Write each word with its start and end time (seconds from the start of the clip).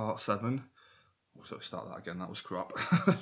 part 0.00 0.18
seven. 0.18 0.62
Oh, 1.38 1.42
So 1.44 1.58
start 1.58 1.86
that 1.90 1.98
again. 1.98 2.18
That 2.20 2.30
was 2.30 2.40
crap. 2.40 2.72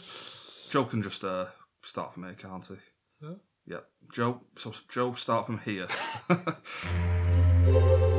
Joe 0.70 0.84
can 0.84 1.02
just 1.02 1.24
uh, 1.24 1.46
start 1.82 2.14
from 2.14 2.22
here, 2.22 2.34
can't 2.34 2.64
he? 2.64 2.76
Yeah. 3.20 3.34
Yep. 3.66 3.84
Joe. 4.12 4.40
So 4.56 4.72
Joe, 4.88 5.14
start 5.14 5.46
from 5.46 5.58
here. 5.58 5.88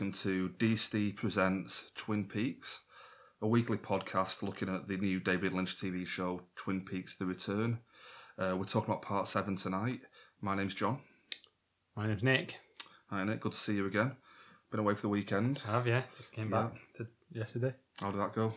welcome 0.00 0.18
to 0.18 0.48
DC 0.56 1.14
Presents 1.14 1.92
Twin 1.94 2.24
Peaks, 2.24 2.84
a 3.42 3.46
weekly 3.46 3.76
podcast 3.76 4.42
looking 4.42 4.74
at 4.74 4.88
the 4.88 4.96
new 4.96 5.20
David 5.20 5.52
Lynch 5.52 5.76
TV 5.76 6.06
show 6.06 6.40
Twin 6.56 6.80
Peaks: 6.80 7.16
The 7.16 7.26
Return. 7.26 7.80
Uh, 8.38 8.56
we're 8.56 8.64
talking 8.64 8.88
about 8.88 9.02
part 9.02 9.28
seven 9.28 9.56
tonight. 9.56 10.00
My 10.40 10.56
name's 10.56 10.72
John. 10.72 11.00
My 11.94 12.06
name's 12.06 12.22
Nick. 12.22 12.56
Hi 13.10 13.24
Nick, 13.24 13.40
good 13.40 13.52
to 13.52 13.58
see 13.58 13.74
you 13.74 13.84
again. 13.84 14.16
Been 14.70 14.80
away 14.80 14.94
for 14.94 15.02
the 15.02 15.10
weekend. 15.10 15.62
I 15.68 15.72
have, 15.72 15.86
yeah. 15.86 16.04
Just 16.16 16.32
came 16.32 16.48
back 16.48 16.72
to 16.96 17.06
yesterday. 17.30 17.74
How 18.00 18.10
did 18.10 18.22
that 18.22 18.32
go? 18.32 18.54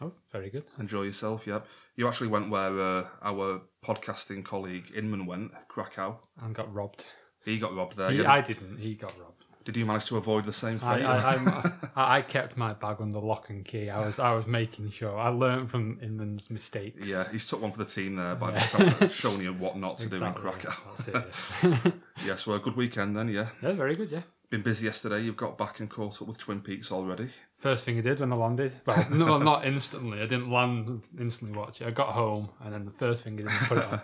Oh, 0.00 0.12
very 0.30 0.50
good. 0.50 0.66
Enjoy 0.78 1.02
yourself, 1.02 1.48
yep. 1.48 1.66
You 1.96 2.06
actually 2.06 2.28
went 2.28 2.48
where 2.48 2.78
uh, 2.78 3.06
our 3.22 3.62
podcasting 3.84 4.44
colleague 4.44 4.92
Inman 4.94 5.26
went, 5.26 5.50
Krakow. 5.66 6.20
And 6.40 6.54
got 6.54 6.72
robbed. 6.72 7.04
He 7.44 7.58
got 7.58 7.74
robbed 7.74 7.96
there. 7.96 8.12
He, 8.12 8.22
yeah. 8.22 8.30
I 8.30 8.40
didn't. 8.40 8.78
He 8.78 8.94
got 8.94 9.18
robbed. 9.18 9.46
Did 9.64 9.76
you 9.76 9.84
manage 9.84 10.06
to 10.06 10.16
avoid 10.16 10.46
the 10.46 10.52
same 10.54 10.80
I, 10.82 10.96
fate? 10.96 11.04
I, 11.04 11.34
I'm, 11.34 11.48
I, 11.96 12.16
I 12.16 12.22
kept 12.22 12.56
my 12.56 12.72
bag 12.72 12.96
under 13.00 13.18
lock 13.18 13.50
and 13.50 13.64
key. 13.64 13.90
I 13.90 14.04
was 14.04 14.18
I 14.18 14.32
was 14.34 14.46
making 14.46 14.90
sure. 14.90 15.18
I 15.18 15.28
learned 15.28 15.70
from 15.70 15.98
Inman's 16.02 16.50
mistakes. 16.50 17.06
yeah, 17.06 17.28
he's 17.30 17.46
took 17.46 17.60
one 17.60 17.70
for 17.70 17.78
the 17.78 17.90
team 17.90 18.16
there 18.16 18.34
by 18.34 18.52
Yeah. 18.52 18.94
just 19.00 19.14
showing 19.20 19.42
you 19.42 19.52
what 19.52 19.76
not 19.76 19.98
to 19.98 20.06
Exactly, 20.06 20.42
do 20.42 20.48
in 20.48 20.54
Krakow. 20.54 21.72
Yeah. 21.84 21.92
Yes, 22.26 22.46
well, 22.46 22.56
a 22.56 22.60
good 22.60 22.76
weekend 22.76 23.16
then, 23.16 23.28
yeah. 23.28 23.46
yeah, 23.62 23.72
very 23.72 23.94
good, 23.94 24.10
yeah. 24.10 24.20
Been 24.50 24.60
busy 24.62 24.84
yesterday. 24.84 25.20
You've 25.22 25.36
got 25.38 25.56
back 25.56 25.80
and 25.80 25.88
caught 25.88 26.20
up 26.20 26.28
with 26.28 26.36
Twin 26.36 26.60
Peaks 26.60 26.90
already. 26.92 27.28
First 27.56 27.84
thing 27.86 27.96
I 27.96 28.02
did 28.02 28.20
when 28.20 28.30
I 28.32 28.36
landed, 28.36 28.74
well, 28.84 29.06
no, 29.10 29.38
not 29.38 29.64
instantly. 29.66 30.18
I 30.20 30.26
didn't 30.26 30.50
land 30.50 31.08
instantly 31.18 31.56
watch 31.58 31.80
it. 31.80 31.86
I 31.86 31.92
got 31.92 32.08
home, 32.08 32.50
and 32.62 32.74
then 32.74 32.84
the 32.84 32.90
first 32.90 33.22
thing 33.22 33.34
I 33.34 33.36
did 33.38 33.46
was 33.46 33.54
put 33.68 33.78
it 33.78 33.84
on. 33.84 34.00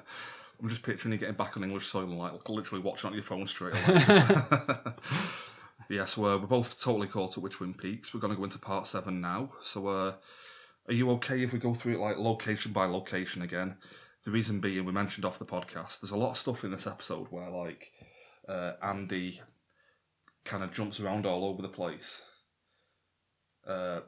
I'm 0.62 0.68
just 0.70 0.82
picturing 0.82 1.12
you 1.12 1.18
getting 1.18 1.34
back 1.34 1.58
on 1.58 1.64
English 1.64 1.86
soil 1.88 2.04
and 2.04 2.18
like 2.18 2.48
literally 2.48 2.82
watching 2.82 3.08
on 3.08 3.12
your 3.14 3.22
phone 3.22 3.46
straight 3.46 3.74
away. 3.74 4.02
Yes, 5.88 6.16
we're, 6.16 6.38
we're 6.38 6.46
both 6.46 6.80
totally 6.80 7.08
caught 7.08 7.36
up 7.36 7.44
with 7.44 7.52
Twin 7.52 7.74
Peaks. 7.74 8.12
We're 8.12 8.20
going 8.20 8.32
to 8.32 8.36
go 8.36 8.44
into 8.44 8.58
part 8.58 8.86
seven 8.86 9.20
now. 9.20 9.52
So, 9.60 9.88
uh, 9.88 10.14
are 10.88 10.94
you 10.94 11.10
okay 11.12 11.42
if 11.42 11.52
we 11.52 11.58
go 11.58 11.74
through 11.74 11.94
it 11.94 12.00
like 12.00 12.18
location 12.18 12.72
by 12.72 12.86
location 12.86 13.42
again? 13.42 13.76
The 14.24 14.30
reason 14.30 14.60
being, 14.60 14.84
we 14.84 14.92
mentioned 14.92 15.24
off 15.24 15.38
the 15.38 15.44
podcast, 15.44 16.00
there's 16.00 16.10
a 16.10 16.16
lot 16.16 16.30
of 16.30 16.36
stuff 16.36 16.64
in 16.64 16.70
this 16.70 16.86
episode 16.86 17.28
where 17.30 17.50
like 17.50 17.92
uh, 18.48 18.72
Andy 18.82 19.40
kind 20.44 20.62
of 20.62 20.72
jumps 20.72 21.00
around 21.00 21.26
all 21.26 21.44
over 21.44 21.62
the 21.62 21.68
place. 21.68 22.24
Uh, 23.66 24.00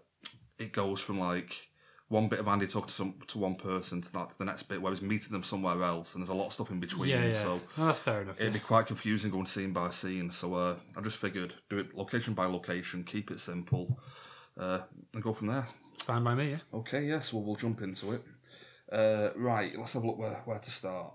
it 0.59 0.73
goes 0.73 1.01
from 1.01 1.19
like 1.19 1.69
one 2.09 2.28
bit 2.28 2.39
of 2.41 2.48
Andy 2.48 2.67
talking 2.67 2.89
to 2.89 2.95
some 2.95 3.14
to 3.28 3.39
one 3.39 3.55
person 3.55 4.01
to 4.01 4.12
that 4.12 4.31
to 4.31 4.39
the 4.39 4.45
next 4.47 4.62
bit 4.64 4.81
where 4.81 4.92
he's 4.92 5.03
meeting 5.03 5.33
them 5.33 5.42
somewhere 5.42 5.83
else, 5.83 6.15
and 6.15 6.23
there's 6.23 6.31
a 6.31 6.34
lot 6.34 6.47
of 6.47 6.53
stuff 6.55 6.70
in 6.70 6.81
between. 6.81 7.11
yeah, 7.11 7.27
yeah. 7.27 7.33
So 7.34 7.61
no, 7.77 7.87
that's 7.87 7.98
fair 7.98 8.23
enough. 8.23 8.37
it'd 8.41 8.53
Yeah. 8.55 8.59
be 8.61 8.65
quite 8.65 8.87
confusing 8.87 9.31
going 9.31 9.47
scene 9.47 9.73
by 9.73 9.91
scene. 9.91 10.31
So 10.31 10.55
uh, 10.55 10.77
I 10.97 11.00
just 11.03 11.19
figured 11.19 11.55
do 11.69 11.78
it 11.78 11.95
location 11.95 12.34
by 12.34 12.47
location, 12.47 13.05
keep 13.05 13.31
it 13.31 13.41
simple, 13.41 14.00
uh, 14.59 14.81
and 15.12 15.23
go 15.23 15.33
from 15.33 15.48
there. 15.48 15.69
It's 15.94 16.05
fine 16.05 16.25
by 16.25 16.34
me, 16.34 16.50
yeah. 16.50 16.59
Okay, 16.72 17.05
yes, 17.05 17.32
well 17.32 17.43
we'll 17.43 17.56
jump 17.56 17.82
into 17.82 18.12
it. 18.12 18.22
Uh, 18.91 19.31
right, 19.37 19.77
let's 19.77 19.93
have 19.93 20.03
a 20.03 20.06
look 20.06 20.19
where 20.19 20.41
where 20.47 20.59
to 20.59 20.71
start. 20.71 21.12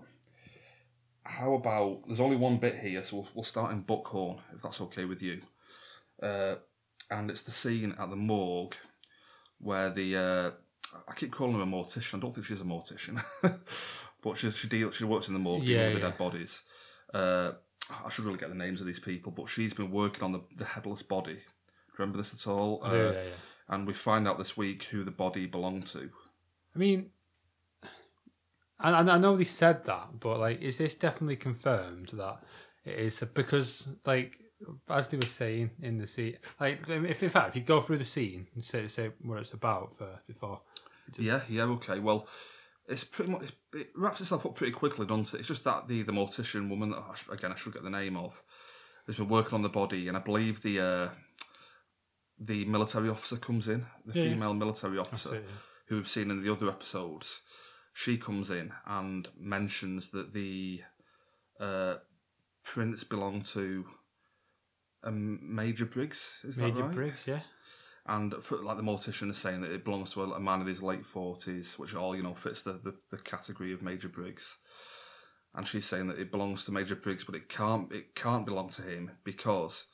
How 1.24 1.54
about 1.54 2.02
there's 2.06 2.20
only 2.20 2.36
one 2.36 2.58
bit 2.58 2.76
here, 2.76 3.02
so 3.02 3.16
we'll, 3.16 3.28
we'll 3.34 3.44
start 3.44 3.72
in 3.72 3.80
Buckhorn 3.80 4.38
if 4.54 4.62
that's 4.62 4.80
okay 4.82 5.06
with 5.06 5.22
you. 5.22 5.40
Uh, 6.22 6.56
and 7.10 7.30
it's 7.30 7.42
the 7.42 7.50
scene 7.50 7.94
at 7.98 8.10
the 8.10 8.16
morgue 8.16 8.76
where 9.58 9.88
the 9.90 10.16
uh, 10.16 10.50
I 11.08 11.12
keep 11.14 11.30
calling 11.32 11.54
her 11.56 11.62
a 11.62 11.66
mortician. 11.66 12.16
I 12.16 12.20
don't 12.20 12.34
think 12.34 12.46
she's 12.46 12.60
a 12.60 12.64
mortician, 12.64 13.22
but 14.22 14.36
she 14.36 14.50
she 14.50 14.68
deals 14.68 14.94
she 14.96 15.04
works 15.04 15.28
in 15.28 15.34
the 15.34 15.40
morgue 15.40 15.64
Yeah, 15.64 15.84
with 15.86 15.94
the 15.94 15.98
yeah. 16.00 16.08
dead 16.10 16.18
bodies. 16.18 16.62
Uh, 17.12 17.52
I 18.04 18.08
should 18.10 18.24
really 18.24 18.38
get 18.38 18.48
the 18.48 18.54
names 18.54 18.80
of 18.80 18.86
these 18.86 18.98
people, 19.00 19.30
but 19.32 19.48
she's 19.48 19.74
been 19.74 19.90
working 19.90 20.22
on 20.24 20.32
the, 20.32 20.40
the 20.56 20.64
headless 20.64 21.02
body. 21.02 21.34
Do 21.34 21.40
you 21.40 21.98
remember 21.98 22.18
this 22.18 22.32
at 22.34 22.50
all? 22.50 22.80
Uh, 22.84 22.92
yeah, 22.94 23.12
yeah. 23.12 23.20
and 23.68 23.86
we 23.86 23.92
find 23.92 24.26
out 24.26 24.38
this 24.38 24.56
week 24.56 24.84
who 24.84 25.04
the 25.04 25.10
body 25.10 25.46
belonged 25.46 25.86
to. 25.88 26.10
I 26.74 26.78
mean, 26.78 27.10
I, 28.80 28.90
I 28.90 29.00
I 29.14 29.18
know 29.18 29.36
they 29.36 29.44
said 29.44 29.84
that, 29.84 30.18
but 30.20 30.38
like, 30.40 30.60
is 30.62 30.78
this 30.78 30.94
definitely 30.94 31.36
confirmed 31.36 32.08
that 32.14 32.42
it 32.84 32.98
is 32.98 33.22
because, 33.34 33.86
like, 34.04 34.38
as 34.88 35.08
they 35.08 35.16
were 35.18 35.26
saying 35.26 35.70
in 35.82 35.98
the 35.98 36.06
scene, 36.06 36.36
like, 36.60 36.80
if 36.88 37.22
in 37.22 37.30
fact, 37.30 37.50
if 37.50 37.56
you 37.56 37.62
go 37.62 37.80
through 37.80 37.98
the 37.98 38.04
scene 38.04 38.46
and 38.54 38.64
say 38.64 38.86
say 38.88 39.10
what 39.22 39.38
it's 39.40 39.52
about 39.52 39.96
first 39.96 40.26
before, 40.26 40.60
Yeah, 41.18 41.40
yeah, 41.48 41.64
okay. 41.64 41.98
Well, 42.00 42.26
it's 42.88 43.04
pretty 43.04 43.30
much 43.32 43.44
it 43.74 43.90
wraps 43.96 44.20
itself 44.20 44.44
up 44.46 44.54
pretty 44.56 44.72
quickly, 44.72 45.06
doesn't 45.06 45.34
it? 45.34 45.38
It's 45.40 45.48
just 45.48 45.64
that 45.64 45.88
the 45.88 46.02
the 46.02 46.12
mortician 46.12 46.68
woman 46.68 46.90
that 46.90 46.98
I 47.10 47.14
sh- 47.14 47.28
again 47.30 47.52
I 47.52 47.56
should 47.56 47.72
get 47.74 47.82
the 47.82 47.90
name 47.90 48.16
of 48.16 48.42
has 49.06 49.16
been 49.16 49.28
working 49.28 49.54
on 49.54 49.62
the 49.62 49.68
body, 49.68 50.08
and 50.08 50.16
I 50.16 50.20
believe 50.20 50.62
the 50.62 50.80
uh, 50.80 51.08
the 52.38 52.64
military 52.64 53.08
officer 53.08 53.36
comes 53.36 53.68
in, 53.68 53.86
the 54.06 54.18
Yeah, 54.18 54.24
yeah. 54.24 54.30
female 54.32 54.54
military 54.54 54.96
that's 54.96 55.08
officer 55.08 55.36
it. 55.36 55.44
who 55.88 55.96
we've 55.96 56.08
seen 56.08 56.30
in 56.30 56.42
the 56.42 56.52
other 56.52 56.68
episodes. 56.68 57.40
She 57.92 58.18
comes 58.18 58.50
in 58.50 58.72
and 58.86 59.28
mentions 59.38 60.10
that 60.10 60.32
the 60.34 60.80
uh, 61.60 61.96
prints 62.64 63.04
belong 63.04 63.42
to 63.42 63.86
um, 65.04 65.38
Major 65.54 65.84
Briggs. 65.86 66.40
Is 66.44 66.56
Major 66.58 66.74
that 66.74 66.80
right? 66.80 66.88
Major 66.88 66.94
Briggs, 66.94 67.16
yeah. 67.26 67.40
And 68.06 68.34
for, 68.42 68.58
like 68.58 68.76
the 68.76 68.82
mortician 68.82 69.30
is 69.30 69.38
saying 69.38 69.62
that 69.62 69.72
it 69.72 69.84
belongs 69.84 70.12
to 70.12 70.22
a, 70.22 70.32
a 70.32 70.40
man 70.40 70.60
in 70.60 70.66
his 70.66 70.82
late 70.82 71.06
forties, 71.06 71.78
which 71.78 71.94
all 71.94 72.14
you 72.14 72.22
know 72.22 72.34
fits 72.34 72.62
the, 72.62 72.72
the, 72.72 72.94
the 73.10 73.16
category 73.16 73.72
of 73.72 73.82
Major 73.82 74.08
Briggs. 74.08 74.58
And 75.54 75.66
she's 75.66 75.86
saying 75.86 76.08
that 76.08 76.18
it 76.18 76.30
belongs 76.30 76.64
to 76.64 76.72
Major 76.72 76.96
Briggs, 76.96 77.24
but 77.24 77.34
it 77.34 77.48
can't 77.48 77.90
it 77.92 78.14
can't 78.14 78.44
belong 78.44 78.68
to 78.70 78.82
him 78.82 79.12
because 79.24 79.86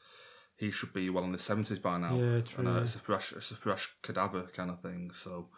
he 0.56 0.70
should 0.70 0.92
be 0.92 1.08
well 1.08 1.24
in 1.24 1.32
his 1.32 1.42
seventies 1.42 1.78
by 1.78 1.98
now. 1.98 2.14
Yeah, 2.14 2.40
true, 2.40 2.58
And 2.58 2.68
uh, 2.68 2.72
yeah. 2.72 2.80
it's 2.82 2.96
a 2.96 2.98
fresh 2.98 3.32
it's 3.32 3.50
a 3.52 3.56
fresh 3.56 3.88
cadaver 4.02 4.42
kind 4.52 4.70
of 4.70 4.80
thing. 4.80 5.10
So 5.12 5.48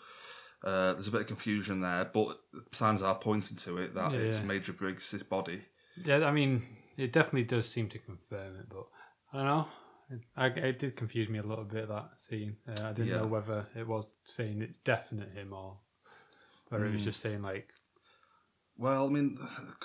uh, 0.63 0.93
there's 0.93 1.09
a 1.09 1.13
bit 1.13 1.23
of 1.23 1.27
confusion 1.29 1.81
there, 1.81 2.05
but 2.05 2.39
signs 2.73 3.01
are 3.03 3.15
pointing 3.15 3.57
to 3.59 3.79
it 3.79 3.95
that 3.95 4.13
Yeah, 4.13 4.19
it's 4.19 4.41
yeah. 4.41 4.45
Major 4.45 4.73
Briggs' 4.73 5.23
body. 5.23 5.63
Yeah, 6.05 6.27
I 6.27 6.31
mean, 6.33 6.63
it 6.97 7.13
definitely 7.13 7.45
does 7.45 7.69
seem 7.69 7.89
to 7.89 7.99
confirm 7.99 8.57
it, 8.57 8.67
but 8.69 8.87
I 9.33 9.39
don't 9.39 9.47
know. 9.47 9.67
It, 10.12 10.21
I, 10.37 10.47
it 10.47 10.78
did 10.78 10.97
confuse 10.97 11.28
me 11.28 11.39
a 11.39 11.43
little 11.43 11.65
bit 11.65 11.89
that 11.89 12.11
scene. 12.19 12.56
Uh, 12.69 12.73
I 12.84 12.93
didn't 12.93 13.09
Yeah. 13.09 13.19
know 13.19 13.27
whether 13.27 13.67
it 13.75 13.87
was 13.87 14.05
saying 14.25 14.61
it's 14.62 14.78
definite 14.78 15.31
him 15.33 15.53
or 15.53 15.78
whether 16.69 16.87
it 16.87 16.93
was 16.93 17.00
Mm. 17.00 17.05
just 17.05 17.21
saying 17.21 17.43
like 17.43 17.73
Well, 18.77 19.06
I 19.06 19.11
mean, 19.11 19.39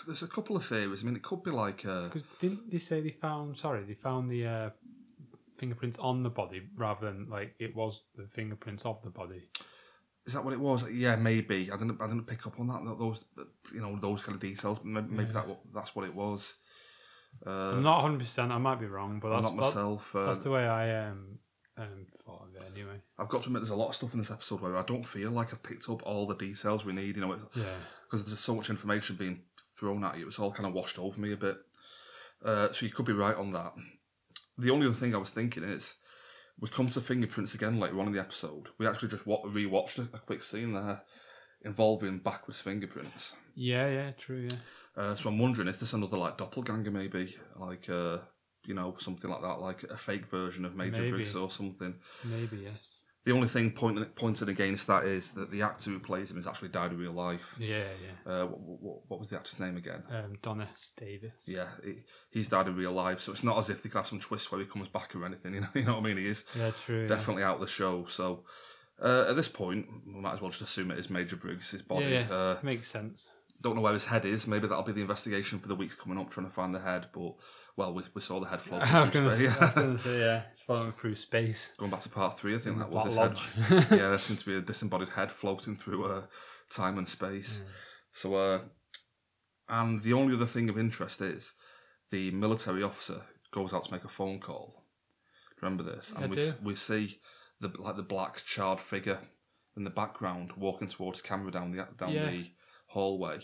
there's 0.06 0.24
a 0.24 0.28
couple 0.28 0.56
of 0.56 0.66
theories. 0.66 1.02
I 1.04 1.06
mean, 1.06 1.16
it 1.16 1.22
could 1.22 1.44
be 1.44 1.52
like 1.52 1.86
uh, 1.86 2.08
Because 2.10 2.24
didn't 2.40 2.72
they 2.72 2.80
say 2.80 3.02
they 3.02 3.12
found? 3.12 3.58
Sorry, 3.58 3.84
they 3.84 3.94
found 3.94 4.30
the 4.32 4.46
uh, 4.46 4.70
fingerprints 5.58 5.98
on 6.00 6.24
the 6.24 6.30
body 6.30 6.62
rather 6.76 7.08
than 7.08 7.30
like 7.30 7.56
it 7.60 7.76
was 7.76 8.04
the 8.16 8.28
fingerprints 8.28 8.86
of 8.86 9.02
the 9.04 9.10
body. 9.10 9.50
Is 10.26 10.34
that 10.34 10.44
what 10.44 10.54
it 10.54 10.60
was? 10.60 10.90
Yeah, 10.92 11.16
maybe. 11.16 11.70
I 11.72 11.78
didn't. 11.78 12.02
I 12.02 12.08
didn't 12.08 12.28
pick 12.28 12.46
up 12.48 12.60
on 12.60 12.68
that. 12.68 12.84
Those, 12.98 13.24
you 13.74 13.82
know, 13.82 13.98
those 14.00 14.24
kind 14.26 14.36
of 14.36 14.42
details. 14.42 14.80
Maybe, 14.84 15.08
maybe 15.10 15.32
Yeah. 15.34 15.44
that 15.46 15.60
that's 15.74 15.96
what 15.96 16.06
it 16.06 16.14
was. 16.14 16.56
Uh, 17.46 17.72
I'm 17.76 17.84
not 17.84 18.02
100. 18.04 18.20
percent 18.20 18.52
I 18.52 18.58
might 18.58 18.80
be 18.80 18.86
wrong, 18.88 19.20
but 19.20 19.32
I'm 19.32 19.44
that's 19.44 19.56
not 19.56 19.62
that- 19.62 19.68
myself. 19.76 20.16
Uh, 20.16 20.26
that's 20.26 20.40
the 20.40 20.52
way 20.52 20.68
I 20.68 21.08
um, 21.08 21.40
um 21.78 22.06
thought 22.26 22.48
of 22.50 22.56
it 22.56 22.72
anyway. 22.74 23.02
I've 23.20 23.30
got 23.30 23.42
to 23.44 23.48
admit, 23.50 23.62
there's 23.62 23.70
a 23.70 23.76
lot 23.76 23.90
of 23.90 23.96
stuff 23.96 24.14
in 24.14 24.20
this 24.20 24.32
episode 24.32 24.62
where 24.62 24.76
I 24.78 24.82
don't 24.84 25.06
feel 25.06 25.32
like 25.32 25.54
I've 25.54 25.64
picked 25.64 25.90
up 25.90 26.04
all 26.06 26.26
the 26.28 26.36
details 26.36 26.84
we 26.86 26.94
need. 26.94 27.16
You 27.16 27.22
know, 27.22 27.36
Yeah, 27.56 27.64
because 28.06 28.26
there's 28.26 28.40
so 28.40 28.56
much 28.56 28.70
information 28.70 29.16
being 29.16 29.42
thrown 29.80 30.04
at 30.04 30.18
you. 30.18 30.28
It's 30.28 30.40
all 30.40 30.52
kind 30.52 30.68
of 30.68 30.74
washed 30.74 30.98
over 31.00 31.20
me 31.20 31.34
a 31.34 31.38
bit. 31.38 31.58
Uh, 32.44 32.72
so 32.72 32.86
you 32.86 32.92
could 32.92 33.06
be 33.06 33.14
right 33.14 33.36
on 33.36 33.52
that. 33.54 33.74
The 34.58 34.72
only 34.72 34.88
other 34.88 34.96
thing 34.96 35.14
I 35.14 35.20
was 35.20 35.30
thinking 35.30 35.64
is, 35.64 35.96
we 36.60 36.68
come 36.70 36.90
to 36.90 37.02
fingerprints 37.02 37.54
again 37.54 37.80
later 37.80 38.00
on 38.00 38.08
in 38.08 38.14
the 38.14 38.20
episode. 38.20 38.70
We 38.80 38.88
actually 38.88 39.10
just 39.10 39.28
wa- 39.28 39.44
rewatched 39.44 40.00
a, 40.00 40.16
a 40.16 40.20
quick 40.20 40.42
scene 40.42 40.74
there 40.74 41.04
involving 41.64 42.20
backwards 42.20 42.62
fingerprints. 42.62 43.36
yeah, 43.56 43.88
yeah, 43.90 44.12
true, 44.12 44.48
yeah. 44.50 44.58
Uh, 44.98 45.14
so 45.16 45.30
I'm 45.30 45.38
wondering, 45.38 45.68
is 45.68 45.78
this 45.78 45.94
another 45.94 46.18
like 46.18 46.38
doppelganger, 46.38 46.92
maybe 46.92 47.36
like 47.58 47.88
uh, 47.90 48.18
you 48.66 48.74
know 48.74 48.96
something 48.98 49.30
like 49.30 49.42
that, 49.42 49.62
like 49.62 49.84
a 49.84 49.96
fake 49.98 50.26
version 50.26 50.66
of 50.66 50.76
Major 50.76 51.02
Maybe. 51.04 51.12
Briggs 51.12 51.36
or 51.36 51.50
something? 51.50 51.94
Maybe 52.26 52.58
yes. 52.64 52.80
The 53.26 53.34
only 53.34 53.50
thing 53.50 53.72
pointing 53.72 54.06
pointed 54.06 54.48
against 54.48 54.88
that 54.88 55.04
is 55.04 55.32
that 55.32 55.52
the 55.52 55.62
actor 55.62 55.90
who 55.90 56.00
plays 56.00 56.32
him 56.32 56.38
has 56.38 56.48
actually 56.48 56.70
died 56.70 56.94
in 56.94 56.98
real 56.98 57.12
life. 57.12 57.56
Yeah, 57.60 57.84
yeah. 58.02 58.32
Uh, 58.34 58.46
what, 58.46 58.82
what, 58.82 58.98
what 59.10 59.20
was 59.20 59.30
the 59.30 59.36
actor's 59.36 59.60
name 59.60 59.76
again? 59.76 60.02
Um, 60.10 60.38
Don 60.42 60.62
S. 60.62 60.94
Davis. 60.98 61.44
Yeah, 61.46 61.68
he, 61.84 62.04
he's 62.32 62.48
died 62.48 62.68
in 62.68 62.76
real 62.78 62.94
life, 62.94 63.20
so 63.20 63.34
it's 63.34 63.44
not 63.44 63.58
as 63.58 63.70
if 63.70 63.84
they 63.84 63.90
could 63.90 63.98
have 63.98 64.08
some 64.08 64.20
twist 64.22 64.50
where 64.50 64.62
he 64.62 64.66
comes 64.66 64.88
back 64.88 65.14
or 65.16 65.26
anything. 65.26 65.54
You 65.56 65.62
know, 65.62 65.68
you 65.76 65.84
know 65.84 65.94
what 65.96 66.06
I 66.06 66.08
mean? 66.08 66.18
He 66.20 66.28
is 66.28 66.46
Yeah, 66.58 66.72
true. 66.72 67.02
yeah. 67.02 67.08
definitely 67.10 67.44
out 67.44 67.56
of 67.56 67.62
the 67.62 67.68
show. 67.68 68.06
So 68.06 68.46
uh, 69.02 69.26
at 69.30 69.36
this 69.36 69.50
point, 69.50 69.86
we 70.08 70.22
might 70.22 70.34
as 70.36 70.42
well 70.42 70.50
just 70.50 70.62
assume 70.64 70.92
it 70.92 70.98
is 71.00 71.10
Major 71.10 71.36
Briggs' 71.36 71.82
body. 71.82 72.06
Yeah, 72.06 72.26
yeah. 72.30 72.34
Uh, 72.34 72.58
Makes 72.64 72.90
sense. 72.90 73.30
Don't 73.62 73.76
know 73.76 73.82
where 73.82 73.94
his 73.94 74.06
head 74.06 74.26
is. 74.26 74.48
Maybe 74.48 74.68
that'll 74.68 74.84
be 74.84 74.92
the 74.92 75.02
investigation 75.02 75.60
for 75.60 75.68
the 75.68 75.76
weeks 75.76 75.96
coming 75.96 76.18
up, 76.18 76.30
trying 76.30 76.46
to 76.48 76.52
find 76.54 76.74
the 76.74 76.80
head. 76.80 77.08
But 77.14 77.34
well, 77.76 77.94
we, 77.94 78.04
we 78.14 78.22
saw 78.22 78.40
the 78.40 78.48
head 78.48 78.62
floating 78.62 78.88
through 79.12 79.32
space. 79.34 79.56
I 79.62 79.74
gonna 79.74 79.98
say 80.00 80.20
yeah, 80.20 80.42
it's 80.52 80.62
following 80.62 80.92
through 80.94 81.16
space. 81.16 81.72
Going 81.78 81.92
back 81.92 82.02
to 82.02 82.10
part 82.10 82.38
three, 82.40 82.56
I 82.56 82.60
think 82.60 82.74
In 82.76 82.80
that 82.80 82.90
was 82.90 83.06
his 83.06 83.16
Black 83.16 83.38
head. 83.38 83.88
Yeah, 83.92 84.10
there 84.10 84.20
seemed 84.20 84.40
to 84.40 84.46
be 84.46 84.56
a 84.56 84.62
disembodied 84.62 85.10
head 85.10 85.32
floating 85.32 85.76
through 85.76 86.06
uh, 86.06 86.24
time 86.70 86.98
and 86.98 87.08
space. 87.08 87.62
So, 88.12 88.36
uh, 88.36 88.60
and 89.70 90.02
the 90.02 90.14
only 90.14 90.34
other 90.36 90.46
thing 90.46 90.70
of 90.70 90.78
interest 90.78 91.22
is 91.22 91.54
the 92.10 92.32
military 92.32 92.84
officer 92.84 93.22
goes 93.52 93.74
out 93.74 93.84
to 93.84 93.92
make 93.92 94.04
a 94.06 94.10
phone 94.10 94.40
call. 94.40 94.84
Remember 95.62 95.84
this? 95.84 96.14
I 96.16 96.22
And 96.22 96.30
we, 96.32 96.38
do. 96.38 96.44
s- 96.44 96.54
we 96.64 96.76
see 96.76 97.20
the 97.60 97.70
like 97.80 97.96
the 97.96 98.04
black 98.04 98.38
charred 98.46 98.80
figure 98.80 99.20
in 99.76 99.84
the 99.84 99.90
background 99.90 100.52
walking 100.58 100.88
towards 100.88 101.22
the 101.22 101.28
camera 101.28 101.52
down 101.52 101.72
the 101.72 101.88
down 101.98 102.12
Yeah. 102.14 102.30
the 102.30 102.46
hallway, 102.88 103.40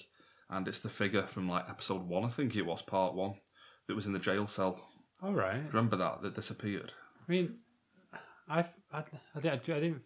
and 0.50 0.68
it's 0.68 0.80
the 0.80 0.90
figure 0.90 1.24
from 1.24 1.50
like 1.50 1.69
episode 1.69 2.07
one, 2.07 2.25
I 2.25 2.30
think 2.30 2.56
it 2.56 2.66
was 2.66 2.81
part 2.81 3.13
one, 3.13 3.36
that 3.88 3.95
was 3.95 4.06
in 4.06 4.13
the 4.13 4.19
jail 4.19 4.48
cell. 4.48 4.90
All 5.22 5.34
right. 5.34 5.57
Do 5.57 5.63
you 5.63 5.69
Remember 5.69 5.95
that 5.98 6.22
that 6.22 6.36
disappeared? 6.36 6.94
I 7.28 7.31
mean, 7.31 7.56
I, 8.50 8.66
I, 8.92 9.04
I, 9.36 9.40
didn't, 9.40 9.69
I 9.69 9.80
didn't. 9.80 10.01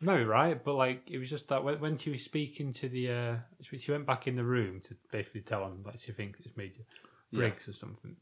You 0.00 0.06
might 0.06 0.18
be 0.18 0.24
right, 0.24 0.62
but 0.62 0.74
like 0.74 1.10
it 1.10 1.18
was 1.18 1.30
just 1.30 1.48
that 1.48 1.64
when, 1.64 1.80
when 1.80 1.96
she 1.98 2.10
was 2.10 2.22
speaking 2.22 2.72
to 2.74 2.88
the, 2.88 3.10
uh, 3.10 3.36
she, 3.62 3.92
went 3.92 4.06
back 4.06 4.26
in 4.26 4.36
the 4.36 4.44
room 4.44 4.82
to 4.88 4.96
basically 5.10 5.40
tell 5.42 5.64
him 5.64 5.82
like 5.84 6.00
she 6.00 6.12
thinks 6.12 6.40
it's 6.40 6.56
Major 6.56 6.82
Yeah. 7.30 7.38
Briggs 7.38 7.68
or 7.68 7.72
something. 7.72 8.16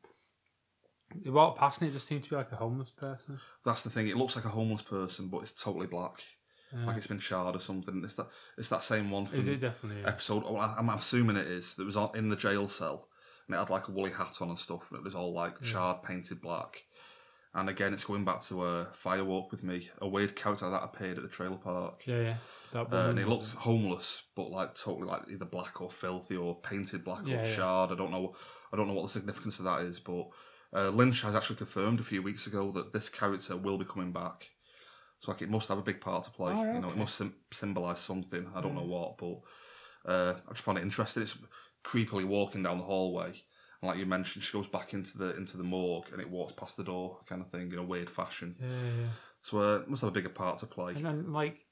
They 1.22 1.30
walked 1.30 1.58
past 1.58 1.80
and 1.80 1.90
it 1.90 1.92
just 1.92 2.06
seemed 2.06 2.24
to 2.24 2.30
be 2.30 2.36
like 2.36 2.52
a 2.52 2.56
homeless 2.56 2.90
person. 2.90 3.40
That's 3.64 3.82
the 3.82 3.90
thing. 3.90 4.08
It 4.08 4.16
looks 4.16 4.36
like 4.36 4.44
a 4.44 4.50
homeless 4.50 4.82
person, 4.82 5.28
but 5.28 5.42
it's 5.42 5.52
totally 5.52 5.86
black, 5.86 6.22
Uh, 6.74 6.86
like 6.86 6.96
it's 6.96 7.06
been 7.06 7.18
charred 7.18 7.54
or 7.56 7.60
something. 7.60 8.02
It's 8.04 8.14
that 8.14 8.26
it's 8.58 8.68
that 8.70 8.82
same 8.82 9.10
one 9.10 9.26
from 9.26 9.40
is 9.40 9.48
it 9.48 9.60
definitely? 9.60 10.02
yeah. 10.02 10.08
episode. 10.08 10.44
Well, 10.44 10.56
I- 10.58 10.74
I'm 10.78 10.88
assuming 10.88 11.36
it 11.36 11.46
is. 11.46 11.74
That 11.74 11.84
was 11.86 11.96
on, 11.96 12.10
in 12.16 12.28
the 12.28 12.36
jail 12.36 12.66
cell, 12.68 13.08
and 13.46 13.54
it 13.54 13.58
had 13.58 13.70
like 13.70 13.88
a 13.88 13.92
woolly 13.92 14.10
hat 14.12 14.38
on 14.40 14.48
and 14.50 14.58
stuff, 14.58 14.90
and 14.90 14.98
it 14.98 15.04
was 15.04 15.14
all 15.14 15.32
like 15.32 15.60
charred, 15.62 16.02
painted 16.02 16.40
black. 16.40 16.84
And 17.56 17.68
again, 17.68 17.94
it's 17.94 18.04
going 18.04 18.24
back 18.24 18.40
to 18.42 18.64
a 18.64 18.80
uh, 18.82 18.86
Fire 18.94 19.22
Walk 19.24 19.52
with 19.52 19.62
Me, 19.62 19.88
a 20.00 20.08
weird 20.08 20.34
character 20.34 20.68
that 20.68 20.82
appeared 20.82 21.18
at 21.18 21.22
the 21.22 21.28
trailer 21.28 21.56
park. 21.56 22.02
Yeah, 22.04 22.20
yeah. 22.20 22.34
That 22.72 22.92
Uh, 22.92 23.10
and 23.10 23.18
he 23.20 23.24
looked 23.24 23.52
homeless, 23.52 24.24
but 24.34 24.50
like 24.50 24.74
totally 24.74 25.06
like 25.06 25.22
either 25.30 25.44
black 25.44 25.80
or 25.80 25.88
filthy 25.88 26.34
or 26.34 26.56
painted 26.62 27.04
black 27.04 27.22
Yeah, 27.24 27.42
or 27.42 27.46
yeah. 27.46 27.54
charred. 27.54 27.92
I 27.92 27.94
don't 27.94 28.10
know. 28.10 28.34
I 28.72 28.76
don't 28.76 28.88
know 28.88 28.94
what 28.94 29.02
the 29.02 29.08
significance 29.12 29.60
of 29.60 29.66
that 29.66 29.82
is, 29.82 30.00
but 30.00 30.26
uh, 30.74 30.88
Lynch 30.88 31.22
has 31.22 31.36
actually 31.36 31.54
confirmed 31.54 32.00
a 32.00 32.02
few 32.02 32.22
weeks 32.22 32.48
ago 32.48 32.72
that 32.72 32.92
this 32.92 33.08
character 33.08 33.56
will 33.56 33.78
be 33.78 33.84
coming 33.84 34.10
back. 34.10 34.50
So 35.20 35.32
like 35.32 35.42
it 35.42 35.50
must 35.50 35.68
have 35.68 35.78
a 35.78 35.82
big 35.82 36.00
part 36.00 36.24
to 36.24 36.30
play. 36.30 36.52
Oh, 36.52 36.74
you 36.74 36.80
know, 36.80 36.90
it 36.90 36.96
must 36.96 37.14
sim- 37.16 37.36
symbolise 37.50 38.00
something. 38.00 38.46
I 38.54 38.60
don't 38.60 38.74
know 38.74 38.84
what, 38.84 39.18
but 39.18 39.40
uh, 40.10 40.34
I 40.46 40.50
just 40.50 40.62
find 40.62 40.78
it 40.78 40.82
interesting. 40.82 41.22
It's 41.22 41.38
creepily 41.82 42.26
walking 42.26 42.62
down 42.62 42.78
the 42.78 42.84
hallway. 42.84 43.28
And 43.28 43.88
like 43.88 43.98
you 43.98 44.06
mentioned, 44.06 44.44
she 44.44 44.52
goes 44.52 44.66
back 44.66 44.92
into 44.94 45.18
the 45.18 45.36
into 45.36 45.56
the 45.56 45.62
morgue 45.64 46.10
and 46.12 46.20
it 46.20 46.28
walks 46.28 46.52
past 46.52 46.76
the 46.76 46.84
door, 46.84 47.20
kind 47.26 47.40
of 47.40 47.50
thing, 47.50 47.72
in 47.72 47.78
a 47.78 47.82
weird 47.82 48.10
fashion. 48.10 48.56
Yeah, 48.60 48.68
yeah. 48.68 49.08
So 49.42 49.58
uh, 49.58 49.76
it 49.80 49.88
must 49.88 50.02
have 50.02 50.08
a 50.08 50.12
bigger 50.12 50.28
part 50.28 50.58
to 50.58 50.66
play. 50.66 50.92
And 50.94 51.04
then 51.04 51.32
like, 51.32 51.66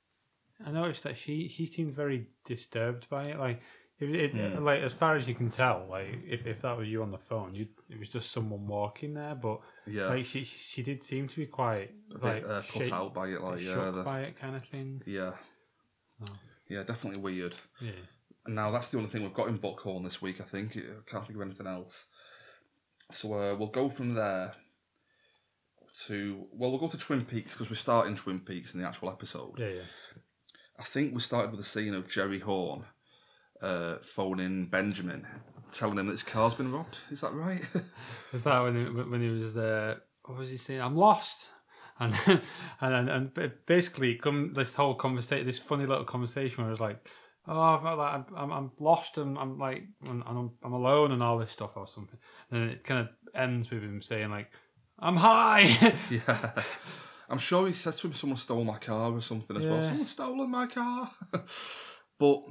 I 0.65 0.71
noticed 0.71 1.03
that 1.05 1.17
she 1.17 1.49
she 1.49 1.67
seemed 1.67 1.95
very 1.95 2.27
disturbed 2.45 3.09
by 3.09 3.25
it. 3.25 3.39
Like, 3.39 3.61
if 4.03 4.35
it, 4.35 4.63
like 4.63 4.81
as 4.81 4.93
far 4.93 5.17
as 5.17 5.29
you 5.29 5.35
can 5.35 5.51
tell, 5.51 5.87
like 5.91 6.09
if, 6.27 6.47
if 6.47 6.63
that 6.63 6.77
was 6.77 6.89
you 6.89 7.03
on 7.03 7.11
the 7.11 7.19
phone, 7.19 7.55
you 7.55 7.67
it 7.89 7.99
was 7.99 8.09
just 8.09 8.31
someone 8.33 8.67
walking 8.67 9.15
there. 9.15 9.35
But 9.35 9.61
Yeah, 9.87 10.07
like 10.09 10.27
she 10.27 10.45
she 10.45 10.83
did 10.83 11.03
seem 11.03 11.29
to 11.29 11.37
be 11.37 11.47
quite 11.47 11.91
a 12.15 12.19
bit 12.19 12.23
like 12.23 12.49
uh, 12.49 12.63
put 12.63 12.85
shake- 12.85 12.93
out 12.93 13.15
by 13.15 13.29
it, 13.29 13.41
like 13.41 13.61
yeah, 13.61 13.91
the, 13.91 14.03
by 14.03 14.23
it 14.23 14.39
kind 14.39 14.57
of 14.57 14.65
thing. 14.65 15.03
Yeah. 15.07 15.33
Oh. 16.29 16.35
Yeah, 16.69 16.83
definitely 16.85 17.21
weird. 17.21 17.55
Yeah. 17.81 17.91
And 18.47 18.55
now 18.55 18.71
that's 18.71 18.89
the 18.89 18.99
only 18.99 19.11
thing 19.11 19.23
we've 19.23 19.35
got 19.35 19.49
in 19.49 19.57
Buckhorn 19.59 20.03
this 20.05 20.21
week, 20.23 20.41
I 20.41 20.45
think. 20.45 20.77
I 20.77 21.11
can't 21.11 21.27
think 21.27 21.37
of 21.37 21.43
anything 21.43 21.67
else. 21.67 22.07
So 23.13 23.33
uh, 23.35 23.55
we'll 23.55 23.69
go 23.69 23.89
from 23.89 24.15
there 24.15 24.55
to. 26.07 26.47
Well, 26.53 26.71
we'll 26.71 26.81
go 26.81 26.89
to 26.89 26.99
Twin 26.99 27.25
Peaks 27.25 27.55
because 27.55 27.71
we're 27.71 27.77
starting 27.77 28.17
Twin 28.17 28.41
Peaks 28.41 28.75
in 28.75 28.81
the 28.81 28.87
actual 28.87 29.11
episode. 29.11 29.59
Yeah, 29.59 29.69
yeah. 29.69 29.83
I 30.79 30.85
think 30.85 31.15
we 31.15 31.21
started 31.21 31.51
with 31.51 31.61
a 31.61 31.65
scene 31.65 31.95
of 31.95 32.09
Jerry 32.09 32.41
Horn 32.41 32.85
uh, 33.63 33.99
phoning 34.03 34.67
Benjamin, 34.67 35.27
telling 35.71 35.99
him 35.99 36.07
that 36.07 36.13
his 36.13 36.23
car's 36.23 36.55
been 36.55 36.73
robbed. 36.73 36.99
Is 37.11 37.21
that 37.23 37.33
right? 37.33 37.67
Was 38.33 38.43
that 38.43 38.61
when 38.61 38.75
he, 38.75 38.93
when 39.03 39.21
he 39.21 39.29
was 39.29 39.57
uh, 39.57 39.97
what 40.25 40.39
was 40.39 40.51
he 40.51 40.57
saying? 40.57 40.81
I'm 40.81 40.97
lost. 40.97 41.51
And 41.99 42.15
and 42.81 43.11
and, 43.11 43.55
basically, 43.67 44.15
come 44.15 44.53
this 44.55 44.75
whole 44.75 44.95
conversation, 44.95 45.47
this 45.47 45.59
funny 45.59 45.87
little 45.87 46.05
conversation 46.05 46.63
where 46.63 46.69
it 46.69 46.73
was 46.73 46.81
like, 46.81 47.07
"Oh, 47.47 47.61
I'm, 47.61 47.99
like, 47.99 48.33
I'm, 48.35 48.51
I'm 48.51 48.71
lost 48.79 49.19
and 49.19 49.37
I'm 49.39 49.59
like, 49.59 49.85
and 50.05 50.23
I'm, 50.27 50.53
I'm 50.63 50.73
alone 50.73 51.13
and 51.13 51.23
all 51.23 51.39
this 51.39 51.53
stuff 51.53 51.77
or 51.77 51.87
something." 51.87 52.19
And 52.51 52.71
it 52.71 52.85
kind 52.85 53.01
of 53.01 53.09
ends 53.35 53.71
with 53.71 53.83
him 53.83 54.01
saying 54.01 54.31
like, 54.31 54.51
"I'm 54.99 55.17
high." 55.17 55.95
yeah. 56.11 56.53
I'm 57.29 57.39
sure 57.39 57.67
he 57.67 57.73
said 57.73 57.95
to 57.95 58.09
him, 58.09 58.13
someone 58.13 58.37
stole 58.37 58.65
my 58.65 58.77
car 58.77 59.11
or 59.11 59.21
something 59.21 59.57
as 59.57 59.67
well. 59.67 59.83
Someone 59.83 60.07
stolen 60.07 60.51
my 60.51 60.67
car. 60.67 61.11
but 62.19 62.43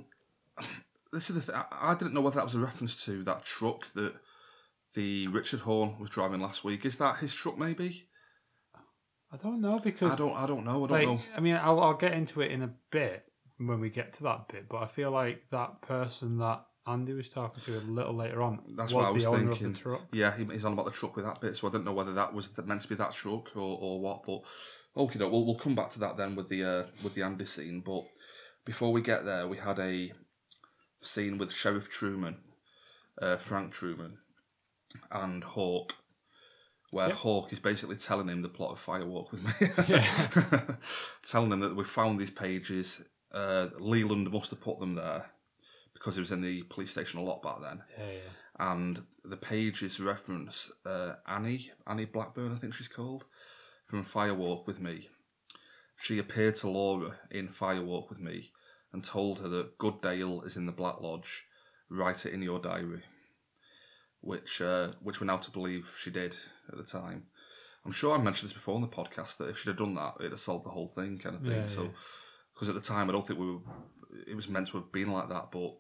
this 1.12 1.30
is 1.30 1.36
the 1.36 1.42
thing. 1.42 1.56
I 1.56 1.92
I 1.92 1.96
didn't 1.96 2.14
know 2.14 2.22
whether 2.22 2.36
that 2.36 2.46
was 2.46 2.56
a 2.56 2.60
reference 2.60 3.04
to 3.06 3.24
that 3.24 3.44
truck 3.44 3.92
that 3.94 4.14
the 4.94 5.28
Richard 5.30 5.62
Horn 5.62 5.98
was 6.00 6.10
driving 6.10 6.42
last 6.42 6.64
week. 6.64 6.86
Is 6.86 6.98
that 6.98 7.18
his 7.18 7.34
truck, 7.34 7.58
maybe? 7.58 8.08
I 9.32 9.38
don't 9.38 9.62
know 9.62 9.80
because 9.80 10.12
I 10.12 10.16
don't. 10.16 10.36
I 10.36 10.46
don't 10.46 10.66
know. 10.66 10.86
I 10.86 10.88
don't 10.88 10.90
like 10.90 11.08
know. 11.08 11.20
I 11.36 11.40
mean, 11.40 11.56
I'll, 11.56 11.80
I'll 11.80 11.94
get 11.94 12.14
into 12.14 12.42
it 12.42 12.52
in 12.52 12.64
a 12.64 12.74
bit 12.92 13.24
when 13.58 13.80
we 13.80 13.90
get 13.90 14.14
to 14.14 14.24
that 14.24 14.48
bit, 14.50 14.68
but 14.68 14.78
I 14.78 14.88
feel 14.88 15.12
like 15.12 15.44
that 15.52 15.82
person 15.82 16.38
that 16.40 16.66
Andy 16.88 17.14
was 17.14 17.30
talking 17.30 17.64
to 17.64 17.78
a 17.78 17.82
little 17.82 18.14
later 18.14 18.42
on 18.42 18.60
That's 18.76 18.92
was 18.92 18.96
what 18.96 19.06
I 19.06 19.12
was 19.12 19.24
the 19.24 19.30
owner 19.30 19.52
thinking. 19.52 19.68
of 19.68 19.74
the 19.74 19.80
truck. 19.80 20.02
Yeah, 20.12 20.36
he, 20.36 20.46
he's 20.46 20.66
on 20.66 20.74
about 20.74 20.86
the 20.86 20.92
truck 20.92 21.16
with 21.16 21.26
that 21.26 21.40
bit, 21.40 21.56
so 21.56 21.68
I 21.68 21.72
don't 21.72 21.86
know 21.86 21.94
whether 21.94 22.14
that 22.14 22.34
was 22.34 22.50
meant 22.66 22.82
to 22.82 22.88
be 22.88 22.96
that 22.96 23.14
truck 23.14 23.56
or, 23.56 23.78
or 23.80 24.02
what. 24.02 24.24
But 24.26 24.42
okay, 24.98 25.20
no, 25.20 25.30
we'll 25.30 25.46
we'll 25.46 25.56
come 25.56 25.76
back 25.76 25.92
to 25.92 26.00
that 26.00 26.18
then 26.18 26.36
with 26.36 26.50
the 26.50 26.64
uh, 26.64 26.84
with 27.04 27.14
the 27.14 27.22
Andy 27.22 27.46
scene. 27.46 27.84
But 27.86 28.04
before 28.66 28.92
we 28.92 29.02
get 29.02 29.24
there, 29.24 29.48
we 29.48 29.58
had 29.58 29.80
a 29.80 30.12
scene 31.02 31.38
with 31.38 31.52
Sheriff 31.52 31.90
Truman, 31.90 32.38
uh, 33.22 33.38
Frank 33.38 33.74
Truman, 33.74 34.18
and 35.12 35.44
Hawk, 35.44 35.94
where 36.92 37.08
Yep. 37.10 37.18
Hawk 37.18 37.54
is 37.54 37.60
basically 37.60 37.96
telling 37.96 38.28
him 38.28 38.42
the 38.42 38.50
plot 38.50 38.72
of 38.72 38.80
Fire 38.80 39.06
Walk 39.06 39.32
with 39.32 39.44
Me. 39.44 39.68
Telling 41.26 41.52
him 41.52 41.60
that 41.62 41.76
we 41.76 41.84
found 41.84 42.20
these 42.20 42.30
pages. 42.32 43.02
Uh, 43.34 43.70
Leland 43.80 44.30
must 44.32 44.50
have 44.52 44.60
put 44.60 44.80
them 44.80 44.96
there 44.96 45.26
because 45.94 46.16
he 46.16 46.20
was 46.20 46.34
in 46.34 46.42
the 46.42 46.64
police 46.64 46.92
station 46.92 47.18
a 47.20 47.24
lot 47.24 47.42
back 47.42 47.62
then 47.62 47.82
Yeah, 47.98 48.12
yeah. 48.12 48.72
and 48.72 49.04
the 49.24 49.38
pages 49.38 50.02
reference 50.02 50.70
uh, 50.86 51.14
Annie, 51.26 51.72
Annie 51.88 52.04
Blackburn, 52.06 52.52
I 52.52 52.58
think 52.58 52.74
she's 52.74 52.90
called, 52.90 53.24
from 53.86 54.04
Fire 54.04 54.34
Walk 54.34 54.68
with 54.68 54.82
Me. 54.82 55.08
She 55.98 56.20
appeared 56.20 56.58
to 56.58 56.70
Laura 56.70 57.16
in 57.30 57.48
Fire 57.48 57.82
Walk 57.84 58.10
with 58.10 58.20
Me 58.20 58.52
and 58.94 59.04
told 59.04 59.40
her 59.40 59.48
that 59.48 59.78
Good 59.78 60.02
Dale 60.02 60.42
is 60.42 60.58
in 60.58 60.66
the 60.66 60.72
Black 60.72 61.02
Lodge. 61.02 61.44
Write 61.90 62.26
it 62.26 62.34
in 62.34 62.42
your 62.42 62.60
diary, 62.60 63.04
which 64.22 64.62
uh, 64.62 64.92
which 65.02 65.20
we're 65.20 65.28
now 65.28 65.38
to 65.38 65.52
believe 65.52 65.90
she 66.00 66.10
did 66.10 66.36
at 66.72 66.78
the 66.78 66.84
time. 66.84 67.26
I'm 67.86 67.92
sure 67.92 68.16
I 68.16 68.22
mentioned 68.22 68.50
this 68.50 68.54
before 68.54 68.76
on 68.76 68.82
the 68.82 68.88
podcast 68.88 69.38
that 69.38 69.50
if 69.50 69.60
she'd 69.60 69.70
have 69.70 69.78
done 69.78 69.96
that, 69.96 70.16
it'd 70.20 70.32
have 70.32 70.40
solved 70.40 70.66
the 70.66 70.70
whole 70.70 70.88
thing, 70.88 71.18
kind 71.18 71.36
of 71.36 71.42
thing. 71.42 71.52
Yeah, 71.52 71.68
so, 71.68 71.84
yeah. 71.84 71.90
because 72.54 72.70
at 72.70 72.76
the 72.76 72.82
time 72.82 73.10
I 73.10 73.14
don't 73.14 73.26
think 73.26 73.40
we 73.40 73.52
were, 73.54 73.60
it 74.28 74.36
was 74.36 74.48
meant 74.48 74.68
to 74.68 74.78
have 74.78 74.92
been 74.92 75.12
like 75.12 75.30
that, 75.30 75.50
but 75.52 75.74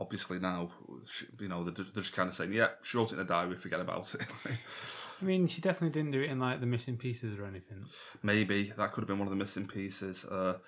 obviously 0.00 0.40
now, 0.40 0.70
she, 1.06 1.26
you 1.38 1.48
know, 1.48 1.62
they're 1.62 1.72
just, 1.72 1.94
they're 1.94 2.02
just 2.02 2.14
kind 2.14 2.28
of 2.28 2.34
saying, 2.34 2.52
yeah, 2.52 2.68
she 2.82 2.98
wrote 2.98 3.12
it 3.12 3.16
in 3.16 3.20
a 3.20 3.24
diary, 3.24 3.56
forget 3.56 3.80
about 3.80 4.12
it. 4.14 4.26
I 5.22 5.24
mean, 5.24 5.46
she 5.46 5.60
definitely 5.60 5.90
didn't 5.90 6.10
do 6.10 6.22
it 6.22 6.30
in 6.30 6.40
like 6.40 6.58
the 6.58 6.66
missing 6.66 6.96
pieces 6.96 7.38
or 7.38 7.44
anything. 7.44 7.84
Maybe 8.24 8.72
that 8.76 8.92
could 8.92 9.02
have 9.02 9.08
been 9.08 9.18
one 9.18 9.28
of 9.28 9.30
the 9.30 9.36
missing 9.36 9.68
pieces. 9.68 10.24
Uh, 10.24 10.58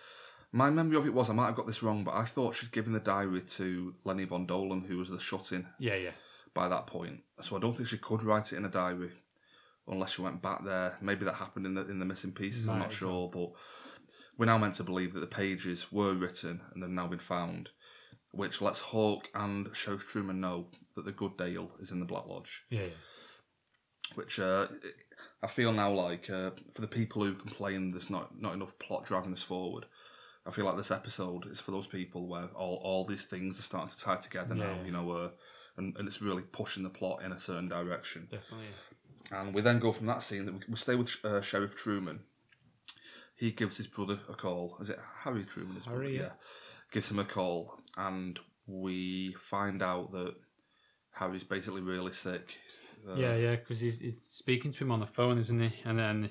my 0.54 0.70
memory 0.70 0.96
of 0.96 1.04
it 1.04 1.12
was, 1.12 1.28
I 1.28 1.32
might 1.32 1.46
have 1.46 1.56
got 1.56 1.66
this 1.66 1.82
wrong, 1.82 2.04
but 2.04 2.14
I 2.14 2.24
thought 2.24 2.54
she'd 2.54 2.70
given 2.70 2.92
the 2.92 3.00
diary 3.00 3.40
to 3.40 3.92
Lenny 4.04 4.24
Von 4.24 4.46
Dolan, 4.46 4.82
who 4.82 4.98
was 4.98 5.10
the 5.10 5.18
shut-in 5.18 5.66
Yeah, 5.80 5.96
yeah. 5.96 6.12
by 6.54 6.68
that 6.68 6.86
point. 6.86 7.22
So 7.40 7.56
I 7.56 7.58
don't 7.58 7.76
think 7.76 7.88
she 7.88 7.98
could 7.98 8.22
write 8.22 8.52
it 8.52 8.56
in 8.56 8.64
a 8.64 8.68
diary 8.68 9.10
unless 9.88 10.12
she 10.12 10.22
went 10.22 10.42
back 10.42 10.64
there. 10.64 10.96
Maybe 11.00 11.24
that 11.24 11.34
happened 11.34 11.66
in 11.66 11.74
the 11.74 11.84
in 11.90 11.98
the 11.98 12.04
missing 12.04 12.30
pieces. 12.30 12.68
I'm 12.68 12.74
Might 12.76 12.84
not 12.84 12.90
have 12.90 12.98
sure, 12.98 13.28
but 13.28 13.50
we're 14.38 14.46
now 14.46 14.58
meant 14.58 14.74
to 14.76 14.84
believe 14.84 15.12
that 15.14 15.20
the 15.20 15.26
pages 15.26 15.90
were 15.90 16.14
written 16.14 16.60
and 16.72 16.80
they've 16.80 16.88
now 16.88 17.08
been 17.08 17.18
found, 17.18 17.70
which 18.30 18.62
lets 18.62 18.78
Hawk 18.78 19.28
and 19.34 19.70
Sheriff 19.74 20.06
Truman 20.08 20.40
know 20.40 20.68
that 20.94 21.04
the 21.04 21.10
Good 21.10 21.36
Dale 21.36 21.72
is 21.80 21.90
in 21.90 21.98
the 21.98 22.06
Black 22.06 22.26
Lodge. 22.26 22.62
Yeah, 22.70 22.82
yeah. 22.82 22.88
which 24.14 24.38
uh, 24.38 24.68
I 25.42 25.48
feel 25.48 25.72
now 25.72 25.90
like 25.90 26.30
uh, 26.30 26.50
for 26.74 26.80
the 26.80 26.86
people 26.86 27.24
who 27.24 27.34
complain 27.34 27.90
there's 27.90 28.08
not 28.08 28.40
not 28.40 28.54
enough 28.54 28.78
plot 28.78 29.04
driving 29.04 29.32
this 29.32 29.42
forward. 29.42 29.86
I 30.46 30.50
feel 30.50 30.64
like 30.66 30.76
this 30.76 30.90
episode 30.90 31.46
is 31.46 31.60
for 31.60 31.70
those 31.70 31.86
people 31.86 32.26
where 32.26 32.48
all, 32.54 32.80
all 32.84 33.04
these 33.04 33.24
things 33.24 33.58
are 33.58 33.62
starting 33.62 33.88
to 33.88 33.98
tie 33.98 34.16
together 34.16 34.54
now, 34.54 34.76
you 34.84 34.92
know, 34.92 35.10
uh, 35.10 35.30
and, 35.76 35.96
and 35.96 36.06
it's 36.06 36.20
really 36.20 36.42
pushing 36.42 36.82
the 36.82 36.90
plot 36.90 37.22
in 37.22 37.32
a 37.32 37.38
certain 37.38 37.68
direction. 37.68 38.28
Definitely. 38.30 38.66
And 39.32 39.54
we 39.54 39.62
then 39.62 39.78
go 39.78 39.90
from 39.92 40.06
that 40.06 40.22
scene 40.22 40.44
that 40.44 40.52
we, 40.52 40.60
we 40.68 40.76
stay 40.76 40.96
with 40.96 41.16
uh, 41.24 41.40
Sheriff 41.40 41.74
Truman. 41.74 42.20
He 43.36 43.52
gives 43.52 43.78
his 43.78 43.86
brother 43.86 44.20
a 44.28 44.34
call. 44.34 44.76
Is 44.80 44.90
it 44.90 44.98
Harry 45.22 45.44
Truman? 45.44 45.76
His 45.76 45.86
brother? 45.86 46.02
Harry, 46.02 46.18
yeah. 46.18 46.30
Gives 46.92 47.10
him 47.10 47.18
a 47.18 47.24
call, 47.24 47.80
and 47.96 48.38
we 48.66 49.34
find 49.38 49.82
out 49.82 50.12
that 50.12 50.34
Harry's 51.12 51.42
basically 51.42 51.80
really 51.80 52.12
sick. 52.12 52.58
Uh, 53.08 53.14
Yeah, 53.14 53.34
yeah, 53.36 53.56
because 53.56 53.80
he's, 53.80 53.98
he's 53.98 54.14
speaking 54.28 54.72
to 54.74 54.84
him 54.84 54.92
on 54.92 55.00
the 55.00 55.06
phone, 55.06 55.38
isn't 55.38 55.60
he? 55.60 55.72
And 55.84 55.98
then 55.98 56.30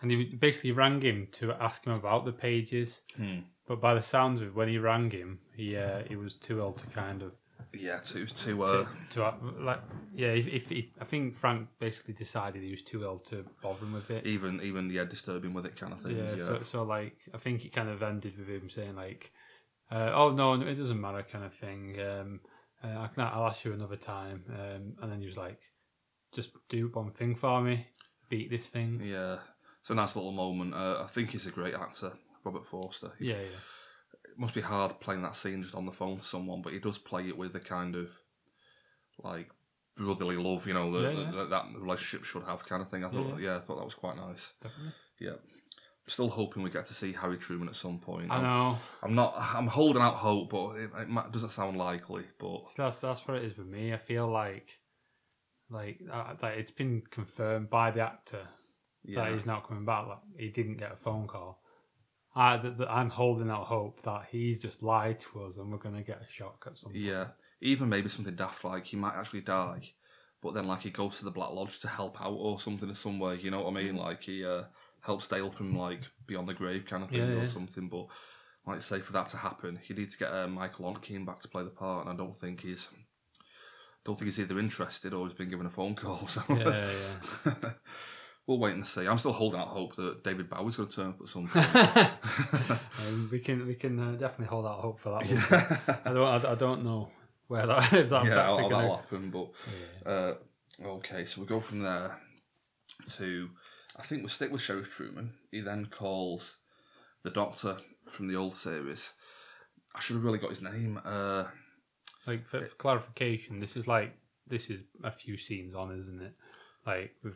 and 0.00 0.10
he 0.10 0.24
basically 0.24 0.72
rang 0.72 1.00
him 1.00 1.28
to 1.32 1.52
ask 1.52 1.84
him 1.84 1.92
about 1.94 2.24
the 2.24 2.32
pages. 2.32 3.00
Hmm. 3.16 3.40
But 3.66 3.80
by 3.80 3.94
the 3.94 4.02
sounds 4.02 4.40
of 4.40 4.48
it, 4.48 4.54
when 4.54 4.68
he 4.68 4.78
rang 4.78 5.10
him, 5.10 5.40
he 5.54 5.76
uh, 5.76 6.02
he 6.08 6.16
was 6.16 6.34
too 6.34 6.60
ill 6.60 6.72
to 6.72 6.86
kind 6.88 7.22
of 7.22 7.32
Yeah, 7.72 7.98
to 7.98 8.26
to 8.26 8.62
uh, 8.62 8.84
to, 8.84 8.88
to 9.10 9.34
like 9.60 9.80
yeah. 10.14 10.28
If, 10.28 10.46
if 10.46 10.68
he, 10.68 10.92
I 11.00 11.04
think 11.04 11.34
Frank 11.34 11.68
basically 11.80 12.14
decided 12.14 12.62
he 12.62 12.70
was 12.70 12.82
too 12.82 13.02
ill 13.02 13.18
to 13.30 13.44
bother 13.62 13.84
him 13.84 13.94
with 13.94 14.10
it. 14.10 14.24
even 14.26 14.60
even 14.62 14.90
yeah, 14.90 15.04
disturbing 15.04 15.52
with 15.52 15.66
it 15.66 15.76
kind 15.76 15.92
of 15.92 16.00
thing. 16.00 16.16
Yeah, 16.16 16.36
Yeah, 16.36 16.44
so 16.44 16.62
so 16.62 16.82
like 16.84 17.16
I 17.34 17.38
think 17.38 17.64
it 17.64 17.72
kind 17.72 17.88
of 17.88 18.02
ended 18.02 18.38
with 18.38 18.48
him 18.48 18.70
saying 18.70 18.94
like, 18.94 19.32
uh, 19.90 20.12
"Oh 20.14 20.30
no, 20.30 20.54
no, 20.54 20.66
it 20.66 20.76
doesn't 20.76 21.00
matter," 21.00 21.24
kind 21.24 21.44
of 21.44 21.54
thing. 21.54 22.00
Um, 22.00 22.40
uh, 22.84 23.00
I 23.00 23.08
can 23.08 23.24
I'll 23.24 23.46
ask 23.46 23.64
you 23.64 23.72
another 23.72 23.96
time. 23.96 24.44
Um, 24.50 24.94
and 25.02 25.10
then 25.10 25.20
he 25.20 25.26
was 25.26 25.36
like, 25.36 25.58
"Just 26.32 26.50
do 26.68 26.88
one 26.92 27.10
thing 27.10 27.34
for 27.34 27.60
me, 27.60 27.86
beat 28.28 28.48
this 28.50 28.68
thing." 28.68 29.00
yeah. 29.02 29.38
It's 29.86 29.90
a 29.92 29.94
nice 29.94 30.16
little 30.16 30.32
moment. 30.32 30.74
Uh, 30.74 31.00
I 31.04 31.06
think 31.06 31.30
he's 31.30 31.46
a 31.46 31.52
great 31.52 31.74
actor, 31.74 32.10
Robert 32.42 32.66
Forster. 32.66 33.12
He- 33.20 33.26
Yeah, 33.28 33.36
yeah, 33.36 33.60
It 34.32 34.36
must 34.36 34.52
be 34.52 34.60
hard 34.60 34.98
playing 34.98 35.22
that 35.22 35.36
scene 35.36 35.62
just 35.62 35.76
on 35.76 35.86
the 35.86 35.92
phone 35.92 36.16
to 36.16 36.24
someone, 36.24 36.60
but 36.60 36.72
he 36.72 36.80
does 36.80 36.98
play 36.98 37.28
it 37.28 37.38
with 37.38 37.54
a 37.54 37.60
kind 37.60 37.94
of 37.94 38.10
like 39.22 39.48
brotherly 39.96 40.38
love, 40.38 40.66
you 40.66 40.74
know, 40.74 40.90
that, 40.90 41.14
Yeah, 41.14 41.20
yeah. 41.20 41.30
that, 41.36 41.50
that 41.50 41.64
relationship 41.78 42.24
should 42.24 42.42
have 42.42 42.66
kind 42.66 42.82
of 42.82 42.90
thing. 42.90 43.04
I 43.04 43.10
thought, 43.10 43.38
Yeah, 43.38 43.50
yeah, 43.52 43.56
I 43.58 43.60
thought 43.60 43.76
that 43.76 43.84
was 43.84 43.94
quite 43.94 44.16
nice. 44.16 44.54
definitely. 44.60 44.92
Yeah. 45.20 45.34
Still 46.08 46.30
hoping 46.30 46.64
we 46.64 46.70
get 46.70 46.86
to 46.86 46.94
see 46.94 47.12
Harry 47.12 47.38
Truman 47.38 47.68
at 47.68 47.76
some 47.76 48.00
point. 48.00 48.32
I 48.32 48.38
I'm, 48.38 48.42
know. 48.42 48.78
I'm 49.04 49.14
not. 49.14 49.34
I'm 49.38 49.68
holding 49.68 50.02
out 50.02 50.14
hope, 50.14 50.50
but 50.50 50.70
it, 50.78 50.90
it 50.96 51.32
doesn't 51.32 51.50
sound 51.50 51.76
likely. 51.76 52.24
But 52.40 52.64
That's 52.76 52.98
that's 52.98 53.24
what 53.28 53.36
it 53.36 53.44
is 53.44 53.56
with 53.56 53.68
me. 53.68 53.92
I 53.92 53.98
feel 53.98 54.26
like, 54.28 54.68
like 55.70 56.00
uh, 56.12 56.34
that 56.40 56.58
it's 56.58 56.72
been 56.72 57.02
confirmed 57.08 57.70
by 57.70 57.92
the 57.92 58.00
actor 58.00 58.48
that 59.14 59.32
he's 59.32 59.46
not 59.46 59.66
coming 59.68 59.84
back. 59.84 60.06
Like 60.06 60.18
he 60.38 60.48
didn't 60.48 60.76
get 60.78 60.92
a 60.92 60.96
phone 60.96 61.26
call. 61.26 61.62
I, 62.34 62.58
th- 62.58 62.76
th- 62.76 62.88
I'm 62.90 63.08
holding 63.08 63.48
out 63.50 63.64
hope 63.64 64.02
that 64.02 64.26
he's 64.30 64.60
just 64.60 64.82
lied 64.82 65.20
to 65.20 65.44
us 65.44 65.56
and 65.56 65.70
we're 65.72 65.78
gonna 65.78 66.02
get 66.02 66.20
a 66.20 66.30
shock 66.30 66.64
at 66.66 66.76
some 66.76 66.92
point. 66.92 67.02
yeah. 67.02 67.26
Even 67.62 67.88
maybe 67.88 68.08
something 68.10 68.34
daft 68.34 68.62
like 68.64 68.84
he 68.84 68.96
might 68.96 69.14
actually 69.14 69.40
die, 69.40 69.80
but 70.42 70.52
then 70.52 70.66
like 70.66 70.82
he 70.82 70.90
goes 70.90 71.18
to 71.18 71.24
the 71.24 71.30
Black 71.30 71.50
Lodge 71.52 71.78
to 71.80 71.88
help 71.88 72.20
out 72.20 72.34
or 72.34 72.58
something 72.60 72.88
in 72.88 72.94
some 72.94 73.18
way. 73.18 73.36
You 73.36 73.50
know 73.50 73.62
what 73.62 73.70
I 73.70 73.82
mean? 73.82 73.96
Like 73.96 74.22
he 74.24 74.44
uh, 74.44 74.64
helps 75.00 75.26
Dale 75.28 75.50
from 75.50 75.74
like 75.74 76.00
beyond 76.26 76.46
the 76.48 76.52
grave 76.54 76.84
kind 76.84 77.02
of 77.04 77.08
thing 77.08 77.20
Yeah, 77.20 77.36
or 77.36 77.40
yeah. 77.40 77.46
something. 77.46 77.88
But 77.88 78.08
like 78.66 78.76
I 78.76 78.80
say, 78.80 78.98
for 79.00 79.12
that 79.14 79.28
to 79.28 79.38
happen, 79.38 79.78
you 79.86 79.94
need 79.94 80.10
to 80.10 80.18
get 80.18 80.30
uh, 80.30 80.46
Michael 80.48 80.92
Ontkean 80.92 81.24
back 81.24 81.40
to 81.40 81.48
play 81.48 81.62
the 81.64 81.70
part, 81.70 82.06
and 82.06 82.12
I 82.12 82.16
don't 82.22 82.36
think 82.36 82.60
he's. 82.60 82.90
Don't 84.04 84.14
think 84.16 84.26
he's 84.26 84.38
either 84.38 84.58
interested 84.58 85.14
or 85.14 85.26
he's 85.26 85.34
been 85.36 85.48
given 85.48 85.66
a 85.66 85.70
phone 85.70 85.94
call. 85.94 86.26
So 86.26 86.42
Yeah, 86.50 86.86
yeah. 87.46 87.52
we'll 88.46 88.58
wait 88.58 88.74
and 88.74 88.86
see. 88.86 89.06
I'm 89.06 89.18
still 89.18 89.32
holding 89.32 89.60
out 89.60 89.68
hope 89.68 89.96
that 89.96 90.22
David 90.24 90.48
Bowie's 90.48 90.76
going 90.76 90.88
to 90.88 90.96
turn 90.96 91.08
up 91.08 91.20
at 91.20 91.28
some 91.28 91.48
point. 91.48 92.80
um, 93.06 93.28
we 93.30 93.38
can 93.40 93.66
we 93.66 93.74
can 93.74 93.98
uh, 93.98 94.12
definitely 94.12 94.46
hold 94.46 94.66
out 94.66 94.80
hope 94.80 95.00
for 95.00 95.10
that. 95.10 95.26
One. 95.28 95.86
yeah, 95.88 96.00
I 96.04 96.12
don't 96.12 96.44
I, 96.46 96.52
I 96.52 96.54
don't 96.54 96.84
know 96.84 97.08
where 97.48 97.66
that 97.66 97.92
if 97.92 98.08
that's 98.10 98.28
yeah 98.28 98.52
actually 98.52 98.68
that'll, 98.70 98.96
happen. 98.96 99.30
But 99.30 99.48
Yeah. 100.04 100.12
uh, 100.12 100.34
okay, 100.84 101.24
so 101.24 101.40
we 101.40 101.46
go 101.46 101.60
from 101.60 101.80
there 101.80 102.18
to 103.16 103.48
I 103.98 104.02
think 104.02 104.22
we 104.22 104.28
stick 104.28 104.52
with 104.52 104.60
Sheriff 104.60 104.90
Truman. 104.92 105.32
He 105.50 105.60
then 105.60 105.86
calls 105.86 106.56
the 107.22 107.30
Doctor 107.30 107.76
from 108.08 108.28
the 108.28 108.36
old 108.36 108.54
series. 108.54 109.14
I 109.94 110.00
should 110.00 110.14
have 110.16 110.24
really 110.24 110.38
got 110.38 110.50
his 110.50 110.60
name. 110.62 111.00
Uh, 111.04 111.44
Like 112.26 112.46
for, 112.46 112.66
for 112.66 112.74
clarification, 112.76 113.60
this 113.60 113.76
is 113.76 113.88
like 113.88 114.12
this 114.46 114.68
is 114.70 114.80
a 115.02 115.10
few 115.10 115.36
scenes 115.38 115.74
on, 115.74 115.98
isn't 115.98 116.22
it? 116.22 116.34
Like 116.86 117.14
with, 117.24 117.34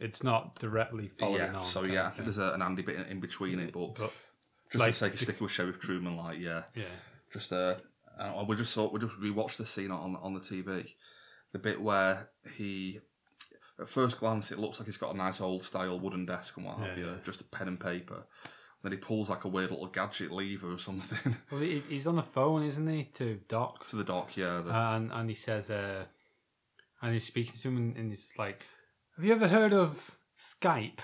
it's 0.00 0.22
not 0.22 0.58
directly 0.58 1.06
following 1.06 1.52
yeah, 1.52 1.58
on. 1.58 1.64
so 1.64 1.82
yeah, 1.82 2.06
I 2.06 2.10
think 2.10 2.24
there's 2.24 2.38
a, 2.38 2.52
an 2.52 2.62
Andy 2.62 2.82
bit 2.82 2.96
in, 2.96 3.04
in 3.04 3.20
between 3.20 3.58
it, 3.60 3.72
but 3.72 3.94
But 3.94 4.12
just 4.70 4.80
like, 4.80 4.94
for 4.94 5.04
the 5.04 5.06
sake 5.06 5.14
of 5.14 5.20
sticking 5.20 5.44
with 5.44 5.52
Sheriff 5.52 5.78
Truman, 5.78 6.16
like 6.16 6.38
yeah, 6.38 6.62
yeah, 6.74 6.84
just 7.32 7.52
uh, 7.52 7.76
uh 8.18 8.44
we 8.46 8.56
just 8.56 8.72
saw 8.72 8.90
we 8.90 8.98
just 8.98 9.20
rewatched 9.20 9.56
the 9.56 9.66
scene 9.66 9.90
on 9.90 10.16
on 10.16 10.34
the 10.34 10.40
TV, 10.40 10.94
the 11.52 11.58
bit 11.58 11.80
where 11.80 12.30
he. 12.56 13.00
At 13.78 13.88
first 13.88 14.18
glance, 14.20 14.52
it 14.52 14.58
looks 14.58 14.78
like 14.78 14.84
he's 14.84 14.98
got 14.98 15.14
a 15.14 15.16
nice 15.16 15.40
old 15.40 15.64
style 15.64 15.98
wooden 15.98 16.26
desk 16.26 16.58
and 16.58 16.66
what 16.66 16.76
have 16.76 16.98
Yeah, 16.98 17.04
you, 17.04 17.10
yeah. 17.12 17.16
just 17.24 17.40
a 17.40 17.44
pen 17.44 17.66
and 17.66 17.80
paper. 17.80 18.24
Then 18.82 18.92
he 18.92 18.98
pulls 18.98 19.30
like 19.30 19.44
a 19.44 19.48
weird 19.48 19.70
little 19.70 19.86
gadget 19.86 20.30
lever 20.30 20.70
or 20.70 20.76
something 20.76 21.34
well, 21.50 21.62
he, 21.62 21.82
he's 21.88 22.06
on 22.06 22.16
the 22.16 22.22
phone, 22.22 22.62
isn't 22.64 22.86
he, 22.86 23.04
to 23.14 23.40
Doc, 23.48 23.86
to 23.86 23.96
the 23.96 24.04
Doc, 24.04 24.36
Yeah, 24.36 24.60
the, 24.60 24.70
and 24.70 25.10
and 25.10 25.30
he 25.30 25.34
says, 25.34 25.70
uh, 25.70 26.04
and 27.00 27.14
he's 27.14 27.26
speaking 27.26 27.54
to 27.62 27.68
him, 27.68 27.76
and, 27.78 27.96
and 27.96 28.10
he's 28.10 28.32
like, 28.36 28.66
"Have 29.20 29.26
you 29.26 29.34
ever 29.34 29.48
heard 29.48 29.74
of 29.74 30.16
Skype?" 30.34 31.00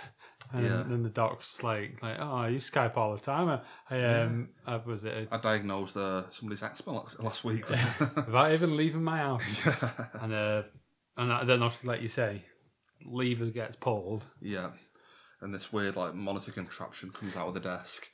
And 0.55 0.65
Yeah. 0.65 0.85
then 0.87 1.03
the 1.03 1.11
doc's 1.11 1.63
like, 1.63 2.03
"Like, 2.03 2.17
oh, 2.19 2.33
I 2.37 2.49
use 2.49 2.71
Skype 2.71 2.97
all 2.97 3.13
the 3.15 3.21
time. 3.21 3.47
I, 3.51 3.61
I 3.95 4.23
um, 4.23 4.49
I 4.67 4.77
was 4.79 5.05
it 5.05 5.29
I 5.31 5.37
diagnosed 5.37 5.99
uh, 5.99 6.31
somebody's 6.31 6.63
eczema 6.63 6.97
last, 6.97 7.21
last 7.21 7.45
week. 7.45 7.69
without 8.17 8.53
even 8.53 8.75
leaving 8.75 9.05
my 9.05 9.19
house." 9.19 9.67
yeah. 9.67 9.91
and 10.15 10.33
uh, 10.33 10.63
and 11.19 11.47
then 11.47 11.63
obviously, 11.63 11.89
like 11.89 12.01
you 12.01 12.09
say, 12.09 12.43
lever 13.05 13.51
gets 13.51 13.77
pulled. 13.77 14.25
Yeah. 14.41 14.71
And 15.43 15.55
this 15.55 15.71
weird 15.71 15.97
like 15.97 16.15
monitor 16.15 16.53
contraption 16.53 17.11
comes 17.11 17.37
out 17.37 17.49
of 17.49 17.55
the 17.55 17.61
desk. 17.61 18.09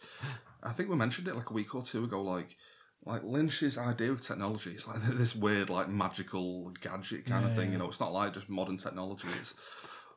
I 0.64 0.72
think 0.72 0.88
we 0.88 0.96
mentioned 0.96 1.28
it 1.28 1.36
like 1.36 1.50
a 1.50 1.54
week 1.54 1.76
or 1.76 1.84
two 1.84 2.02
ago. 2.02 2.22
Like, 2.22 2.56
like 3.04 3.22
Lynch's 3.24 3.78
idea 3.78 4.12
of 4.12 4.20
technology 4.20 4.70
is 4.72 4.86
like 4.86 5.02
this 5.02 5.34
weird 5.34 5.70
like 5.70 5.88
magical 5.88 6.70
gadget 6.80 7.26
kind 7.26 7.44
of 7.44 7.54
thing. 7.56 7.66
yeah. 7.66 7.72
You 7.72 7.78
know, 7.78 7.88
it's 7.88 8.00
not 8.00 8.12
like 8.12 8.32
just 8.32 8.48
modern 8.48 8.76
technology. 8.76 9.28
It's 9.40 9.54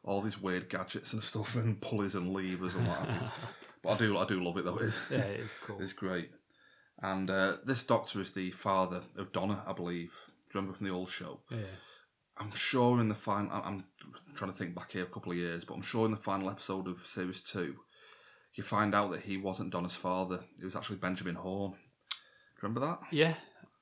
all 0.04 0.22
these 0.22 0.40
weird 0.42 0.70
gadgets 0.70 1.14
and 1.14 1.24
stuff 1.24 1.56
and 1.56 1.82
pulleys 1.82 2.16
and 2.16 2.32
levers 2.34 2.76
and 2.76 2.86
you. 2.88 2.94
But 3.84 3.92
I 3.94 3.98
do, 3.98 4.18
I 4.18 4.26
do 4.26 4.44
love 4.44 4.58
it 4.58 4.66
though. 4.66 4.78
It- 4.78 4.94
yeah, 5.12 5.18
it's 5.44 5.54
cool. 5.66 5.80
It's 5.82 5.94
great. 5.94 6.32
And 7.02 7.30
uh, 7.30 7.58
this 7.66 7.84
doctor 7.84 8.20
is 8.22 8.32
the 8.32 8.50
father 8.52 9.02
of 9.18 9.32
Donna, 9.32 9.64
I 9.68 9.74
believe. 9.74 10.12
Do 10.50 10.58
you 10.58 10.62
remember 10.62 10.78
from 10.78 10.88
the 10.88 10.94
old 10.94 11.10
show? 11.10 11.42
Yeah, 11.52 11.58
I'm 12.38 12.54
sure 12.56 13.00
in 13.00 13.10
the 13.10 13.16
final, 13.16 13.52
I'm 13.52 13.84
trying 14.36 14.52
to 14.52 14.58
think 14.58 14.74
back 14.76 14.92
here 14.92 15.04
a 15.04 15.08
couple 15.08 15.32
of 15.34 15.38
years, 15.38 15.66
but 15.66 15.74
I'm 15.76 15.82
sure 15.82 16.06
in 16.06 16.12
the 16.12 16.18
final 16.18 16.50
episode 16.50 16.88
of 16.88 17.06
series 17.06 17.42
two, 17.42 17.76
you 18.56 18.64
find 18.64 18.96
out 18.96 19.12
that 19.12 19.22
he 19.24 19.38
wasn't 19.38 19.72
Donna's 19.72 19.96
father. 19.96 20.40
It 20.60 20.66
was 20.66 20.76
actually 20.76 20.98
Benjamin 20.98 21.36
Horn. 21.36 21.74
Remember 22.66 22.80
that? 22.88 23.00
yeah, 23.12 23.34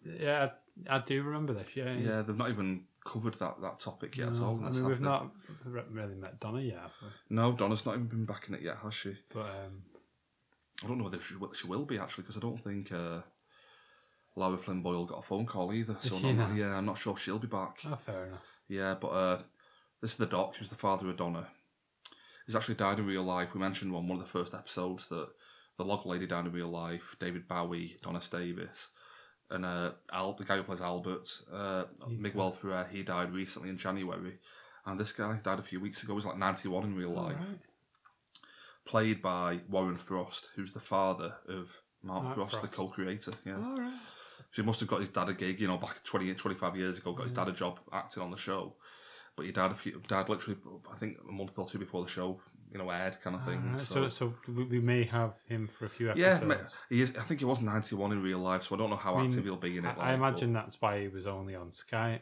yeah. 0.05 0.49
I, 0.89 0.97
I 0.97 0.99
do 0.99 1.23
remember 1.23 1.53
this. 1.53 1.67
Yeah, 1.75 1.93
Yeah, 1.93 2.21
they've 2.21 2.35
not 2.37 2.49
even 2.49 2.81
covered 3.05 3.35
that, 3.35 3.61
that 3.61 3.79
topic 3.79 4.17
yet 4.17 4.29
at 4.29 4.39
all. 4.41 4.59
I 4.63 4.69
mean, 4.71 4.85
we've 4.85 4.99
not 4.99 5.31
re- 5.65 5.83
really 5.89 6.15
met 6.15 6.39
Donna 6.39 6.59
yet, 6.61 6.79
have 6.79 6.91
we? 7.01 7.35
No, 7.35 7.53
Donna's 7.53 7.85
not 7.85 7.95
even 7.95 8.07
been 8.07 8.25
back 8.25 8.49
in 8.49 8.55
it 8.55 8.61
yet, 8.61 8.77
has 8.83 8.93
she? 8.93 9.15
but 9.33 9.41
um, 9.45 9.83
I 10.83 10.87
don't 10.87 10.97
know 10.97 11.05
whether 11.05 11.19
she, 11.19 11.35
will- 11.35 11.53
she 11.53 11.67
will 11.67 11.85
be 11.85 11.97
actually, 11.97 12.23
because 12.23 12.35
I 12.37 12.41
don't 12.41 12.61
think 12.61 12.91
uh, 12.91 13.19
Laura 14.35 14.57
Flynn 14.57 14.81
Boyle 14.81 15.05
got 15.05 15.19
a 15.19 15.21
phone 15.21 15.45
call 15.45 15.71
either. 15.73 15.95
So 16.01 16.17
not? 16.19 16.55
yeah, 16.55 16.75
I'm 16.77 16.85
not 16.85 16.97
sure 16.97 17.13
if 17.13 17.19
she'll 17.19 17.39
be 17.39 17.47
back. 17.47 17.79
oh, 17.87 17.97
fair 18.05 18.25
enough. 18.27 18.45
Yeah, 18.67 18.95
but 18.99 19.07
uh, 19.09 19.37
this 20.01 20.11
is 20.11 20.17
the 20.17 20.25
doc, 20.25 20.55
who's 20.57 20.69
the 20.69 20.75
father 20.75 21.09
of 21.09 21.17
Donna. 21.17 21.47
He's 22.45 22.55
actually 22.57 22.75
died 22.75 22.99
in 22.99 23.05
real 23.05 23.23
life. 23.23 23.53
We 23.53 23.61
mentioned 23.61 23.95
on 23.95 24.07
one 24.07 24.17
of 24.19 24.23
the 24.25 24.29
first 24.29 24.53
episodes 24.53 25.07
that 25.07 25.29
the 25.77 25.85
log 25.85 26.05
lady 26.05 26.27
died 26.27 26.45
in 26.45 26.51
real 26.51 26.69
life, 26.69 27.15
David 27.19 27.47
Bowie, 27.47 27.97
Donna 28.01 28.21
Davis, 28.29 28.89
and 29.49 29.65
uh, 29.65 29.91
Al, 30.11 30.33
the 30.33 30.43
guy 30.43 30.57
who 30.57 30.63
plays 30.63 30.81
Albert, 30.81 31.29
uh, 31.51 31.83
Miguel 32.09 32.51
Ferrer, 32.51 32.87
he 32.91 33.03
died 33.03 33.31
recently 33.31 33.69
in 33.69 33.77
January. 33.77 34.39
And 34.85 34.99
this 34.99 35.11
guy 35.11 35.39
died 35.43 35.59
a 35.59 35.63
few 35.63 35.79
weeks 35.79 36.03
ago. 36.03 36.13
He 36.13 36.15
was 36.15 36.25
like 36.25 36.37
91 36.37 36.83
in 36.83 36.95
real 36.95 37.11
life. 37.11 37.35
Alright. 37.35 37.59
Played 38.85 39.21
by 39.21 39.61
Warren 39.69 39.97
Frost, 39.97 40.49
who's 40.55 40.73
the 40.73 40.79
father 40.79 41.35
of 41.47 41.81
Mark, 42.01 42.23
Mark 42.23 42.35
Frost, 42.35 42.61
the 42.61 42.67
co-creator. 42.67 43.31
Yeah. 43.45 43.55
All 43.55 43.77
right. 43.77 43.93
So 44.51 44.61
he 44.61 44.65
must 44.65 44.81
have 44.81 44.89
got 44.89 44.99
his 44.99 45.09
dad 45.09 45.29
a 45.29 45.33
gig, 45.33 45.61
you 45.61 45.67
know, 45.67 45.77
back 45.77 46.03
20, 46.03 46.33
25 46.33 46.75
years 46.75 46.97
ago, 46.97 47.13
got 47.13 47.23
his 47.23 47.31
dad 47.31 47.47
a 47.47 47.53
job 47.53 47.79
acting 47.93 48.23
on 48.23 48.31
the 48.31 48.37
show. 48.37 48.75
But 49.35 49.45
he 49.45 49.51
died 49.51 49.71
a 49.71 49.75
few, 49.75 49.99
died 50.07 50.29
literally, 50.29 50.59
I 50.91 50.95
think, 50.97 51.17
a 51.27 51.31
month 51.31 51.57
or 51.57 51.67
two 51.67 51.79
before 51.79 52.03
the 52.03 52.09
show, 52.09 52.39
you 52.73 52.79
know, 52.79 52.89
aired 52.89 53.21
kind 53.21 53.35
of 53.35 53.45
thing. 53.45 53.59
Alright, 53.59 53.79
So, 53.79 54.09
So, 54.09 54.33
so 54.45 54.51
we 54.51 54.79
may 54.79 55.03
have 55.03 55.33
him 55.47 55.67
for 55.77 55.85
a 55.85 55.89
few 55.89 56.09
episodes. 56.09 56.43
ma- 56.43 56.55
he 56.89 57.01
is, 57.01 57.15
I 57.15 57.21
think 57.21 57.39
he 57.39 57.45
was 57.45 57.61
91 57.61 58.11
in 58.11 58.21
real 58.23 58.39
life, 58.39 58.63
so 58.63 58.75
I 58.75 58.79
don't 58.79 58.89
know 58.89 58.95
how 58.95 59.13
I 59.15 59.21
mean, 59.21 59.29
active 59.29 59.45
he'll 59.45 59.55
be 59.57 59.77
in 59.77 59.85
it. 59.85 59.95
I, 59.97 60.01
I 60.01 60.07
like, 60.09 60.15
imagine 60.17 60.53
that's 60.53 60.81
why 60.81 60.99
he 61.01 61.07
was 61.07 61.27
only 61.27 61.55
on 61.55 61.69
Skype. 61.71 62.19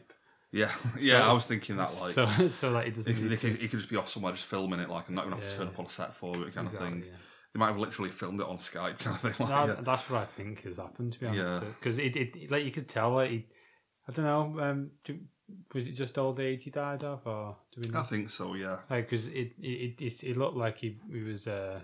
Yeah, 0.52 0.70
yeah. 1.00 1.20
So 1.20 1.28
I 1.30 1.32
was 1.32 1.46
thinking 1.46 1.76
that 1.78 1.96
like 2.00 2.12
so 2.12 2.48
so 2.48 2.70
like 2.70 2.86
it 2.88 2.96
he, 2.96 3.02
doesn't. 3.02 3.16
he, 3.16 3.28
to- 3.30 3.36
could, 3.38 3.56
he 3.56 3.68
could 3.68 3.78
just 3.78 3.88
be 3.90 3.96
off 3.96 4.10
somewhere 4.10 4.32
just 4.32 4.44
filming 4.44 4.80
it, 4.80 4.90
like, 4.90 5.08
I'm 5.08 5.14
not 5.14 5.24
gonna 5.24 5.36
have 5.36 5.48
to 5.48 5.56
turn 5.56 5.68
up 5.68 5.78
on 5.78 5.86
a 5.86 5.88
set 5.88 6.14
for 6.14 6.46
it, 6.46 6.54
kind 6.54 6.66
of 6.66 6.74
thing. 6.78 7.02
yeah. 7.06 7.16
They 7.54 7.58
might 7.58 7.66
have 7.68 7.78
literally 7.78 8.10
filmed 8.10 8.40
it 8.40 8.46
on 8.46 8.58
Skype, 8.58 8.98
kind 9.04 9.16
of 9.16 9.20
thing. 9.22 9.34
Like, 9.38 9.48
That, 9.48 9.68
yeah. 9.68 9.82
That's 9.82 10.08
what 10.10 10.20
I 10.20 10.24
think 10.26 10.62
has 10.64 10.76
happened, 10.76 11.12
to 11.14 11.20
be 11.20 11.26
Yeah. 11.26 11.46
honest. 11.46 11.64
Because 11.80 11.98
it, 11.98 12.16
it, 12.16 12.50
like, 12.50 12.64
you 12.64 12.72
could 12.72 12.88
tell, 12.88 13.10
like, 13.14 13.30
he, 13.30 13.46
I 14.08 14.12
don't 14.12 14.24
know, 14.24 14.60
um, 14.62 14.90
do, 15.04 15.18
was 15.74 15.86
it 15.86 15.92
just 15.92 16.18
old 16.18 16.40
age 16.40 16.64
he 16.64 16.70
died 16.70 17.04
of, 17.04 17.26
or 17.26 17.56
do 17.74 17.80
we 17.84 17.92
Know? 17.92 18.00
I 18.00 18.02
think 18.04 18.30
so. 18.30 18.54
Yeah, 18.54 18.78
Like, 18.90 19.08
because 19.08 19.26
it, 19.28 19.52
it, 19.60 19.94
it, 20.00 20.22
it 20.24 20.36
looked 20.36 20.56
like 20.56 20.78
he, 20.78 20.98
he 21.10 21.22
was, 21.22 21.46
uh, 21.46 21.80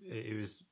it, 0.00 0.38
was 0.40 0.62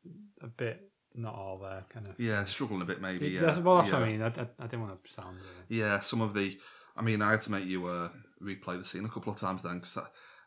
a 0.43 0.47
bit 0.47 0.91
not 1.15 1.35
all 1.35 1.59
there, 1.59 1.85
kind 1.93 2.07
of. 2.09 2.19
yeah, 2.19 2.45
struggling 2.45 2.83
a 2.83 2.85
bit 2.85 3.01
maybe. 3.01 3.27
It- 3.27 3.33
yeah, 3.33 3.41
that's, 3.43 3.59
well, 3.61 3.79
that's 3.79 3.89
yeah. 3.91 3.99
what 3.99 4.09
I 4.09 4.11
mean. 4.13 4.23
I, 4.23 4.27
I, 4.27 4.47
I 4.59 4.67
didn't 4.67 4.83
want 4.83 5.05
to 5.05 5.13
sound. 5.13 5.39
Uh, 5.39 5.63
Yeah, 5.69 6.01
some 6.01 6.21
of 6.21 6.35
the. 6.35 6.59
I 6.97 7.03
mean, 7.03 7.23
I 7.23 7.31
had 7.31 7.43
to 7.43 7.51
make 7.53 7.65
you 7.65 7.87
uh, 7.87 8.09
replay 8.43 8.79
the 8.79 8.85
scene 8.85 9.05
a 9.05 9.09
couple 9.09 9.33
of 9.33 9.39
times 9.39 9.63
then 9.63 9.79
because 9.79 9.95
there 9.95 10.05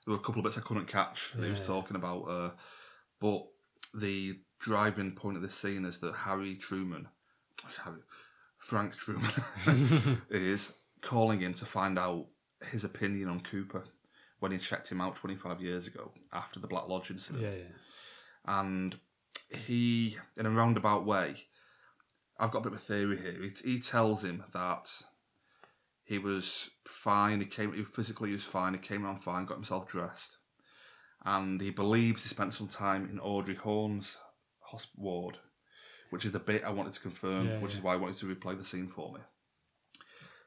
were 0.07 0.15
a 0.15 0.19
couple 0.19 0.39
of 0.39 0.43
bits 0.43 0.57
I 0.57 0.61
couldn't 0.61 0.87
catch 0.87 1.31
that 1.33 1.43
he 1.43 1.49
was 1.49 1.65
talking 1.65 1.95
about. 1.95 2.21
Uh, 2.23 2.49
but 3.19 3.45
the 3.93 4.39
driving 4.59 5.11
point 5.13 5.35
of 5.37 5.43
this 5.43 5.55
scene 5.55 5.85
is 5.85 5.99
that 5.99 6.13
Harry 6.13 6.55
Truman, 6.55 7.07
Harry, 7.83 8.01
Frank 8.57 8.93
Truman, 8.95 9.31
is 10.29 10.73
calling 11.03 11.41
him 11.41 11.53
to 11.53 11.65
find 11.65 11.99
out 11.99 12.25
his 12.71 12.83
opinion 12.83 13.29
on 13.29 13.41
Cooper 13.41 13.83
when 14.39 14.51
he 14.51 14.57
checked 14.57 14.91
him 14.91 15.01
out 15.01 15.15
25 15.15 15.61
years 15.61 15.85
ago 15.85 16.11
after 16.31 16.59
the 16.59 16.67
Black 16.67 16.87
Lodge 16.87 17.11
incident 17.11 17.43
yeah, 17.43 17.51
yeah. 17.51 17.67
and 18.63 18.97
he, 19.67 20.17
in 20.37 20.45
a 20.45 20.49
roundabout 20.49 21.05
way, 21.05 21.35
I've 22.39 22.51
got 22.51 22.59
a 22.59 22.61
bit 22.63 22.71
of 22.73 22.79
a 22.79 22.81
theory 22.81 23.17
here. 23.17 23.37
He, 23.41 23.73
he 23.73 23.79
tells 23.79 24.23
him 24.23 24.43
that 24.53 24.89
he 26.03 26.17
was 26.17 26.69
fine. 26.87 27.39
He 27.39 27.45
came, 27.45 27.73
he 27.73 27.83
physically 27.83 28.29
he 28.29 28.33
was 28.33 28.43
fine. 28.43 28.73
He 28.73 28.79
came 28.79 29.05
around 29.05 29.23
fine, 29.23 29.45
got 29.45 29.55
himself 29.55 29.87
dressed, 29.87 30.37
and 31.23 31.61
he 31.61 31.69
believes 31.69 32.23
he 32.23 32.29
spent 32.29 32.53
some 32.53 32.67
time 32.67 33.07
in 33.11 33.19
Audrey 33.19 33.55
Horn's 33.55 34.17
hosp- 34.73 34.97
ward, 34.97 35.37
which 36.09 36.25
is 36.25 36.31
the 36.31 36.39
bit 36.39 36.63
I 36.63 36.71
wanted 36.71 36.93
to 36.93 36.99
confirm, 36.99 37.47
Yeah, 37.47 37.59
which 37.59 37.73
yeah. 37.73 37.77
is 37.77 37.83
why 37.83 37.93
I 37.93 37.97
wanted 37.97 38.17
to 38.17 38.35
replay 38.35 38.57
the 38.57 38.65
scene 38.65 38.87
for 38.87 39.13
me. 39.13 39.19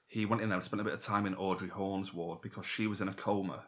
He 0.08 0.25
went 0.26 0.40
in 0.42 0.48
there 0.48 0.56
and 0.56 0.64
spent 0.64 0.80
a 0.80 0.84
bit 0.84 0.92
of 0.94 1.00
time 1.00 1.26
in 1.26 1.34
Audrey 1.34 1.68
Horn's 1.68 2.14
ward 2.14 2.40
because 2.42 2.64
she 2.66 2.86
was 2.86 3.00
in 3.00 3.08
a 3.08 3.12
coma 3.12 3.64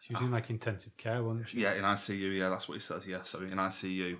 She 0.00 0.14
was 0.14 0.22
in, 0.22 0.30
like, 0.30 0.48
intensive 0.50 0.96
care, 0.96 1.22
wasn't 1.22 1.48
she? 1.48 1.60
yeah, 1.60 1.74
in 1.74 1.82
ICU. 1.84 2.34
Yeah, 2.36 2.48
that's 2.48 2.68
what 2.68 2.74
he 2.74 2.80
says. 2.80 3.06
Yeah, 3.06 3.22
sorry, 3.22 3.50
in 3.52 3.58
ICU 3.58 4.16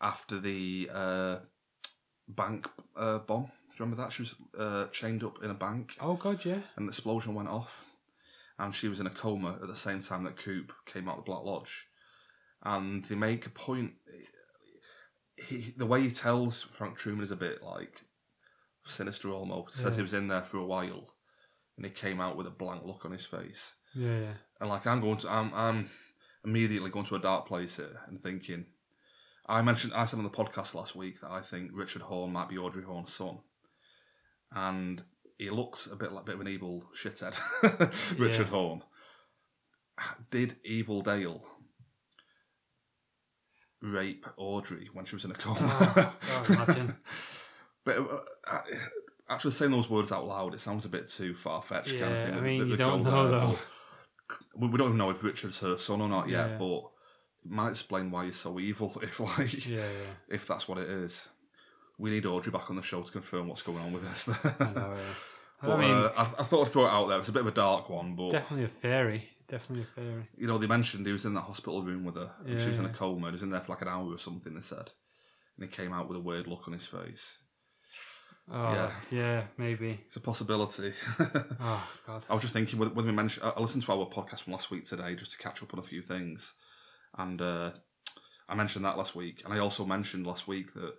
after 0.00 0.38
the 0.38 0.88
uh, 0.92 1.36
bank 2.28 2.68
uh, 2.96 3.18
bomb. 3.18 3.44
Do 3.44 3.50
you 3.84 3.84
remember 3.84 4.02
that? 4.02 4.12
She 4.12 4.22
was 4.22 4.34
uh, 4.58 4.86
chained 4.86 5.22
up 5.24 5.42
in 5.44 5.50
a 5.50 5.54
bank, 5.54 5.96
Oh, 6.00 6.14
God, 6.14 6.44
yeah. 6.44 6.60
and 6.76 6.86
the 6.88 6.90
explosion 6.90 7.34
went 7.34 7.48
off, 7.48 7.84
and 8.58 8.74
she 8.74 8.88
was 8.88 8.98
in 9.00 9.06
a 9.06 9.10
coma 9.10 9.58
at 9.62 9.68
the 9.68 9.76
same 9.76 10.00
time 10.00 10.24
that 10.24 10.36
Coop 10.36 10.72
came 10.86 11.08
out 11.08 11.18
of 11.18 11.24
the 11.24 11.30
Black 11.30 11.44
Lodge. 11.44 11.86
And 12.64 13.04
they 13.04 13.14
make 13.14 13.46
a 13.46 13.50
point. 13.50 13.92
He, 15.36 15.72
the 15.76 15.86
way 15.86 16.02
he 16.02 16.10
tells 16.10 16.62
Frank 16.62 16.96
Truman 16.96 17.22
is 17.22 17.30
a 17.30 17.36
bit 17.36 17.62
like 17.62 18.02
sinister 18.90 19.30
almost. 19.30 19.74
Says 19.76 19.96
he 19.96 20.02
was 20.02 20.14
in 20.14 20.28
there 20.28 20.42
for 20.42 20.58
a 20.58 20.64
while, 20.66 21.14
and 21.76 21.84
he 21.86 21.90
came 21.90 22.20
out 22.20 22.36
with 22.36 22.46
a 22.46 22.50
blank 22.50 22.82
look 22.84 23.04
on 23.04 23.12
his 23.12 23.26
face 23.26 23.74
Yeah, 23.94 24.18
yeah. 24.18 24.32
and 24.60 24.68
like 24.70 24.86
I'm 24.86 25.00
going 25.00 25.18
to, 25.18 25.30
I'm, 25.30 25.52
I'm 25.54 25.90
immediately 26.44 26.90
going 26.90 27.04
to 27.06 27.16
a 27.16 27.20
dark 27.20 27.46
place 27.46 27.76
here 27.76 28.00
and 28.06 28.22
thinking. 28.22 28.66
I 29.46 29.62
mentioned, 29.62 29.94
I 29.94 30.04
said 30.04 30.18
on 30.18 30.24
the 30.24 30.30
podcast 30.30 30.74
last 30.74 30.94
week 30.94 31.20
that 31.22 31.30
I 31.30 31.40
think 31.40 31.70
Richard 31.72 32.02
Horn 32.02 32.32
might 32.32 32.48
be 32.50 32.58
Audrey 32.58 32.82
Horn's 32.82 33.12
son, 33.14 33.38
and 34.52 35.02
he 35.38 35.48
looks 35.50 35.86
a 35.86 35.96
bit 35.96 36.12
like 36.12 36.22
a 36.24 36.26
bit 36.26 36.34
of 36.34 36.40
an 36.42 36.48
evil 36.48 36.84
shithead, 36.94 37.38
Richard 38.18 38.46
Yeah. 38.48 38.52
Horn. 38.52 38.82
Did 40.30 40.56
Evil 40.64 41.00
Dale 41.00 41.42
rape 43.80 44.26
Audrey 44.36 44.88
when 44.92 45.04
she 45.04 45.16
was 45.16 45.24
in 45.24 45.30
a 45.30 45.34
coma? 45.34 46.14
Oh, 46.22 46.44
imagine. 46.50 46.94
but 47.96 48.26
uh, 48.50 48.60
actually 49.28 49.50
saying 49.52 49.70
those 49.72 49.90
words 49.90 50.12
out 50.12 50.26
loud, 50.26 50.54
it 50.54 50.60
sounds 50.60 50.84
a 50.84 50.88
bit 50.88 51.08
too 51.08 51.34
far 51.34 51.62
fetched. 51.62 51.90
kind 51.98 52.04
of 52.14 52.28
Yeah. 52.30 52.36
I 52.36 52.40
mean, 52.40 52.60
that 52.60 52.66
you 52.66 52.76
they 52.76 52.84
don't 52.84 53.02
know, 53.02 53.30
there, 53.30 53.40
though. 53.40 53.58
we, 54.56 54.68
we 54.68 54.78
don't 54.78 54.88
even 54.88 54.98
know 54.98 55.10
if 55.10 55.22
Richard's 55.24 55.60
her 55.60 55.76
son 55.78 56.00
or 56.00 56.08
not 56.08 56.28
yet, 56.28 56.50
Yeah. 56.50 56.58
but 56.58 56.78
it 57.44 57.50
might 57.50 57.70
explain 57.70 58.10
why 58.10 58.26
he's 58.26 58.36
so 58.36 58.58
evil 58.58 58.98
if 59.02 59.20
like 59.20 59.66
Yeah, 59.66 59.76
yeah. 59.78 60.14
if 60.34 60.46
that's 60.46 60.68
what 60.68 60.78
it 60.78 60.88
is. 60.88 61.28
We 61.98 62.10
need 62.10 62.26
Audrey 62.26 62.52
back 62.52 62.70
on 62.70 62.76
the 62.76 62.82
show 62.82 63.02
to 63.02 63.10
confirm 63.10 63.48
what's 63.48 63.62
going 63.62 63.78
on 63.78 63.92
with 63.92 64.02
this. 64.08 64.28
I 64.60 64.64
know, 64.72 64.94
yeah. 64.96 65.14
but 65.60 65.70
I 65.72 65.80
mean, 65.80 65.90
uh, 65.90 66.12
I, 66.16 66.22
I 66.22 66.44
thought 66.44 66.66
I'd 66.66 66.72
throw 66.72 66.86
it 66.86 66.90
out 66.90 67.08
there. 67.08 67.18
It's 67.18 67.28
a 67.28 67.32
bit 67.32 67.42
of 67.42 67.48
a 67.48 67.52
dark 67.52 67.90
one, 67.90 68.14
but 68.14 68.30
definitely 68.30 68.66
a 68.66 68.68
fairy. 68.68 69.28
Definitely 69.48 69.84
a 69.84 70.00
fairy. 70.00 70.28
you 70.36 70.46
know 70.46 70.58
they 70.58 70.66
mentioned 70.68 71.06
he 71.06 71.12
was 71.12 71.24
in 71.24 71.34
that 71.34 71.40
hospital 71.40 71.82
room 71.82 72.04
with 72.04 72.14
her. 72.16 72.30
and 72.46 72.60
she 72.60 72.68
was 72.68 72.78
in 72.78 72.84
a 72.84 72.90
coma. 72.90 73.26
He 73.28 73.32
was 73.32 73.42
in 73.42 73.50
there 73.50 73.60
for 73.60 73.72
like 73.72 73.82
an 73.82 73.88
hour 73.88 74.04
or 74.12 74.18
something. 74.18 74.54
They 74.54 74.60
said, 74.60 74.90
and 75.56 75.62
he 75.62 75.66
came 75.68 75.92
out 75.92 76.06
with 76.06 76.18
a 76.18 76.20
weird 76.20 76.46
look 76.46 76.68
on 76.68 76.74
his 76.74 76.86
face. 76.86 77.38
Oh, 78.50 78.72
Yeah. 78.72 78.90
yeah, 79.10 79.42
maybe. 79.56 80.00
It's 80.06 80.16
a 80.16 80.20
possibility. 80.20 80.92
Oh, 81.60 81.88
God. 82.06 82.24
I 82.30 82.34
was 82.34 82.42
just 82.42 82.54
thinking 82.54 82.78
when 82.78 82.94
we 82.94 83.12
mentioned, 83.12 83.50
I 83.56 83.60
listened 83.60 83.82
to 83.84 83.92
our 83.92 84.06
podcast 84.06 84.42
from 84.44 84.52
last 84.54 84.70
week 84.70 84.84
today 84.84 85.14
just 85.14 85.32
to 85.32 85.38
catch 85.38 85.62
up 85.62 85.74
on 85.74 85.80
a 85.80 85.82
few 85.82 86.00
things, 86.02 86.54
and 87.16 87.40
uh, 87.42 87.70
I 88.48 88.54
mentioned 88.54 88.84
that 88.84 88.96
last 88.96 89.14
week, 89.14 89.42
and 89.44 89.52
I 89.52 89.58
also 89.58 89.84
mentioned 89.84 90.26
last 90.26 90.48
week 90.48 90.72
that 90.74 90.94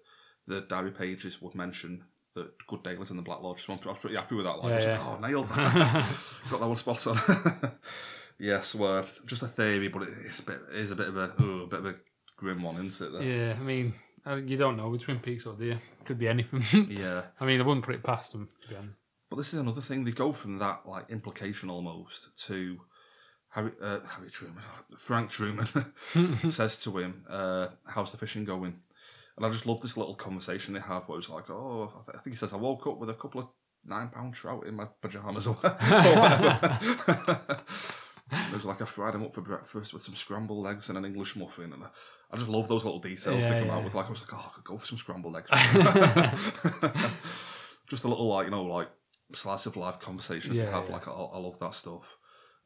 the 0.48 0.62
diary 0.62 0.92
pages 0.92 1.42
would 1.42 1.56
mention 1.56 2.04
that 2.36 2.52
Good 2.68 2.84
Dale 2.84 3.02
is 3.02 3.10
in 3.10 3.18
the 3.18 3.24
Black 3.24 3.42
Lodge. 3.42 3.66
So 3.66 3.74
I'm, 3.74 3.80
I 3.86 3.90
was 3.90 3.98
pretty 4.00 4.16
happy 4.16 4.36
with 4.36 4.46
that. 4.46 4.58
Like, 4.60 4.72
I 4.72 4.76
was 4.76 4.86
Yeah, 4.86 4.92
like, 4.92 5.00
yeah. 5.00 5.16
oh, 5.16 5.28
nailed 5.28 5.50
that, 5.50 6.16
got 6.52 6.60
that 6.60 6.68
one 6.68 6.76
spot 6.76 7.08
on. 7.08 7.18
yes, 8.40 8.76
well, 8.76 9.06
just 9.26 9.42
a 9.44 9.48
theory, 9.48 9.88
but 9.88 10.04
it's 10.26 10.40
a 10.40 10.44
bit, 10.44 10.60
it 10.72 10.78
is 10.78 10.92
a 10.92 10.96
bit 10.96 11.08
of 11.08 11.18
a, 11.18 11.34
ooh, 11.42 11.64
a 11.64 11.68
bit 11.68 11.80
of 11.80 11.86
a 11.88 11.96
grim 12.38 12.62
one, 12.62 12.86
isn't 12.86 13.08
it? 13.08 13.12
There? 13.12 13.22
Yeah, 13.24 13.54
I 13.60 13.64
mean, 13.64 13.94
uh, 13.98 14.09
you 14.36 14.58
don't 14.58 14.78
know 14.78 14.90
with 14.90 15.02
Twin 15.02 15.20
Peaks, 15.20 15.46
or 15.46 15.54
do 15.54 15.66
you? 15.66 15.78
Could 16.06 16.20
be 16.20 16.28
anything. 16.28 16.64
yeah. 16.90 17.24
I 17.40 17.46
mean, 17.46 17.60
I 17.62 17.64
wouldn't 17.64 17.86
put 17.86 17.96
it 17.96 18.04
past 18.04 18.32
them, 18.32 18.50
honest. 18.70 18.94
But 19.30 19.38
this 19.38 19.54
is 19.54 19.60
another 19.60 19.82
thing. 19.82 20.04
They 20.04 20.12
go 20.12 20.34
from 20.34 20.58
that 20.58 20.82
like 20.86 21.10
implication 21.10 21.70
almost 21.70 22.30
to 22.48 22.80
Harry, 23.50 23.72
uh, 23.82 24.00
Harry 24.08 24.30
Truman, 24.30 24.64
Frank 24.98 25.30
Truman 25.30 25.68
says 26.50 26.78
to 26.84 26.98
him, 26.98 27.26
uh, 27.30 27.68
"How's 27.86 28.12
the 28.12 28.18
fishing 28.18 28.46
going?" 28.46 28.80
And 29.38 29.46
I 29.46 29.50
just 29.50 29.66
love 29.66 29.82
this 29.82 29.96
little 29.96 30.16
conversation 30.16 30.74
they 30.74 30.82
have 30.82 31.08
where 31.08 31.20
it's 31.20 31.30
like, 31.30 31.50
"Oh, 31.50 31.92
I, 31.96 32.04
th- 32.06 32.18
I 32.18 32.22
think 32.22 32.36
he 32.36 32.38
says 32.38 32.54
I 32.54 32.58
woke 32.58 32.88
up 32.88 32.98
with 32.98 33.10
a 33.10 33.14
couple 33.14 33.42
of 33.42 33.48
nine 33.86 34.10
pound 34.10 34.34
trout 34.34 34.66
in 34.66 34.76
my 34.76 34.88
pajamas 35.02 35.48
or 35.48 35.54
whatever." 35.54 36.80
It 38.32 38.54
was 38.54 38.66
like 38.66 38.82
I 38.82 38.86
fried 38.86 39.14
them 39.16 39.24
up 39.24 39.34
for 39.34 39.42
breakfast 39.42 39.94
with 39.94 40.04
some 40.04 40.14
scrambled 40.14 40.68
eggs 40.68 40.90
and 40.90 40.98
an 40.98 41.06
English 41.06 41.36
muffin, 41.36 41.74
and 41.74 41.84
I, 41.84 41.88
I 42.32 42.38
just 42.38 42.50
love 42.50 42.68
those 42.68 42.84
little 42.86 43.00
details 43.00 43.44
Yeah, 43.44 43.54
they 43.54 43.60
come 43.60 43.70
yeah. 43.70 43.76
out 43.76 43.84
with. 43.84 43.96
Like 43.96 44.06
I 44.06 44.10
was 44.10 44.22
like, 44.22 44.34
"Oh, 44.34 44.50
I 44.52 44.56
could 44.56 44.64
go 44.64 44.78
for 44.78 44.86
some 44.86 44.98
scrambled 44.98 45.36
eggs." 45.36 45.50
just 47.88 48.04
a 48.04 48.08
little 48.08 48.28
like 48.28 48.46
you 48.46 48.52
know 48.52 48.64
like 48.64 48.90
slice 49.34 49.66
of 49.66 49.76
life 49.78 50.00
conversations 50.00 50.56
we 50.56 50.64
Yeah, 50.64 50.72
have. 50.72 50.86
yeah. 50.88 50.94
Like 50.94 51.08
I, 51.08 51.12
I 51.12 51.38
love 51.40 51.58
that 51.60 51.74
stuff. 51.74 52.18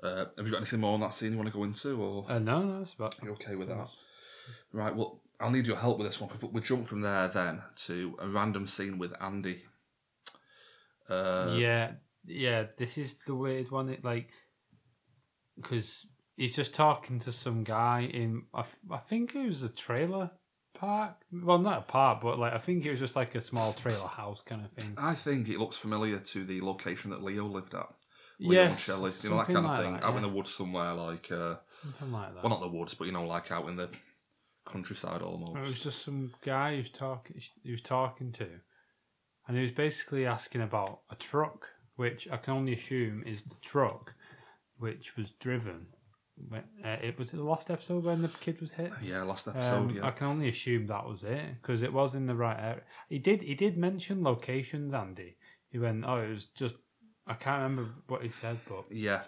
Uh, 0.02 0.26
have 0.38 0.46
you 0.46 0.52
got 0.52 0.58
anything 0.58 0.82
more 0.82 0.94
on 0.96 1.00
that 1.00 1.14
scene 1.14 1.32
you 1.32 1.38
want 1.38 1.50
to 1.50 1.58
go 1.58 1.64
into, 1.64 2.02
or 2.02 2.26
Uh, 2.30 2.40
no, 2.40 2.62
no, 2.62 2.82
it's 2.82 2.94
about. 2.94 3.16
you 3.24 3.32
okay 3.32 3.56
with 3.56 3.70
that? 3.70 3.88
Right. 4.74 4.94
Well, 4.94 5.22
I'll 5.40 5.50
need 5.52 5.66
your 5.66 5.78
help 5.78 5.98
with 5.98 6.08
this 6.08 6.20
one. 6.20 6.30
We 6.42 6.50
we 6.50 6.62
jump 6.62 6.86
from 6.86 7.02
there 7.02 7.30
then 7.30 7.62
to 7.86 8.18
a 8.20 8.28
random 8.28 8.68
scene 8.68 8.98
with 8.98 9.14
Andy. 9.22 9.62
Uh, 11.10 11.54
yeah, 11.56 11.92
yeah. 12.26 12.66
This 12.78 12.98
is 12.98 13.16
the 13.26 13.36
weird 13.36 13.72
one. 13.72 13.90
It 13.90 14.04
like 14.04 14.30
because 15.56 16.06
he's 16.36 16.56
just 16.56 16.74
talking 16.74 17.20
to 17.22 17.32
some 17.32 17.64
guy 17.64 18.10
in. 18.12 18.44
I, 18.54 18.66
I 18.92 18.98
think 18.98 19.36
it 19.36 19.48
was 19.48 19.64
a 19.64 19.70
trailer 19.70 20.32
park. 20.74 21.16
Well, 21.32 21.60
not 21.60 21.80
a 21.80 21.82
park, 21.84 22.22
but 22.22 22.40
like 22.40 22.54
I 22.54 22.58
think 22.58 22.86
it 22.86 22.92
was 22.92 23.00
just 23.00 23.16
like 23.16 23.36
a 23.36 23.42
small 23.42 23.74
trailer 23.74 24.08
house 24.08 24.42
kind 24.42 24.66
of 24.66 24.72
thing. 24.72 24.94
I 24.98 25.16
think 25.16 25.50
it 25.50 25.60
looks 25.60 25.78
familiar 25.78 26.20
to 26.20 26.44
the 26.44 26.62
location 26.62 27.12
that 27.12 27.24
Leo 27.24 27.46
lived 27.46 27.74
at. 27.74 27.88
Leo 28.40 28.62
and 28.64 28.72
Yes, 28.72 28.80
Shelley, 28.80 29.12
you 29.22 29.30
know 29.30 29.38
that 29.38 29.46
kind 29.48 29.60
of 29.60 29.66
like 29.66 29.84
thing, 29.84 29.94
that, 29.94 30.04
out 30.04 30.16
in 30.16 30.22
the 30.22 30.30
woods 30.30 30.54
somewhere, 30.54 30.94
like 30.94 31.32
uh, 31.32 31.56
Something 31.82 32.12
like 32.12 32.34
that. 32.34 32.44
well, 32.44 32.50
not 32.50 32.62
the 32.62 32.68
woods, 32.78 32.94
but 32.94 33.06
you 33.06 33.14
know, 33.14 33.22
like 33.22 33.52
out 33.52 33.68
in 33.70 33.76
the 33.76 33.90
countryside 34.66 35.22
almost. 35.22 35.56
It 35.56 35.60
was 35.60 35.84
just 35.84 36.04
some 36.04 36.34
guy 36.44 36.76
who's 36.76 36.92
talking. 36.92 37.40
He 37.64 37.72
was 37.72 37.82
talking 37.82 38.32
to, 38.34 38.48
and 39.48 39.58
he 39.58 39.64
was 39.64 39.72
basically 39.72 40.26
asking 40.26 40.62
about 40.62 41.02
a 41.12 41.16
truck, 41.16 41.68
which 41.96 42.28
I 42.32 42.38
can 42.38 42.54
only 42.54 42.74
assume 42.74 43.24
is 43.26 43.44
the 43.44 43.56
truck, 43.62 44.14
which 44.78 45.16
was 45.16 45.28
driven. 45.40 45.88
When, 46.50 46.64
uh, 46.84 46.98
it 47.02 47.18
was 47.18 47.34
it 47.34 47.38
the 47.38 47.44
last 47.44 47.70
episode 47.72 48.04
when 48.04 48.22
the 48.22 48.28
kid 48.28 48.60
was 48.62 48.72
hit. 48.72 48.92
yeah, 49.02 49.24
last 49.24 49.48
episode. 49.48 49.76
Um, 49.76 49.90
yeah, 49.90 50.06
I 50.06 50.12
can 50.12 50.28
only 50.28 50.50
assume 50.50 50.88
that 50.88 51.06
was 51.08 51.24
it 51.24 51.42
because 51.62 51.82
it 51.82 51.92
was 51.94 52.16
in 52.16 52.26
the 52.26 52.36
right 52.36 52.60
area. 52.60 52.82
He 53.10 53.20
did 53.20 53.42
he 53.42 53.56
did 53.56 53.78
mention 53.78 54.24
locations, 54.24 54.94
Andy. 54.94 55.38
He 55.70 55.80
went, 55.80 56.04
oh, 56.06 56.18
it 56.22 56.30
was 56.30 56.46
just 56.46 56.76
I 57.26 57.34
can't 57.36 57.62
remember 57.64 57.92
what 58.08 58.22
he 58.24 58.30
said, 58.30 58.60
but 58.68 58.92
Yeah, 58.92 59.22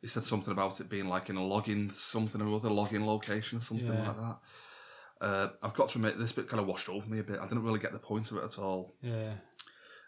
he 0.00 0.06
said 0.08 0.22
something 0.24 0.52
about 0.52 0.80
it 0.80 0.88
being 0.88 1.08
like 1.08 1.28
in 1.30 1.36
a 1.36 1.40
login 1.40 1.94
something 1.94 2.40
or 2.40 2.54
other, 2.56 2.68
login 2.70 3.04
location 3.04 3.58
or 3.58 3.60
something 3.62 3.86
Yeah. 3.86 4.06
like 4.08 4.16
that. 4.16 4.38
Uh, 5.20 5.48
I've 5.62 5.74
got 5.74 5.90
to 5.90 5.98
admit, 5.98 6.18
this 6.18 6.32
bit 6.32 6.48
kind 6.48 6.60
of 6.60 6.66
washed 6.66 6.88
over 6.88 7.06
me 7.10 7.18
a 7.18 7.22
bit. 7.22 7.38
I 7.40 7.46
didn't 7.46 7.64
really 7.64 7.78
get 7.80 7.92
the 7.92 7.98
point 7.98 8.30
of 8.30 8.38
it 8.38 8.44
at 8.44 8.58
all. 8.58 8.94
yeah, 9.02 9.34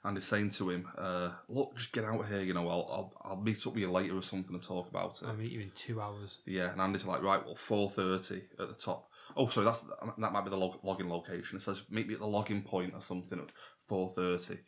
Andy's 0.05 0.25
saying 0.25 0.51
to 0.51 0.71
him, 0.71 0.89
uh, 0.99 1.31
"Look, 1.49 1.77
just 1.77 1.93
get 1.93 2.05
out 2.05 2.27
here. 2.27 2.41
You 2.41 2.55
know, 2.55 2.69
I'll, 2.69 2.89
I'll 2.91 3.13
I'll 3.31 3.37
meet 3.41 3.65
up 3.67 3.75
with 3.75 3.83
you 3.83 3.91
later 3.91 4.17
or 4.17 4.23
something 4.23 4.55
and 4.55 4.63
talk 4.63 4.89
about 4.89 5.23
it." 5.23 5.29
I'll 5.29 5.37
meet 5.37 5.53
you 5.53 5.61
in 5.61 5.71
two 5.77 6.01
hours. 6.01 6.39
Yeah, 6.45 6.73
and 6.73 6.81
Andy's 6.81 7.07
like, 7.07 7.23
"Right, 7.23 7.45
well, 7.45 7.55
four 7.55 7.89
thirty 7.89 8.43
at 8.59 8.69
the 8.69 8.75
top." 8.75 9.09
Oh, 9.37 9.47
sorry, 9.47 9.67
that's 9.67 9.79
that 10.19 10.33
might 10.33 10.45
be 10.45 10.51
the 10.51 10.57
log, 10.57 10.83
login 10.83 11.09
location. 11.09 11.57
It 11.57 11.63
says 11.63 11.83
meet 11.89 12.09
me 12.09 12.15
at 12.15 12.21
the 12.21 12.27
login 12.27 12.65
point 12.65 12.95
or 12.95 13.01
something 13.01 13.39
at 13.39 13.53
four 13.87 14.09
thirty. 14.09 14.59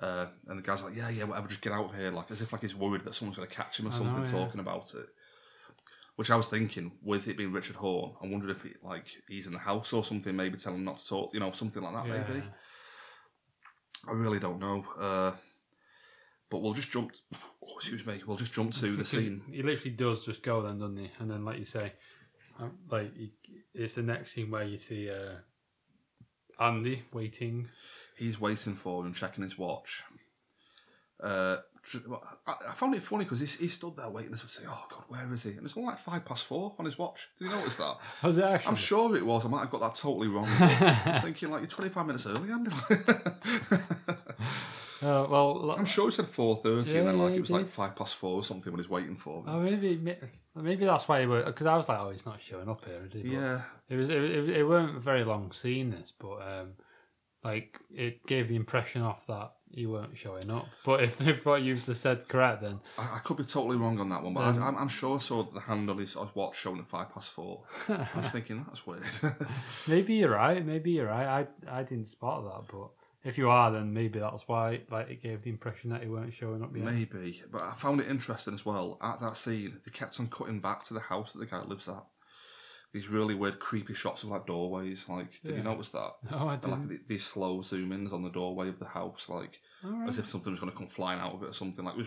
Uh, 0.00 0.26
and 0.46 0.58
the 0.58 0.62
guy's 0.62 0.82
like, 0.82 0.94
"Yeah, 0.94 1.08
yeah, 1.08 1.24
whatever. 1.24 1.48
Just 1.48 1.62
get 1.62 1.72
out 1.72 1.86
of 1.86 1.96
here." 1.96 2.10
Like 2.10 2.30
as 2.30 2.42
if 2.42 2.52
like 2.52 2.62
he's 2.62 2.76
worried 2.76 3.04
that 3.04 3.14
someone's 3.14 3.38
going 3.38 3.48
to 3.48 3.54
catch 3.54 3.80
him 3.80 3.86
or 3.86 3.88
I 3.88 3.92
know, 3.92 3.98
something 3.98 4.24
yeah. 4.24 4.44
talking 4.44 4.60
about 4.60 4.92
it. 4.94 5.06
Which 6.16 6.30
I 6.30 6.36
was 6.36 6.48
thinking, 6.48 6.92
with 7.02 7.28
it 7.28 7.36
being 7.36 7.52
Richard 7.52 7.76
Horn, 7.76 8.12
I 8.20 8.26
wondered 8.26 8.50
if 8.50 8.64
he, 8.64 8.70
like 8.82 9.06
he's 9.28 9.46
in 9.46 9.52
the 9.52 9.58
house 9.60 9.92
or 9.92 10.02
something, 10.02 10.34
maybe 10.34 10.58
telling 10.58 10.80
him 10.80 10.84
not 10.84 10.98
to 10.98 11.08
talk, 11.08 11.32
you 11.32 11.38
know, 11.38 11.52
something 11.52 11.80
like 11.80 11.94
that, 11.94 12.06
yeah. 12.06 12.24
maybe. 12.26 12.42
I 14.06 14.12
really 14.12 14.38
don't 14.38 14.60
know. 14.60 14.84
Uh, 14.98 15.32
but 16.50 16.62
we'll 16.62 16.74
just 16.74 16.90
jump. 16.90 17.12
Oh, 17.62 17.76
excuse 17.76 18.06
me. 18.06 18.22
We'll 18.26 18.36
just 18.36 18.52
jump 18.52 18.72
to 18.74 18.96
the 18.96 19.04
scene. 19.04 19.42
He 19.50 19.62
literally 19.62 19.90
does 19.90 20.24
just 20.24 20.42
go 20.42 20.62
then, 20.62 20.78
doesn't 20.78 20.96
he? 20.96 21.10
And 21.18 21.30
then, 21.30 21.44
like 21.44 21.58
you 21.58 21.64
say, 21.64 21.92
um, 22.58 22.72
like 22.90 23.12
it's 23.74 23.94
the 23.94 24.02
next 24.02 24.32
scene 24.32 24.50
where 24.50 24.64
you 24.64 24.78
see 24.78 25.10
uh, 25.10 25.36
Andy 26.62 27.04
waiting. 27.12 27.68
He's 28.16 28.40
waiting 28.40 28.74
for 28.74 29.04
him, 29.04 29.12
checking 29.12 29.44
his 29.44 29.58
watch. 29.58 30.02
Uh, 31.22 31.58
I, 32.46 32.74
found 32.74 32.94
it 32.94 33.02
funny 33.02 33.24
because 33.24 33.40
he, 33.40 33.46
he 33.46 33.68
stood 33.68 33.96
there 33.96 34.08
waiting 34.08 34.32
to 34.32 34.48
say, 34.48 34.64
"Oh 34.68 34.84
God, 34.90 35.04
where 35.08 35.32
is 35.32 35.42
he?" 35.42 35.50
And 35.50 35.64
it's 35.64 35.76
only 35.76 35.88
like 35.90 35.98
five 35.98 36.24
past 36.24 36.44
four 36.46 36.74
on 36.78 36.84
his 36.84 36.98
watch. 36.98 37.28
Did 37.38 37.46
you 37.46 37.50
notice 37.50 37.76
that? 37.76 37.96
How's 38.20 38.38
it 38.38 38.44
actually? 38.44 38.68
I'm 38.68 38.76
sure 38.76 39.16
it 39.16 39.24
was. 39.24 39.44
I 39.44 39.48
might 39.48 39.60
have 39.60 39.70
got 39.70 39.80
that 39.80 39.94
totally 39.94 40.28
wrong. 40.28 40.48
I'm 40.60 41.22
thinking 41.22 41.50
like 41.50 41.60
you're 41.60 41.68
25 41.68 42.06
minutes 42.06 42.26
early, 42.26 42.50
Andy. 42.50 42.70
Uh, 45.00 45.24
well, 45.30 45.76
I'm 45.78 45.84
sure 45.84 46.06
he 46.06 46.10
said 46.10 46.24
4:30, 46.24 46.64
Yeah, 46.92 46.98
and 46.98 47.08
then 47.08 47.18
like 47.18 47.30
yeah, 47.30 47.36
it 47.36 47.40
was 47.40 47.52
like 47.52 47.68
five 47.68 47.94
past 47.94 48.16
four 48.16 48.34
or 48.34 48.42
something 48.42 48.72
when 48.72 48.80
he's 48.80 48.88
waiting 48.88 49.14
for 49.14 49.44
me. 49.44 49.52
oh, 49.52 49.60
maybe 49.60 50.16
maybe 50.56 50.84
that's 50.84 51.06
why 51.06 51.20
he 51.20 51.26
were 51.26 51.44
because 51.44 51.68
I 51.68 51.76
was 51.76 51.88
like, 51.88 52.00
oh, 52.00 52.10
he's 52.10 52.26
not 52.26 52.40
showing 52.40 52.68
up 52.68 52.84
here, 52.84 53.04
is 53.06 53.12
he? 53.12 53.22
But 53.22 53.30
yeah, 53.30 53.60
It 53.88 53.94
was 53.94 54.08
it, 54.08 54.16
it, 54.20 54.48
it 54.48 54.64
weren't 54.64 54.96
a 54.96 55.00
very 55.00 55.22
long 55.22 55.52
scene 55.52 55.90
this, 55.90 56.12
but 56.18 56.38
um, 56.42 56.72
like 57.44 57.78
it 57.94 58.26
gave 58.26 58.48
the 58.48 58.56
impression 58.56 59.02
off 59.02 59.24
that 59.28 59.52
he 59.72 59.86
weren't 59.86 60.16
showing 60.16 60.50
up. 60.50 60.66
But 60.84 61.02
if, 61.02 61.20
if 61.26 61.44
what 61.44 61.62
you've 61.62 61.84
just 61.84 62.02
said 62.02 62.26
correct, 62.28 62.62
then 62.62 62.80
I, 62.98 63.16
I 63.16 63.18
could 63.18 63.36
be 63.36 63.44
totally 63.44 63.76
wrong 63.76 63.98
on 64.00 64.08
that 64.10 64.22
one, 64.22 64.34
but 64.34 64.42
Um, 64.44 64.62
I, 64.62 64.66
I'm, 64.66 64.76
I'm 64.76 64.88
sure 64.88 65.16
I 65.16 65.18
saw 65.18 65.42
the 65.44 65.60
hand 65.60 65.88
on 65.90 65.98
his, 65.98 66.16
on 66.16 66.26
his 66.26 66.34
watch 66.36 66.56
showing 66.56 66.78
at 66.78 66.86
five 66.88 67.12
past 67.12 67.32
four. 67.32 67.62
I 67.88 68.06
was 68.16 68.28
thinking 68.32 68.64
that's 68.66 68.86
weird. 68.86 69.02
maybe 69.88 70.14
you're 70.14 70.30
right. 70.30 70.64
Maybe 70.64 70.92
you're 70.92 71.08
right. 71.08 71.46
I 71.68 71.80
I 71.80 71.82
didn't 71.82 72.08
spot 72.08 72.44
that, 72.44 72.72
but 72.72 72.88
if 73.24 73.36
you 73.36 73.50
are, 73.50 73.70
then 73.70 73.92
maybe 73.92 74.18
that's 74.18 74.44
why. 74.46 74.80
Like 74.90 75.10
it 75.10 75.22
gave 75.22 75.42
the 75.42 75.50
impression 75.50 75.90
that 75.90 76.02
he 76.02 76.08
weren't 76.08 76.32
showing 76.34 76.62
up 76.62 76.74
yet. 76.74 76.84
Maybe, 76.84 77.42
but 77.50 77.62
I 77.62 77.74
found 77.74 78.00
it 78.00 78.08
interesting 78.08 78.54
as 78.54 78.64
well. 78.64 78.98
At 79.02 79.20
that 79.20 79.36
scene, 79.36 79.78
they 79.84 79.90
kept 79.90 80.18
on 80.20 80.28
cutting 80.28 80.60
back 80.60 80.84
to 80.84 80.94
the 80.94 81.00
house 81.00 81.32
that 81.32 81.38
the 81.38 81.46
guy 81.46 81.62
lives 81.62 81.88
at. 81.88 82.04
These 82.92 83.08
really 83.08 83.34
weird, 83.34 83.58
creepy 83.58 83.92
shots 83.92 84.22
of 84.22 84.30
like 84.30 84.46
doorways. 84.46 85.08
Like, 85.08 85.42
did 85.42 85.50
Yeah. 85.52 85.56
you 85.58 85.62
notice 85.62 85.90
that? 85.90 86.12
Oh, 86.32 86.48
I 86.48 86.54
And 86.54 86.62
didn't. 86.62 86.90
like 86.90 87.06
these 87.06 87.24
slow 87.24 87.60
zoom 87.60 87.92
ins 87.92 88.12
on 88.14 88.22
the 88.22 88.30
doorway 88.30 88.68
of 88.68 88.78
the 88.78 88.86
house, 88.86 89.28
like 89.28 89.60
right. 89.84 90.08
as 90.08 90.18
if 90.18 90.26
something 90.26 90.50
was 90.50 90.58
going 90.60 90.72
to 90.72 90.78
come 90.78 90.86
flying 90.86 91.20
out 91.20 91.34
of 91.34 91.42
it 91.42 91.50
or 91.50 91.52
something. 91.52 91.84
Like, 91.84 91.96
was, 91.96 92.06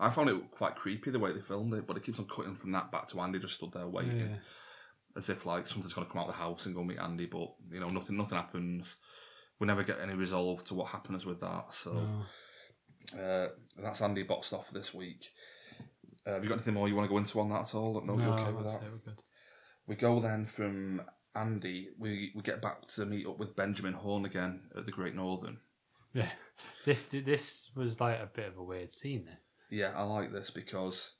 I 0.00 0.10
found 0.10 0.28
it 0.30 0.50
quite 0.50 0.74
creepy 0.74 1.10
the 1.10 1.20
way 1.20 1.32
they 1.32 1.40
filmed 1.40 1.72
it, 1.74 1.86
but 1.86 1.96
it 1.96 2.02
keeps 2.02 2.18
on 2.18 2.26
cutting 2.26 2.56
from 2.56 2.72
that 2.72 2.90
back 2.90 3.06
to 3.08 3.20
Andy 3.20 3.38
just 3.38 3.54
stood 3.54 3.72
there 3.72 3.86
waiting, 3.86 4.18
Yeah. 4.18 4.36
as 5.16 5.28
if 5.28 5.46
like 5.46 5.66
something's 5.68 5.94
going 5.94 6.06
to 6.06 6.12
come 6.12 6.20
out 6.22 6.28
of 6.28 6.34
the 6.34 6.40
house 6.42 6.66
and 6.66 6.74
go 6.74 6.82
meet 6.82 6.98
Andy. 6.98 7.26
But 7.26 7.54
you 7.70 7.78
know, 7.78 7.88
nothing, 7.88 8.16
nothing 8.16 8.36
happens. 8.36 8.96
We 9.60 9.66
never 9.68 9.84
get 9.84 10.00
any 10.00 10.14
resolve 10.14 10.64
to 10.64 10.74
what 10.74 10.88
happens 10.88 11.24
with 11.24 11.40
that. 11.40 11.72
So. 11.72 11.92
No. 11.92 12.22
Uh, 13.22 13.48
that's 13.78 14.02
Andy 14.02 14.24
boxed 14.24 14.52
off 14.52 14.66
for 14.66 14.74
this 14.74 14.92
week. 14.92 15.28
Uh, 16.26 16.32
have 16.32 16.42
you 16.42 16.48
got 16.48 16.56
anything 16.56 16.74
more 16.74 16.88
you 16.88 16.96
want 16.96 17.06
to 17.08 17.12
go 17.12 17.18
into 17.18 17.38
on 17.38 17.48
that 17.50 17.60
at 17.60 17.74
all? 17.76 18.02
No, 18.04 18.16
no, 18.16 18.22
you 18.24 18.30
okay 18.32 18.52
with 18.52 18.66
that? 18.66 19.22
It, 19.88 19.90
we're 19.90 19.94
good. 19.96 20.08
We 20.08 20.14
go 20.14 20.20
then 20.20 20.46
from 20.46 21.02
Andy. 21.34 21.88
We 21.98 22.32
we 22.34 22.42
get 22.42 22.62
back 22.62 22.86
to 22.88 23.06
meet 23.06 23.26
up 23.26 23.38
with 23.38 23.56
Benjamin 23.56 23.94
Horn 23.94 24.24
again 24.24 24.62
at 24.76 24.86
the 24.86 24.92
Great 24.92 25.14
Northern. 25.14 25.58
Yeah, 26.12 26.30
this 26.84 27.04
this 27.04 27.70
was 27.74 28.00
like 28.00 28.18
a 28.20 28.30
bit 28.32 28.48
of 28.48 28.58
a 28.58 28.62
weird 28.64 28.92
scene. 28.92 29.24
There. 29.26 29.38
Yeah, 29.70 29.92
I 29.96 30.04
like 30.04 30.32
this 30.32 30.50
because 30.50 31.12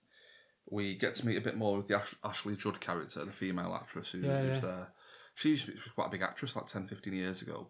we 0.71 0.97
get 0.97 1.15
to 1.17 1.27
meet 1.27 1.37
a 1.37 1.41
bit 1.43 1.57
more 1.57 1.79
of 1.79 1.87
the 1.87 1.97
Ash- 1.97 2.15
Ashley 2.25 2.57
Judd 2.57 2.81
character, 2.81 3.25
the 3.25 3.33
female 3.33 3.75
actress 3.75 4.13
who, 4.13 4.19
Yeah, 4.19 4.41
who's 4.43 4.55
yeah. 4.57 4.61
there. 4.61 4.89
She 5.35 5.51
used 5.51 5.67
to 5.67 5.73
be 5.73 5.79
quite 5.95 6.07
a 6.09 6.11
big 6.11 6.23
actress 6.23 6.57
like 6.57 6.67
10, 6.67 6.89
15 6.89 7.13
years 7.13 7.43
ago. 7.43 7.69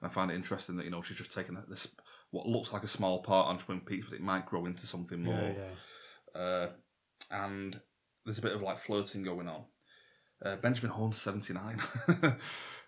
And 0.00 0.08
I 0.10 0.12
find 0.14 0.30
it 0.30 0.34
interesting 0.36 0.76
that, 0.76 0.84
you 0.84 0.90
know, 0.90 1.02
she's 1.02 1.16
just 1.18 1.32
taken 1.32 1.58
this, 1.68 1.88
what 2.30 2.46
looks 2.46 2.72
like 2.72 2.84
a 2.84 2.88
small 2.88 3.22
part 3.22 3.48
on 3.48 3.58
Twin 3.58 3.80
Peaks, 3.80 4.08
but 4.08 4.16
it 4.18 4.22
might 4.22 4.46
grow 4.46 4.64
into 4.66 4.86
something 4.86 5.22
more. 5.22 5.34
Yeah, 5.34 5.52
yeah. 6.34 6.40
uh, 6.40 6.68
and 7.30 7.80
there's 8.24 8.38
a 8.38 8.42
bit 8.42 8.52
of 8.54 8.62
like 8.62 8.78
flirting 8.78 9.24
going 9.24 9.48
on. 9.48 9.64
Uh, 10.44 10.56
Benjamin 10.56 10.92
Horn's 10.92 11.20
79, 11.20 11.80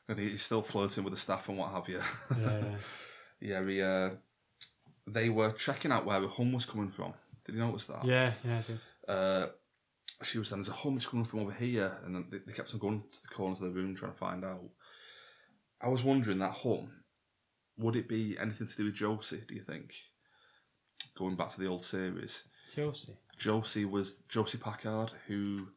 and 0.09 0.19
he- 0.19 0.31
he's 0.31 0.43
still 0.43 0.63
flirting 0.63 1.03
with 1.05 1.13
the 1.13 1.19
staff 1.19 1.49
and 1.49 1.59
what 1.59 1.73
have 1.73 1.89
you. 1.89 2.01
Yeah, 2.39 2.61
yeah. 2.61 2.77
yeah, 3.41 3.67
he, 3.69 3.83
uh, 3.83 4.11
they 5.07 5.29
were 5.31 5.51
checking 5.53 5.91
out 5.91 6.05
where 6.07 6.21
the 6.21 6.29
hum 6.29 6.53
was 6.53 6.65
coming 6.67 6.91
from. 6.91 7.13
Did 7.45 7.57
you 7.57 7.61
notice 7.61 7.87
that? 7.87 8.05
Yeah, 8.05 8.33
yeah, 8.45 8.59
I 8.59 8.63
did. 8.63 8.81
Uh, 9.09 9.47
she 10.23 10.39
was 10.39 10.49
saying 10.49 10.61
there's 10.63 10.69
a 10.69 10.73
hum 10.73 10.95
that's 10.95 11.07
coming 11.07 11.25
from 11.25 11.41
over 11.41 11.53
here, 11.53 11.99
and 12.05 12.15
then 12.15 12.27
they, 12.31 12.39
they 12.39 12.53
kept 12.53 12.73
on 12.73 12.79
going 12.81 13.03
to 13.11 13.23
the 13.23 13.35
corners 13.35 13.61
of 13.61 13.73
the 13.75 13.81
room 13.81 13.97
trying 13.97 14.13
to 14.13 14.19
find 14.19 14.45
out. 14.45 14.63
I 15.83 15.89
was 15.89 16.05
wondering 16.05 16.39
that 16.39 16.53
hum, 16.53 16.91
would 17.79 17.97
it 17.97 18.09
be 18.09 18.37
anything 18.39 18.67
to 18.69 18.77
do 18.77 18.85
with 18.85 18.95
Josie? 18.95 19.43
Do 19.49 19.55
you 19.55 19.63
think? 19.63 19.95
Going 21.17 21.35
back 21.35 21.49
to 21.49 21.61
the 21.61 21.67
old 21.67 21.83
series, 21.83 22.45
Josie. 22.77 23.15
Josie 23.39 23.85
was 23.87 24.13
Josie 24.29 24.59
Packard, 24.59 25.11
who 25.27 25.69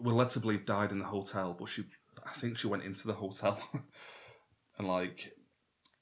we're 0.00 0.12
led 0.12 0.30
to 0.30 0.40
believe 0.40 0.64
died 0.66 0.92
in 0.92 0.98
the 0.98 1.04
hotel, 1.06 1.56
but 1.58 1.68
she, 1.68 1.84
I 2.26 2.32
think 2.32 2.56
she 2.56 2.66
went 2.66 2.82
into 2.84 3.06
the 3.06 3.14
hotel, 3.14 3.58
and 4.78 4.88
like, 4.88 5.32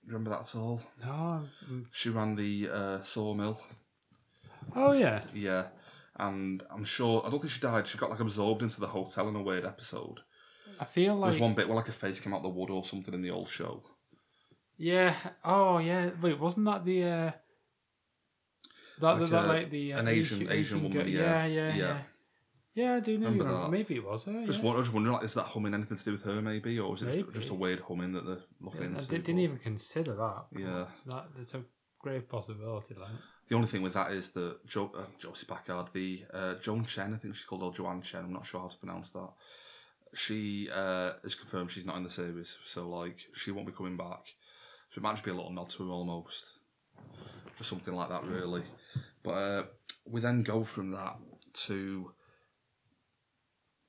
remember 0.07 0.31
that 0.31 0.41
at 0.41 0.55
all? 0.57 0.81
No. 1.05 1.45
mm. 1.71 1.87
She 1.93 2.11
ran 2.11 2.35
the 2.37 2.69
uh, 2.73 3.03
sawmill, 3.03 3.61
Oh 4.75 4.93
yeah. 4.93 5.23
yeah, 5.35 5.67
and 6.17 6.63
I'm 6.71 6.85
sure 6.85 7.23
I 7.27 7.31
don't 7.31 7.41
think 7.41 7.53
she 7.53 7.61
died. 7.61 7.87
She 7.87 7.99
got 7.99 8.11
like 8.11 8.21
absorbed 8.21 8.63
into 8.63 8.81
the 8.81 8.87
hotel 8.89 9.29
in 9.29 9.37
a 9.37 9.43
weird 9.43 9.65
episode. 9.65 10.21
I 10.81 10.85
feel 10.87 11.15
like 11.17 11.31
There's 11.31 11.41
one 11.41 11.55
bit 11.55 11.69
where 11.69 11.77
like 11.77 11.89
a 11.89 11.93
face 11.93 12.19
came 12.21 12.35
out 12.35 12.43
the 12.43 12.49
wood 12.49 12.71
or 12.71 12.83
something 12.85 13.15
in 13.15 13.23
the 13.23 13.31
old 13.31 13.49
show. 13.49 13.83
yeah. 14.77 15.15
Oh 15.45 15.79
yeah. 15.79 16.11
Wait, 16.21 16.39
wasn't 16.41 16.67
that 16.67 16.85
the 16.85 17.05
uh 17.05 17.31
that, 19.01 19.21
Like, 19.21 19.31
that 19.31 19.45
uh, 19.45 19.47
like 19.49 19.71
the 19.71 19.93
uh, 19.93 19.99
an 20.01 20.09
Asian- 20.09 20.51
Asian 20.51 20.81
girl- 20.81 20.89
woman, 20.89 21.09
Yeah, 21.09 21.45
yeah, 21.45 21.47
yeah, 21.47 21.69
yeah. 21.69 21.77
yeah. 21.77 21.99
Yeah, 22.75 22.95
I 22.95 23.01
do 23.01 23.17
know. 23.19 23.27
Remember 23.27 23.45
you 23.45 23.59
that? 23.59 23.71
Maybe 23.71 23.95
it 23.97 24.05
was 24.05 24.25
her. 24.25 24.45
Just, 24.45 24.63
yeah. 24.63 24.71
I 24.71 24.75
was 24.75 24.87
just 24.87 24.95
wondering, 24.95 25.15
like, 25.15 25.25
is 25.25 25.35
that 25.35 25.45
humming 25.45 25.75
anything 25.75 25.97
to 25.97 26.05
do 26.05 26.11
with 26.13 26.25
her, 26.25 26.43
maybe, 26.43 26.79
or 26.81 26.95
is 26.95 27.03
it 27.03 27.07
just, 27.07 27.19
Maybe. 27.19 27.33
just 27.39 27.51
a 27.51 27.55
weird 27.55 27.81
humming 27.81 28.13
that 28.13 28.27
they're 28.27 28.43
looking 28.61 28.83
I 28.83 28.87
into? 28.87 29.07
di- 29.07 29.19
didn't 29.19 29.39
even 29.41 29.59
consider 29.59 30.15
that. 30.17 30.47
Yeah. 30.57 30.87
That 31.07 31.27
it's 31.41 31.55
a 31.55 31.63
grave 32.01 32.29
possibility. 32.29 32.95
Like. 32.95 33.11
The 33.49 33.55
only 33.55 33.69
thing 33.69 33.83
with 33.83 33.93
that 33.93 34.11
is 34.11 34.31
that 34.31 34.67
jo- 34.67 34.93
uh, 34.97 35.05
Josie 35.19 35.47
Packard, 35.47 35.89
the 35.93 36.25
uh, 36.33 36.55
Joan 36.55 36.85
Chen, 36.85 37.15
I 37.15 37.17
think 37.19 37.37
she's 37.37 37.45
called, 37.45 37.63
or 37.63 37.73
Joanne 37.73 38.03
Chen, 38.03 38.25
I'm 38.25 38.33
not 38.33 38.47
sure 38.47 38.61
how 38.61 38.69
to 38.69 38.77
pronounce 38.77 39.11
that. 39.11 39.31
She 40.15 40.69
uh, 40.75 41.13
is 41.23 41.35
confirmed 41.35 41.71
she's 41.71 41.87
not 41.87 41.97
in 41.97 42.03
the 42.05 42.11
series, 42.11 42.59
so 42.65 42.89
like 42.89 43.19
she 43.35 43.51
won't 43.51 43.67
be 43.67 43.73
coming 43.73 43.97
back. 43.97 44.27
So 44.91 44.99
it 44.99 45.03
might 45.03 45.13
just 45.13 45.25
be 45.25 45.31
a 45.31 45.35
little 45.35 45.53
nod 45.53 45.71
to 45.71 45.85
her 45.85 45.91
almost, 45.91 46.45
just 47.57 47.69
something 47.69 47.95
like 47.95 48.09
that, 48.11 48.25
really. 48.25 48.63
But 49.23 49.31
uh, 49.31 49.63
we 50.07 50.21
then 50.21 50.43
go 50.43 50.63
from 50.63 50.93
that 50.93 51.17
to 51.67 52.13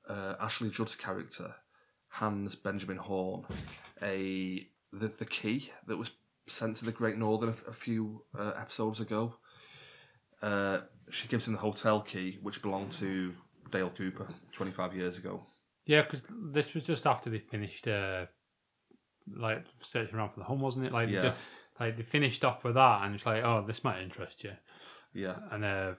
uh, 0.08 0.34
Ashley 0.40 0.70
Judd's 0.70 0.96
character, 0.96 1.54
hands 2.08 2.54
Benjamin 2.54 2.96
Horn 2.98 3.44
a 4.02 4.68
the, 4.92 5.08
the 5.08 5.24
key 5.24 5.70
that 5.86 5.96
was 5.96 6.10
sent 6.48 6.76
to 6.76 6.84
the 6.84 6.92
Great 6.92 7.16
Northern 7.16 7.50
a, 7.50 7.70
a 7.70 7.72
few 7.72 8.22
uh, 8.38 8.52
episodes 8.58 9.00
ago. 9.00 9.34
Uh, 10.42 10.80
she 11.10 11.28
gives 11.28 11.46
him 11.46 11.54
the 11.54 11.58
hotel 11.58 12.00
key, 12.00 12.38
which 12.42 12.62
belonged 12.62 12.90
to 12.92 13.34
Dale 13.70 13.90
Cooper 13.90 14.28
25 14.52 14.94
years 14.94 15.18
ago. 15.18 15.46
Yeah, 15.86 16.02
because 16.02 16.20
this 16.52 16.74
was 16.74 16.84
just 16.84 17.06
after 17.06 17.30
they 17.30 17.38
finished, 17.38 17.86
uh, 17.88 18.26
like 19.36 19.64
searching 19.80 20.14
around 20.16 20.30
for 20.30 20.40
the 20.40 20.44
home, 20.44 20.60
wasn't 20.60 20.86
it? 20.86 20.92
Like, 20.92 21.08
Yeah. 21.08 21.20
they 21.22 21.28
just, 21.28 21.40
like 21.80 21.96
they 21.96 22.02
finished 22.02 22.44
off 22.44 22.64
with 22.64 22.74
that, 22.74 23.02
and 23.04 23.14
it's 23.14 23.26
like, 23.26 23.42
oh, 23.44 23.64
this 23.66 23.84
might 23.84 24.02
interest 24.02 24.44
you, 24.44 24.52
Yeah, 25.14 25.36
and 25.50 25.64
uh, 25.64 25.94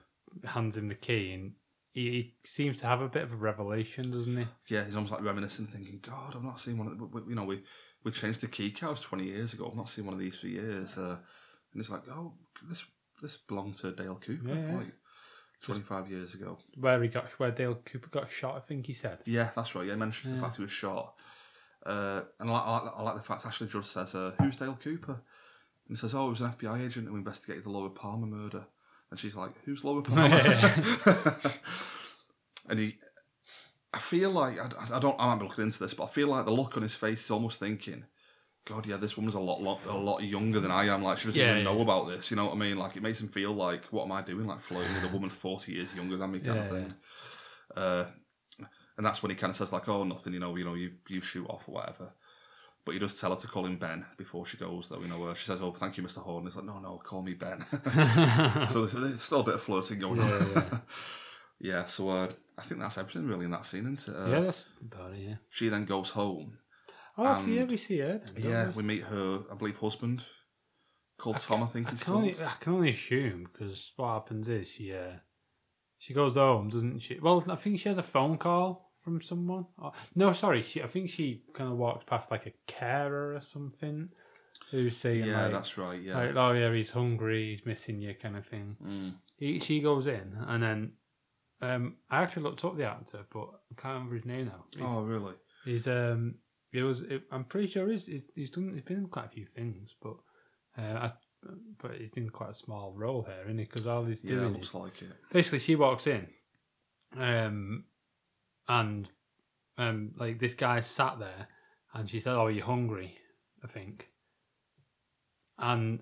hands 0.45 0.77
him 0.77 0.87
the 0.87 0.95
key, 0.95 1.33
and 1.33 1.53
he, 2.01 2.11
he 2.11 2.33
seems 2.47 2.77
to 2.77 2.85
have 2.87 3.01
a 3.01 3.09
bit 3.09 3.23
of 3.23 3.33
a 3.33 3.35
revelation, 3.35 4.11
doesn't 4.11 4.37
he? 4.37 4.45
yeah, 4.73 4.83
he's 4.85 4.95
almost 4.95 5.11
like 5.13 5.23
reminiscing, 5.23 5.67
thinking, 5.67 5.99
"God, 6.01 6.35
I've 6.35 6.43
not 6.43 6.59
seen 6.59 6.77
one." 6.77 6.87
Of 6.87 6.97
the, 6.97 7.05
we- 7.05 7.29
you 7.29 7.35
know, 7.35 7.43
we 7.43 7.63
we 8.03 8.11
changed 8.11 8.41
the 8.41 8.47
key 8.47 8.71
cows 8.71 9.01
20 9.01 9.23
years 9.25 9.53
ago. 9.53 9.67
I've 9.69 9.75
not 9.77 9.89
seen 9.89 10.05
one 10.05 10.13
of 10.13 10.19
these 10.19 10.37
for 10.37 10.47
years. 10.47 10.97
Uh, 10.97 11.17
and 11.73 11.79
it's 11.81 11.89
like, 11.89 12.03
oh, 12.09 12.33
this 12.69 12.83
this 13.21 13.37
belonged 13.37 13.75
to 13.77 13.91
Dale 13.91 14.15
Cooper, 14.23 14.49
Yeah, 14.49 14.69
yeah. 14.71 14.77
like 14.77 14.93
25 15.61 16.09
years 16.11 16.33
ago. 16.35 16.57
Where 16.75 17.01
he 17.01 17.09
got, 17.09 17.25
where 17.39 17.51
Dale 17.51 17.75
Cooper 17.83 18.09
got 18.09 18.31
shot, 18.31 18.55
I 18.55 18.59
think 18.59 18.85
he 18.85 18.93
said. 18.93 19.19
Yeah, 19.25 19.49
that's 19.55 19.73
right. 19.75 19.85
Yeah, 19.87 19.93
he 19.93 19.99
mentions 19.99 20.33
the 20.33 20.39
fact 20.39 20.57
he 20.57 20.61
was 20.61 20.71
shot. 20.71 21.15
Uh, 21.85 22.21
and 22.39 22.49
I 22.49 22.53
like, 22.53 22.63
I, 22.63 22.71
like, 22.83 22.93
I 22.97 23.01
like 23.03 23.15
the 23.15 23.21
fact 23.23 23.45
Ashley 23.45 23.67
Judd 23.67 23.85
says, 23.85 24.13
uh, 24.13 24.33
"Who's 24.39 24.55
Dale 24.55 24.77
Cooper?" 24.81 25.13
And 25.13 25.89
he 25.89 25.95
says, 25.95 26.13
"Oh, 26.13 26.27
it 26.27 26.31
was 26.31 26.41
an 26.41 26.51
FBI 26.51 26.85
agent 26.85 27.07
who 27.07 27.15
investigated 27.15 27.63
the 27.63 27.69
Laura 27.69 27.89
Palmer 27.89 28.27
murder." 28.27 28.65
And 29.09 29.19
she's 29.19 29.35
like, 29.35 29.51
"Who's 29.65 29.83
Laura 29.83 30.01
Palmer?" 30.03 30.43
and 32.69 32.79
he, 32.79 32.97
I 33.93 33.99
feel 33.99 34.31
like 34.31 34.59
I, 34.59 34.95
I 34.95 34.99
don't. 34.99 35.15
I 35.19 35.27
might 35.27 35.39
be 35.39 35.45
looking 35.45 35.63
into 35.63 35.79
this, 35.79 35.93
but 35.93 36.05
I 36.05 36.07
feel 36.07 36.27
like 36.27 36.45
the 36.45 36.51
look 36.51 36.77
on 36.77 36.83
his 36.83 36.95
face 36.95 37.23
is 37.23 37.31
almost 37.31 37.59
thinking, 37.59 38.05
"God, 38.65 38.85
yeah, 38.85 38.97
this 38.97 39.17
woman's 39.17 39.35
a 39.35 39.39
lot, 39.39 39.61
lot, 39.61 39.85
a 39.85 39.97
lot 39.97 40.23
younger 40.23 40.59
than 40.59 40.71
I 40.71 40.85
am. 40.85 41.03
Like, 41.03 41.17
she 41.17 41.27
doesn't 41.27 41.41
Yeah, 41.41 41.51
even 41.51 41.57
yeah. 41.59 41.63
know 41.63 41.81
about 41.81 42.09
this. 42.09 42.31
You 42.31 42.37
know 42.37 42.45
what 42.45 42.55
I 42.55 42.57
mean? 42.57 42.77
Like, 42.77 42.97
it 42.97 43.03
makes 43.03 43.21
him 43.21 43.29
feel 43.29 43.53
like, 43.53 43.85
what 43.85 44.05
am 44.05 44.11
I 44.11 44.21
doing? 44.21 44.45
Like, 44.45 44.59
flirting 44.59 44.93
with 44.93 45.09
a 45.11 45.13
woman 45.13 45.29
forty 45.29 45.73
years 45.73 45.95
younger 45.95 46.17
than 46.17 46.31
me, 46.31 46.39
kind 46.39 46.59
of 46.59 46.65
Yeah, 46.65 46.67
thing." 46.67 46.93
Uh, 47.75 48.05
and 48.97 49.05
that's 49.05 49.23
when 49.23 49.29
he 49.29 49.35
kind 49.35 49.51
of 49.51 49.57
says 49.57 49.71
like, 49.71 49.87
"Oh, 49.87 50.03
nothing. 50.03 50.33
You 50.33 50.39
know, 50.39 50.55
you 50.55 50.65
know, 50.65 50.73
you 50.73 50.91
you 51.07 51.21
shoot 51.21 51.47
off 51.49 51.67
or 51.69 51.75
whatever." 51.75 52.11
But 52.87 52.93
he 52.93 52.99
does 52.99 53.19
tell 53.19 53.31
her 53.31 53.35
to 53.35 53.47
call 53.47 53.65
him 53.65 53.75
Ben 53.75 54.05
before 54.15 54.45
she 54.45 54.55
goes, 54.55 54.87
though. 54.87 55.01
You 55.01 55.09
know, 55.09 55.25
uh, 55.25 55.33
she 55.33 55.43
says, 55.45 55.61
"Oh, 55.61 55.73
thank 55.73 55.97
you, 55.97 56.03
Mr. 56.03 56.19
Horn." 56.19 56.45
He's 56.45 56.55
like, 56.55 56.63
"No, 56.63 56.79
no, 56.79 56.97
call 57.03 57.21
me 57.21 57.33
Ben." 57.33 57.65
so 58.69 58.85
there's, 58.85 58.93
there's 58.93 59.21
still 59.21 59.41
a 59.41 59.43
bit 59.43 59.55
of 59.55 59.61
flirting 59.61 59.99
going 59.99 60.21
on. 60.21 60.29
Yeah, 60.29 60.45
yeah. 60.55 60.77
Yeah, 61.59 61.85
so 61.85 62.07
uh, 62.09 62.29
I 62.57 62.61
think 62.61 62.79
that's 62.79 62.97
everything 62.97 63.27
really 63.27 63.43
in 63.45 63.51
that 63.51 63.65
scene, 63.65 63.91
isn't 63.93 64.07
it? 64.15 64.17
Uh, 64.17 64.29
yeah, 64.29 64.39
that's 64.41 64.69
about 64.79 65.11
it, 65.13 65.17
yeah. 65.27 65.35
She 65.49 65.67
then 65.67 65.83
goes 65.85 66.11
home. 66.11 66.59
Oh, 67.17 67.45
yeah, 67.45 67.63
we 67.65 67.75
see 67.77 67.97
her. 67.97 68.21
Then, 68.33 68.43
Yeah, 68.49 68.67
we? 68.69 68.73
we 68.75 68.83
meet 68.83 69.03
her, 69.03 69.39
I 69.51 69.55
believe, 69.55 69.77
husband 69.79 70.23
called 71.17 71.39
Tom. 71.41 71.63
I 71.63 71.65
think 71.65 71.87
I 71.87 71.89
he's 71.91 72.03
can, 72.03 72.13
called. 72.13 72.25
only, 72.25 72.45
I 72.45 72.53
can 72.61 72.73
only 72.73 72.91
assume 72.91 73.49
because 73.51 73.91
what 73.97 74.13
happens 74.13 74.47
is 74.47 74.69
she 74.69 74.95
she 75.97 76.13
goes 76.13 76.35
home, 76.35 76.69
doesn't 76.69 76.99
she? 76.99 77.19
Well, 77.19 77.43
I 77.49 77.55
think 77.55 77.79
she 77.79 77.89
has 77.89 77.97
a 77.97 78.03
phone 78.03 78.37
call 78.37 78.86
from 79.07 79.21
someone. 79.21 79.65
Oh, 79.81 79.93
no, 80.15 80.33
sorry, 80.33 80.61
she. 80.63 80.83
I 80.83 80.87
think 80.87 81.09
she 81.09 81.41
kind 81.53 81.71
of 81.71 81.77
walks 81.77 82.03
past 82.05 82.29
like 82.29 82.45
a 82.45 82.51
carer 82.67 83.35
or 83.35 83.41
something 83.41 84.09
who's 84.71 84.97
saying 84.97 85.23
yeah, 85.23 85.43
like, 85.43 85.51
that's 85.53 85.77
right. 85.77 86.01
Yeah. 86.01 86.17
like, 86.17 86.35
oh 86.35 86.51
yeah, 86.51 86.73
he's 86.73 86.89
hungry, 86.89 87.55
he's 87.55 87.65
missing 87.65 88.01
you, 88.01 88.13
kind 88.21 88.35
of 88.35 88.45
thing. 88.45 88.75
Mm. 88.85 89.13
He, 89.37 89.59
she 89.59 89.79
goes 89.79 90.07
in, 90.07 90.35
and 90.45 90.61
then 90.61 90.91
um, 91.61 91.95
I 92.09 92.21
actually 92.21 92.43
looked 92.43 92.65
up 92.65 92.75
the 92.75 92.83
actor, 92.83 93.19
but 93.31 93.47
I 93.71 93.81
can't 93.81 93.93
remember 93.93 94.15
his 94.15 94.25
name 94.25 94.47
now. 94.47 94.65
He's, 94.75 94.83
Oh, 94.85 95.03
really? 95.03 95.35
he's 95.63 95.87
um, 95.87 96.35
it 96.73 96.83
was. 96.83 97.01
It, 97.03 97.23
I'm 97.31 97.45
pretty 97.45 97.69
sure 97.69 97.87
he's, 97.87 98.05
he's 98.07 98.25
he's 98.35 98.49
done. 98.49 98.71
He's 98.73 98.83
been 98.83 98.97
in 98.97 99.07
quite 99.07 99.27
a 99.27 99.29
few 99.29 99.45
things, 99.55 99.95
but 100.03 100.15
uh, 100.77 100.81
I, 101.07 101.11
but 101.81 101.91
he's 101.95 102.11
in 102.17 102.29
quite 102.29 102.49
a 102.49 102.55
small 102.55 102.93
role 102.93 103.23
here, 103.23 103.43
isn't 103.45 103.57
he? 103.57 103.63
Because 103.63 103.87
all 103.87 104.03
he's 104.03 104.21
Yeah, 104.21 104.35
doing 104.35 104.53
looks 104.53 104.67
is 104.67 104.73
like 104.73 105.01
it. 105.01 105.11
basically 105.31 105.59
she 105.59 105.77
walks 105.77 106.07
in, 106.07 106.27
um, 107.15 107.85
and 108.67 109.07
um, 109.77 110.11
like 110.17 110.39
this 110.39 110.53
guy 110.53 110.81
sat 110.81 111.19
there, 111.19 111.47
and 111.93 112.09
she 112.09 112.19
said, 112.19 112.35
"Oh, 112.35 112.47
you're 112.47 112.65
hungry?" 112.65 113.17
I 113.63 113.67
think, 113.67 114.09
and 115.57 116.01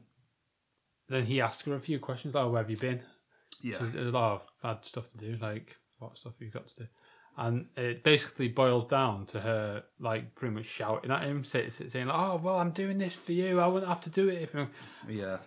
then 1.09 1.25
he 1.25 1.41
asked 1.41 1.63
her 1.63 1.75
a 1.75 1.79
few 1.79 1.99
questions, 1.99 2.33
like, 2.35 2.43
"Oh, 2.45 2.49
where 2.51 2.61
have 2.61 2.69
you 2.69 2.77
been?" 2.77 3.01
Yeah. 3.61 3.79
So 3.79 3.85
there's 3.85 4.07
a 4.07 4.11
lot 4.11 4.33
of 4.33 4.41
bad 4.61 4.85
stuff 4.85 5.09
to 5.11 5.17
do, 5.17 5.37
like 5.41 5.75
what 5.99 6.17
stuff 6.17 6.33
have 6.33 6.41
you 6.45 6.51
got 6.51 6.67
to 6.67 6.75
do? 6.83 6.87
And 7.37 7.67
it 7.77 8.03
basically 8.03 8.47
boils 8.49 8.87
down 8.89 9.25
to 9.27 9.39
her 9.39 9.83
like 9.99 10.35
pretty 10.35 10.53
much 10.55 10.65
shouting 10.65 11.11
at 11.11 11.23
him, 11.23 11.43
say- 11.43 11.69
say- 11.69 11.87
saying, 11.89 12.07
like, 12.07 12.17
"Oh, 12.17 12.37
well, 12.37 12.57
I'm 12.57 12.71
doing 12.71 12.97
this 12.97 13.15
for 13.15 13.31
you. 13.33 13.59
I 13.59 13.67
wouldn't 13.67 13.89
have 13.89 14.01
to 14.01 14.09
do 14.09 14.29
it 14.29 14.41
if." 14.43 14.53
you-" 14.53 14.69
Yeah. 15.07 15.37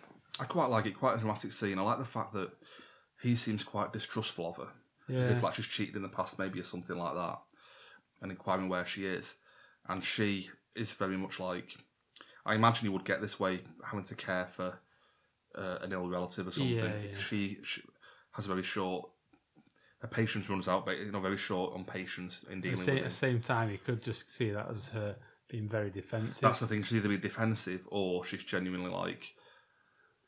I 0.41 0.45
quite 0.45 0.67
like 0.67 0.87
it. 0.87 0.93
Quite 0.99 1.15
a 1.17 1.19
dramatic 1.19 1.51
scene. 1.53 1.79
I 1.79 1.83
like 1.83 1.99
the 1.99 2.05
fact 2.05 2.33
that 2.35 2.51
he 3.23 3.35
seems 3.37 3.65
quite 3.65 3.93
distrustful 3.93 4.49
of 4.49 4.57
her. 4.59 4.69
As 5.17 5.31
if 5.31 5.43
like 5.43 5.55
she's 5.55 5.67
cheated 5.67 5.97
in 5.97 6.03
the 6.03 6.09
past, 6.09 6.39
maybe 6.39 6.61
or 6.61 6.65
something 6.65 6.97
like 6.97 7.15
that. 7.15 7.39
And 8.21 8.31
inquiring 8.31 8.69
where 8.69 8.87
she 8.87 9.07
is. 9.07 9.37
And 9.89 10.05
she 10.05 10.51
is 10.75 10.93
very 10.93 11.17
much 11.17 11.41
like 11.41 11.77
I 12.45 12.55
imagine 12.55 12.87
you 12.87 12.93
would 12.93 13.05
get 13.05 13.21
this 13.21 13.39
way 13.39 13.61
having 13.85 14.05
to 14.05 14.15
care 14.15 14.47
for 14.47 14.79
uh, 15.55 15.79
an 15.83 15.93
ill 15.93 16.09
relative 16.09 16.49
or 16.49 16.53
something. 16.53 16.77
Yeah. 16.77 17.17
She, 17.17 17.59
she 17.63 17.83
has 18.33 18.47
a 18.47 18.49
very 18.49 18.63
short 18.63 19.09
her 20.01 20.09
patience 20.09 20.49
runs 20.49 20.69
out, 20.69 20.87
but 20.87 20.99
you 20.99 21.11
know, 21.11 21.21
very 21.21 21.37
short 21.37 21.75
on 21.75 21.85
patience 21.85 22.45
in 22.45 22.61
dealing 22.61 22.77
the 22.77 22.81
with 22.81 22.89
it. 22.89 22.99
at 22.99 23.05
the 23.05 23.11
same 23.11 23.41
time, 23.41 23.71
you 23.71 23.79
could 23.79 24.03
just 24.03 24.33
see 24.33 24.51
that 24.51 24.69
as 24.71 24.89
her 24.89 25.17
being 25.49 25.69
very 25.69 25.91
defensive. 25.91 26.41
That's 26.41 26.61
the 26.61 26.67
thing. 26.67 26.83
She's 26.83 26.99
either 26.99 27.09
be 27.09 27.17
defensive 27.17 27.87
or 27.91 28.25
she's 28.25 28.45
genuinely 28.45 28.91
like 28.91 29.35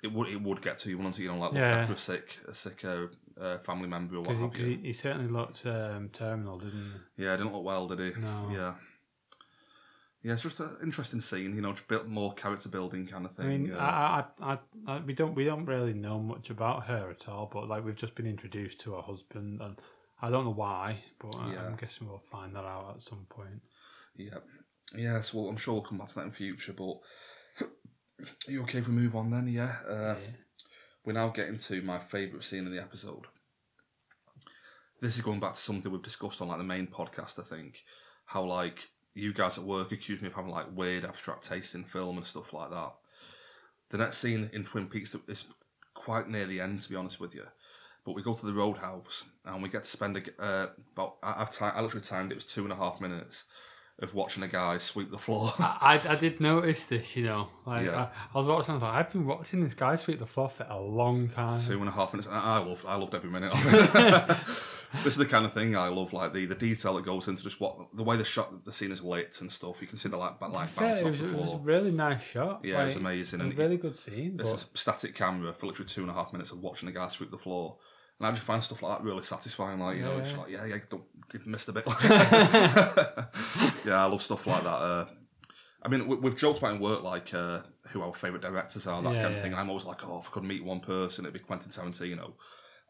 it 0.03 0.13
would 0.13 0.29
it 0.29 0.41
would 0.43 0.63
get 0.63 0.79
to 0.79 0.89
you 0.91 0.99
once 0.99 1.19
you 1.19 1.29
know 1.29 1.39
like 1.39 1.53
look 1.53 1.61
Yeah. 1.61 1.79
after 1.81 1.95
a 1.95 1.99
sick 1.99 2.39
a 2.49 2.55
sick 2.55 2.85
uh, 2.85 3.07
uh, 3.41 3.59
family 3.59 3.89
member 3.89 4.17
or 4.17 4.21
what 4.23 4.29
because 4.31 4.41
have 4.43 4.55
he, 4.55 4.63
you. 4.73 4.79
he, 4.79 4.87
he 4.89 4.93
certainly 4.93 5.31
looked 5.31 5.65
um, 5.67 6.09
terminal, 6.13 6.59
didn't 6.59 6.73
he? 7.17 7.25
Yeah, 7.25 7.37
didn't 7.37 7.53
look 7.53 7.65
well, 7.65 7.87
did 7.87 7.99
he? 8.01 8.21
No. 8.21 8.49
Yeah. 8.53 8.75
Yeah, 10.23 10.35
it's 10.35 10.43
just 10.43 10.61
an 10.61 10.77
interesting 10.83 11.23
scene, 11.23 11.55
you 11.57 11.63
know, 11.63 11.71
just 11.73 11.89
bit 11.89 12.07
more 12.07 12.35
character 12.35 12.69
building 12.69 13.07
kind 13.07 13.25
of 13.25 13.35
thing. 13.35 13.47
I 13.47 13.49
mean, 13.49 13.73
uh, 13.73 13.79
I, 13.79 14.25
I, 14.43 14.53
I, 14.53 14.59
I, 14.87 15.01
we 15.01 15.15
don't 15.15 15.35
we 15.35 15.45
don't 15.45 15.65
really 15.65 15.95
know 15.95 16.19
much 16.19 16.51
about 16.51 16.87
her 16.89 17.09
at 17.11 17.27
all, 17.27 17.49
but 17.51 17.69
like 17.69 17.83
we've 17.87 17.97
just 17.97 18.15
been 18.15 18.27
introduced 18.27 18.81
to 18.81 18.93
her 18.97 19.01
husband, 19.01 19.63
and 19.63 19.79
I 20.21 20.29
don't 20.29 20.45
know 20.45 20.51
why, 20.53 20.99
but 21.19 21.35
I, 21.37 21.53
Yeah. 21.55 21.65
I'm 21.67 21.77
guessing 21.77 22.07
we'll 22.07 22.23
find 22.31 22.55
that 22.55 22.65
out 22.67 22.93
at 22.97 23.03
some 23.03 23.27
point. 23.31 23.63
yeah. 24.17 24.39
Yes, 24.95 25.33
well, 25.33 25.49
I'm 25.49 25.57
sure 25.57 25.75
we'll 25.75 25.83
come 25.85 25.99
back 25.99 26.09
to 26.09 26.15
that 26.17 26.25
in 26.25 26.33
future, 26.33 26.73
but 26.75 26.99
are 28.49 28.53
you 28.53 28.63
okay 28.63 28.79
if 28.79 28.89
we 28.89 28.95
move 28.95 29.17
on 29.17 29.31
then? 29.31 29.49
Yeah. 29.49 29.77
Uh, 29.89 30.17
Yeah. 30.21 30.33
We're 31.05 31.15
now 31.15 31.29
getting 31.29 31.57
to 31.57 31.83
my 31.83 31.99
favourite 31.99 32.45
scene 32.45 32.67
in 32.67 32.73
the 32.75 32.81
episode. 32.81 33.27
This 35.01 35.17
is 35.17 35.23
going 35.23 35.41
back 35.41 35.55
to 35.55 35.61
something 35.61 35.91
we've 35.91 36.03
discussed 36.03 36.43
on 36.43 36.49
like 36.49 36.59
the 36.59 36.65
main 36.65 36.87
podcast, 36.87 37.39
I 37.39 37.43
think. 37.43 37.83
How 38.27 38.45
like 38.45 38.89
you 39.15 39.33
guys 39.33 39.57
at 39.57 39.65
work 39.65 39.93
accuse 39.93 40.21
me 40.21 40.29
of 40.29 40.35
having 40.35 40.51
like 40.51 40.67
weird 40.75 41.05
abstract 41.05 41.49
taste 41.49 41.75
in 41.75 41.85
film 41.85 42.17
and 42.17 42.27
stuff 42.27 42.53
like 42.53 42.71
that. 42.71 42.93
The 43.89 43.99
next 43.99 44.19
scene 44.19 44.51
in 44.53 44.65
Twin 44.65 44.89
Peaks 44.89 45.17
is 45.27 45.45
quite 45.95 46.29
near 46.29 46.47
the 46.47 46.61
end, 46.61 46.83
to 46.83 46.89
be 46.89 46.97
honest 46.97 47.19
with 47.19 47.35
you. 47.35 47.45
But 48.05 48.15
we 48.15 48.23
go 48.23 48.35
to 48.35 48.47
the 48.47 48.53
Roadhouse 48.53 49.25
and 49.45 49.63
we 49.63 49.69
get 49.69 49.85
to 49.85 49.91
spend 49.91 50.17
a, 50.17 50.43
uh, 50.43 50.67
about 50.93 51.17
I, 51.23 51.43
I've 51.43 51.63
I 51.63 51.81
literally 51.81 52.05
timed 52.05 52.31
it 52.31 52.37
was 52.37 52.45
two 52.45 52.63
and 52.63 52.73
a 52.73 52.77
half 52.77 53.01
minutes 53.01 53.47
of 54.03 54.15
watching 54.15 54.43
a 54.43 54.49
guy 54.49 54.79
sweep 54.79 55.11
the 55.11 55.19
floor. 55.19 55.53
I, 55.59 56.01
I 56.09 56.15
did 56.17 56.41
notice 56.41 56.87
this, 56.87 57.17
you 57.17 57.25
know. 57.25 57.49
Like 57.67 57.87
Yeah. 57.87 58.09
I, 58.35 58.35
I 58.35 58.39
was 58.39 58.47
watching, 58.47 58.73
I 58.73 58.75
was 58.75 58.83
like, 58.83 58.95
I've 58.95 59.13
been 59.13 59.27
watching 59.27 59.63
this 59.63 59.75
guy 59.75 59.97
sweep 59.97 60.19
the 60.19 60.27
floor 60.27 60.49
for 60.49 60.67
a 60.69 60.79
long 60.81 61.29
time. 61.29 61.59
two 61.59 61.79
and 61.81 61.89
a 61.89 61.93
half 61.93 62.13
minutes. 62.13 62.27
And 62.27 62.37
I 62.37 62.59
loved, 62.59 62.85
I 62.87 62.97
loved 62.97 63.15
every 63.15 63.31
minute 63.31 63.53
of 63.53 63.61
it. 63.67 64.37
this 65.05 65.13
is 65.13 65.17
the 65.17 65.27
kind 65.27 65.45
of 65.45 65.53
thing 65.53 65.77
I 65.77 65.89
love, 65.89 66.13
like 66.13 66.33
the, 66.33 66.47
the 66.47 66.55
detail 66.55 66.95
that 66.95 67.05
goes 67.05 67.29
into 67.29 67.43
just 67.43 67.61
what 67.61 67.77
the 67.95 68.03
way 68.03 68.17
the 68.17 68.25
shot, 68.25 68.65
the 68.65 68.73
scene 68.73 68.91
is 68.91 69.03
lit 69.03 69.41
and 69.41 69.51
stuff. 69.53 69.81
You 69.81 69.87
can 69.87 69.99
see 69.99 70.09
the 70.09 70.17
light, 70.17 70.41
light 70.41 70.69
Fair, 70.71 70.89
bounce 70.89 71.01
it, 71.01 71.05
off 71.05 71.11
was, 71.11 71.19
the 71.21 71.37
it 71.39 71.41
was 71.41 71.53
a 71.55 71.59
really 71.59 71.91
nice 71.93 72.23
shot. 72.23 72.61
Yeah, 72.65 72.83
it 72.83 72.87
was 72.87 72.95
like, 72.97 73.03
amazing. 73.03 73.41
A 73.41 73.45
And 73.45 73.59
really 73.59 73.77
good 73.77 73.97
scene. 73.99 74.37
it's 74.41 74.51
But 74.53 74.63
a 74.75 74.79
static 74.79 75.15
camera 75.15 75.53
for 75.53 75.67
literally 75.67 75.89
two 75.89 76.01
and 76.03 76.11
a 76.11 76.15
half 76.15 76.33
minutes 76.33 76.53
of 76.53 76.61
watching 76.61 76.89
a 76.89 76.93
guy 76.93 77.09
sweep 77.09 77.31
the 77.31 77.39
floor. 77.39 77.77
And 78.21 78.27
I 78.27 78.31
just 78.33 78.43
find 78.43 78.63
stuff 78.63 78.83
like 78.83 78.99
that 78.99 79.05
really 79.05 79.23
satisfying. 79.23 79.81
Like 79.81 79.97
you 79.97 80.05
know, 80.05 80.19
it's 80.19 80.33
Yeah. 80.33 80.39
like 80.39 80.51
yeah, 80.51 80.65
yeah, 80.67 80.77
don't 80.89 81.03
you 81.33 81.41
missed 81.47 81.69
a 81.69 81.73
bit. 81.73 81.85
yeah, 83.85 84.03
I 84.03 84.07
love 84.07 84.23
stuff 84.23 84.47
like 84.47 84.63
that. 84.63 84.69
Uh, 84.69 85.07
I 85.83 85.89
mean, 85.89 86.07
we, 86.07 86.17
we've 86.17 86.37
joked 86.37 86.59
about 86.59 86.75
in 86.75 86.81
work 86.81 87.03
like 87.03 87.33
uh, 87.33 87.61
who 87.89 88.03
our 88.03 88.13
favourite 88.13 88.43
directors 88.43 88.87
are, 88.87 89.03
that 89.03 89.15
Yeah, 89.15 89.23
kind 89.23 89.27
of 89.33 89.37
yeah. 89.39 89.43
thing. 89.43 89.55
I'm 89.55 89.69
always 89.71 89.85
like, 89.87 90.07
oh, 90.07 90.19
if 90.19 90.29
I 90.29 90.31
could 90.33 90.45
meet 90.45 90.63
one 90.65 90.81
person, 90.81 91.25
it'd 91.25 91.33
be 91.33 91.39
Quentin 91.41 91.71
Tarantino. 91.73 92.35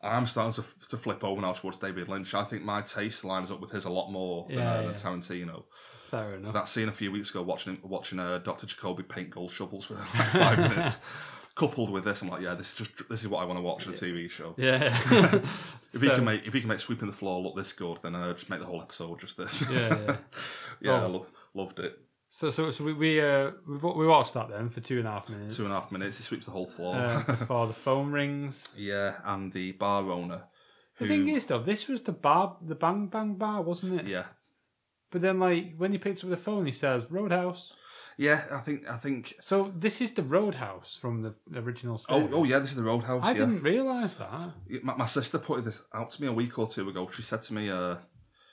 I'm 0.03 0.27
starting 0.27 0.65
to, 0.65 0.89
to 0.89 0.97
flip 0.97 1.23
over 1.23 1.41
now 1.43 1.53
towards 1.53 1.77
David 1.79 2.09
Lynch. 2.09 2.33
I 2.35 2.45
think 2.45 2.63
my 2.65 2.81
taste 2.83 3.25
lines 3.25 3.51
up 3.51 3.61
with 3.61 3.71
his 3.71 3.85
a 3.85 3.91
lot 3.91 4.11
more 4.11 4.47
than, 4.49 4.59
Yeah, 4.59 4.71
uh, 4.73 4.83
than. 4.87 4.95
Tarantino. 4.95 5.65
fair 6.11 6.35
enough. 6.35 6.55
That 6.55 6.69
scene 6.69 6.89
a 6.89 6.93
few 6.93 7.13
weeks 7.13 7.31
ago, 7.31 7.43
watching 7.43 7.79
watching 7.83 8.19
uh, 8.19 8.39
Dr. 8.39 8.67
Jacoby 8.67 9.03
paint 9.05 9.31
gold 9.31 9.53
shovels 9.53 9.85
for 9.85 9.95
like 9.95 10.05
five 10.07 10.59
minutes, 10.71 10.99
coupled 11.61 11.91
with 11.91 12.05
this, 12.05 12.23
I'm 12.23 12.29
like, 12.29 12.43
yeah, 12.43 12.55
this 12.55 12.69
is 12.73 12.75
just 12.81 13.09
this 13.09 13.21
is 13.23 13.29
what 13.29 13.41
I 13.43 13.45
want 13.45 13.59
to 13.59 13.63
watch 13.63 13.87
in 13.87 13.93
a 13.93 13.97
TV 13.97 14.29
show. 14.31 14.55
yeah. 14.57 14.97
If 15.93 16.01
he 16.03 16.09
can 16.09 16.25
make 16.25 16.47
if 16.47 16.55
he 16.55 16.61
can 16.61 16.69
make 16.69 16.79
sweeping 16.81 17.09
the 17.09 17.13
floor 17.15 17.41
look 17.43 17.57
this 17.57 17.73
good, 17.73 17.99
then 18.03 18.15
uh, 18.15 18.33
just 18.33 18.49
make 18.49 18.61
the 18.61 18.67
whole 18.67 18.81
episode 18.81 19.19
just 19.19 19.37
this. 19.37 19.69
Yeah, 19.69 19.89
yeah. 20.07 20.17
yeah, 20.81 20.93
I 20.95 21.05
Oh. 21.05 21.09
lo- 21.09 21.27
loved 21.55 21.81
it. 21.81 21.99
So, 22.29 22.51
so, 22.51 22.71
so 22.71 22.85
we 22.85 22.93
we 22.93 23.21
uh 23.21 23.51
we, 23.67 23.77
we 23.77 24.07
watched 24.07 24.35
that 24.35 24.49
then 24.49 24.69
for 24.71 24.81
two 24.81 24.99
and 25.01 25.09
a 25.09 25.11
half 25.11 25.29
minutes. 25.29 25.57
Two 25.57 25.65
and 25.65 25.73
a 25.73 25.75
half 25.75 25.91
minutes, 25.91 26.17
he 26.19 26.23
sweeps 26.23 26.45
the 26.45 26.53
whole 26.53 26.67
floor. 26.69 26.95
uh, 26.95 27.23
before 27.27 27.67
the 27.67 27.73
phone 27.73 28.13
rings. 28.13 28.69
yeah, 28.77 29.17
and 29.25 29.53
the 29.53 29.73
bar 29.73 30.09
owner. 30.11 30.45
The 30.99 31.09
thing 31.09 31.29
is, 31.29 31.47
though, 31.47 31.63
this 31.63 31.89
was 31.89 32.03
the 32.03 32.13
bar, 32.13 32.57
the 32.61 32.75
Bang 32.75 33.07
Bang 33.09 33.35
Bar, 33.35 33.63
wasn't 33.63 34.01
it? 34.01 34.07
yeah, 34.07 34.27
But 35.11 35.23
then, 35.23 35.41
like, 35.41 35.75
when 35.79 35.93
he 35.93 35.99
picks 35.99 36.23
up 36.23 36.29
the 36.31 36.37
phone, 36.37 36.67
he 36.67 36.73
says 36.73 37.03
Roadhouse. 37.11 37.73
Yeah, 38.27 38.41
I 38.59 38.61
think 38.67 38.79
I 38.97 38.97
think. 39.05 39.23
So 39.43 39.73
this 39.87 40.01
is 40.05 40.11
the 40.19 40.23
Roadhouse 40.37 40.99
from 41.03 41.15
the 41.23 41.33
original 41.65 41.97
Oh, 42.09 42.19
series. 42.21 42.35
oh 42.35 42.45
yeah, 42.45 42.59
this 42.63 42.71
is 42.71 42.77
the 42.77 42.89
Roadhouse. 42.93 43.25
I 43.25 43.33
yeah. 43.33 43.39
didn't 43.41 43.63
realise 43.63 44.15
that. 44.17 44.31
My, 44.83 44.95
my 44.97 45.07
sister 45.07 45.39
pointed 45.39 45.65
this 45.65 45.83
out 45.99 46.11
to 46.13 46.23
me 46.23 46.29
a 46.29 46.33
week 46.33 46.59
or 46.59 46.67
two 46.69 46.89
ago. 46.91 47.09
She 47.17 47.23
said 47.23 47.43
to 47.49 47.55
me, 47.55 47.71
uh, 47.71 47.97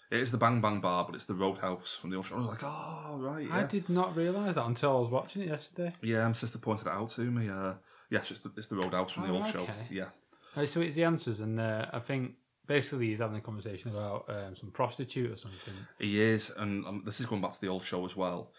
"It 0.10 0.20
is 0.26 0.32
the 0.32 0.38
Bang 0.38 0.62
Bang 0.62 0.80
Bar, 0.80 1.04
but 1.06 1.16
it's 1.16 1.26
the 1.26 1.34
Roadhouse 1.46 1.96
from 2.00 2.10
the 2.12 2.16
old 2.18 2.26
show." 2.28 2.36
I 2.36 2.40
was 2.40 2.48
like, 2.48 2.64
"Oh, 2.64 3.18
right, 3.20 3.46
yeah." 3.48 3.58
I 3.58 3.64
did 3.64 3.90
not 3.90 4.16
realise 4.16 4.56
that 4.56 4.66
until 4.66 4.98
I 4.98 5.00
was 5.02 5.12
watching 5.12 5.42
it 5.44 5.50
yesterday. 5.50 5.92
Yeah, 6.02 6.26
my 6.28 6.34
sister 6.34 6.60
pointed 6.60 6.88
it 6.88 6.94
out 6.94 7.10
to 7.18 7.22
me. 7.22 7.50
Uh, 7.50 7.74
yes, 8.10 8.32
it's 8.32 8.40
the 8.40 8.52
it's 8.58 8.68
the 8.68 8.78
Roadhouse 8.78 9.12
from 9.12 9.24
the 9.28 9.34
Oh, 9.34 9.38
old 9.44 9.48
show. 9.48 9.68
Yeah, 9.90 10.10
Right, 10.56 10.70
so 10.70 10.80
it's 10.82 10.96
the 10.96 11.04
answers, 11.04 11.42
and 11.42 11.60
uh, 11.60 11.88
I 11.92 12.00
think 12.00 12.36
basically 12.68 13.08
he's 13.10 13.20
having 13.20 13.38
a 13.38 13.42
conversation 13.42 13.92
about 13.92 14.26
um, 14.30 14.56
some 14.56 14.72
prostitute 14.72 15.32
or 15.32 15.38
something. 15.38 15.74
he 16.00 16.22
is, 16.22 16.52
and 16.58 16.86
um, 16.86 17.02
this 17.06 17.20
is 17.20 17.26
going 17.26 17.42
back 17.42 17.52
to 17.52 17.62
the 17.62 17.68
old 17.68 17.84
show 17.84 18.06
as 18.06 18.16
well. 18.16 18.52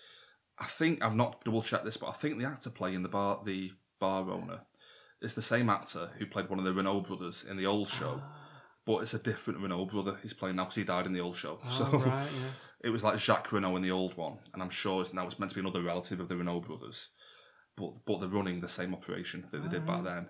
I 0.61 0.67
think 0.67 1.05
I've 1.05 1.15
not 1.15 1.45
double 1.45 1.63
checked 1.63 1.85
this, 1.85 1.97
but 1.97 2.09
I 2.09 2.13
think 2.13 2.39
the 2.39 2.47
actor 2.47 2.71
playing 2.71 3.03
the 3.03 3.09
bar, 3.09 3.41
the 3.45 3.73
bar 4.01 4.29
owner, 4.31 4.63
is 5.21 5.35
the 5.35 5.43
same 5.43 5.71
actor 5.71 6.11
who 6.19 6.27
played 6.27 6.49
one 6.49 6.59
of 6.59 6.65
the 6.65 6.73
Renault 6.73 7.03
brothers 7.03 7.45
in 7.49 7.57
the 7.57 7.67
old 7.67 7.89
show, 7.89 8.23
but 8.87 8.99
it's 8.99 9.15
a 9.15 9.19
different 9.19 9.61
Renault 9.61 9.87
brother 9.87 10.17
he's 10.23 10.33
playing 10.33 10.57
now 10.57 10.65
because 10.65 10.77
he 10.77 10.85
died 10.85 11.07
in 11.07 11.13
the 11.13 11.21
old 11.21 11.37
show. 11.37 11.59
Oh, 11.65 11.69
so 11.71 11.99
right, 11.99 12.29
yeah. 12.41 12.51
it 12.83 12.91
was 12.91 13.05
like 13.05 13.19
Jacques 13.19 13.53
Renault 13.53 13.77
in 13.77 13.83
the 13.83 13.91
old 13.91 14.17
one, 14.17 14.39
and 14.53 14.63
I'm 14.63 14.71
sure 14.71 15.03
it's 15.03 15.13
now 15.13 15.27
it's 15.27 15.39
meant 15.39 15.51
to 15.51 15.55
be 15.55 15.61
another 15.61 15.83
relative 15.83 16.21
of 16.21 16.29
the 16.29 16.37
Renault 16.37 16.61
brothers, 16.61 17.11
but 17.77 17.93
but 18.05 18.21
they're 18.21 18.29
running 18.29 18.61
the 18.61 18.69
same 18.69 18.95
operation 18.95 19.47
that 19.51 19.63
they 19.63 19.69
did 19.69 19.87
back 19.87 20.05
then. 20.05 20.29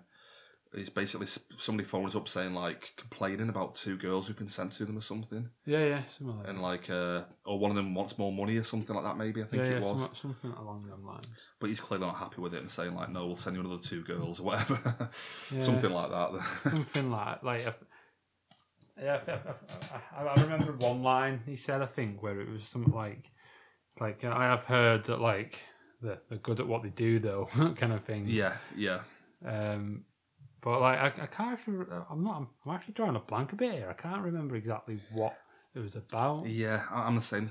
It's 0.74 0.90
basically 0.90 1.26
somebody 1.58 1.88
phones 1.88 2.14
up 2.14 2.28
saying 2.28 2.52
like 2.54 2.92
complaining 2.96 3.48
about 3.48 3.74
two 3.74 3.96
girls 3.96 4.26
who've 4.26 4.36
been 4.36 4.48
sent 4.48 4.72
to 4.72 4.84
them 4.84 4.98
or 4.98 5.00
something, 5.00 5.48
Yeah, 5.64 5.84
yeah, 5.86 6.02
something 6.16 6.36
like 6.38 6.48
and 6.48 6.62
like 6.62 6.90
uh, 6.90 7.22
or 7.46 7.58
one 7.58 7.70
of 7.70 7.76
them 7.76 7.94
wants 7.94 8.18
more 8.18 8.30
money 8.32 8.56
or 8.58 8.64
something 8.64 8.94
like 8.94 9.04
that. 9.04 9.16
Maybe 9.16 9.42
I 9.42 9.46
think 9.46 9.62
yeah, 9.64 9.70
it 9.70 9.82
yeah, 9.82 9.90
was, 9.92 10.00
some- 10.02 10.14
something 10.14 10.50
along 10.52 10.86
those 10.88 11.02
lines. 11.02 11.26
but 11.58 11.68
he's 11.68 11.80
clearly 11.80 12.04
not 12.06 12.16
happy 12.16 12.42
with 12.42 12.52
it 12.54 12.60
and 12.60 12.70
saying 12.70 12.94
like, 12.94 13.08
no, 13.10 13.26
we'll 13.26 13.36
send 13.36 13.56
you 13.56 13.60
another 13.62 13.80
two 13.80 14.02
girls 14.02 14.40
or 14.40 14.44
whatever, 14.44 15.10
Yeah. 15.52 15.60
something 15.60 15.90
like 15.90 16.10
that. 16.10 16.44
something 16.70 17.10
like 17.10 17.42
like 17.42 17.66
a, 17.66 17.74
yeah 19.00 19.20
I, 19.26 20.22
I, 20.22 20.24
I, 20.24 20.34
I 20.34 20.42
remember 20.42 20.72
one 20.72 21.02
line 21.02 21.40
he 21.46 21.56
said 21.56 21.82
I 21.82 21.86
think 21.86 22.22
where 22.22 22.40
it 22.40 22.48
was 22.50 22.64
something 22.66 22.92
like 22.92 23.30
like 24.00 24.24
I 24.24 24.44
have 24.44 24.64
heard 24.64 25.04
that 25.04 25.20
like 25.20 25.58
they're, 26.02 26.18
they're 26.28 26.38
good 26.38 26.60
at 26.60 26.66
what 26.66 26.82
they 26.82 26.90
do 26.90 27.18
though 27.20 27.48
kind 27.76 27.92
of 27.92 28.04
thing 28.04 28.24
yeah, 28.26 28.56
yeah. 28.76 29.00
um 29.46 30.04
but 30.60 30.80
like 30.80 30.98
I, 30.98 31.06
I 31.24 31.26
can't. 31.26 31.52
Actually, 31.58 31.86
I'm 32.10 32.22
not 32.24 32.36
I'm, 32.36 32.48
I'm 32.66 32.74
actually 32.74 32.94
drawing 32.94 33.16
a 33.16 33.20
blank 33.20 33.52
a 33.52 33.56
bit 33.56 33.72
here 33.74 33.88
I 33.88 33.94
can't 34.00 34.22
remember 34.22 34.56
exactly 34.56 35.00
what 35.12 35.36
it 35.74 35.80
was 35.80 35.96
about 35.96 36.46
Yeah, 36.46 36.82
I- 36.90 37.06
I'm 37.06 37.14
the 37.14 37.22
same. 37.22 37.48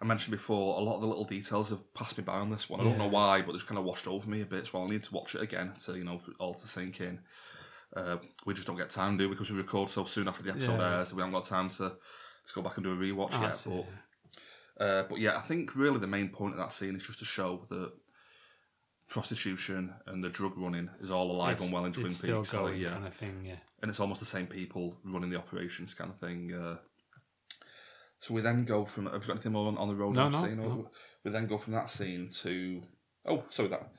I 0.00 0.04
mentioned 0.04 0.30
before, 0.32 0.78
a 0.78 0.82
lot 0.82 0.94
of 0.96 1.00
the 1.02 1.06
little 1.08 1.24
details 1.24 1.68
have 1.70 1.92
passed 1.94 2.16
me 2.16 2.24
by 2.24 2.34
on 2.38 2.48
this 2.50 2.70
one. 2.70 2.80
I 2.80 2.84
don't 2.84 2.96
know 2.98 3.08
why, 3.08 3.42
but 3.42 3.54
it's 3.54 3.64
kind 3.64 3.78
of 3.78 3.84
washed 3.84 4.06
over 4.06 4.28
me 4.30 4.40
a 4.40 4.46
bit. 4.46 4.66
So 4.66 4.78
I'll 4.78 4.86
need 4.88 5.02
to 5.04 5.14
watch 5.14 5.34
it 5.34 5.42
again 5.42 5.72
to, 5.84 5.96
you 5.96 6.04
know, 6.04 6.18
for 6.18 6.30
it 6.30 6.36
all 6.38 6.54
to 6.54 6.66
sink 6.66 7.00
in. 7.00 7.20
Uh, 7.94 8.16
we 8.46 8.54
just 8.54 8.66
don't 8.66 8.76
get 8.76 8.88
time, 8.90 9.16
do? 9.16 9.28
Because 9.28 9.50
we 9.50 9.56
record 9.58 9.90
so 9.90 10.04
soon 10.04 10.28
after 10.28 10.42
the 10.44 10.50
episode 10.50 10.78
Yeah. 10.80 10.98
airs, 10.98 11.12
we 11.12 11.20
haven't 11.20 11.34
got 11.34 11.44
time 11.44 11.68
to, 11.70 11.88
to 12.46 12.54
go 12.54 12.62
back 12.62 12.76
and 12.76 12.84
do 12.84 12.92
a 12.92 12.96
rewatch 12.96 13.34
I 13.34 13.42
yet. 13.46 13.56
see. 13.56 13.84
But, 14.78 14.84
uh, 14.84 15.02
but 15.08 15.18
yeah, 15.18 15.36
I 15.36 15.40
think 15.40 15.74
really 15.74 15.98
the 15.98 16.06
main 16.06 16.28
point 16.28 16.52
of 16.54 16.58
that 16.58 16.72
scene 16.72 16.94
is 16.96 17.02
just 17.02 17.18
to 17.18 17.24
show 17.24 17.64
that 17.68 17.92
prostitution 19.08 19.94
and 20.06 20.22
the 20.22 20.28
drug 20.28 20.52
running 20.56 20.90
is 21.00 21.10
all 21.10 21.30
alive 21.30 21.52
It's- 21.54 21.64
and 21.64 21.72
well 21.72 21.84
in 21.84 21.92
Twin 21.92 22.10
still 22.10 22.40
Peaks. 22.40 22.50
so, 22.50 22.64
going 22.66 22.80
yeah, 22.80 22.90
kind 22.90 23.06
of 23.06 23.14
thing 23.14 23.44
yeah 23.46 23.56
and 23.82 23.88
it's 23.90 24.00
almost 24.00 24.20
the 24.20 24.26
same 24.26 24.46
people 24.46 24.98
running 25.04 25.30
the 25.30 25.38
operations 25.38 25.94
kind 25.94 26.10
of 26.10 26.18
thing. 26.18 26.52
Uh, 26.52 26.76
so 28.18 28.32
we 28.34 28.40
then 28.40 28.64
go 28.64 28.84
from. 28.86 29.04
Have 29.04 29.14
you 29.14 29.20
got 29.20 29.34
anything 29.34 29.52
more 29.52 29.68
on, 29.68 29.76
on 29.76 29.88
the 29.88 29.94
road 29.94 30.14
No, 30.16 30.28
no, 30.30 30.42
seen? 30.42 30.58
Or 30.58 30.68
no. 30.68 30.90
We 31.22 31.30
then 31.30 31.46
go 31.46 31.58
from 31.58 31.74
that 31.74 31.90
scene 31.90 32.30
to. 32.40 32.82
Oh, 33.26 33.44
sorry 33.50 33.68
that. 33.68 33.92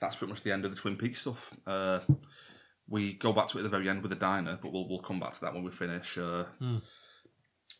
That's 0.00 0.14
pretty 0.16 0.32
much 0.32 0.42
the 0.42 0.52
end 0.52 0.64
of 0.64 0.70
the 0.70 0.76
Twin 0.80 0.96
Peaks 0.96 1.20
stuff. 1.22 1.50
Uh, 1.66 1.98
we 2.88 3.14
go 3.14 3.32
back 3.32 3.48
to 3.48 3.58
it 3.58 3.60
at 3.60 3.64
the 3.64 3.68
very 3.76 3.88
end 3.88 4.02
with 4.02 4.10
the 4.10 4.16
diner, 4.16 4.56
but 4.62 4.72
we'll 4.72 4.88
we'll 4.88 5.00
come 5.00 5.18
back 5.20 5.32
to 5.32 5.40
that 5.42 5.52
when 5.52 5.64
we 5.64 5.70
finish. 5.72 6.16
Uh, 6.16 6.44
Hmm. 6.60 6.78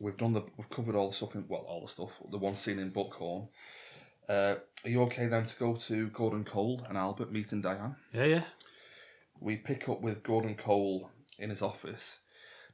We've 0.01 0.17
done 0.17 0.33
the 0.33 0.43
we've 0.59 0.69
covered 0.71 0.97
all 0.97 1.11
the 1.11 1.15
stuff 1.17 1.37
in 1.37 1.47
well 1.49 1.65
all 1.69 1.83
the 1.83 1.89
stuff. 1.89 2.19
The 2.31 2.39
one 2.39 2.57
scene 2.57 2.81
in 2.81 2.91
Buckhorn. 2.91 3.49
Uh, 4.33 4.57
are 4.85 4.91
you 4.91 5.03
okay 5.03 5.27
then 5.27 5.45
to 5.45 5.57
go 5.57 5.75
to 5.75 6.09
Gordon 6.09 6.43
Cole 6.43 6.81
and 6.89 6.97
Albert 6.97 7.31
meeting 7.31 7.61
Diane? 7.61 7.97
yeah 8.13 8.25
yeah 8.25 8.43
we 9.41 9.57
pick 9.57 9.89
up 9.89 10.01
with 10.01 10.23
Gordon 10.23 10.55
Cole 10.55 11.11
in 11.39 11.51
his 11.51 11.63
office. 11.63 12.21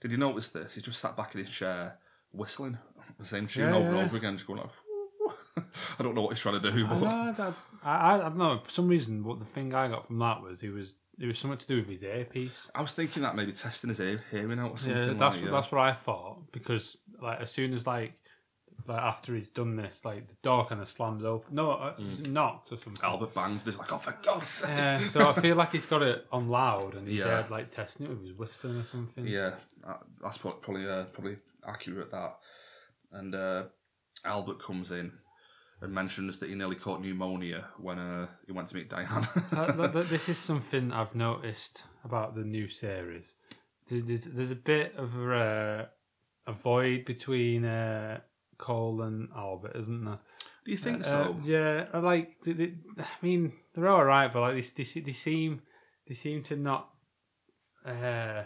Did 0.00 0.12
you 0.12 0.18
notice 0.18 0.48
this? 0.48 0.74
He 0.74 0.80
just 0.82 1.00
sat 1.00 1.16
back 1.16 1.34
in 1.34 1.40
his 1.40 1.50
chair 1.50 1.98
whistling 2.30 2.78
the 3.18 3.24
same 3.24 3.46
tune 3.46 3.70
Yeah, 3.70 3.76
over 3.76 3.88
and 3.88 3.96
yeah. 3.96 4.04
over 4.04 4.16
again, 4.16 4.36
just 4.36 4.46
going 4.46 4.60
like. 4.60 4.70
I 5.98 6.02
don't 6.02 6.14
know 6.14 6.22
what 6.22 6.30
he's 6.30 6.40
trying 6.40 6.60
to 6.60 6.70
do, 6.70 6.86
I, 6.86 7.00
know, 7.00 7.52
I, 7.82 7.90
I, 7.90 8.14
I 8.14 8.18
don't 8.18 8.38
know 8.38 8.60
for 8.62 8.70
some 8.70 8.86
reason 8.86 9.24
what 9.24 9.40
the 9.40 9.44
thing 9.44 9.74
I 9.74 9.88
got 9.88 10.06
from 10.06 10.18
that 10.20 10.40
was 10.40 10.60
he 10.60 10.68
was 10.68 10.92
it 11.18 11.26
was 11.26 11.38
something 11.38 11.58
to 11.58 11.66
do 11.66 11.76
with 11.78 11.88
his 11.88 12.02
earpiece 12.02 12.70
I 12.74 12.80
was 12.80 12.92
thinking 12.92 13.24
that 13.24 13.34
maybe 13.34 13.52
testing 13.52 13.88
his 13.88 13.98
ear, 13.98 14.22
hearing 14.30 14.60
out 14.60 14.70
or 14.70 14.78
something. 14.78 14.96
Yeah, 14.96 15.06
that's 15.06 15.20
like, 15.20 15.32
what, 15.32 15.44
yeah. 15.44 15.50
that's 15.50 15.72
what 15.72 15.80
I 15.80 15.92
thought 15.92 16.52
because 16.52 16.96
like 17.20 17.40
as 17.40 17.50
soon 17.50 17.74
as 17.74 17.86
like 17.86 18.12
like 18.88 19.02
after 19.02 19.34
he's 19.34 19.48
done 19.48 19.76
this, 19.76 20.04
like 20.04 20.26
the 20.28 20.34
door 20.42 20.66
kind 20.66 20.80
of 20.80 20.88
slams 20.88 21.24
open. 21.24 21.54
No, 21.54 21.70
uh, 21.72 21.94
knocked 22.28 22.72
or 22.72 22.76
something. 22.76 23.02
Albert 23.04 23.34
bangs, 23.34 23.62
and 23.62 23.70
he's 23.70 23.78
like, 23.78 23.92
"Oh, 23.92 23.98
for 23.98 24.16
God's 24.24 24.46
sake!" 24.48 24.70
Yeah, 24.76 24.98
so 24.98 25.28
I 25.28 25.32
feel 25.40 25.56
like 25.56 25.72
he's 25.72 25.86
got 25.86 26.02
it 26.02 26.26
on 26.32 26.48
loud 26.48 26.94
and 26.94 27.06
he's 27.06 27.18
Yeah. 27.18 27.24
there 27.26 27.46
like 27.50 27.70
testing 27.70 28.06
it 28.06 28.10
with 28.10 28.22
his 28.22 28.32
whistling 28.32 28.78
or 28.78 28.84
something. 28.84 29.26
Yeah, 29.26 29.54
that's 30.22 30.38
probably 30.38 30.88
uh, 30.88 31.04
probably 31.04 31.36
accurate 31.66 32.10
that. 32.10 32.38
And 33.12 33.34
uh, 33.34 33.64
Albert 34.24 34.58
comes 34.60 34.90
in 34.90 35.12
and 35.80 35.92
mentions 35.92 36.38
that 36.38 36.48
he 36.48 36.54
nearly 36.56 36.74
caught 36.76 37.00
pneumonia 37.00 37.64
when 37.78 37.98
uh, 37.98 38.26
he 38.46 38.52
went 38.52 38.68
to 38.68 38.74
meet 38.76 38.90
Diana. 38.90 39.28
That- 39.52 39.76
that- 39.92 40.08
this 40.08 40.28
is 40.28 40.36
something 40.38 40.92
I've 40.92 41.14
noticed 41.14 41.84
about 42.04 42.34
the 42.34 42.42
new 42.44 42.68
series. 42.68 43.34
There's, 43.88 44.04
there's, 44.04 44.20
there's 44.22 44.50
a 44.50 44.54
bit 44.56 44.94
of 44.96 45.16
a, 45.16 45.88
a 46.46 46.52
void 46.52 47.04
between 47.06 47.64
uh, 47.64 48.20
Cole 48.58 49.02
and 49.02 49.28
Albert, 49.36 49.76
isn't 49.76 50.04
there? 50.04 50.18
Do 50.64 50.70
you 50.72 50.76
think 50.76 51.00
Uh, 51.02 51.04
so? 51.04 51.36
yeah, 51.44 51.86
I 51.92 51.98
like. 51.98 52.40
They, 52.42 52.52
they, 52.52 52.74
I 52.98 53.06
mean, 53.22 53.52
they're 53.74 53.88
all 53.88 54.04
right, 54.04 54.30
but 54.32 54.40
like 54.40 54.54
they, 54.74 54.82
they, 54.84 55.00
they 55.00 55.12
seem 55.12 55.62
they 56.06 56.14
seem 56.14 56.42
to 56.44 56.56
not. 56.56 56.90
Uh, 57.86 58.44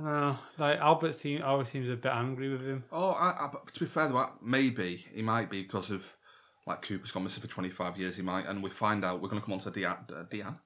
I 0.00 0.02
don't 0.04 0.20
know. 0.20 0.38
Like 0.58 0.78
Albert 0.78 1.16
seem, 1.16 1.42
always 1.42 1.68
seems 1.68 1.88
a 1.88 1.96
bit 1.96 2.12
angry 2.12 2.50
with 2.50 2.64
him. 2.64 2.84
Oh, 2.92 3.10
I, 3.10 3.30
I, 3.46 3.50
to 3.72 3.80
be 3.80 3.86
fair, 3.86 4.08
though, 4.08 4.30
maybe 4.40 5.04
he 5.12 5.22
might 5.22 5.50
be 5.50 5.62
because 5.62 5.90
of 5.90 6.14
like 6.66 6.82
Cooper's 6.82 7.10
gone 7.10 7.24
missing 7.24 7.40
for 7.40 7.48
twenty 7.48 7.70
five 7.70 7.96
years. 7.98 8.16
He 8.16 8.22
might, 8.22 8.46
and 8.46 8.62
we 8.62 8.70
find 8.70 9.04
out 9.04 9.20
we're 9.20 9.28
going 9.28 9.40
to 9.40 9.44
come 9.46 9.54
on 9.54 9.60
to 9.60 9.70
Diane. 9.70 9.96
Uh, 10.14 10.22
Diane, 10.30 10.58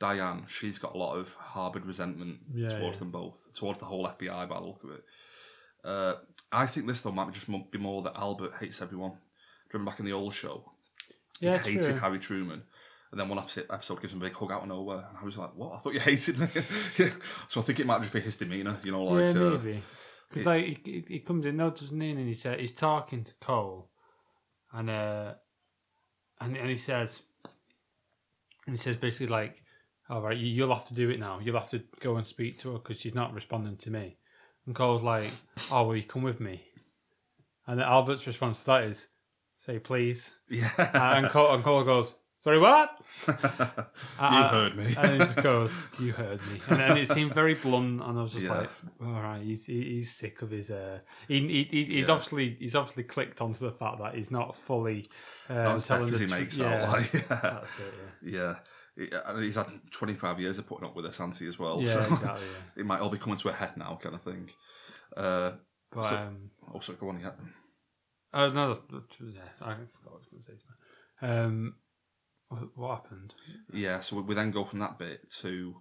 Diane. 0.00 0.44
She's 0.48 0.78
got 0.80 0.94
a 0.94 0.98
lot 0.98 1.16
of 1.16 1.32
harboured 1.34 1.86
resentment 1.86 2.38
Yeah, 2.52 2.70
towards 2.70 2.96
yeah. 2.96 3.00
them 3.00 3.10
both, 3.12 3.46
towards 3.54 3.78
the 3.78 3.84
whole 3.84 4.06
FBI 4.08 4.48
by 4.48 4.58
the 4.58 4.66
look 4.66 4.82
of 4.82 4.90
it. 4.90 5.04
Uh, 5.84 6.14
I 6.52 6.66
think 6.66 6.86
this 6.86 7.00
though 7.00 7.12
might 7.12 7.32
just 7.32 7.48
be 7.70 7.78
more 7.78 8.02
that 8.02 8.16
Albert 8.16 8.52
hates 8.58 8.82
everyone. 8.82 9.12
You 9.12 9.18
remember 9.74 9.90
back 9.90 10.00
in 10.00 10.06
the 10.06 10.12
old 10.12 10.34
show? 10.34 10.72
Yeah, 11.40 11.58
he 11.58 11.72
hated 11.72 11.92
true. 11.92 12.00
Harry 12.00 12.18
Truman. 12.18 12.62
And 13.10 13.18
then 13.18 13.28
one 13.28 13.38
episode, 13.38 13.66
episode 13.70 14.00
gives 14.00 14.12
him 14.12 14.22
a 14.22 14.26
big 14.26 14.34
hug 14.34 14.52
out 14.52 14.62
of 14.62 14.68
nowhere, 14.68 15.04
and 15.08 15.18
I 15.20 15.24
was 15.24 15.36
like, 15.36 15.54
"What? 15.56 15.72
I 15.72 15.78
thought 15.78 15.94
you 15.94 16.00
hated 16.00 16.38
me." 16.38 16.46
Yeah. 16.98 17.10
So 17.48 17.60
I 17.60 17.64
think 17.64 17.80
it 17.80 17.86
might 17.86 18.00
just 18.00 18.12
be 18.12 18.20
his 18.20 18.36
demeanour, 18.36 18.78
you 18.84 18.92
know, 18.92 19.04
like 19.04 19.34
yeah, 19.34 19.40
uh, 19.40 19.50
maybe. 19.50 19.82
Because 20.28 20.46
like 20.46 20.64
he, 20.64 20.78
he, 20.84 21.04
he 21.08 21.18
comes 21.20 21.44
in, 21.44 21.56
no, 21.56 21.70
doesn't 21.70 22.00
he? 22.00 22.10
And 22.10 22.20
he 22.20 22.34
said 22.34 22.60
he's 22.60 22.72
talking 22.72 23.24
to 23.24 23.32
Cole, 23.40 23.90
and 24.72 24.90
uh, 24.90 25.34
and 26.40 26.56
and 26.56 26.70
he 26.70 26.76
says, 26.76 27.22
and 28.66 28.76
he 28.76 28.80
says 28.80 28.96
basically 28.96 29.26
like, 29.26 29.60
all 30.08 30.22
right, 30.22 30.36
you'll 30.36 30.72
have 30.72 30.86
to 30.86 30.94
do 30.94 31.10
it 31.10 31.18
now. 31.18 31.40
You'll 31.42 31.58
have 31.58 31.70
to 31.70 31.82
go 32.00 32.16
and 32.16 32.26
speak 32.26 32.60
to 32.60 32.72
her 32.72 32.78
because 32.78 33.00
she's 33.00 33.14
not 33.14 33.34
responding 33.34 33.76
to 33.78 33.90
me. 33.90 34.18
And 34.70 34.76
Cole's 34.76 35.02
like, 35.02 35.28
oh, 35.72 35.82
will 35.82 35.96
you 35.96 36.04
come 36.04 36.22
with 36.22 36.38
me? 36.38 36.62
And 37.66 37.80
then 37.80 37.86
Albert's 37.88 38.24
response 38.28 38.60
to 38.60 38.66
that 38.66 38.84
is, 38.84 39.08
say 39.58 39.80
please. 39.80 40.30
yeah. 40.48 40.70
Uh, 40.78 41.14
and, 41.16 41.28
Cole, 41.28 41.52
and 41.52 41.64
Cole 41.64 41.82
goes, 41.82 42.14
sorry, 42.44 42.60
what? 42.60 42.96
you 43.26 43.34
Uh, 44.20 44.48
heard 44.48 44.76
me. 44.76 44.94
and 44.96 45.10
he 45.10 45.18
just 45.18 45.42
goes, 45.42 45.74
"You 45.98 46.12
heard 46.12 46.40
me," 46.52 46.60
and 46.68 46.78
then 46.78 46.96
it 46.98 47.08
seemed 47.08 47.34
very 47.34 47.54
blunt, 47.54 48.00
and 48.00 48.16
I 48.16 48.22
was 48.22 48.32
just 48.32 48.44
Yeah. 48.46 48.58
like, 48.58 48.70
"All 49.02 49.20
right, 49.20 49.42
he's 49.42 49.66
he's 49.66 50.14
sick 50.14 50.40
of 50.42 50.50
his." 50.50 50.70
Uh, 50.70 51.00
he, 51.26 51.40
he, 51.40 51.64
he- 51.64 51.84
he's 51.84 52.06
Yeah. 52.06 52.12
obviously 52.12 52.56
he's 52.60 52.76
obviously 52.76 53.02
clicked 53.02 53.40
onto 53.40 53.58
the 53.64 53.72
fact 53.72 53.98
that 53.98 54.14
he's 54.14 54.30
not 54.30 54.56
fully 54.56 55.04
uh, 55.48 55.54
Not 55.54 55.84
telling 55.84 56.12
the 56.12 56.18
he 56.18 56.26
tr- 56.26 56.30
makes 56.34 56.56
yeah. 56.58 56.88
Like, 56.92 57.12
yeah. 57.12 57.20
that's 57.28 57.80
it. 57.80 57.94
yeah. 58.22 58.30
Yeah, 58.38 58.54
he's 59.38 59.56
had 59.56 59.66
25 59.90 60.40
years 60.40 60.58
of 60.58 60.66
putting 60.66 60.86
up 60.86 60.94
with 60.96 61.04
this, 61.04 61.18
hasn't 61.18 61.40
as 61.48 61.58
well? 61.58 61.80
Yeah, 61.80 61.92
so 61.94 62.00
exactly. 62.00 62.26
Yeah. 62.26 62.36
it 62.76 62.86
might 62.86 63.00
all 63.00 63.10
be 63.10 63.18
coming 63.18 63.38
to 63.38 63.48
a 63.48 63.52
head 63.52 63.76
now, 63.76 63.98
kind 64.02 64.14
of 64.14 64.22
thing. 64.22 64.50
Uh, 65.16 65.52
But 65.92 66.04
So- 66.04 66.16
um, 66.16 66.50
oh, 66.74 66.80
sorry, 66.80 66.98
go 66.98 67.08
on, 67.08 67.20
yeah. 67.20 67.32
oh 68.34 68.50
no, 68.50 68.78
yeah, 69.20 69.40
I 69.60 69.74
forgot 69.74 69.88
what 70.04 70.12
I 70.12 70.18
was 70.18 70.26
going 70.30 70.42
to 70.42 70.46
say. 70.46 70.58
Um, 71.22 71.74
what, 72.74 72.90
happened? 73.02 73.34
Yeah, 73.72 74.00
so 74.00 74.16
we, 74.16 74.22
we 74.22 74.34
then 74.34 74.50
go 74.50 74.64
from 74.64 74.80
that 74.80 74.98
bit 74.98 75.30
to, 75.40 75.76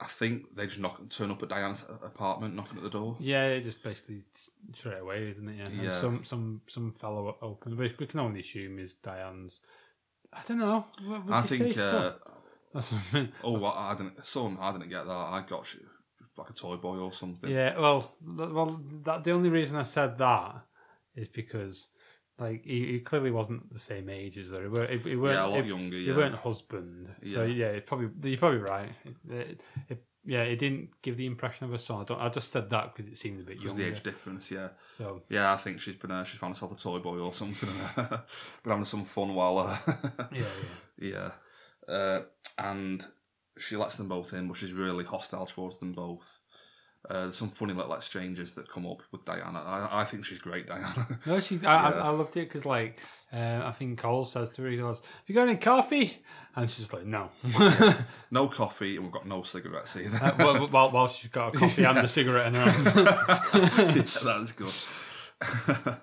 I 0.00 0.06
think 0.06 0.54
they 0.56 0.66
just 0.66 0.78
knock, 0.78 1.08
turn 1.10 1.30
up 1.30 1.42
at 1.42 1.50
Diana's 1.50 1.84
apartment, 2.02 2.54
knocking 2.54 2.78
at 2.78 2.84
the 2.84 2.90
door. 2.90 3.16
Yeah, 3.20 3.46
it 3.48 3.64
just 3.64 3.82
basically 3.82 4.24
straight 4.74 4.98
away, 4.98 5.28
isn't 5.30 5.48
it? 5.48 5.56
Yeah. 5.58 5.66
And 5.66 5.82
Yeah. 5.82 6.00
Some 6.00 6.24
some 6.24 6.62
some 6.68 6.92
fellow 6.94 7.36
opens. 7.42 7.76
We, 7.76 7.94
we 7.98 8.06
can 8.06 8.20
only 8.20 8.40
assume 8.40 8.78
is 8.78 8.94
Diane's. 8.94 9.60
I 10.32 10.40
don't 10.46 10.58
know. 10.60 10.86
I 11.28 11.42
think, 11.42 11.72
say, 11.74 12.12
uh, 12.74 12.80
son? 12.80 12.98
Or 12.98 13.02
something. 13.12 13.28
oh, 13.44 13.58
well, 13.58 13.74
I 13.76 13.94
didn't, 13.96 14.24
son, 14.24 14.58
I 14.60 14.72
didn't 14.72 14.88
get 14.90 15.06
that. 15.06 15.12
I 15.12 15.44
got 15.48 15.72
you 15.74 15.80
like 16.36 16.50
a 16.50 16.52
toy 16.54 16.76
boy 16.76 16.96
or 16.98 17.12
something. 17.12 17.50
Yeah, 17.50 17.78
well, 17.78 18.12
th- 18.24 18.48
well, 18.50 18.80
that 19.04 19.24
the 19.24 19.32
only 19.32 19.50
reason 19.50 19.76
I 19.76 19.82
said 19.82 20.16
that 20.18 20.54
is 21.14 21.28
because, 21.28 21.88
like, 22.38 22.64
he, 22.64 22.92
he 22.92 23.00
clearly 23.00 23.30
wasn't 23.30 23.70
the 23.72 23.78
same 23.78 24.08
age 24.08 24.38
as 24.38 24.50
her. 24.50 24.62
He, 24.62 24.68
weren't- 24.68 24.90
he, 24.90 24.98
he 25.10 25.16
weren't. 25.16 25.34
Yeah, 25.34 25.46
a 25.46 25.48
lot 25.48 25.62
he, 25.64 25.68
younger, 25.68 25.96
he 25.96 26.04
yeah. 26.04 26.16
weren't 26.16 26.34
husband. 26.36 27.10
So 27.26 27.42
Yeah. 27.44 27.66
yeah, 27.66 27.72
it 27.72 27.86
probably 27.86 28.30
you're 28.30 28.38
probably 28.38 28.58
right. 28.60 28.90
It, 29.28 29.60
it, 29.88 30.04
yeah, 30.24 30.42
it 30.42 30.56
didn't 30.56 30.90
give 31.02 31.16
the 31.16 31.26
impression 31.26 31.64
of 31.64 31.72
a 31.72 31.78
son. 31.78 32.02
I, 32.02 32.04
don't, 32.04 32.20
I 32.20 32.28
just 32.28 32.52
said 32.52 32.68
that 32.70 32.94
because 32.94 33.10
it 33.10 33.16
seemed 33.18 33.38
a 33.38 33.42
bit 33.42 33.62
of 33.64 33.76
the 33.76 33.86
age 33.86 34.02
difference, 34.02 34.50
yeah. 34.50 34.68
So 34.96 35.22
Yeah, 35.30 35.52
I 35.52 35.56
think 35.56 35.80
she's 35.80 35.96
been 35.96 36.10
uh, 36.10 36.24
she's 36.24 36.38
found 36.38 36.54
herself 36.54 36.72
a 36.72 36.76
toy 36.76 36.98
boy 36.98 37.18
or 37.18 37.32
something, 37.32 37.68
and 37.68 37.88
uh, 38.12 38.18
been 38.62 38.70
having 38.70 38.84
some 38.84 39.04
fun 39.04 39.34
while. 39.34 39.58
Uh, 39.58 39.78
yeah, 40.32 40.40
yeah. 40.40 40.44
yeah, 41.10 41.30
uh, 41.90 42.20
and 42.58 43.04
she 43.58 43.76
lets 43.76 43.96
them 43.96 44.08
both 44.08 44.32
in, 44.32 44.48
but 44.48 44.56
she's 44.56 44.72
really 44.72 45.04
hostile 45.04 45.46
towards 45.46 45.78
them 45.78 45.92
both. 45.92 46.38
Uh, 47.08 47.22
there's 47.22 47.36
some 47.36 47.48
funny 47.48 47.72
little 47.72 47.94
exchanges 47.94 48.52
that 48.52 48.68
come 48.68 48.86
up 48.86 49.02
with 49.10 49.24
Diana. 49.24 49.58
I, 49.58 50.02
I 50.02 50.04
think 50.04 50.24
she's 50.26 50.38
great, 50.38 50.66
Diana. 50.66 51.18
No, 51.26 51.40
she. 51.40 51.58
I, 51.64 51.88
I, 51.88 51.90
Yeah. 51.90 52.02
I 52.02 52.08
loved 52.10 52.36
it 52.36 52.46
because, 52.48 52.66
like, 52.66 53.00
uh, 53.32 53.62
I 53.64 53.72
think 53.72 53.98
Cole 53.98 54.26
says 54.26 54.50
to 54.50 54.62
her, 54.62 54.68
he 54.68 54.76
goes, 54.76 54.98
"Have 55.00 55.24
you 55.26 55.34
got 55.34 55.48
any 55.48 55.56
coffee?" 55.56 56.22
And 56.54 56.68
she's 56.68 56.80
just 56.80 56.92
like, 56.92 57.06
"No." 57.06 57.30
no 58.30 58.48
coffee, 58.48 58.96
and 58.96 59.04
we've 59.04 59.12
got 59.12 59.26
no 59.26 59.42
cigarettes 59.42 59.96
either. 59.96 60.18
Uh, 60.22 60.32
while, 60.32 60.66
while, 60.68 60.90
while 60.90 61.08
she's 61.08 61.30
got 61.30 61.54
a 61.54 61.58
coffee 61.58 61.84
and 61.86 61.98
a 61.98 62.08
cigarette 62.08 62.48
in 62.48 62.54
her 62.54 62.70
hand. 62.70 62.84
yeah, 62.86 64.02
that 64.22 64.40
is 64.42 64.52
good. 64.52 64.74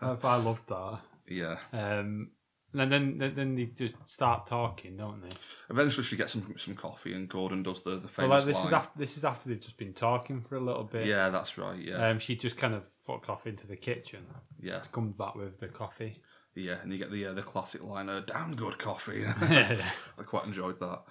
I, 0.01 0.17
I 0.23 0.35
loved 0.37 0.67
that. 0.69 0.99
yeah. 1.27 1.57
Um, 1.73 2.31
and 2.79 2.91
then 2.91 3.17
then 3.17 3.33
then 3.35 3.55
they 3.55 3.65
just 3.65 3.93
start 4.05 4.45
talking, 4.47 4.97
don't 4.97 5.21
they? 5.21 5.35
Eventually, 5.69 6.03
she 6.03 6.15
gets 6.15 6.33
some 6.33 6.53
some 6.57 6.75
coffee, 6.75 7.13
and 7.13 7.27
Gordon 7.29 7.63
does 7.63 7.81
the 7.81 7.91
the 7.91 7.99
Well, 8.01 8.07
famous 8.07 8.29
like, 8.29 8.45
this 8.45 8.55
line. 8.57 8.67
is 8.67 8.73
after 8.73 8.99
this 8.99 9.17
is 9.17 9.23
after 9.25 9.49
they've 9.49 9.59
just 9.59 9.77
been 9.77 9.93
talking 9.93 10.41
for 10.41 10.55
a 10.55 10.59
little 10.61 10.83
bit. 10.83 11.05
Yeah, 11.07 11.29
that's 11.29 11.57
right. 11.57 11.79
Yeah, 11.79 12.07
Um, 12.07 12.19
she 12.19 12.35
just 12.35 12.57
kind 12.57 12.73
of 12.73 12.87
fucked 13.05 13.29
off 13.29 13.45
into 13.47 13.67
the 13.67 13.75
kitchen. 13.77 14.25
yeah, 14.61 14.81
Comes 14.91 15.13
back 15.15 15.35
with 15.35 15.59
the 15.59 15.67
coffee. 15.67 16.15
yeah, 16.55 16.77
and 16.81 16.91
you 16.91 16.97
get 16.97 17.11
the 17.11 17.27
uh, 17.27 17.33
the 17.33 17.43
classic 17.43 17.83
line, 17.83 18.09
uh, 18.09 18.21
"Damn 18.21 18.55
good 18.55 18.77
coffee." 18.77 19.23
I 19.41 20.23
quite 20.25 20.45
enjoyed 20.45 20.79
that. 20.79 21.03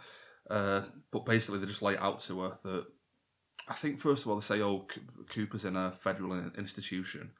Uh, 0.50 0.82
but 1.10 1.24
basically, 1.26 1.58
they 1.60 1.66
just 1.66 1.82
lay 1.82 1.94
it 1.94 2.00
out 2.00 2.20
to 2.20 2.40
her 2.42 2.52
that 2.64 2.86
I 3.68 3.74
think 3.74 3.98
first 4.00 4.24
of 4.24 4.30
all 4.30 4.36
they 4.36 4.42
say, 4.44 4.60
"Oh, 4.62 4.86
Cooper's 5.28 5.64
in 5.64 5.76
a 5.76 5.90
federal 5.92 6.32
institution," 6.56 7.32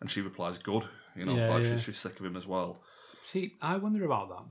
and 0.00 0.10
she 0.10 0.22
replies, 0.22 0.56
"Good," 0.58 0.86
you 1.14 1.26
know, 1.26 1.36
Yeah, 1.36 1.48
like 1.50 1.64
yeah. 1.64 1.72
She's, 1.72 1.82
she's 1.82 1.98
sick 1.98 2.18
of 2.18 2.24
him 2.24 2.36
as 2.36 2.46
well. 2.46 2.82
See, 3.32 3.54
I 3.60 3.76
wonder 3.76 4.04
about 4.04 4.28
that. 4.28 4.44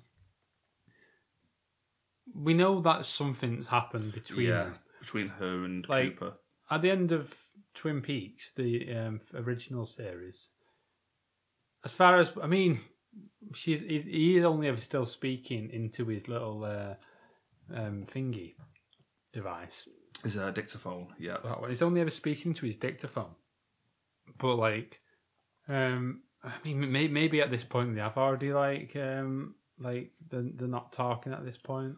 We 2.34 2.54
know 2.54 2.82
that 2.82 3.06
something's 3.06 3.68
happened 3.68 4.14
between 4.14 4.48
yeah, 4.48 4.64
them. 4.64 4.80
between 5.00 5.28
her 5.30 5.64
and 5.66 5.88
Like- 5.88 6.18
Cooper. 6.18 6.34
At 6.72 6.82
the 6.82 6.90
end 6.90 7.12
of 7.12 7.32
Twin 7.76 8.02
Peaks, 8.02 8.52
the 8.56 8.92
um, 8.92 9.22
original 9.36 9.86
series, 9.86 10.50
as 11.84 11.92
far 11.92 12.20
as 12.20 12.32
I 12.42 12.48
mean, 12.48 12.80
she 13.54 13.78
he, 13.78 14.00
he 14.02 14.38
is 14.38 14.46
only 14.46 14.68
ever 14.68 14.82
still 14.82 15.06
speaking 15.06 15.70
into 15.70 16.08
his 16.08 16.28
little 16.28 16.66
uh, 16.66 16.96
um, 17.72 18.04
thingy 18.12 18.56
device. 19.32 19.88
Is 20.24 20.38
a 20.38 20.52
dictaphone? 20.52 21.10
Yeah, 21.20 21.38
That 21.44 21.62
one. 21.62 21.70
He's 21.70 21.84
only 21.84 22.02
ever 22.02 22.10
speaking 22.10 22.56
to 22.56 22.66
his 22.66 22.78
dictaphone. 22.78 23.36
But 24.40 24.56
like, 24.56 25.00
um, 25.70 26.24
I 26.46 26.68
mean, 26.68 26.92
maybe, 26.92 27.14
maybe 27.14 27.42
at 27.42 27.52
this 27.52 27.64
point 27.64 27.96
they 27.96 28.02
have 28.02 28.18
already 28.18 28.54
like, 28.54 28.96
um, 28.96 29.56
like 29.80 30.12
they're, 30.30 30.46
they're 30.56 30.68
not 30.68 30.92
talking 30.92 31.34
at 31.34 31.46
this 31.46 31.58
point. 31.58 31.96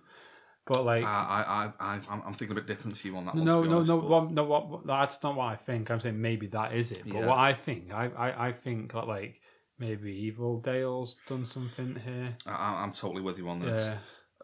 But 0.66 0.84
like, 0.84 1.06
I, 1.06 1.72
I, 1.80 1.93
I, 1.95 2.00
I'm, 2.10 2.34
thinking 2.34 2.52
a 2.52 2.60
bit 2.60 2.68
different 2.68 2.98
to 2.98 3.08
you 3.08 3.16
on 3.16 3.26
that 3.26 3.36
one. 3.36 3.45
no, 3.45 3.62
to 3.62 3.62
be 3.62 3.70
no, 3.70 3.76
honest, 3.78 3.89
no, 3.89 4.02
but- 4.02 4.10
what, 4.10 4.32
no, 4.32 4.43
what, 4.43 4.86
that's 4.86 5.24
not 5.24 5.36
what 5.36 5.45
I 5.45 5.56
think. 5.56 5.89
I'm 5.89 6.02
saying 6.02 6.20
maybe 6.20 6.48
that 6.48 6.74
is 6.74 6.91
it. 6.91 7.04
But 7.06 7.14
Yeah. 7.14 7.26
what 7.26 7.38
I 7.38 7.54
think, 7.54 7.93
I, 7.93 8.08
I, 8.08 8.48
I 8.50 8.52
think 8.52 8.91
that 8.91 9.08
like 9.08 9.39
maybe 9.80 10.12
Evil 10.12 10.60
Dale's 10.60 11.16
done 11.26 11.45
something 11.45 11.95
here. 12.04 12.36
I, 12.45 12.84
I'm 12.84 12.91
totally 12.91 13.22
with 13.22 13.38
you 13.38 13.48
on 13.48 13.62
this. 13.62 13.86
Yeah, 13.86 13.98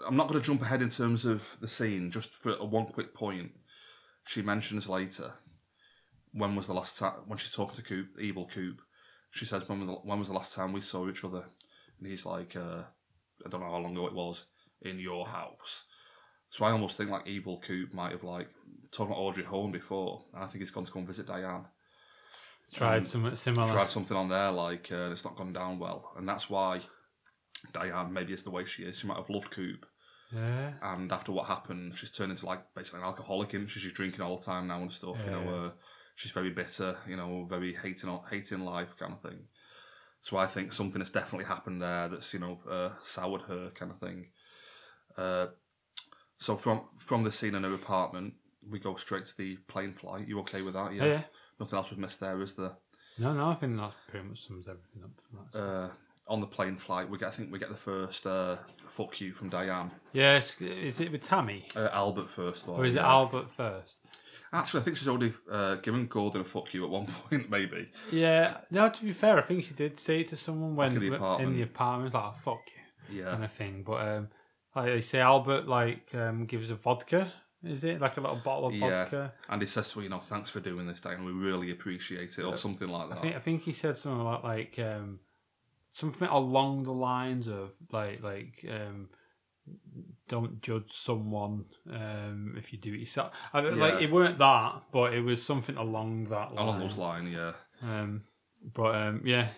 I'm 0.08 0.16
not 0.16 0.30
going 0.30 0.39
to 0.39 0.45
jump 0.45 0.62
ahead 0.62 0.82
in 0.82 0.89
terms 0.89 1.26
of 1.26 1.45
the 1.60 1.68
scene. 1.68 2.10
Just 2.10 2.34
for 2.36 2.54
one 2.54 2.86
quick 2.86 3.14
point, 3.14 3.51
she 4.26 4.41
mentions 4.41 4.88
later 4.88 5.34
when 6.32 6.56
was 6.56 6.68
the 6.68 6.74
last 6.74 6.97
time 6.97 7.14
when 7.28 7.38
she's 7.38 7.54
talking 7.54 7.76
to 7.76 7.84
Coop, 7.84 8.08
evil 8.20 8.47
Coop. 8.47 8.82
She 9.34 9.46
says 9.46 9.68
when 9.68 9.80
was 9.80 9.90
the, 9.90 9.96
when 9.96 10.20
was 10.20 10.28
the 10.28 10.36
last 10.36 10.54
time 10.54 10.74
we 10.74 10.82
saw 10.82 11.10
each 11.10 11.24
other, 11.24 11.44
and 12.00 12.08
he's 12.08 12.26
like, 12.26 12.56
uh, 12.56 12.84
I 13.46 13.50
don't 13.50 13.62
know 13.62 13.72
how 13.72 13.78
long 13.80 13.94
ago 13.94 14.08
it 14.08 14.14
was 14.14 14.46
in 14.82 15.00
your 15.00 15.26
house. 15.28 15.86
So 16.50 16.66
I 16.66 16.72
almost 16.72 16.98
think 16.98 17.10
like 17.10 17.26
evil 17.28 17.60
Coop 17.66 17.94
might 17.94 18.12
have 18.12 18.24
like 18.24 18.48
talking 18.92 19.12
about 19.12 19.22
Audrey 19.22 19.44
Horne 19.44 19.72
before, 19.72 20.24
and 20.36 20.44
I 20.44 20.48
think 20.48 20.62
he's 20.62 20.70
gone 20.72 20.86
to 20.86 20.92
go 20.92 21.00
and 21.00 21.08
visit 21.08 21.26
Diane. 21.26 21.66
tried 22.74 22.98
Um, 23.00 23.06
something 23.06 23.36
similar. 23.36 23.68
Tried 23.68 23.90
something 23.90 24.16
on 24.16 24.30
there 24.30 24.52
like 24.52 24.92
uh, 24.92 25.10
it's 25.12 25.26
not 25.26 25.36
gone 25.36 25.52
down 25.52 25.80
well, 25.80 26.14
and 26.16 26.30
that's 26.30 26.50
why 26.52 26.82
Diane 27.72 28.14
maybe 28.14 28.34
is 28.34 28.44
the 28.44 28.52
way 28.52 28.66
she 28.66 28.84
is. 28.84 29.00
She 29.00 29.08
might 29.08 29.18
have 29.18 29.30
loved 29.32 29.50
Coop, 29.50 29.86
Yeah, 30.32 30.74
and 30.84 31.12
after 31.12 31.32
what 31.32 31.48
happened, 31.48 31.96
she's 31.96 32.12
turned 32.12 32.32
into 32.32 32.46
like 32.46 32.62
basically 32.76 33.00
an 33.00 33.08
alcoholic, 33.08 33.54
and 33.56 33.68
she's 33.68 33.84
just 33.84 33.96
drinking 33.96 34.22
all 34.22 34.38
the 34.38 34.46
time 34.46 34.68
now 34.68 34.80
and 34.82 34.92
stuff. 34.92 35.18
You 35.26 35.32
know, 35.32 35.50
uh, 35.56 35.72
she's 36.16 36.32
very 36.32 36.49
bitter. 36.49 36.97
You 37.07 37.18
know, 37.18 37.45
very 37.49 37.74
hating 37.74 38.18
hating 38.30 38.66
life 38.66 38.95
kind 38.97 39.14
of 39.14 39.22
thing. 39.22 39.47
So 40.22 40.38
I 40.38 40.45
think 40.45 40.72
something 40.72 41.01
has 41.01 41.09
definitely 41.09 41.45
happened 41.45 41.82
there 41.82 42.07
that's 42.07 42.34
you 42.34 42.39
know 42.39 42.59
uh, 42.70 42.89
soured 43.01 43.41
her 43.43 43.70
kind 43.76 43.91
of 43.91 43.99
thing. 43.99 44.28
Uh, 45.18 45.47
so 46.38 46.55
from 46.55 46.82
from 46.99 47.24
the 47.24 47.32
scene 47.32 47.55
in 47.55 47.64
her 47.64 47.74
apartment, 47.74 48.34
we 48.70 48.80
go 48.80 48.95
straight 48.95 49.26
to 49.26 49.38
the 49.38 49.57
plane 49.68 49.93
flight. 49.93 50.28
You 50.28 50.39
okay 50.39 50.61
with 50.61 50.74
that? 50.76 50.93
yeah. 50.93 51.05
yeah. 51.05 51.22
Nothing 51.59 51.78
else 51.78 51.91
we've 51.91 51.99
missed 51.99 52.20
there, 52.20 52.41
is 52.41 52.55
there? 52.55 52.72
No, 53.20 53.34
no, 53.34 53.49
I 53.49 53.55
think 53.55 53.78
that 53.78 53.91
pretty 54.07 54.28
much 54.28 54.47
sums 54.47 54.68
everything 54.68 55.03
up. 55.03 55.55
Uh, 55.55 55.89
on 56.28 56.41
the 56.41 56.47
plane 56.47 56.78
flight, 56.78 57.09
we 57.09 57.18
get 57.18 57.28
I 57.28 57.32
think 57.32 57.51
we 57.51 57.59
get 57.59 57.70
the 57.70 57.76
first 57.76 58.26
uh, 58.26 58.57
fuck 58.89 59.20
you 59.22 59.34
from 59.34 59.49
Diane. 59.49 59.91
Yes, 60.14 60.59
is 60.61 60.99
it 60.99 61.11
with 61.11 61.24
Tammy? 61.24 61.66
Uh, 61.76 61.89
Albert 61.91 62.30
first 62.30 62.68
all. 62.68 62.76
Or 62.76 62.86
is 62.86 62.95
it 62.95 62.99
yeah. 62.99 63.07
Albert 63.07 63.51
first? 63.51 63.97
Actually, 64.54 64.82
I 64.82 64.84
think 64.84 64.97
she's 64.97 65.08
already 65.08 65.34
uh, 65.51 65.76
given 65.76 66.06
Gordon 66.08 66.41
a 66.41 66.43
fuck 66.43 66.74
you 66.74 66.84
at 66.86 66.89
one 66.91 67.08
point, 67.30 67.49
maybe. 67.49 67.89
Yeah, 68.12 68.58
no, 68.72 68.88
to 68.88 69.04
be 69.04 69.12
fair, 69.12 69.38
I 69.38 69.41
think 69.41 69.64
she 69.66 69.74
did 69.74 69.99
say 69.99 70.22
it 70.22 70.28
to 70.30 70.38
someone 70.38 70.76
when 70.76 70.93
in 70.93 70.99
the 70.99 71.08
in 71.08 71.14
apartment. 71.16 71.56
the 71.58 71.62
apartment, 71.64 72.14
like, 72.14 72.24
oh, 72.24 72.36
fuck 72.45 72.62
you, 73.10 73.18
Yeah. 73.24 73.32
kind 73.32 73.43
of 73.43 73.51
thing. 73.51 73.84
But 73.84 74.08
um, 74.08 74.28
like 74.76 74.86
they 74.86 75.01
say, 75.01 75.20
Albert 75.20 75.68
like 75.68 76.14
um, 76.14 76.45
gives 76.45 76.70
a 76.70 76.76
vodka, 76.76 77.34
is 77.64 77.84
it? 77.84 77.99
Like 77.99 78.18
a 78.18 78.22
little 78.22 78.36
bottle 78.36 78.68
of 78.68 78.76
Yeah. 78.76 79.06
vodka. 79.06 79.34
And 79.49 79.62
he 79.62 79.68
says 79.68 79.91
to 79.91 79.99
her, 79.99 80.04
you 80.04 80.10
know, 80.10 80.20
thanks 80.20 80.51
for 80.51 80.60
doing 80.60 80.86
this, 80.86 80.99
Diane. 81.01 81.26
We 81.26 81.32
really 81.32 81.72
appreciate 81.72 82.38
it, 82.38 82.43
or 82.43 82.56
something 82.56 82.88
like 82.89 83.08
I 83.08 83.16
that. 83.16 83.22
think 83.22 83.36
I 83.36 83.39
think 83.39 83.64
he 83.64 83.74
said 83.74 83.97
something 83.97 84.24
like 84.24 84.43
like 84.43 84.80
um, 84.80 85.20
something 85.93 86.28
along 86.28 86.84
the 86.84 86.93
lines 86.93 87.47
of 87.47 87.72
like 87.91 88.22
like 88.22 88.64
um, 88.70 89.10
don't 90.28 90.61
judge 90.61 90.91
someone 90.91 91.65
um, 91.91 92.55
if 92.57 92.71
you 92.71 92.80
do 92.80 92.93
it 92.93 92.99
yourself. 92.99 93.34
I, 93.53 93.61
Yeah. 93.61 93.71
Like 93.71 94.01
it 94.01 94.11
weren't 94.11 94.38
that, 94.38 94.84
but 94.91 95.13
it 95.13 95.21
was 95.21 95.43
something 95.43 95.76
along 95.78 96.26
that 96.26 96.53
line. 96.53 96.63
Along 96.63 96.80
those 96.80 96.97
lines, 96.97 97.32
yeah. 97.34 97.53
Um, 97.82 98.24
but 98.74 98.95
um, 98.95 99.21
yeah, 99.26 99.49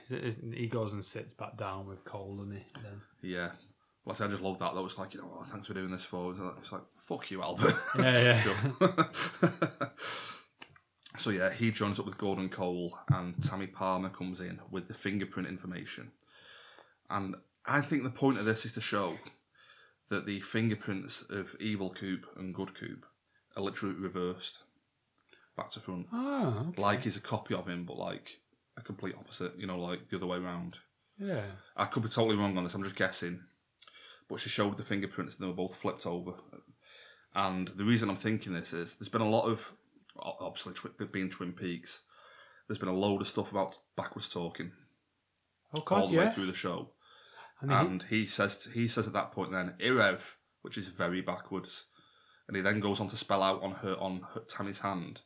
he 0.53 0.67
goes 0.67 0.93
and 0.93 1.05
sits 1.05 1.31
back 1.33 1.57
down 1.57 1.87
with 1.87 2.03
Cole, 2.05 2.39
and 2.41 2.53
he 2.53 2.63
then 2.81 3.01
Yeah. 3.21 3.49
Well, 4.03 4.13
I, 4.13 4.17
say, 4.17 4.25
I 4.25 4.27
just 4.27 4.41
love 4.43 4.59
that. 4.59 4.75
That 4.75 4.83
was 4.83 4.99
like, 4.99 5.15
you 5.15 5.21
know, 5.21 5.31
oh, 5.39 5.43
thanks 5.43 5.65
for 5.65 5.73
doing 5.73 5.89
this 5.89 6.05
for 6.05 6.31
us. 6.31 6.39
It's 6.59 6.71
like, 6.71 6.83
fuck 6.99 7.31
you, 7.31 7.41
Albert. 7.41 7.73
Yeah, 7.97 8.43
yeah. 8.79 9.03
So, 11.17 11.29
yeah, 11.29 11.51
he 11.51 11.71
joins 11.71 11.99
up 11.99 12.05
with 12.05 12.17
Gordon 12.17 12.49
Cole, 12.49 12.97
and 13.09 13.41
Tammy 13.41 13.67
Palmer 13.67 14.09
comes 14.09 14.41
in 14.41 14.59
with 14.69 14.87
the 14.87 14.93
fingerprint 14.93 15.47
information. 15.47 16.11
And 17.09 17.35
I 17.65 17.81
think 17.81 18.03
the 18.03 18.09
point 18.09 18.37
of 18.37 18.45
this 18.45 18.65
is 18.65 18.73
to 18.73 18.81
show 18.81 19.17
that 20.09 20.25
the 20.25 20.39
fingerprints 20.41 21.23
of 21.29 21.55
Evil 21.59 21.89
Coop 21.89 22.25
and 22.37 22.53
Good 22.53 22.75
Coop 22.75 23.05
are 23.55 23.63
literally 23.63 23.95
reversed 23.95 24.59
back 25.57 25.69
to 25.71 25.79
front. 25.79 26.07
oh 26.11 26.67
okay. 26.69 26.81
Like 26.81 27.03
he's 27.03 27.17
a 27.17 27.21
copy 27.21 27.55
of 27.55 27.67
him, 27.67 27.85
but 27.85 27.97
like 27.97 28.37
a 28.77 28.81
complete 28.81 29.15
opposite, 29.17 29.53
you 29.57 29.67
know, 29.67 29.79
like 29.79 30.09
the 30.09 30.17
other 30.17 30.27
way 30.27 30.37
around. 30.37 30.77
yeah, 31.17 31.43
I 31.75 31.85
could 31.85 32.03
be 32.03 32.09
totally 32.09 32.35
wrong 32.35 32.57
on 32.57 32.63
this. 32.63 32.73
I'm 32.73 32.83
just 32.83 32.95
guessing. 32.95 33.39
But 34.27 34.39
she 34.39 34.49
showed 34.49 34.75
the 34.77 34.83
fingerprints 34.83 35.35
and 35.35 35.43
they 35.43 35.47
were 35.47 35.55
both 35.55 35.75
flipped 35.75 36.05
over. 36.07 36.33
And 37.35 37.67
the 37.67 37.83
reason 37.83 38.09
I'm 38.09 38.15
thinking 38.15 38.53
this 38.53 38.73
is 38.73 38.95
there's 38.95 39.09
been 39.09 39.21
a 39.21 39.29
lot 39.29 39.45
of, 39.45 39.71
obviously, 40.17 40.73
being 41.11 41.29
Twin 41.29 41.51
Peaks, 41.51 42.01
there's 42.67 42.79
been 42.79 42.89
a 42.89 42.93
load 42.93 43.21
of 43.21 43.27
stuff 43.27 43.51
about 43.51 43.77
backwards 43.95 44.27
talking 44.27 44.71
oh 45.75 45.79
all 45.79 45.83
god, 45.83 46.09
the 46.09 46.17
way 46.17 46.29
through 46.29 46.47
the 46.47 46.53
show. 46.53 46.89
And 47.61 47.71
he- 47.71 47.77
And 47.77 48.03
he 48.03 48.25
says 48.25 48.65
he 48.73 48.87
says 48.87 49.07
at 49.07 49.13
that 49.13 49.31
point 49.31 49.51
then 49.51 49.75
Irev, 49.79 50.35
which 50.61 50.77
is 50.77 50.87
very 50.89 51.21
backwards, 51.21 51.85
and 52.47 52.55
he 52.55 52.61
then 52.61 52.79
goes 52.79 52.99
on 52.99 53.07
to 53.07 53.15
spell 53.17 53.41
out 53.43 53.63
on 53.63 53.71
her 53.71 53.95
on 53.99 54.21
her, 54.33 54.41
Tammy's 54.41 54.79
hand. 54.81 55.21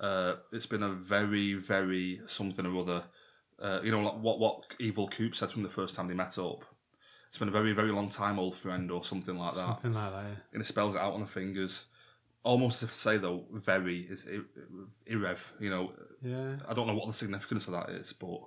Uh, 0.00 0.36
it's 0.52 0.66
been 0.66 0.82
a 0.82 0.88
very 0.90 1.54
very 1.54 2.20
something 2.26 2.66
or 2.66 2.80
other. 2.80 3.04
Uh, 3.60 3.80
you 3.84 3.90
know 3.92 4.00
like 4.00 4.14
what 4.22 4.38
what 4.38 4.62
Evil 4.78 5.06
Coop 5.08 5.34
said 5.34 5.52
from 5.52 5.62
the 5.62 5.68
first 5.68 5.94
time 5.94 6.08
they 6.08 6.14
met 6.14 6.38
up. 6.38 6.64
It's 7.28 7.38
been 7.38 7.48
a 7.48 7.52
very 7.52 7.72
very 7.72 7.90
long 7.92 8.08
time, 8.08 8.38
old 8.38 8.56
friend, 8.56 8.90
or 8.90 9.04
something 9.04 9.36
like 9.36 9.54
that. 9.54 9.66
something 9.66 9.92
like 9.92 10.10
that. 10.12 10.24
Yeah. 10.24 10.34
And 10.54 10.62
it 10.62 10.64
spells 10.64 10.94
it 10.94 11.00
out 11.00 11.12
on 11.14 11.20
the 11.20 11.26
fingers. 11.26 11.84
Almost 12.42 12.82
as 12.82 12.88
if 12.88 12.94
to 12.94 12.98
say 13.00 13.16
though, 13.18 13.44
very 13.52 13.98
is 14.00 14.26
I- 14.26 15.12
Irev. 15.12 15.38
You 15.60 15.68
know, 15.70 15.92
yeah. 16.22 16.56
I 16.66 16.72
don't 16.72 16.86
know 16.86 16.94
what 16.94 17.06
the 17.06 17.12
significance 17.12 17.66
of 17.68 17.74
that 17.74 17.90
is, 17.90 18.14
but 18.14 18.40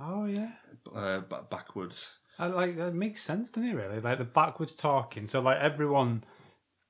Oh 0.00 0.26
yeah. 0.26 0.50
uh, 0.94 1.20
ba- 1.20 1.44
backwards. 1.50 2.18
I, 2.38 2.46
like 2.46 2.76
that 2.76 2.94
makes 2.94 3.22
sense, 3.22 3.50
doesn't 3.50 3.68
it? 3.68 3.74
Really, 3.74 4.00
like 4.00 4.18
the 4.18 4.24
backwards 4.24 4.74
talking. 4.74 5.26
So 5.26 5.40
like 5.40 5.58
everyone 5.58 6.24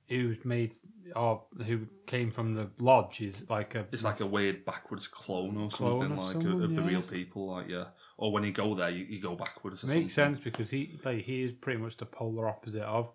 who's 0.09 0.45
made 0.45 0.75
or 1.17 1.45
who 1.67 1.87
came 2.07 2.31
from 2.31 2.55
the 2.55 2.71
lodge 2.79 3.21
is 3.21 3.43
like 3.49 3.75
a 3.75 3.87
It's 3.93 4.05
like 4.05 4.21
a 4.21 4.27
weird 4.27 4.65
backwards 4.65 5.09
clone 5.09 5.57
or 5.57 5.71
Clone 5.71 6.01
something 6.03 6.13
of 6.13 6.25
like 6.25 6.33
someone, 6.33 6.63
of 6.63 6.75
the 6.75 6.83
yeah. 6.83 6.89
real 6.89 7.03
people, 7.03 7.49
like 7.49 7.69
yeah. 7.69 7.87
Or 8.17 8.33
when 8.33 8.45
you 8.45 8.53
go 8.53 8.75
there, 8.75 8.91
you, 8.91 9.05
you 9.05 9.21
go 9.21 9.35
backwards. 9.37 9.85
Makes 9.85 10.15
something. 10.15 10.35
sense 10.37 10.41
because 10.45 10.71
he 10.71 10.99
like 11.05 11.23
he 11.23 11.43
is 11.43 11.53
pretty 11.53 11.81
much 11.81 11.97
the 11.97 12.07
polar 12.07 12.49
opposite 12.49 12.83
of 12.83 13.11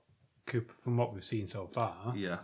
Cooper 0.46 0.74
from 0.80 0.98
what 0.98 1.14
we've 1.14 1.24
seen 1.24 1.48
so 1.48 1.68
far. 1.68 2.14
Yeah. 2.16 2.40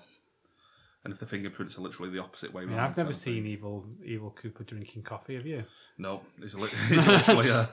And 1.05 1.13
if 1.13 1.19
the 1.19 1.25
fingerprints 1.25 1.77
are 1.77 1.81
literally 1.81 2.11
the 2.11 2.21
opposite 2.21 2.53
way 2.53 2.65
mean. 2.65 2.77
I've 2.77 2.97
never 2.97 3.13
seen 3.13 3.45
evil 3.45 3.85
evil 4.03 4.31
Cooper 4.31 4.65
drinking 4.65 5.03
coffee. 5.03 5.35
Have 5.35 5.45
you? 5.45 5.63
No, 5.97 6.21
he's, 6.41 6.55
li- 6.55 6.69
he's 6.89 7.07
literally, 7.07 7.49
uh, 7.49 7.65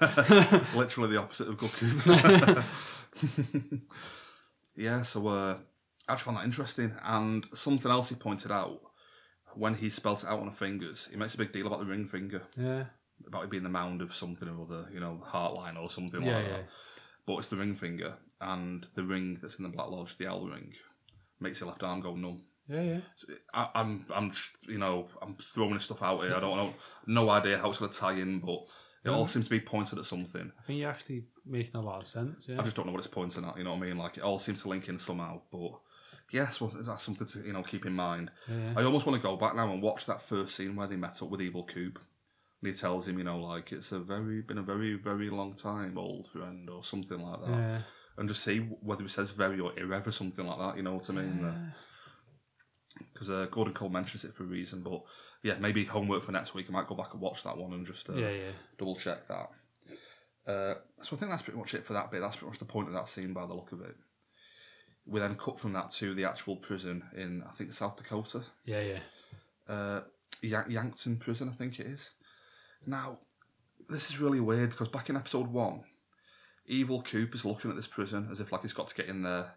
literally 0.77 1.11
the 1.11 1.19
opposite 1.21 1.49
of 1.49 1.59
good 1.59 1.73
Cooper. 1.73 2.65
yeah, 4.77 5.03
so 5.03 5.27
uh, 5.27 5.57
I 6.09 6.13
just 6.13 6.23
found 6.25 6.37
that 6.37 6.45
interesting. 6.45 6.93
And 7.05 7.47
something 7.55 7.91
else 7.91 8.09
he 8.11 8.15
pointed 8.15 8.53
out 8.53 8.81
when 9.55 9.75
he 9.75 9.91
spelt 9.91 10.23
it 10.23 10.29
out 10.29 10.41
on 10.41 10.47
the 10.47 10.53
fingers, 10.53 11.09
he 11.11 11.17
makes 11.17 11.35
a 11.35 11.39
big 11.39 11.51
deal 11.53 11.67
about 11.67 11.79
the 11.81 11.87
ring 11.87 12.07
finger, 12.07 12.43
Yeah. 12.57 12.85
about 13.27 13.45
it 13.45 13.51
being 13.51 13.63
the 13.63 13.69
mound 13.71 14.03
of 14.03 14.15
something 14.15 14.49
or 14.49 14.63
other, 14.63 14.87
you 14.93 15.01
know, 15.01 15.23
heartline 15.27 15.81
or 15.81 15.89
something 15.91 16.23
Yeah, 16.23 16.37
like 16.37 16.45
yeah. 16.47 16.53
that. 16.59 16.69
But 17.27 17.39
it's 17.39 17.49
the 17.49 17.57
ring 17.57 17.75
finger, 17.75 18.15
and 18.41 18.87
the 18.95 19.03
ring 19.03 19.39
that's 19.43 19.57
in 19.57 19.65
the 19.65 19.69
Black 19.71 19.89
Lodge, 19.89 20.17
the 20.19 20.27
L 20.27 20.47
ring, 20.47 20.75
makes 21.41 21.59
your 21.61 21.69
left 21.71 21.83
arm 21.83 22.01
go 22.01 22.15
numb. 22.15 22.43
Yeah, 22.69 22.83
yeah. 22.83 23.01
I, 23.55 23.69
I'm, 23.75 24.05
I'm, 24.13 24.33
you 24.67 24.79
know, 24.79 25.09
I'm 25.23 25.37
throwing 25.37 25.75
this 25.75 25.85
stuff 25.85 26.03
out 26.03 26.23
here. 26.23 26.35
I 26.35 26.41
don't 26.41 26.57
know, 26.57 26.75
no 27.07 27.29
idea 27.31 27.59
how 27.59 27.71
it's 27.71 27.79
going 27.79 27.91
to 27.91 27.99
tie 27.99 28.15
in, 28.15 28.41
but 28.41 28.65
it 29.07 29.11
all 29.11 29.27
seems 29.27 29.47
to 29.47 29.51
be 29.51 29.61
pointed 29.61 29.99
at 29.99 30.05
something. 30.05 30.53
I 30.59 30.63
think 30.67 30.81
you're 30.81 30.91
actually 30.91 31.25
making 31.45 31.77
a 31.77 31.81
lot 31.81 32.01
of 32.01 32.09
sense. 32.09 32.45
Yeah. 32.49 32.59
I 32.59 32.63
just 32.63 32.75
don't 32.75 32.87
know 32.87 32.93
what 32.93 32.99
it's 32.99 33.07
pointing 33.07 33.45
at. 33.45 33.57
You 33.57 33.65
know 33.65 33.71
what 33.71 33.83
I 33.83 33.87
mean? 33.87 33.99
Like 33.99 34.17
it 34.17 34.25
all 34.25 34.41
seems 34.41 34.63
to 34.63 34.69
link 34.69 34.89
in 34.89 34.99
somehow. 34.99 35.43
But 35.53 35.79
yes, 36.33 36.61
well, 36.61 36.73
that's 36.75 37.05
something 37.05 37.27
to 37.27 37.47
you 37.47 37.53
know 37.53 37.63
keep 37.63 37.87
in 37.87 37.93
mind. 37.93 38.33
yeah. 38.49 38.73
I 38.77 38.83
almost 38.83 39.07
want 39.07 39.21
to 39.21 39.27
go 39.27 39.37
back 39.37 39.55
now 39.55 39.71
and 39.73 39.81
watch 39.81 40.07
that 40.07 40.23
first 40.23 40.57
scene 40.57 40.75
where 40.75 40.89
they 40.89 40.97
met 40.97 41.23
up 41.23 41.31
with 41.31 41.41
Evil 41.41 41.65
Coop. 41.65 42.01
And 42.63 42.73
he 42.73 42.79
tells 42.79 43.07
him, 43.07 43.19
you 43.19 43.25
know, 43.25 43.39
like 43.39 43.71
it's 43.71 43.93
a 43.93 44.01
very 44.01 44.41
been 44.43 44.59
a 44.59 44.63
very 44.63 44.95
very 44.95 45.31
long 45.31 45.55
time, 45.55 45.99
old 45.99 46.27
friend, 46.29 46.69
or 46.69 46.83
something 46.83 47.21
like 47.21 47.41
that, 47.43 47.51
yeah. 47.51 47.79
and 48.19 48.27
just 48.27 48.43
see 48.43 48.59
whether 48.59 49.03
he 49.03 49.09
says 49.09 49.31
very 49.31 49.61
or 49.61 49.73
irrev 49.79 50.09
or 50.09 50.11
something 50.11 50.47
like 50.47 50.59
that. 50.59 50.77
You 50.77 50.83
know 50.83 50.95
what 50.95 51.09
I 51.11 51.13
mean? 51.13 51.39
Yeah. 51.43 51.73
Because 53.13 53.31
uh, 53.31 53.47
Gordon 53.51 53.75
Cole 53.75 53.89
mentions 53.89 54.25
it 54.25 54.35
for 54.35 54.45
a 54.45 54.47
reason. 54.47 54.83
But 54.83 55.03
yeah, 55.43 55.55
maybe 55.61 55.85
homework 55.85 56.23
for 56.23 56.33
next 56.33 56.55
week. 56.55 56.67
I 56.69 56.73
might 56.73 56.87
go 56.87 56.95
back 56.95 57.13
and 57.13 57.21
watch 57.21 57.43
that 57.45 57.57
one 57.57 57.73
and 57.73 57.87
just 57.87 58.09
uh, 58.09 58.15
yeah, 58.15 58.31
yeah. 58.31 58.53
double 58.79 58.97
check 58.97 59.27
that. 59.29 59.51
Uh, 60.47 60.75
so 61.03 61.17
I 61.17 61.19
think 61.19 61.31
that's 61.31 61.43
pretty 61.43 61.59
much 61.59 61.75
it 61.75 61.85
for 61.85 61.93
that 61.95 62.11
bit. 62.11 62.21
That's 62.21 62.37
pretty 62.37 62.51
much 62.51 62.59
the 62.59 62.65
point 62.65 62.89
of 62.89 62.95
that 62.95 63.09
scene 63.09 63.33
by 63.33 63.47
the 63.47 63.55
look 63.55 63.73
of 63.73 63.81
it. 63.81 63.97
We 65.07 65.21
then 65.21 65.37
cut 65.37 65.59
from 65.59 65.73
that 65.75 65.91
to 65.93 66.15
the 66.15 66.25
actual 66.25 66.57
prison 66.57 67.03
in, 67.17 67.43
I 67.49 67.53
think, 67.53 67.73
South 67.73 67.97
Dakota. 67.97 68.43
Yeah, 68.65 68.81
yeah. 68.81 68.99
Uh, 69.69 70.01
Yan- 70.43 70.71
Yankton 70.71 71.17
prison, 71.17 71.49
I 71.49 71.53
think 71.53 71.79
it 71.81 71.87
is. 71.87 72.13
Now, 72.87 73.19
this 73.89 74.11
is 74.11 74.21
really 74.21 74.41
weird 74.41 74.71
because 74.71 74.89
back 74.89 75.11
in 75.11 75.17
episode 75.17 75.49
one, 75.49 75.83
Evil 76.67 77.03
Coop 77.03 77.35
is 77.35 77.45
looking 77.45 77.71
at 77.71 77.77
this 77.77 77.87
prison 77.87 78.29
as 78.31 78.41
if 78.41 78.51
like 78.51 78.63
he's 78.63 78.73
got 78.73 78.89
to 78.89 78.95
get 78.95 79.07
in 79.07 79.23
there 79.23 79.55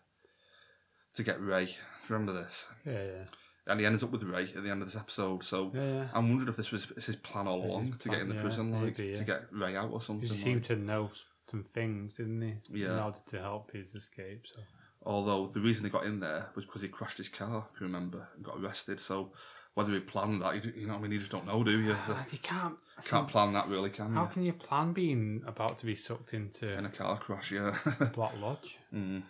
to 1.16 1.24
get 1.24 1.42
Ray. 1.42 1.66
Do 1.66 1.72
you 1.72 1.78
remember 2.16 2.34
this? 2.34 2.68
Yeah, 2.86 3.04
yeah. 3.04 3.24
And 3.68 3.80
he 3.80 3.86
ends 3.86 4.04
up 4.04 4.10
with 4.12 4.24
Ray 4.24 4.44
at 4.44 4.64
the 4.64 4.70
end 4.70 4.82
of 4.82 4.88
this 4.88 5.00
episode. 5.00 5.44
So 5.44 5.72
Yeah, 5.76 5.82
yeah. 5.86 6.08
I'm 6.14 6.28
wondering 6.30 6.50
if 6.50 6.56
this 6.58 6.72
was 6.72 6.86
his 7.06 7.16
plan 7.18 7.48
all 7.48 7.64
along 7.64 7.94
to 8.00 8.10
get 8.10 8.18
plan, 8.18 8.22
in 8.22 8.30
the 8.30 8.36
yeah, 8.36 8.42
prison, 8.42 8.72
like 8.72 8.98
maybe, 8.98 9.16
to 9.16 9.24
get 9.24 9.44
Ray 9.52 9.76
out 9.76 9.92
or 9.92 10.02
something. 10.02 10.28
He 10.28 10.34
like. 10.36 10.44
seemed 10.44 10.66
to 10.66 10.76
know 10.76 11.12
some 11.50 11.66
things, 11.74 12.16
didn't 12.16 12.42
he? 12.42 12.48
In 12.50 12.62
Yeah. 12.82 13.04
order 13.06 13.18
to 13.28 13.40
help 13.40 13.72
his 13.72 13.94
escape. 13.94 14.42
So 14.46 14.60
Although 15.04 15.48
the 15.48 15.60
reason 15.62 15.84
he 15.86 15.90
got 15.90 16.06
in 16.06 16.20
there 16.20 16.48
was 16.56 16.66
because 16.66 16.82
he 16.82 16.88
crashed 16.88 17.18
his 17.18 17.30
car, 17.30 17.68
if 17.74 17.80
you 17.80 17.88
remember, 17.88 18.28
and 18.36 18.44
got 18.44 18.58
arrested. 18.58 19.00
So 19.00 19.32
whether 19.76 19.92
he 19.94 20.00
planned 20.00 20.42
that, 20.42 20.56
you, 20.66 20.74
you 20.76 20.88
know 20.88 20.94
what 20.94 21.00
I 21.00 21.02
mean? 21.04 21.12
You 21.14 21.20
just 21.20 21.32
don't 21.32 21.46
know, 21.46 21.64
do 21.64 21.72
you? 21.72 21.90
you 21.90 21.96
can't. 22.42 22.76
I 22.98 23.02
Can't 23.02 23.08
think- 23.26 23.28
plan 23.30 23.54
that, 23.54 23.68
really, 23.70 23.92
can 23.92 24.14
How 24.14 24.24
you? 24.24 24.30
can 24.30 24.44
you 24.44 24.54
plan 24.54 24.92
being 24.94 25.42
about 25.48 25.80
to 25.80 25.86
be 25.86 25.96
sucked 25.96 26.34
into 26.34 26.74
In 26.78 26.86
a 26.86 26.90
car 26.90 27.18
crash, 27.18 27.52
yeah. 27.52 27.78
Black 28.14 28.34
Lodge? 28.42 28.78
mm. 28.94 29.22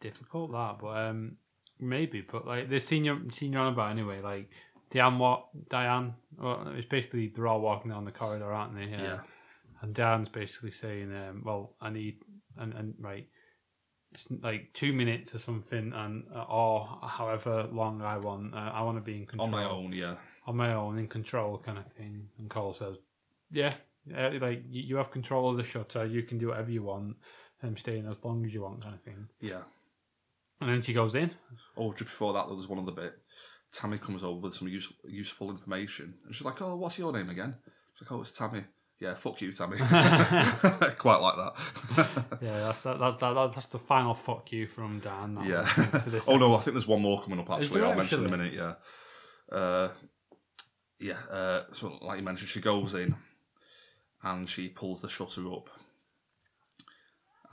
Difficult 0.00 0.52
that, 0.52 0.78
but 0.80 0.96
um, 0.96 1.36
maybe. 1.78 2.22
But 2.22 2.46
like 2.46 2.68
the 2.68 2.80
senior 2.80 3.18
senior 3.32 3.60
on 3.60 3.72
about 3.72 3.90
anyway. 3.90 4.20
Like 4.20 4.50
Diane, 4.90 5.18
what 5.18 5.46
Diane? 5.68 6.14
Well, 6.38 6.72
it's 6.76 6.86
basically 6.86 7.28
they're 7.28 7.46
all 7.46 7.60
walking 7.60 7.90
down 7.90 8.04
the 8.04 8.10
corridor, 8.12 8.52
aren't 8.52 8.74
they? 8.74 8.90
Yeah. 8.90 9.20
And 9.82 9.94
Diane's 9.94 10.28
basically 10.28 10.72
saying, 10.72 11.14
um, 11.14 11.42
"Well, 11.44 11.74
I 11.80 11.90
need 11.90 12.22
and 12.58 12.74
and 12.74 12.94
right." 12.98 13.26
It's 14.12 14.26
like 14.42 14.72
two 14.72 14.92
minutes 14.92 15.36
or 15.36 15.38
something, 15.38 15.92
and 15.94 16.24
uh, 16.34 16.42
or 16.48 16.98
however 17.02 17.68
long 17.70 18.02
I 18.02 18.16
want. 18.18 18.54
Uh, 18.54 18.72
I 18.74 18.82
want 18.82 18.98
to 18.98 19.02
be 19.02 19.18
in 19.18 19.26
control 19.26 19.46
On 19.46 19.52
my 19.52 19.64
own, 19.64 19.92
yeah. 19.92 20.16
on 20.48 20.56
my 20.56 20.74
own, 20.74 20.98
in 20.98 21.06
control, 21.06 21.58
kind 21.58 21.78
of 21.78 21.86
thing. 21.92 22.28
And 22.38 22.50
Cole 22.50 22.72
says, 22.72 22.96
"Yeah, 23.52 23.72
uh, 24.16 24.30
like 24.40 24.64
you, 24.68 24.82
you 24.82 24.96
have 24.96 25.12
control 25.12 25.50
of 25.50 25.56
the 25.56 25.62
shutter. 25.62 26.04
You 26.04 26.24
can 26.24 26.38
do 26.38 26.48
whatever 26.48 26.72
you 26.72 26.82
want, 26.82 27.18
and 27.62 27.78
stay 27.78 27.98
in 27.98 28.08
as 28.08 28.24
long 28.24 28.44
as 28.44 28.52
you 28.52 28.62
want, 28.62 28.82
kind 28.82 28.96
of 28.96 29.02
thing." 29.02 29.28
Yeah. 29.40 29.62
And 30.60 30.68
then 30.68 30.82
she 30.82 30.92
goes 30.92 31.14
in. 31.14 31.30
Oh, 31.76 31.92
just 31.92 32.04
before 32.10 32.32
that, 32.34 32.46
there 32.46 32.56
was 32.56 32.68
one 32.68 32.78
other 32.78 32.92
bit. 32.92 33.14
Tammy 33.72 33.98
comes 33.98 34.22
over 34.22 34.40
with 34.40 34.54
some 34.54 34.68
use, 34.68 34.92
useful 35.08 35.50
information. 35.50 36.14
And 36.26 36.34
she's 36.34 36.44
like, 36.44 36.60
oh, 36.60 36.76
what's 36.76 36.98
your 36.98 37.12
name 37.12 37.30
again? 37.30 37.54
She's 37.94 38.10
like, 38.10 38.18
oh, 38.18 38.22
it's 38.22 38.32
Tammy. 38.32 38.64
Yeah, 39.00 39.14
fuck 39.14 39.40
you, 39.40 39.50
Tammy. 39.52 39.76
Quite 40.98 41.20
like 41.20 41.36
that. 41.36 41.54
Yeah, 42.42 42.58
that's 42.60 42.80
that, 42.82 42.98
that, 42.98 43.20
that, 43.20 43.34
that's 43.54 43.66
the 43.66 43.78
final 43.78 44.14
fuck 44.14 44.50
you 44.50 44.66
from 44.66 44.98
Dan. 45.00 45.38
Yeah. 45.44 45.60
one, 45.60 46.00
for 46.00 46.10
this 46.10 46.24
oh 46.26 46.38
no, 46.38 46.54
I 46.54 46.60
think 46.60 46.74
there's 46.74 46.86
one 46.86 47.02
more 47.02 47.20
coming 47.20 47.38
up. 47.38 47.50
Actually, 47.50 47.82
I'll 47.82 47.94
mention 47.94 48.20
in 48.20 48.32
a 48.32 48.36
minute. 48.36 48.54
Yeah, 48.54 48.74
uh, 49.52 49.88
yeah. 50.98 51.18
Uh, 51.30 51.62
so, 51.72 51.98
like 52.00 52.18
you 52.18 52.24
mentioned, 52.24 52.48
she 52.48 52.62
goes 52.62 52.94
in 52.94 53.14
and 54.22 54.48
she 54.48 54.68
pulls 54.68 55.02
the 55.02 55.08
shutter 55.10 55.52
up, 55.52 55.68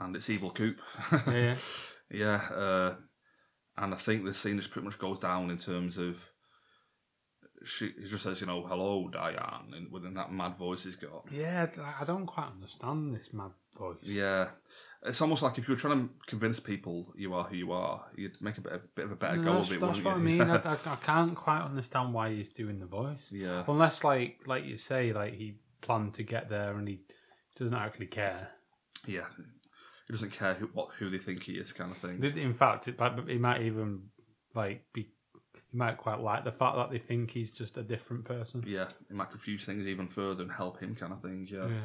and 0.00 0.16
it's 0.16 0.30
Evil 0.30 0.50
Coop. 0.50 0.80
Yeah, 1.26 1.56
yeah. 2.10 2.40
Uh, 2.54 2.94
and 3.76 3.94
I 3.94 3.96
think 3.96 4.24
the 4.24 4.34
scene 4.34 4.56
just 4.58 4.70
pretty 4.70 4.86
much 4.86 4.98
goes 4.98 5.18
down 5.18 5.50
in 5.50 5.58
terms 5.58 5.98
of 5.98 6.18
she 7.64 7.92
he 7.98 8.06
just 8.06 8.22
says, 8.22 8.40
you 8.40 8.46
know, 8.46 8.64
hello, 8.64 9.08
Diane, 9.08 9.72
and 9.74 9.90
within 9.90 10.14
that 10.14 10.32
mad 10.32 10.56
voice 10.56 10.84
he's 10.84 10.96
got. 10.96 11.26
Yeah, 11.30 11.66
I 12.00 12.04
don't 12.04 12.26
quite 12.26 12.48
understand 12.48 13.14
this 13.14 13.32
mad 13.32 13.52
voice. 13.76 13.96
Yeah. 14.02 14.48
It's 15.04 15.20
almost 15.20 15.42
like 15.42 15.58
if 15.58 15.68
you 15.68 15.74
were 15.74 15.80
trying 15.80 16.08
to 16.08 16.14
convince 16.26 16.58
people 16.58 17.12
you 17.16 17.32
are 17.32 17.44
who 17.44 17.54
you 17.54 17.70
are, 17.70 18.04
you'd 18.16 18.40
make 18.42 18.58
a 18.58 18.60
bit, 18.60 18.72
a 18.72 18.80
bit 18.96 19.04
of 19.04 19.12
a 19.12 19.16
better 19.16 19.36
No, 19.36 19.52
go 19.52 19.58
of 19.58 19.72
it, 19.72 19.80
that's 19.80 19.98
wouldn't 19.98 20.04
what 20.04 20.14
I 20.14 20.18
mean. 20.18 20.40
I, 20.42 20.56
I 20.72 20.96
can't 21.02 21.36
quite 21.36 21.62
understand 21.62 22.12
why 22.12 22.30
he's 22.30 22.48
doing 22.48 22.80
the 22.80 22.86
voice. 22.86 23.20
yeah. 23.30 23.62
Unless, 23.68 24.02
like, 24.02 24.40
like 24.46 24.64
you 24.64 24.76
say, 24.76 25.12
like 25.12 25.34
he 25.34 25.58
planned 25.82 26.14
to 26.14 26.24
get 26.24 26.48
there 26.50 26.76
and 26.76 26.88
he 26.88 26.98
doesn't 27.56 27.76
actually 27.76 28.06
care. 28.06 28.48
Yeah, 29.06 29.26
he 30.08 30.12
doesn't 30.14 30.32
care 30.32 30.54
who 30.54 30.66
what 30.68 30.88
who 30.98 31.10
they 31.10 31.18
think 31.18 31.42
he 31.42 31.52
is, 31.58 31.72
kind 31.72 31.90
of 31.90 31.98
thing. 31.98 32.22
In 32.24 32.54
fact, 32.54 32.88
it, 32.88 32.98
might- 32.98 33.28
he 33.28 33.38
might 33.38 33.62
even 33.62 34.08
like 34.54 34.84
be. 34.92 35.08
He 35.70 35.76
might 35.76 35.98
quite 35.98 36.20
like 36.20 36.44
the 36.44 36.52
fact 36.52 36.76
that 36.76 36.90
they 36.90 36.98
think 36.98 37.30
he's 37.30 37.52
just 37.52 37.76
a 37.76 37.82
different 37.82 38.24
person. 38.24 38.64
Yeah, 38.66 38.88
it 39.10 39.14
might 39.14 39.30
confuse 39.30 39.66
things 39.66 39.86
even 39.86 40.08
further 40.08 40.42
and 40.42 40.50
help 40.52 40.80
him, 40.80 40.94
kind 40.94 41.12
of 41.12 41.20
thing. 41.20 41.46
Yeah. 41.50 41.68
Yeah. 41.68 41.80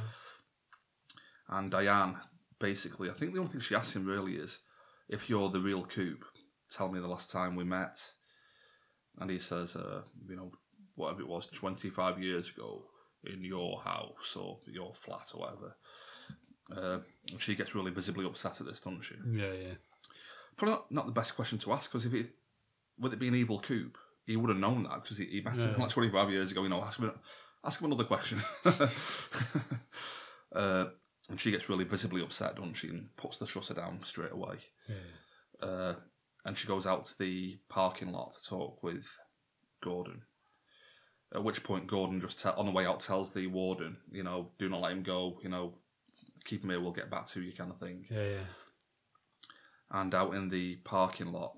And 1.50 1.70
Diane, 1.70 2.18
basically, 2.60 3.10
I 3.10 3.14
think 3.14 3.34
the 3.34 3.40
only 3.40 3.52
thing 3.52 3.62
she 3.62 3.76
asks 3.76 3.96
him 3.96 4.06
really 4.06 4.36
is, 4.36 4.62
"If 5.10 5.30
you're 5.30 5.50
the 5.50 5.60
real 5.60 5.84
Coop, 5.86 6.24
tell 6.70 6.90
me 6.90 7.00
the 7.02 7.08
last 7.08 7.30
time 7.30 7.56
we 7.58 7.66
met." 7.66 8.00
And 9.18 9.30
he 9.30 9.40
says, 9.40 9.76
uh, 9.76 10.04
"You 10.30 10.36
know, 10.38 10.52
whatever 10.96 11.22
it 11.22 11.28
was, 11.28 11.48
twenty 11.48 11.90
five 11.90 12.22
years 12.24 12.50
ago, 12.52 12.86
in 13.26 13.44
your 13.44 13.82
house 13.82 14.36
or 14.38 14.60
your 14.68 14.94
flat 14.96 15.32
or 15.34 15.42
whatever." 15.42 15.76
Uh, 16.72 17.00
she 17.38 17.56
gets 17.56 17.76
really 17.76 17.92
visibly 17.92 18.26
upset 18.26 18.60
at 18.60 18.68
this, 18.68 18.80
doesn't 18.80 19.02
she? 19.02 19.16
Yeah, 19.32 19.52
yeah. 19.54 19.74
Probably 20.56 20.76
not, 20.76 20.92
not 20.92 21.06
the 21.08 21.12
best 21.12 21.36
question 21.36 21.58
to 21.60 21.74
ask 21.74 21.92
because 21.92 22.06
if 22.06 22.14
it, 22.14 22.32
with 23.00 23.14
it 23.14 23.20
be 23.20 23.28
an 23.28 23.36
evil 23.36 23.60
Coop, 23.60 23.98
he 24.26 24.38
would 24.38 24.50
have 24.50 24.60
known 24.60 24.84
that 24.84 25.04
because 25.04 25.18
he, 25.18 25.26
he 25.26 25.42
met 25.42 25.62
him 25.62 25.76
like 25.78 25.90
25 25.90 26.30
years 26.32 26.52
ago. 26.52 26.64
You 26.64 26.70
know, 26.70 26.84
ask 26.84 27.00
him, 27.00 27.12
ask 27.64 27.82
him 27.82 27.88
another 27.88 28.04
question. 28.04 28.42
uh, 30.54 30.86
and 31.30 31.40
she 31.40 31.52
gets 31.52 31.70
really 31.70 31.86
visibly 31.86 32.22
upset, 32.22 32.56
doesn't 32.56 32.76
she, 32.76 32.90
and 32.90 33.16
puts 33.18 33.38
the 33.38 33.46
shutter 33.46 33.74
down 33.74 34.00
straight 34.04 34.32
away. 34.32 34.58
yeah. 34.88 35.68
Uh, 35.68 35.96
and 36.46 36.58
she 36.58 36.68
goes 36.68 36.86
out 36.86 37.06
to 37.06 37.18
the 37.20 37.58
parking 37.70 38.12
lot 38.12 38.34
to 38.34 38.50
talk 38.50 38.84
with 38.84 39.08
Gordon. 39.82 40.24
At 41.34 41.44
which 41.44 41.64
point, 41.64 41.88
Gordon 41.88 42.20
just 42.20 42.42
te- 42.42 42.50
on 42.50 42.66
the 42.66 42.72
way 42.72 42.86
out 42.86 43.00
tells 43.00 43.32
the 43.32 43.48
warden, 43.48 43.98
you 44.12 44.24
know, 44.24 44.52
do 44.60 44.70
not 44.70 44.82
let 44.82 44.92
him 44.92 45.04
go. 45.04 45.40
You 45.42 45.50
know, 45.50 45.76
keep 46.46 46.64
him 46.64 46.70
here. 46.70 46.80
We'll 46.82 46.92
get 46.92 47.10
back 47.12 47.26
to 47.28 47.42
you, 47.42 47.54
kind 47.54 47.72
of 47.72 47.78
thing 47.80 48.06
Yeah, 48.10 48.24
yeah. 48.24 48.46
and 49.92 50.14
out 50.16 50.34
in 50.34 50.50
the 50.50 50.78
parking 50.78 51.32
lot. 51.32 51.54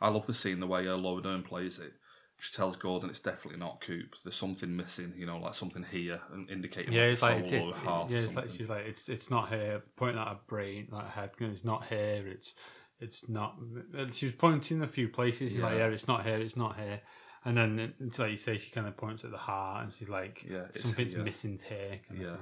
I 0.00 0.08
love 0.08 0.26
the 0.26 0.34
scene, 0.34 0.60
the 0.60 0.66
way 0.66 0.86
uh, 0.88 0.96
Laura 0.96 1.22
Dern 1.22 1.42
plays 1.42 1.78
it. 1.78 1.92
She 2.38 2.54
tells 2.54 2.76
Gordon 2.76 3.08
it's 3.08 3.20
definitely 3.20 3.58
not 3.58 3.80
Coop. 3.80 4.14
There's 4.22 4.34
something 4.36 4.76
missing, 4.76 5.14
you 5.16 5.24
know, 5.24 5.38
like 5.38 5.54
something 5.54 5.82
here, 5.90 6.20
and 6.32 6.50
indicating 6.50 6.92
Yeah, 6.92 7.04
like 7.04 7.12
it's 7.12 7.22
like 7.22 7.44
it's, 7.44 7.52
or 7.52 7.70
a 7.70 7.72
heart. 7.72 8.10
yeah, 8.10 8.18
it's 8.18 8.34
like 8.36 8.50
she's 8.54 8.68
like 8.68 8.84
it's 8.86 9.08
it's 9.08 9.30
not 9.30 9.48
here. 9.48 9.82
Pointing 9.96 10.20
at 10.20 10.28
her 10.28 10.38
brain, 10.46 10.88
like 10.92 11.04
her 11.04 11.10
head. 11.22 11.30
It's 11.40 11.64
not 11.64 11.86
here. 11.86 12.18
It's 12.26 12.54
it's 13.00 13.26
not. 13.30 13.56
She 14.12 14.26
was 14.26 14.34
pointing 14.34 14.82
a 14.82 14.86
few 14.88 15.08
places. 15.08 15.52
She's 15.52 15.60
like, 15.62 15.72
Yeah. 15.78 15.86
yeah, 15.86 15.94
it's 15.94 16.08
not 16.08 16.26
here. 16.26 16.36
It's 16.38 16.56
not 16.58 16.76
here. 16.76 17.00
And 17.46 17.56
then 17.56 17.94
it's 18.00 18.18
like 18.18 18.32
you 18.32 18.36
say, 18.36 18.58
she 18.58 18.70
kind 18.70 18.86
of 18.86 18.98
points 18.98 19.24
at 19.24 19.30
the 19.30 19.38
heart, 19.38 19.84
and 19.84 19.94
she's 19.94 20.10
like, 20.10 20.44
Yeah, 20.46 20.64
it's 20.74 20.82
something's 20.82 21.14
here. 21.14 21.22
missing 21.24 21.58
here. 21.66 22.00
Kind 22.06 22.20
Yeah. 22.20 22.36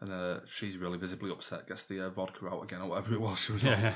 Thing. 0.00 0.10
and 0.10 0.12
uh, 0.12 0.40
she's 0.46 0.76
really 0.78 0.98
visibly 0.98 1.30
upset. 1.30 1.68
Gets 1.68 1.84
the 1.84 2.06
uh, 2.06 2.10
vodka 2.10 2.48
out 2.48 2.62
again 2.62 2.82
or 2.82 2.88
whatever 2.88 3.14
it 3.14 3.20
was 3.20 3.38
she 3.40 3.52
was 3.52 3.64
on. 3.66 3.72
Yeah. 3.72 3.94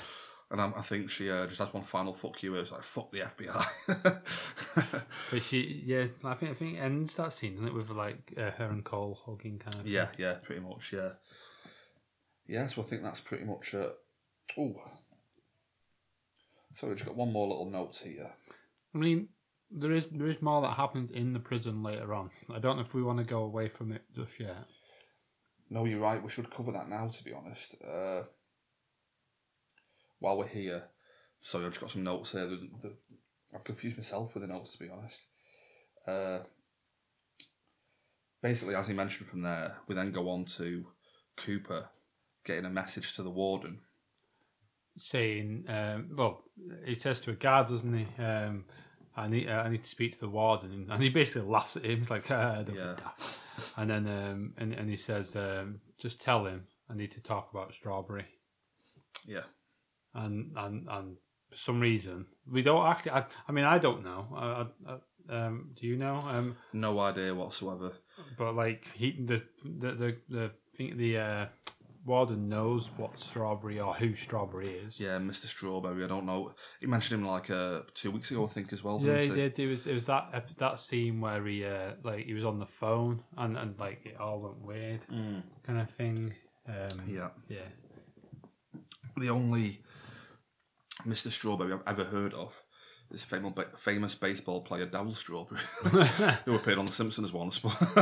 And 0.51 0.61
I, 0.61 0.73
I 0.77 0.83
think 0.83 1.09
she 1.11 1.31
uh, 1.31 1.47
just 1.47 1.59
has 1.59 1.73
one 1.73 1.83
final 1.85 2.13
fuck 2.13 2.43
you. 2.43 2.55
It's 2.57 2.71
like 2.71 2.83
fuck 2.83 3.11
the 3.11 3.21
FBI. 3.21 4.21
But 5.31 5.43
she, 5.43 5.83
yeah, 5.85 6.07
I 6.23 6.35
think 6.35 6.51
I 6.53 6.55
think 6.55 6.75
it 6.77 6.81
ends 6.81 7.17
that 7.17 7.33
scene, 7.33 7.55
doesn't 7.55 7.69
it, 7.69 7.75
with 7.75 7.91
like 7.91 8.35
uh, 8.37 8.51
her 8.51 8.67
and 8.67 8.85
Cole 8.85 9.19
hugging 9.25 9.59
kind 9.59 9.75
of. 9.77 9.87
yeah, 9.87 10.09
yeah, 10.19 10.35
pretty 10.43 10.61
much. 10.61 10.93
Yeah, 10.93 11.11
yeah. 12.47 12.67
So 12.67 12.83
I 12.83 12.85
think 12.85 13.03
that's 13.03 13.21
pretty 13.21 13.45
much. 13.45 13.75
Uh, 13.75 13.89
oh, 14.59 14.75
so 16.75 16.87
we've 16.89 16.97
just 16.97 17.07
got 17.07 17.17
one 17.17 17.33
more 17.33 17.49
little 17.49 17.71
note 17.71 17.97
here. 18.05 18.31
I 18.95 18.99
mean, 18.99 19.29
there 19.71 19.93
is 19.93 20.05
there 20.13 20.29
is 20.29 20.41
more 20.43 20.61
that 20.63 20.75
happens 20.75 21.11
in 21.11 21.33
the 21.33 21.41
prison 21.41 21.83
later 21.83 22.13
on. 22.15 22.31
I 22.55 22.59
don't 22.59 22.77
know 22.77 22.83
if 22.83 22.95
we 22.95 23.03
want 23.03 23.19
to 23.19 23.25
go 23.25 23.43
away 23.45 23.69
from 23.69 23.93
it 23.93 24.03
just 24.15 24.39
yet. 24.39 24.67
No, 25.75 25.87
you're 25.87 25.99
right. 25.99 26.23
We 26.23 26.31
should 26.31 26.55
cover 26.55 26.71
that 26.71 26.89
now. 26.89 27.09
To 27.09 27.25
be 27.25 27.33
honest, 27.33 27.75
uh, 27.85 28.23
while 30.21 30.39
we're 30.39 30.47
here, 30.47 30.85
sorry, 31.43 31.65
I've 31.65 31.73
just 31.73 31.81
got 31.81 31.91
some 31.91 32.05
notes 32.05 32.31
here. 32.31 32.47
The, 32.47 32.69
the, 32.81 32.93
I've 33.53 33.65
confused 33.65 33.97
myself 33.97 34.35
with 34.35 34.45
the 34.45 34.47
notes. 34.47 34.71
To 34.71 34.79
be 34.79 34.89
honest, 34.89 35.21
uh, 36.07 36.39
basically, 38.41 38.77
as 38.77 38.87
he 38.87 38.95
mentioned 38.95 39.27
from 39.27 39.43
there, 39.43 39.79
we 39.89 39.97
then 39.97 40.13
go 40.13 40.29
on 40.29 40.45
to 40.59 40.87
Cooper 41.37 41.89
getting 42.45 42.67
a 42.67 42.71
message 42.71 43.17
to 43.17 43.25
the 43.25 43.31
warden. 43.31 43.81
Saying, 44.97 45.65
um, 45.67 46.11
well, 46.17 46.45
he 46.85 46.95
says 46.95 47.19
to 47.23 47.33
a 47.33 47.35
guard, 47.35 47.67
doesn't 47.67 47.99
he? 47.99 48.23
Um, 48.23 48.65
I 49.17 49.27
need 49.27 49.49
uh, 49.49 49.65
I 49.67 49.71
need 49.71 49.83
to 49.83 49.91
speak 49.91 50.13
to 50.13 50.21
the 50.21 50.29
warden, 50.29 50.87
and 50.89 51.03
he 51.03 51.09
basically 51.09 51.43
laughs 51.43 51.77
at 51.77 51.85
him. 51.85 51.99
He's 51.99 52.11
like, 52.11 52.29
be 52.29 52.35
Yeah. 52.75 52.95
Daft." 53.57 53.79
and 53.79 53.91
then 53.91 54.07
um, 54.09 54.55
and 54.59 54.73
and 54.73 54.89
he 54.89 54.97
says, 54.97 55.37
um, 55.37 55.81
just 55.99 56.21
tell 56.21 56.47
him 56.47 56.67
I 56.91 56.95
need 56.95 57.13
to 57.13 57.21
talk 57.21 57.51
about 57.53 57.75
strawberry. 57.75 58.27
Yeah, 59.27 59.45
and 60.15 60.53
and 60.57 60.87
and 60.89 61.17
for 61.51 61.57
some 61.57 61.81
reason 61.81 62.27
we 62.51 62.63
don't 62.63 62.87
actually. 62.87 63.13
I, 63.13 63.25
I 63.49 63.53
mean, 63.53 63.65
I 63.65 63.79
don't 63.79 64.05
know. 64.05 64.27
I, 64.37 64.67
I, 64.93 64.99
um, 65.29 65.71
do 65.81 65.87
you 65.87 65.97
know? 65.97 66.15
Um, 66.27 66.57
no 66.73 66.99
idea 67.01 67.35
whatsoever. 67.35 67.93
but 68.39 68.55
like 68.55 68.87
he 68.95 69.13
the 69.13 69.43
the 69.65 69.93
the 69.93 70.17
the 70.29 70.51
thing 70.77 70.97
the 70.97 71.19
uh, 71.19 71.47
warden 72.05 72.49
knows 72.49 72.91
what 72.97 73.19
strawberry 73.19 73.81
or 73.81 73.95
who 73.95 74.15
strawberry 74.15 74.71
is. 74.71 75.01
Yeah, 75.01 75.19
Mr. 75.19 75.47
Strawberry. 75.47 76.05
I 76.05 76.07
don't 76.09 76.27
know. 76.27 76.55
He 76.81 76.87
mentioned 76.87 77.21
him 77.23 77.27
like 77.27 77.51
uh, 77.51 77.81
two 77.95 78.11
weeks 78.11 78.31
ago, 78.31 78.45
I 78.45 78.49
think, 78.49 78.73
as 78.73 78.85
well. 78.85 79.01
Yeah, 79.03 79.19
didn't 79.19 79.37
he 79.37 79.41
did. 79.43 79.59
It 79.59 79.67
was 79.71 79.87
it 79.87 79.95
was 79.95 80.07
that 80.07 80.29
ep- 80.33 80.57
that 80.59 80.81
scene 80.81 81.21
where 81.21 81.45
he 81.47 81.65
uh, 81.65 81.93
like 82.03 82.27
he 82.27 82.35
was 82.35 82.45
on 82.45 82.59
the 82.59 82.67
phone 82.67 83.23
and, 83.39 83.57
and 83.57 83.79
like 83.79 84.05
it 84.05 84.19
all 84.21 84.41
went 84.41 84.59
weird 84.61 85.01
Mm. 85.13 85.43
kind 85.67 85.81
of 85.81 85.91
thing. 85.91 86.35
Um, 86.69 87.01
Yeah. 87.07 87.29
yeah. 87.49 87.69
The 89.17 89.29
only 89.31 89.81
Mr. 91.07 91.31
Strawberry 91.31 91.73
I've 91.75 91.83
ever 91.87 92.05
heard 92.05 92.35
of 92.35 92.63
is 93.15 93.25
famous, 93.25 93.53
famous 93.79 94.15
baseball 94.15 94.61
player 94.61 94.87
Darryl 94.87 95.15
Strawberry, 95.15 95.61
who 96.45 96.55
appeared 96.55 96.79
on 96.79 96.87
The 96.87 96.93
Simpsons 96.93 97.33
once. 97.33 97.61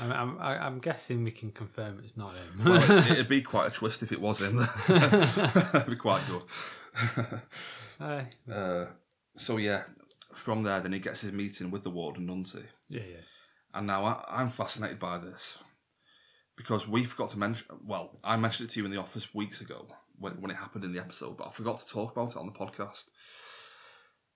I'm, 0.00 0.12
I'm 0.12 0.38
I'm 0.40 0.78
guessing 0.78 1.24
we 1.24 1.30
can 1.30 1.50
confirm 1.52 2.00
it's 2.04 2.16
not 2.16 2.34
him. 2.34 2.64
well, 2.64 2.98
it, 2.98 3.10
it'd 3.10 3.28
be 3.28 3.42
quite 3.42 3.66
a 3.66 3.70
twist 3.70 4.02
if 4.02 4.12
it 4.12 4.20
was 4.20 4.40
him. 4.40 4.58
it'd 4.88 5.86
be 5.86 5.96
quite 5.96 6.22
good. 6.28 7.40
Aye. 8.00 8.26
Uh, 8.50 8.86
so 9.36 9.56
yeah, 9.56 9.82
from 10.34 10.62
there, 10.62 10.80
then 10.80 10.92
he 10.92 10.98
gets 10.98 11.20
his 11.20 11.32
meeting 11.32 11.70
with 11.70 11.82
the 11.82 11.90
warden, 11.90 12.26
doesn't 12.26 12.62
he? 12.62 12.96
yeah, 12.96 13.04
yeah. 13.08 13.20
And 13.74 13.88
now 13.88 14.04
I, 14.04 14.24
I'm 14.28 14.50
fascinated 14.50 15.00
by 15.00 15.18
this 15.18 15.58
because 16.56 16.86
we 16.86 17.04
forgot 17.04 17.30
to 17.30 17.38
mention. 17.38 17.66
Well, 17.84 18.16
I 18.22 18.36
mentioned 18.36 18.68
it 18.68 18.72
to 18.74 18.80
you 18.80 18.86
in 18.86 18.92
the 18.92 19.00
office 19.00 19.34
weeks 19.34 19.60
ago 19.60 19.88
when 20.18 20.40
when 20.40 20.50
it 20.50 20.56
happened 20.56 20.84
in 20.84 20.92
the 20.92 21.00
episode, 21.00 21.36
but 21.36 21.48
I 21.48 21.50
forgot 21.50 21.80
to 21.80 21.86
talk 21.86 22.12
about 22.12 22.32
it 22.32 22.36
on 22.36 22.46
the 22.46 22.52
podcast. 22.52 23.04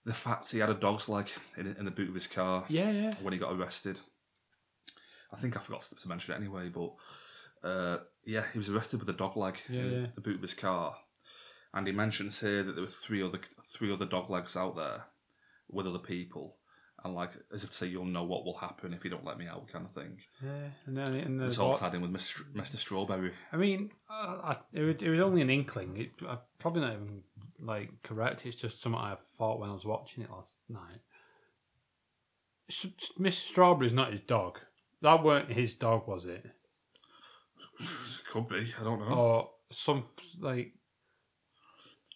The 0.04 0.14
fact 0.14 0.50
he 0.50 0.58
had 0.60 0.70
a 0.70 0.74
dog's 0.74 1.08
leg 1.08 1.30
in, 1.56 1.66
in 1.78 1.84
the 1.84 1.90
boot 1.90 2.08
of 2.08 2.14
his 2.14 2.26
car 2.26 2.64
Yeah, 2.68 2.90
yeah. 2.90 3.12
when 3.22 3.32
he 3.32 3.38
got 3.38 3.52
arrested. 3.52 3.98
I 5.32 5.36
think 5.36 5.56
I 5.56 5.60
forgot 5.60 5.82
to 5.82 6.08
mention 6.08 6.32
it 6.32 6.38
anyway, 6.38 6.70
but 6.70 6.92
uh, 7.62 7.98
yeah, 8.24 8.44
he 8.52 8.58
was 8.58 8.70
arrested 8.70 9.00
with 9.00 9.08
a 9.10 9.12
dog 9.14 9.36
leg 9.36 9.60
Yeah, 9.68 9.80
in 9.80 9.92
yeah. 10.02 10.06
the 10.14 10.20
boot 10.22 10.36
of 10.36 10.42
his 10.42 10.54
car, 10.54 10.96
and 11.74 11.86
he 11.86 11.92
mentions 11.92 12.40
here 12.40 12.62
that 12.62 12.72
there 12.72 12.84
were 12.84 12.90
three 12.90 13.22
other 13.22 13.40
three 13.70 13.92
other 13.92 14.06
dog 14.06 14.30
legs 14.30 14.56
out 14.56 14.76
there 14.76 15.04
with 15.70 15.86
other 15.86 15.98
people, 15.98 16.56
and 17.04 17.14
like 17.14 17.32
as 17.52 17.62
if 17.62 17.70
to 17.70 17.76
say 17.76 17.86
you'll 17.88 18.06
know 18.06 18.24
what 18.24 18.44
will 18.46 18.56
happen 18.56 18.94
if 18.94 19.04
you 19.04 19.10
don't 19.10 19.24
let 19.26 19.36
me 19.36 19.46
out, 19.46 19.68
kind 19.68 19.84
of 19.84 19.92
thing. 19.92 20.18
Yeah, 20.42 20.70
and 20.86 20.96
then 20.96 21.14
and 21.14 21.42
It's 21.42 21.58
all 21.58 21.76
tied 21.76 21.94
in 21.94 22.00
with 22.00 22.12
Mr. 22.12 22.42
Mr. 22.54 22.76
Strawberry. 22.76 23.32
I 23.52 23.56
mean, 23.58 23.90
uh, 24.08 24.38
I, 24.42 24.56
it, 24.72 24.80
was, 24.82 24.96
it 25.02 25.10
was 25.10 25.20
only 25.20 25.42
an 25.42 25.50
inkling. 25.50 25.98
It, 25.98 26.12
I 26.26 26.38
probably 26.58 26.80
not 26.82 26.94
even 26.94 27.22
like 27.60 27.90
correct. 28.02 28.46
It's 28.46 28.56
just 28.56 28.80
something 28.80 29.00
I 29.00 29.16
thought 29.36 29.60
when 29.60 29.70
I 29.70 29.74
was 29.74 29.84
watching 29.84 30.22
it 30.24 30.30
last 30.30 30.54
night. 30.68 31.00
S- 32.70 32.86
S- 33.00 33.12
Mr. 33.18 33.32
Strawberry's 33.32 33.92
not 33.92 34.12
his 34.12 34.20
dog. 34.20 34.58
That 35.02 35.22
weren't 35.22 35.50
his 35.50 35.74
dog, 35.74 36.06
was 36.06 36.26
it? 36.26 36.44
Could 38.30 38.48
be, 38.48 38.66
I 38.80 38.84
don't 38.84 39.00
know. 39.00 39.14
Or 39.14 39.50
some 39.70 40.04
like. 40.40 40.72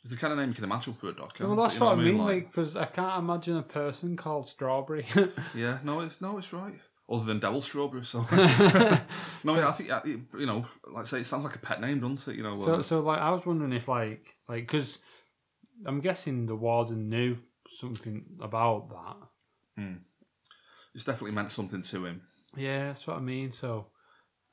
It's 0.03 0.11
the 0.11 0.17
kind 0.17 0.33
of 0.33 0.39
name 0.41 0.49
you 0.49 0.55
can 0.55 0.65
imagine 0.65 0.95
for 0.95 1.11
a 1.11 1.13
dog. 1.13 1.33
Can't 1.35 1.49
Well, 1.49 1.59
it? 1.59 1.63
that's 1.63 1.75
You 1.75 1.81
know 1.81 1.87
what 1.87 1.99
I 1.99 2.03
mean. 2.03 2.19
Like, 2.19 2.51
because 2.51 2.75
I 2.75 2.87
can't 2.87 3.21
imagine 3.21 3.57
a 3.57 3.63
person 3.63 4.17
called 4.17 4.49
Strawberry. 4.49 5.07
yeah, 5.55 5.79
no, 5.85 6.01
it's 6.01 6.21
no, 6.21 6.39
it's 6.39 6.53
right. 6.53 6.75
Other 7.09 7.25
than 7.25 7.41
Darryl 7.41 7.63
Strawberry, 7.63 8.05
so 8.05 8.21
no, 9.45 9.55
yeah, 9.57 9.69
I 9.69 9.73
think 9.73 9.91
you 10.37 10.47
know, 10.47 10.67
like 10.91 11.05
I 11.05 11.07
say, 11.07 11.21
it 11.21 11.27
sounds 11.27 11.45
like 11.45 11.55
a 11.55 11.59
pet 11.59 11.81
name, 11.81 12.01
doesn't 12.01 12.33
it? 12.33 12.37
You 12.37 12.43
know, 12.43 12.57
So, 12.57 12.75
uh, 12.77 12.83
so 12.83 13.01
like, 13.01 13.21
I 13.21 13.31
was 13.31 13.45
wondering 13.47 13.73
if 13.73 13.87
like, 13.87 14.35
like, 14.49 14.67
because 14.67 14.99
I'm 15.87 16.01
guessing 16.01 16.47
the 16.47 16.57
warden 16.57 17.09
knew 17.09 17.39
something 17.71 18.25
about 18.41 18.91
that. 18.91 19.17
Hmm. 19.77 19.95
it's 20.95 21.05
definitely 21.05 21.33
meant 21.33 21.51
something 21.51 21.81
to 21.81 22.05
him. 22.05 22.23
Yeah, 22.55 22.89
that's 22.89 23.07
what 23.07 23.17
I 23.17 23.21
mean. 23.21 23.53
So, 23.53 23.87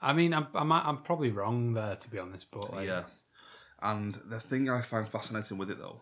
I 0.01 0.13
mean, 0.13 0.33
I'm 0.33 0.47
I'm, 0.53 0.71
I'm 0.71 0.97
probably 1.01 1.31
wrong 1.31 1.73
there 1.73 1.95
to 1.95 2.09
be 2.09 2.19
honest, 2.19 2.47
but 2.51 2.73
like, 2.73 2.87
yeah. 2.87 3.03
And 3.81 4.17
the 4.25 4.39
thing 4.39 4.69
I 4.69 4.81
find 4.81 5.07
fascinating 5.07 5.57
with 5.57 5.71
it 5.71 5.77
though, 5.77 6.01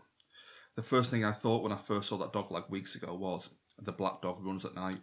the 0.76 0.84
first 0.84 1.10
thing 1.10 1.26
I 1.26 1.32
thought 1.32 1.64
when 1.64 1.72
I 1.72 1.78
first 1.78 2.10
saw 2.10 2.18
that 2.18 2.34
dog 2.34 2.52
like 2.52 2.70
weeks 2.70 2.96
ago 2.96 3.14
was 3.16 3.50
the 3.82 3.92
black 3.92 4.22
dog 4.22 4.38
runs 4.46 4.66
at 4.66 4.76
night. 4.76 5.00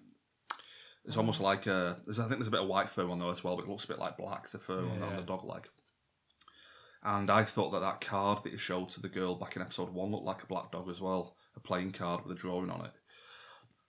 It's 1.04 1.16
almost 1.16 1.38
hmm. 1.38 1.44
like 1.44 1.66
a, 1.66 1.96
there's, 2.04 2.18
I 2.18 2.22
think 2.22 2.38
there's 2.38 2.48
a 2.48 2.52
bit 2.52 2.62
of 2.62 2.68
white 2.68 2.88
fur 2.88 3.08
on 3.08 3.18
there 3.18 3.30
as 3.30 3.44
well, 3.44 3.56
but 3.56 3.64
it 3.64 3.68
looks 3.68 3.84
a 3.84 3.88
bit 3.88 3.98
like 3.98 4.16
black, 4.16 4.48
the 4.48 4.58
fur 4.58 4.78
on, 4.78 5.00
the, 5.00 5.06
on 5.06 5.16
the 5.16 5.22
dog 5.22 5.44
leg. 5.44 5.68
And 7.05 7.30
I 7.30 7.44
thought 7.44 7.70
that 7.72 7.80
that 7.80 8.00
card 8.00 8.42
that 8.42 8.52
you 8.52 8.59
showed 8.59 8.88
to 8.90 9.00
the 9.02 9.09
girl 9.09 9.34
back 9.34 9.57
in 9.57 9.62
episode 9.62 9.90
one 9.90 10.11
looked 10.11 10.24
like 10.24 10.42
a 10.42 10.46
black 10.46 10.72
dog 10.72 10.88
as 10.88 11.00
well, 11.00 11.36
a 11.55 11.61
playing 11.61 11.92
card 11.92 12.24
with 12.24 12.36
a 12.36 12.40
drawing 12.40 12.70
on 12.70 12.86
it. 12.86 12.92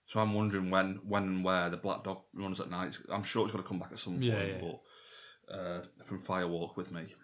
So 0.04 0.20
I'm 0.20 0.34
wondering 0.34 0.70
when, 0.70 1.00
when 1.02 1.22
and 1.22 1.44
where 1.44 1.70
the 1.70 1.78
black 1.78 2.04
dog 2.04 2.18
runs 2.34 2.60
at 2.60 2.70
night. 2.70 2.98
I'm 3.10 3.22
sure 3.22 3.44
it's 3.44 3.52
going 3.52 3.64
to 3.64 3.68
come 3.68 3.78
back 3.78 3.92
at 3.92 3.98
some 3.98 4.20
Yeah, 4.20 4.34
point, 4.34 4.48
yeah. 4.48 4.70
but 5.48 5.54
uh, 5.54 5.80
from 6.04 6.20
Fire 6.20 6.46
Walk 6.46 6.76
with 6.76 6.92
me. 6.92 7.14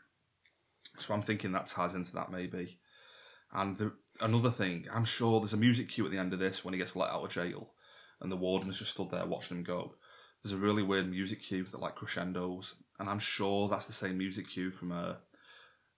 So 0.99 1.15
I'm 1.15 1.23
thinking 1.23 1.53
that 1.53 1.67
ties 1.67 1.95
into 1.95 2.13
that 2.15 2.33
maybe. 2.33 2.81
And 3.53 3.77
the, 3.77 3.93
another 4.21 4.51
thing, 4.51 4.87
I'm 4.93 5.05
sure 5.05 5.41
there's 5.41 5.53
a 5.53 5.59
music 5.59 5.91
cue 5.91 6.07
at 6.07 6.11
the 6.11 6.19
end 6.19 6.33
of 6.33 6.39
this 6.39 6.65
when 6.65 6.73
he 6.73 6.79
gets 6.79 6.97
let 6.97 7.11
out 7.11 7.25
of 7.25 7.31
jail, 7.31 7.75
and 8.21 8.33
the 8.33 8.37
warden's 8.37 8.79
just 8.79 8.93
stood 8.93 9.11
there 9.11 9.27
watching 9.27 9.59
him 9.59 9.63
go. 9.63 9.95
There's 10.43 10.55
a 10.55 10.57
really 10.59 10.83
weird 10.83 11.09
music 11.09 11.43
cue 11.43 11.65
that 11.65 11.81
like 11.81 11.95
crescendos, 11.97 12.75
and 12.99 13.09
I'm 13.09 13.19
sure 13.19 13.69
that's 13.69 13.87
the 13.87 13.93
same 13.93 14.17
music 14.19 14.49
cue 14.49 14.71
from 14.71 14.91
uh, 14.91 15.15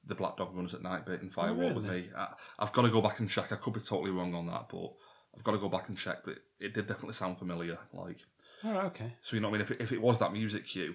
the 0.06 0.14
Black 0.14 0.36
Dog 0.36 0.54
Runs 0.54 0.74
at 0.74 0.82
Night 0.82 1.06
bit 1.06 1.22
in 1.22 1.28
oh, 1.28 1.32
Fire 1.32 1.54
Walk 1.54 1.74
with 1.74 1.86
really? 1.86 2.02
me. 2.02 2.08
I, 2.16 2.28
I've 2.58 2.72
got 2.72 2.82
to 2.82 2.90
go 2.90 3.00
back 3.00 3.20
and 3.20 3.28
check. 3.28 3.52
I 3.52 3.56
could 3.56 3.74
be 3.74 3.80
totally 3.80 4.10
wrong 4.10 4.34
on 4.34 4.46
that, 4.46 4.68
but 4.70 4.92
I've 5.36 5.44
got 5.44 5.52
to 5.52 5.58
go 5.58 5.68
back 5.68 5.88
and 5.88 5.98
check. 5.98 6.18
But 6.24 6.34
it, 6.34 6.42
it 6.60 6.74
did 6.74 6.86
definitely 6.86 7.14
sound 7.14 7.38
familiar. 7.38 7.78
Like, 7.92 8.18
all 8.64 8.72
right, 8.72 8.84
okay. 8.86 9.14
so 9.20 9.36
you 9.36 9.40
know 9.40 9.48
what 9.48 9.56
I 9.56 9.58
mean? 9.58 9.62
If 9.62 9.70
it, 9.72 9.80
if 9.80 9.92
it 9.92 10.00
was 10.00 10.18
that 10.18 10.32
music 10.32 10.66
cue, 10.66 10.94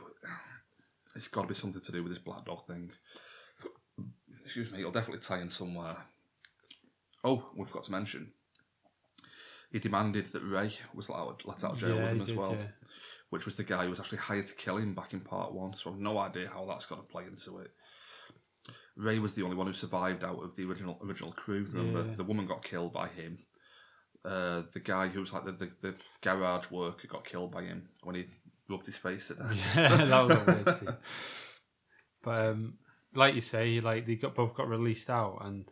it's 1.16 1.28
got 1.28 1.43
to 1.43 1.47
be 1.47 1.55
something 1.55 1.82
to 1.82 1.91
do 1.91 2.03
with 2.03 2.12
this 2.12 2.20
black 2.20 2.45
dog 2.45 2.66
thing. 2.66 2.91
Excuse 4.43 4.72
me, 4.72 4.80
it'll 4.80 4.91
definitely 4.91 5.22
tie 5.22 5.41
in 5.41 5.49
somewhere. 5.49 5.97
Oh, 7.24 7.49
we've 7.55 7.72
got 7.72 7.84
to 7.84 7.91
mention. 7.91 8.32
He 9.72 9.80
demanded 9.80 10.26
that 10.28 10.41
Ray 10.41 10.72
was 10.95 11.10
let 11.10 11.20
out, 11.20 11.43
let 11.45 11.64
out 11.64 11.74
of 11.74 11.78
jail 11.78 11.95
Yeah, 11.95 12.01
with 12.01 12.12
him 12.12 12.22
as 12.22 12.28
did, 12.28 12.38
well, 12.38 12.55
yeah. 12.55 12.68
which 13.30 13.45
was 13.45 13.55
the 13.55 13.64
guy 13.64 13.84
who 13.84 13.91
was 13.91 13.99
actually 13.99 14.18
hired 14.18 14.47
to 14.47 14.55
kill 14.55 14.78
him 14.78 14.95
back 14.95 15.14
in 15.14 15.20
part 15.20 15.53
one. 15.53 15.76
So 15.76 15.91
I've 15.91 15.99
no 15.99 16.18
idea 16.18 16.49
how 16.51 16.66
that's 16.66 16.88
going 16.88 17.01
to 17.01 17.07
play 17.07 17.26
into 17.26 17.60
it. 17.60 17.72
Ray 18.95 19.20
was 19.20 19.34
the 19.34 19.43
only 19.43 19.55
one 19.55 19.67
who 19.67 19.74
survived 19.74 20.24
out 20.24 20.43
of 20.43 20.55
the 20.55 20.65
original 20.65 20.99
original 21.03 21.32
crew. 21.32 21.65
Remember, 21.72 22.07
Yeah. 22.09 22.15
the 22.15 22.24
woman 22.24 22.45
got 22.45 22.63
killed 22.63 22.93
by 22.93 23.07
him. 23.07 23.38
Uh, 24.26 24.63
the 24.74 24.80
guy 24.82 25.07
who 25.07 25.22
was 25.22 25.32
like 25.32 25.45
the, 25.45 25.51
the, 25.53 25.72
the 25.82 25.95
garage 26.22 26.70
worker 26.72 27.07
got 27.07 27.24
killed 27.24 27.51
by 27.51 27.63
him 27.63 27.88
when 28.03 28.15
he 28.15 28.26
rubbed 28.70 28.86
his 28.86 28.97
face 28.97 29.32
at 29.32 29.38
that. 29.39 29.55
Yeah, 29.76 30.05
that 30.05 30.28
was 30.28 30.38
a 30.38 30.43
weird 30.43 30.76
scene. 30.78 30.95
But 32.24 32.39
um, 32.39 32.74
like 33.15 33.36
you 33.36 33.41
say, 33.41 33.80
like 33.80 34.05
they 34.05 34.15
got 34.15 34.36
both 34.36 34.53
got 34.55 34.67
released 34.67 35.09
out, 35.09 35.39
and 35.45 35.65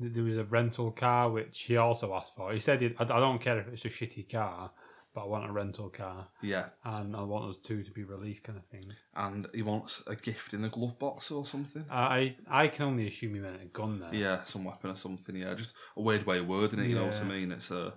there 0.00 0.24
was 0.24 0.36
a 0.38 0.44
rental 0.44 0.90
car 0.90 1.30
which 1.30 1.62
he 1.62 1.76
also 1.76 2.12
asked 2.14 2.34
for. 2.36 2.52
He 2.52 2.58
said, 2.60 2.82
I, 2.98 3.04
"I 3.04 3.20
don't 3.20 3.40
care 3.40 3.60
if 3.60 3.68
it's 3.68 3.84
a 3.84 3.88
shitty 3.88 4.30
car, 4.30 4.72
but 5.14 5.22
I 5.22 5.26
want 5.26 5.48
a 5.48 5.52
rental 5.52 5.90
car, 5.90 6.28
Yeah, 6.42 6.66
and 6.84 7.14
I 7.16 7.22
want 7.22 7.50
us 7.50 7.56
two 7.62 7.82
to 7.82 7.90
be 7.90 8.04
released, 8.04 8.42
kind 8.44 8.58
of 8.58 8.64
thing. 8.66 8.84
and 9.14 9.46
he 9.54 9.62
wants 9.62 10.02
a 10.06 10.16
gift 10.16 10.54
in 10.54 10.62
the 10.62 10.68
glove 10.68 10.98
box 10.98 11.30
or 11.30 11.44
something. 11.44 11.84
I 11.90 12.36
I 12.48 12.68
can 12.68 12.86
only 12.86 13.08
assume 13.08 13.34
he 13.34 13.40
meant 13.40 13.60
a 13.62 13.66
gun 13.66 14.00
there. 14.00 14.14
Yeah, 14.14 14.42
some 14.44 14.64
weapon 14.64 14.90
or 14.90 14.96
something. 14.96 15.36
Yeah, 15.36 15.54
just 15.54 15.74
a 15.96 16.02
weird 16.02 16.24
way 16.26 16.38
of 16.38 16.46
wording 16.48 16.78
it. 16.80 16.88
You 16.88 16.94
know 16.96 17.06
what 17.06 17.16
I 17.16 17.26
Yeah. 17.26 17.28
mean? 17.28 17.52
It's 17.52 17.70
uh, 17.70 17.92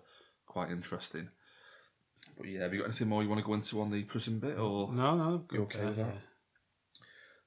quite 0.46 0.72
interesting. 0.72 1.30
But 2.38 2.48
yeah, 2.48 2.62
have 2.64 2.74
you 2.74 2.80
got 2.80 2.88
anything 2.90 3.08
more 3.10 3.24
you 3.24 3.30
want 3.30 3.40
to 3.40 3.46
go 3.48 3.54
into 3.54 3.80
on 3.82 3.92
the 3.92 4.04
prison 4.04 4.40
bit, 4.40 4.58
or 4.60 4.92
No, 4.92 5.16
no, 5.16 5.38
good 5.48 5.62
okay 5.62 5.86
with 5.86 5.96
that? 5.98 6.16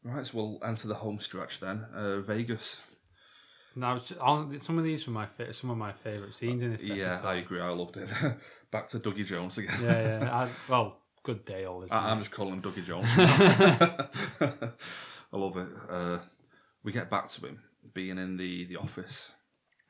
right? 0.02 0.26
So 0.26 0.36
we'll 0.38 0.60
enter 0.64 0.88
the 0.88 0.94
home 0.94 1.18
stretch 1.20 1.60
then. 1.60 1.84
Uh, 1.94 2.20
Vegas. 2.20 2.82
Yeah. 3.76 3.94
It's- 3.96 4.12
on- 4.20 4.58
some 4.60 4.78
of 4.78 4.84
these 4.84 5.06
were 5.06 5.12
my 5.12 5.26
fa- 5.26 5.52
some 5.54 5.70
of 5.70 5.76
my 5.76 5.92
favourite 5.92 6.34
scenes 6.34 6.62
in 6.62 6.72
this. 6.72 6.82
Yeah, 6.84 7.12
episode. 7.12 7.26
I 7.28 7.34
agree. 7.36 7.60
I 7.60 7.68
loved 7.70 7.96
it. 7.96 8.08
Back 8.70 8.88
to 8.88 8.98
Dougie 9.00 9.24
Jones 9.24 9.58
again. 9.58 9.78
yeah, 9.82 10.20
yeah. 10.22 10.34
I, 10.44 10.48
well, 10.68 10.98
good 11.22 11.44
Dale. 11.44 11.82
Isn't 11.84 11.96
I, 11.96 12.10
I'm 12.10 12.18
just 12.18 12.30
calling 12.30 12.54
him 12.54 12.62
Dougie 12.62 12.84
Jones. 12.84 13.06
I 15.32 15.36
love 15.36 15.56
it. 15.56 15.68
Uh, 15.90 16.18
we 16.82 16.92
get 16.92 17.10
back 17.10 17.28
to 17.28 17.46
him 17.46 17.60
being 17.94 18.18
in 18.18 18.36
the, 18.36 18.64
the 18.66 18.76
office. 18.76 19.32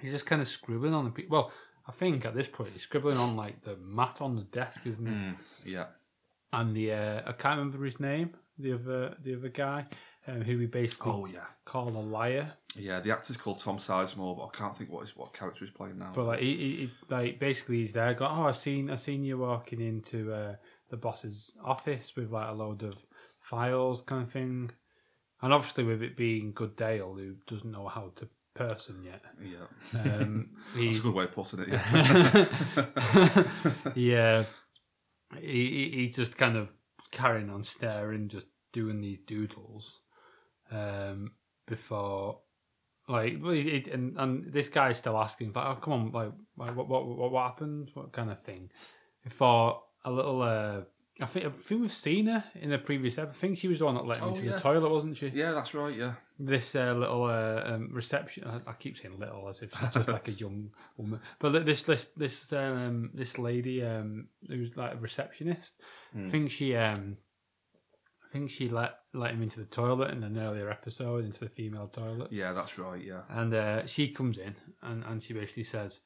He's 0.00 0.12
just 0.12 0.26
kind 0.26 0.40
of 0.42 0.48
scribbling 0.48 0.94
on 0.94 1.04
the 1.06 1.10
pe- 1.10 1.26
well. 1.28 1.52
I 1.86 1.92
think 1.92 2.26
at 2.26 2.34
this 2.34 2.48
point 2.48 2.70
he's 2.74 2.82
scribbling 2.82 3.16
on 3.16 3.34
like 3.34 3.62
the 3.62 3.76
mat 3.76 4.18
on 4.20 4.36
the 4.36 4.42
desk, 4.42 4.80
isn't 4.84 5.06
he? 5.06 5.12
Mm, 5.12 5.34
yeah. 5.64 5.86
And 6.52 6.76
the 6.76 6.92
uh, 6.92 7.22
I 7.26 7.32
can't 7.32 7.58
remember 7.58 7.82
his 7.84 7.98
name. 7.98 8.34
The 8.58 8.74
other 8.74 9.16
the 9.24 9.34
other 9.36 9.48
guy 9.48 9.86
um, 10.26 10.42
who 10.42 10.58
we 10.58 10.66
basically 10.66 11.12
Oh 11.12 11.26
yeah. 11.26 11.46
call 11.64 11.88
a 11.88 11.98
liar. 11.98 12.52
Yeah, 12.76 13.00
the 13.00 13.10
actor's 13.12 13.36
called 13.36 13.58
Tom 13.58 13.78
Sizemore, 13.78 14.36
but 14.36 14.46
I 14.46 14.50
can't 14.56 14.76
think 14.76 14.90
what 14.90 15.00
his, 15.00 15.16
what 15.16 15.32
character 15.32 15.64
he's 15.64 15.74
playing 15.74 15.98
now. 15.98 16.12
But 16.14 16.24
like 16.26 16.40
he, 16.40 16.56
he, 16.56 16.72
he 16.76 16.90
like 17.08 17.38
basically 17.38 17.78
he's 17.78 17.92
there 17.92 18.14
going, 18.14 18.30
Oh, 18.32 18.44
I've 18.44 18.56
seen 18.56 18.90
I've 18.90 19.00
seen 19.00 19.24
you 19.24 19.38
walking 19.38 19.80
into 19.80 20.32
uh, 20.32 20.54
the 20.90 20.96
boss's 20.96 21.56
office 21.64 22.12
with 22.16 22.30
like 22.30 22.48
a 22.48 22.52
load 22.52 22.82
of 22.82 22.94
files 23.40 24.02
kind 24.02 24.22
of 24.22 24.32
thing. 24.32 24.70
And 25.40 25.52
obviously 25.52 25.84
with 25.84 26.02
it 26.02 26.16
being 26.16 26.52
Good 26.52 26.76
Dale 26.76 27.14
who 27.14 27.36
doesn't 27.46 27.70
know 27.70 27.88
how 27.88 28.12
to 28.16 28.28
person 28.54 29.02
yet. 29.04 29.22
yeah, 29.40 30.00
Um 30.00 30.50
he 30.74 30.86
that's 30.86 30.98
a 30.98 31.02
good 31.02 31.14
way 31.14 31.24
of 31.24 31.32
putting 31.32 31.60
it. 31.60 31.68
Yeah, 31.68 33.44
yeah, 33.94 34.44
he, 35.40 35.46
he 35.46 35.90
he's 35.94 36.16
just 36.16 36.36
kind 36.36 36.56
of 36.56 36.68
carrying 37.10 37.50
on 37.50 37.62
staring, 37.62 38.28
just 38.28 38.46
doing 38.72 39.00
these 39.00 39.20
doodles, 39.26 40.00
um, 40.70 41.32
before, 41.66 42.40
like, 43.08 43.42
he- 43.42 43.90
and 43.92 44.16
and 44.18 44.52
this 44.52 44.68
guy's 44.68 44.98
still 44.98 45.16
asking, 45.18 45.52
like, 45.54 45.66
oh, 45.66 45.76
come 45.80 45.92
on, 45.92 46.12
like, 46.12 46.32
like 46.56 46.76
what 46.76 46.88
what 46.88 47.06
what, 47.06 47.30
what 47.32 47.42
happened, 47.44 47.90
what 47.94 48.12
kind 48.12 48.30
of 48.30 48.40
thing, 48.42 48.70
For 49.30 49.82
a 50.04 50.10
little. 50.10 50.42
Uh, 50.42 50.80
I 51.20 51.26
think 51.26 51.46
I 51.46 51.50
think 51.50 51.80
we've 51.80 51.90
seen 51.92 52.26
her 52.26 52.44
in 52.54 52.70
the 52.70 52.78
previous 52.78 53.18
episode. 53.18 53.30
I 53.36 53.40
think 53.40 53.58
she 53.58 53.66
was 53.66 53.80
the 53.80 53.86
one 53.86 53.96
that 53.96 54.06
let 54.06 54.18
him 54.18 54.24
Oh, 54.24 54.28
into 54.28 54.44
yeah. 54.44 54.52
the 54.52 54.60
toilet, 54.60 54.88
wasn't 54.88 55.16
she? 55.16 55.26
yeah, 55.34 55.50
that's 55.50 55.74
right. 55.74 55.92
Yeah, 55.96 56.12
this 56.38 56.76
uh, 56.76 56.94
little 56.94 57.24
uh, 57.24 57.62
um, 57.66 57.88
reception. 57.92 58.44
I, 58.46 58.60
I 58.70 58.74
keep 58.74 58.96
saying 58.96 59.18
little 59.18 59.48
as 59.48 59.60
if 59.60 59.70
she's 59.76 59.94
just 59.94 60.08
like 60.08 60.28
a 60.28 60.32
young 60.32 60.70
woman, 60.96 61.18
but 61.40 61.66
this 61.66 61.82
this 61.82 62.04
this 62.16 62.52
um, 62.52 63.10
this 63.14 63.36
lady 63.36 63.82
um, 63.82 64.28
who's 64.46 64.76
like 64.76 64.94
a 64.94 64.96
receptionist. 64.98 65.72
I 66.14 66.18
Hmm. 66.18 66.28
think 66.28 66.50
she 66.52 66.76
um, 66.76 67.16
I 68.28 68.32
think 68.32 68.50
she 68.50 68.68
let 68.68 68.96
let 69.14 69.30
him 69.32 69.42
into 69.42 69.60
the 69.60 69.66
toilet 69.66 70.10
in 70.10 70.22
an 70.22 70.36
earlier 70.38 70.70
episode 70.70 71.24
into 71.24 71.40
the 71.40 71.48
female 71.48 71.88
toilet, 71.88 72.30
yeah, 72.30 72.52
that's 72.52 72.78
right. 72.78 73.02
Yeah, 73.02 73.22
and 73.30 73.54
uh, 73.54 73.86
she 73.86 74.12
comes 74.12 74.36
in 74.38 74.54
and, 74.82 75.02
and 75.04 75.22
she 75.22 75.32
basically 75.32 75.64
says, 75.64 76.00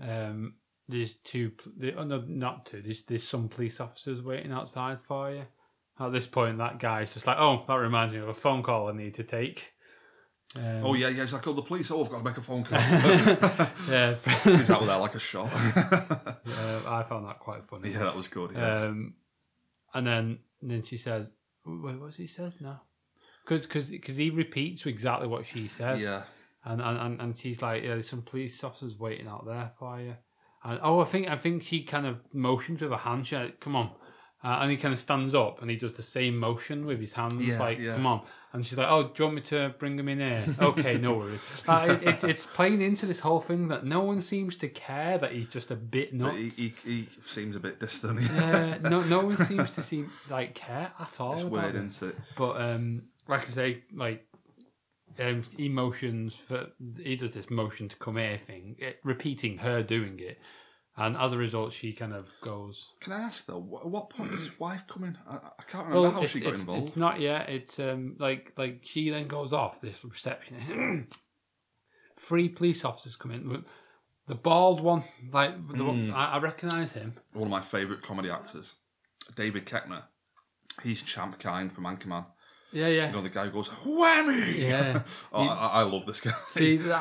um, 0.00 0.54
"There's 0.88 1.14
two, 1.24 1.50
pl- 1.50 1.72
the- 1.78 1.94
oh, 1.94 2.04
no, 2.04 2.22
not 2.26 2.66
two. 2.66 2.82
There's 2.82 3.04
there's 3.04 3.26
some 3.26 3.48
police 3.48 3.80
officers 3.80 4.20
waiting 4.22 4.52
outside 4.52 5.00
for 5.02 5.30
you." 5.30 5.44
At 6.00 6.12
this 6.12 6.26
point, 6.26 6.58
that 6.58 6.78
guy's 6.78 7.14
just 7.14 7.26
like, 7.26 7.38
"Oh, 7.40 7.64
that 7.66 7.74
reminds 7.76 8.12
me 8.14 8.20
of 8.20 8.28
a 8.28 8.34
phone 8.34 8.62
call 8.62 8.88
I 8.88 8.92
need 8.92 9.14
to 9.14 9.24
take." 9.24 9.72
Um, 10.54 10.84
Oh 10.84 10.94
yeah, 10.94 11.08
yeah. 11.08 11.22
He's 11.22 11.32
like, 11.32 11.46
oh, 11.46 11.52
the 11.54 11.62
police. 11.62 11.90
Oh, 11.90 12.02
I've 12.04 12.10
got 12.10 12.18
to 12.18 12.24
make 12.24 12.36
a 12.38 12.40
phone 12.42 12.64
call. 12.64 12.78
yeah. 13.90 14.14
he's 14.44 14.70
out 14.70 14.84
there 14.86 14.98
like 14.98 15.14
a 15.14 15.18
shot. 15.20 15.50
Yeah, 16.46 16.80
I 16.86 17.02
found 17.02 17.26
that 17.26 17.38
quite 17.40 17.64
funny. 17.68 17.90
yeah, 17.90 17.98
that 18.00 18.16
was 18.16 18.28
good. 18.28 18.52
Yeah, 18.52 18.84
Um, 18.84 19.14
and 19.92 20.06
then 20.06 20.38
and 20.62 20.70
then 20.70 20.82
she 20.82 20.96
says, 20.96 21.28
"Wait, 21.68 22.00
what's 22.00 22.16
he 22.16 22.26
says 22.26 22.54
now?" 22.60 22.82
Because 23.44 23.66
because 23.66 23.90
cause 24.02 24.16
he 24.16 24.30
repeats 24.30 24.84
exactly 24.86 25.28
what 25.28 25.46
she 25.46 25.68
says. 25.68 26.02
yeah, 26.02 26.22
And, 26.64 26.80
and 26.80 26.98
and 26.98 27.20
and 27.20 27.38
she's 27.38 27.62
like, 27.62 27.82
"Yeah, 27.82 27.90
there's 27.90 28.08
some 28.08 28.22
police 28.22 28.62
officers 28.64 28.98
waiting 28.98 29.28
out 29.28 29.46
there 29.46 29.72
for 29.78 30.00
you." 30.00 30.16
And 30.64 30.80
oh, 30.82 31.00
I 31.00 31.04
think 31.04 31.28
I 31.28 31.36
think 31.36 31.62
she 31.62 31.82
kind 31.84 32.06
of 32.06 32.18
motions 32.32 32.80
with 32.80 32.90
her 32.90 32.96
hand. 32.96 33.26
She's 33.26 33.38
like, 33.38 33.60
"Come 33.60 33.76
on." 33.76 33.90
Uh, 34.44 34.58
and 34.60 34.70
he 34.70 34.76
kind 34.76 34.94
of 34.94 35.00
stands 35.00 35.34
up 35.34 35.60
and 35.62 35.68
he 35.70 35.76
does 35.76 35.94
the 35.94 36.02
same 36.02 36.38
motion 36.38 36.86
with 36.86 37.00
his 37.00 37.12
hands, 37.12 37.44
Yeah, 37.44 37.58
like 37.58 37.78
yeah. 37.78 37.94
"Come 37.94 38.06
on!" 38.06 38.20
And 38.52 38.64
she's 38.64 38.78
like, 38.78 38.86
"Oh, 38.88 39.02
do 39.02 39.10
you 39.16 39.24
want 39.24 39.34
me 39.34 39.42
to 39.42 39.74
bring 39.80 39.98
him 39.98 40.08
in 40.08 40.20
here?" 40.20 40.44
okay, 40.60 40.96
no 40.96 41.14
worries. 41.14 41.40
Uh, 41.68 41.98
it, 42.00 42.08
it's 42.08 42.24
it's 42.24 42.46
playing 42.46 42.80
into 42.80 43.04
this 43.04 43.18
whole 43.18 43.40
thing 43.40 43.66
that 43.68 43.84
no 43.84 44.00
one 44.00 44.22
seems 44.22 44.54
to 44.58 44.68
care 44.68 45.18
that 45.18 45.32
he's 45.32 45.48
just 45.48 45.72
a 45.72 45.76
bit 45.76 46.14
nuts. 46.14 46.36
he, 46.36 46.48
he, 46.48 46.74
he 46.84 47.08
seems 47.26 47.56
a 47.56 47.60
bit 47.60 47.80
distant. 47.80 48.20
yeah, 48.20 48.78
no, 48.82 49.00
no 49.00 49.20
one 49.26 49.36
seems 49.44 49.72
to 49.72 49.82
seem 49.82 50.08
like 50.30 50.54
care 50.54 50.92
at 51.00 51.20
all. 51.20 51.32
it's 51.32 51.42
weird, 51.42 51.74
it. 51.74 51.84
isn't 51.86 52.10
it? 52.10 52.16
But 52.36 52.60
um, 52.60 53.02
like 53.26 53.42
I 53.42 53.50
say, 53.50 53.82
like 53.92 54.24
um, 55.18 55.44
emotions 55.58 56.36
for 56.36 56.68
he 57.02 57.16
does 57.16 57.32
this 57.32 57.50
motion 57.50 57.88
to 57.88 57.96
come 57.96 58.16
here 58.16 58.38
thing, 58.46 58.76
it, 58.78 59.00
repeating 59.02 59.58
her 59.58 59.82
doing 59.82 60.20
it, 60.20 60.38
and 60.98 61.16
as 61.16 61.32
a 61.32 61.38
result, 61.38 61.72
she 61.72 61.92
kind 61.92 62.12
of 62.12 62.28
goes. 62.42 62.94
Can 63.00 63.12
I 63.14 63.20
ask 63.20 63.46
though, 63.46 63.80
at 63.82 63.88
what 63.88 64.10
point 64.10 64.32
is 64.34 64.40
his 64.48 64.60
wife 64.60 64.86
coming? 64.86 65.16
I, 65.28 65.36
I 65.36 65.62
can't 65.68 65.86
remember 65.86 66.02
Well, 66.02 66.10
how 66.10 66.24
she 66.24 66.40
got 66.40 66.52
it's, 66.52 66.60
involved. 66.62 66.88
it's 66.88 66.96
not 66.96 67.20
yet. 67.20 67.48
It's 67.48 67.78
um 67.78 68.16
like 68.18 68.52
like 68.56 68.80
she 68.82 69.08
then 69.10 69.26
goes 69.28 69.52
off. 69.52 69.80
This 69.80 70.04
receptionist. 70.04 71.16
Three 72.16 72.48
police 72.48 72.84
officers 72.84 73.16
come 73.16 73.30
in. 73.30 73.64
The 74.26 74.34
bald 74.34 74.80
one, 74.82 75.04
like 75.32 75.54
the 75.68 75.84
Mm. 75.84 76.12
I, 76.12 76.32
I 76.32 76.38
recognise 76.38 76.92
him. 76.92 77.14
One 77.32 77.44
of 77.44 77.50
my 77.50 77.60
favourite 77.62 78.02
comedy 78.02 78.28
actors, 78.30 78.74
David 79.36 79.64
Koechner. 79.66 80.02
He's 80.82 81.00
Champ 81.02 81.38
Kind 81.38 81.72
from 81.72 81.84
Anchorman. 81.84 82.26
Yeah, 82.72 82.88
yeah. 82.88 83.06
You 83.06 83.12
know 83.14 83.22
the 83.22 83.30
guy 83.30 83.46
who 83.46 83.50
goes 83.52 83.68
whammy. 83.70 84.58
Yeah. 84.58 85.02
oh, 85.32 85.42
He- 85.42 85.48
I, 85.48 85.66
I 85.68 85.82
love 85.82 86.04
this 86.06 86.20
guy. 86.20 86.32
See, 86.50 86.78
I, 86.90 86.98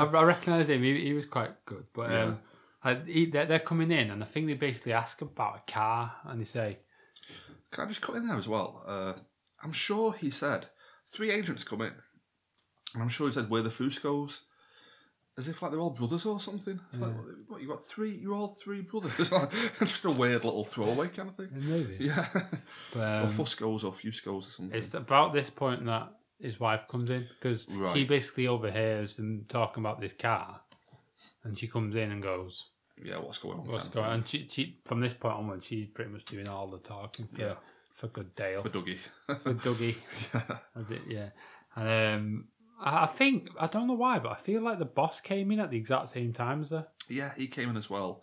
I, 0.00 0.04
I 0.04 0.22
recognise 0.22 0.68
him. 0.68 0.82
He, 0.82 1.00
he 1.06 1.12
was 1.14 1.26
quite 1.26 1.50
good, 1.64 1.86
but 1.92 2.10
Yeah. 2.10 2.22
um, 2.24 2.40
I, 2.82 2.94
they're, 3.32 3.46
they're 3.46 3.58
coming 3.58 3.90
in, 3.90 4.10
and 4.10 4.22
I 4.22 4.26
think 4.26 4.46
they 4.46 4.54
basically 4.54 4.92
ask 4.92 5.20
about 5.20 5.62
a 5.66 5.72
car, 5.72 6.12
and 6.24 6.40
they 6.40 6.44
say, 6.44 6.78
Can 7.72 7.84
I 7.84 7.88
just 7.88 8.02
cut 8.02 8.16
in 8.16 8.26
there 8.28 8.36
as 8.36 8.48
well? 8.48 8.82
Uh, 8.86 9.14
I'm 9.62 9.72
sure 9.72 10.12
he 10.12 10.30
said 10.30 10.66
three 11.12 11.30
agents 11.30 11.64
come 11.64 11.80
in, 11.82 11.92
and 12.94 13.02
I'm 13.02 13.08
sure 13.08 13.26
he 13.26 13.32
said 13.32 13.50
we're 13.50 13.62
the 13.62 13.70
Fuscos, 13.70 14.40
as 15.36 15.48
if 15.48 15.60
like 15.62 15.70
they're 15.72 15.80
all 15.80 15.90
brothers 15.90 16.24
or 16.26 16.38
something. 16.40 16.78
It's 16.92 17.00
like, 17.00 17.12
what, 17.48 17.60
you 17.62 17.68
got 17.68 17.84
three? 17.84 18.10
You're 18.10 18.34
all 18.34 18.56
three 18.62 18.82
brothers. 18.82 19.12
It's 19.18 19.30
just 19.80 20.04
a 20.04 20.10
weird 20.10 20.44
little 20.44 20.64
throwaway 20.64 21.08
kind 21.08 21.28
of 21.30 21.36
thing. 21.36 21.48
maybe. 21.52 21.96
Yeah, 22.04 22.26
But, 22.94 23.00
or 23.00 23.26
um, 23.26 23.30
Fuscos 23.32 23.84
or 23.84 23.92
Fuscos 23.92 24.26
or 24.34 24.42
something. 24.42 24.76
it's 24.78 24.94
about 24.94 25.32
this 25.32 25.50
point 25.50 25.84
that 25.86 26.12
his 26.40 26.60
wife 26.60 26.82
comes 26.88 27.10
in 27.10 27.26
because 27.40 27.66
she 27.92 28.04
basically 28.04 28.46
overhears 28.46 29.16
them 29.16 29.44
talking 29.48 29.82
about 29.82 30.00
this 30.00 30.12
car, 30.12 30.60
and 31.44 31.58
she 31.58 31.66
comes 31.68 31.96
in 31.96 32.10
and 32.10 32.22
goes, 32.22 32.64
yeah, 33.02 33.18
what's 33.18 33.38
going 33.38 33.58
on? 33.60 33.66
"What's 33.66 33.88
going 33.88 34.06
on?" 34.06 34.12
And 34.14 34.28
she, 34.28 34.46
she, 34.50 34.78
from 34.84 35.00
this 35.00 35.14
point 35.14 35.34
onward, 35.36 35.62
she's 35.64 35.86
pretty 35.88 36.10
much 36.10 36.24
doing 36.24 36.48
all 36.48 36.66
the 36.68 36.78
talking 36.78 37.28
for 37.32 37.40
Yeah. 37.40 37.54
for 37.94 38.08
Good 38.08 38.34
Dale, 38.34 38.62
For 38.62 38.70
Dougie. 38.70 38.98
for 39.26 39.54
Dougie. 39.54 39.96
yeah. 40.34 40.58
That's 40.76 40.90
it, 40.90 41.02
yeah. 41.08 41.28
And 41.76 41.88
um, 41.88 42.48
I 42.80 43.04
I 43.04 43.06
think 43.06 43.50
I 43.58 43.66
don't 43.68 43.86
know 43.86 43.94
why, 43.94 44.18
but 44.18 44.32
I 44.32 44.36
feel 44.36 44.62
like 44.62 44.78
the 44.80 44.84
boss 44.84 45.20
came 45.20 45.52
in 45.52 45.60
at 45.60 45.70
the 45.70 45.76
exact 45.76 46.08
same 46.10 46.32
time 46.32 46.62
as 46.62 46.70
her. 46.70 46.86
yeah, 47.08 47.32
he 47.36 47.46
came 47.46 47.70
in 47.70 47.76
as 47.76 47.88
well. 47.88 48.22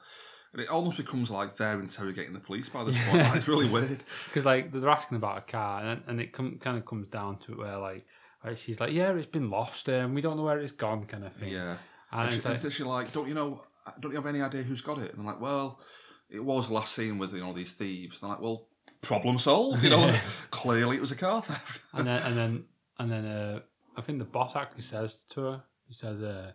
And 0.52 0.62
it 0.62 0.70
almost 0.70 0.96
becomes 0.98 1.30
like 1.30 1.58
they're 1.58 1.80
interrogating 1.82 2.34
the 2.34 2.40
police 2.40 2.70
by 2.70 2.84
this 2.86 2.98
point. 3.10 3.24
Like, 3.24 3.36
it's 3.36 3.48
really 3.48 3.68
weird. 3.70 4.04
because 4.26 4.46
like 4.46 4.72
they're 4.74 4.90
asking 4.90 5.18
about 5.18 5.38
a 5.38 5.42
car, 5.42 5.84
and 5.86 6.02
and 6.08 6.20
it 6.22 6.34
com- 6.34 6.60
kind 6.60 6.78
of 6.78 6.86
comes 6.86 7.08
down 7.08 7.38
to 7.40 7.54
it 7.54 7.58
where 7.60 7.78
like, 7.78 8.06
like 8.44 8.58
she's 8.58 8.80
like, 8.82 8.92
yeah, 8.94 9.12
it's 9.14 9.26
been 9.26 9.50
lost, 9.50 9.88
and 9.90 10.14
we 10.16 10.22
don't 10.22 10.36
know 10.38 10.44
where 10.44 10.60
it's 10.60 10.72
gone, 10.74 11.04
kind 11.06 11.24
of 11.26 11.34
thing. 11.34 11.52
Yeah. 11.54 11.78
And 12.12 12.22
And, 12.22 12.32
she, 12.32 12.38
it's 12.38 12.46
like, 12.46 12.64
and 12.64 12.74
she's 12.74 12.86
like, 12.86 13.14
don't 13.14 13.28
you 13.28 13.34
know, 13.34 13.64
don't 14.00 14.12
you 14.12 14.18
have 14.18 14.26
any 14.26 14.42
idea 14.42 14.64
who's 14.64 14.82
got 14.82 15.00
it? 15.00 15.12
And 15.12 15.20
I'm 15.20 15.26
like, 15.26 15.42
well, 15.42 15.80
it 16.30 16.44
was 16.44 16.70
last 16.70 16.94
seen 16.96 17.18
with, 17.18 17.34
you 17.34 17.42
know, 17.42 17.54
these 17.54 17.72
thieves. 17.72 18.22
And 18.22 18.30
they're 18.30 18.36
like, 18.36 18.44
well, 18.44 18.68
problem 19.02 19.38
solved. 19.38 19.84
You 19.84 19.92
know, 19.92 20.16
clearly 20.52 20.98
it 20.98 21.02
was 21.02 21.12
a 21.12 21.16
car 21.16 21.42
theft. 21.42 21.82
and 21.94 22.08
then 22.08 22.22
and 22.24 22.38
then 22.38 22.66
and 23.00 23.12
then 23.12 23.26
uh, 23.26 23.60
I 23.96 24.02
think 24.02 24.20
the 24.20 24.26
boss 24.26 24.56
actually 24.56 24.82
says 24.82 25.24
to 25.30 25.42
her, 25.42 25.64
he 25.88 25.94
says, 25.94 26.22
uh, 26.22 26.52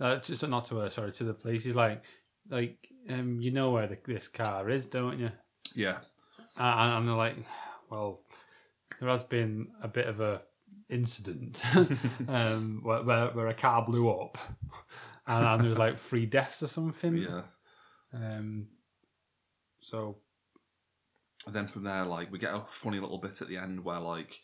uh 0.00 0.20
not 0.48 0.66
to 0.66 0.78
her, 0.78 0.90
sorry, 0.90 1.12
to 1.12 1.24
the 1.24 1.34
police. 1.34 1.64
He's 1.64 1.74
like, 1.74 2.02
like, 2.48 2.78
um, 3.08 3.40
you 3.40 3.50
know 3.50 3.70
where 3.70 3.86
the, 3.86 3.98
this 4.06 4.28
car 4.28 4.68
is, 4.70 4.86
don't 4.86 5.18
you? 5.18 5.30
yeah. 5.74 5.98
And, 6.56 6.98
and 6.98 7.08
they're 7.08 7.14
like, 7.14 7.36
well, 7.90 8.20
there 9.00 9.08
has 9.08 9.24
been 9.24 9.68
a 9.82 9.88
bit 9.88 10.06
of 10.06 10.20
a 10.20 10.42
incident 10.92 11.62
um, 12.28 12.80
where, 12.82 13.02
where 13.02 13.26
where 13.28 13.48
a 13.48 13.54
car 13.54 13.84
blew 13.84 14.10
up, 14.10 14.38
and, 15.26 15.44
and 15.44 15.60
there 15.60 15.70
was 15.70 15.78
like 15.78 15.98
three 15.98 16.26
deaths 16.26 16.62
or 16.62 16.68
something. 16.68 17.16
Yeah. 17.16 17.42
Um, 18.14 18.68
So 19.80 20.18
And 21.46 21.54
then 21.54 21.68
from 21.68 21.84
there, 21.84 22.04
like 22.04 22.30
we 22.30 22.38
get 22.38 22.54
a 22.54 22.62
funny 22.68 23.00
little 23.00 23.18
bit 23.18 23.40
at 23.40 23.48
the 23.48 23.56
end 23.56 23.84
where 23.84 24.00
like 24.00 24.40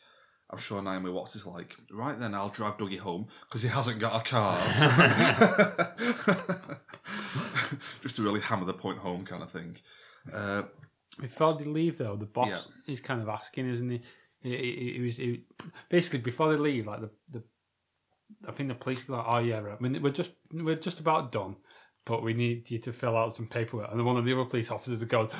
I'm 0.50 0.58
sure 0.58 0.80
Naomi 0.80 1.10
Watts 1.10 1.36
is 1.36 1.46
like, 1.46 1.76
right 1.90 2.18
then 2.18 2.34
I'll 2.34 2.48
drive 2.48 2.78
Dougie 2.78 2.98
home 2.98 3.26
because 3.42 3.62
he 3.62 3.68
hasn't 3.68 3.98
got 3.98 4.26
a 4.26 4.30
car. 4.30 4.58
Just 8.02 8.16
to 8.16 8.22
really 8.22 8.40
hammer 8.40 8.64
the 8.64 8.72
point 8.72 8.98
home, 8.98 9.26
kind 9.26 9.42
of 9.42 9.50
thing. 9.50 9.76
Uh, 10.32 10.62
before 11.20 11.52
they 11.54 11.64
leave, 11.64 11.98
though, 11.98 12.16
the 12.16 12.24
boss 12.24 12.68
is 12.86 13.00
kind 13.00 13.20
of 13.20 13.28
asking, 13.28 13.68
isn't 13.68 13.90
he? 13.90 14.00
He 14.42 15.00
was 15.00 15.68
basically 15.88 16.20
before 16.20 16.50
they 16.52 16.58
leave, 16.58 16.86
like 16.86 17.00
the, 17.00 17.10
the 17.32 17.42
I 18.46 18.52
think 18.52 18.68
the 18.68 18.74
police 18.74 19.02
go 19.02 19.16
like, 19.16 19.24
"Oh 19.26 19.38
yeah, 19.38 19.58
right. 19.58 19.76
I 19.78 19.82
mean, 19.82 20.00
we're 20.02 20.10
just 20.10 20.30
we're 20.52 20.76
just 20.76 21.00
about 21.00 21.32
done, 21.32 21.56
but 22.04 22.22
we 22.22 22.34
need 22.34 22.70
you 22.70 22.78
to 22.80 22.92
fill 22.92 23.16
out 23.16 23.34
some 23.34 23.46
paperwork." 23.46 23.90
And 23.90 23.98
then 23.98 24.06
one 24.06 24.16
of 24.16 24.24
the 24.24 24.32
other 24.32 24.44
police 24.44 24.70
officers 24.70 25.02
goes, 25.04 25.30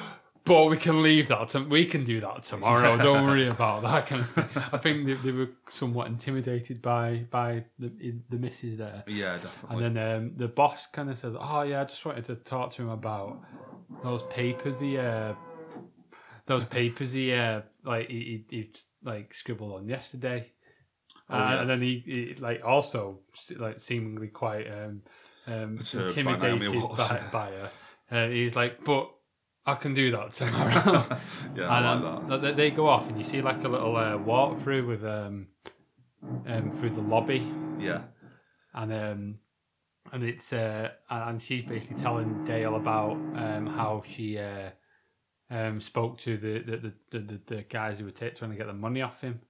"But 0.45 0.67
we 0.67 0.77
can 0.77 1.03
leave 1.03 1.29
that. 1.29 1.51
To, 1.51 1.61
we 1.61 1.85
can 1.85 2.05
do 2.05 2.21
that 2.21 2.43
tomorrow. 2.43 2.97
Don't 2.97 3.27
worry 3.27 3.49
about 3.57 3.83
that." 3.83 4.07
Kind 4.07 4.23
of. 4.23 4.69
I 4.73 4.79
think 4.79 5.07
they, 5.07 5.15
they 5.15 5.33
were 5.33 5.51
somewhat 5.69 6.09
intimidated 6.09 6.83
by 6.83 7.27
by 7.31 7.65
the 7.79 8.17
the 8.31 8.39
misses 8.39 8.79
there. 8.79 9.05
yeah, 9.07 9.37
definitely. 9.37 9.87
And 9.87 9.97
then 9.97 10.17
um, 10.17 10.33
the 10.37 10.49
boss 10.49 10.87
kind 10.87 11.11
of 11.11 11.19
says, 11.19 11.35
"Oh 11.39 11.63
yeah, 11.63 11.83
I 11.83 11.85
just 11.85 12.05
wanted 12.05 12.25
to 12.25 12.37
talk 12.37 12.75
to 12.75 12.83
him 12.83 12.89
about 12.89 13.41
those 14.03 14.23
papers 14.25 14.81
he, 14.81 14.99
uh, 14.99 15.35
those 16.49 16.65
papers 16.65 17.13
he, 17.13 17.33
uh, 17.33 17.61
like 17.85 18.09
he, 18.09 18.45
he, 18.51 18.57
he 18.57 18.73
like 19.05 19.33
scribbled 19.35 19.73
on 19.75 19.89
yesterday." 19.89 20.51
Oh, 21.31 21.37
Uh, 21.37 21.39
yeah. 21.39 21.61
And 21.61 21.71
then 21.71 21.83
he, 21.83 22.03
he 22.07 22.35
like 22.41 22.65
also 22.65 23.21
like 23.57 23.81
seemingly 23.81 24.29
quite 24.29 24.67
um, 24.71 25.03
um, 25.47 25.79
intimidated 26.09 26.61
by, 26.97 27.21
by 27.33 27.51
her. 27.53 27.71
Uh, 28.11 28.29
he's 28.31 28.57
like, 28.57 28.83
"But 28.85 29.11
I 29.67 29.75
can 29.75 29.95
do 29.95 30.11
that 30.13 30.33
tomorrow." 30.33 31.07
yeah, 31.55 31.69
I 31.69 31.81
like 31.81 32.05
um, 32.05 32.29
that. 32.29 32.43
they- 32.43 32.53
they 32.53 32.71
go 32.71 32.89
off, 32.89 33.09
and 33.09 33.19
you 33.19 33.25
see 33.25 33.43
like 33.43 33.63
a 33.65 33.69
little 33.69 33.97
uh, 33.97 34.17
walk 34.17 34.59
through 34.59 34.87
with 34.87 35.05
um, 35.05 35.49
um, 36.47 36.71
through 36.71 36.91
the 36.91 37.01
lobby 37.03 37.47
Yeah, 37.79 38.03
and 38.75 38.93
um, 38.93 39.39
and 40.13 40.25
it's 40.25 40.53
uh, 40.53 40.89
and 41.11 41.41
she's 41.41 41.65
basically 41.65 41.97
telling 41.97 42.43
Dale 42.45 42.77
about 42.77 43.13
um, 43.37 43.67
how 43.67 44.03
she 44.07 44.39
uh, 44.39 44.71
um, 45.51 45.81
spoke 45.81 46.19
to 46.21 46.37
the 46.37 46.59
the, 46.61 46.93
the, 47.11 47.19
the, 47.19 47.41
the 47.47 47.63
guys 47.63 47.99
who 47.99 48.05
were 48.05 48.11
t- 48.11 48.31
trying 48.31 48.51
to 48.51 48.57
get 48.57 48.67
the 48.67 48.73
money 48.73 49.03
off 49.03 49.21
him. 49.21 49.41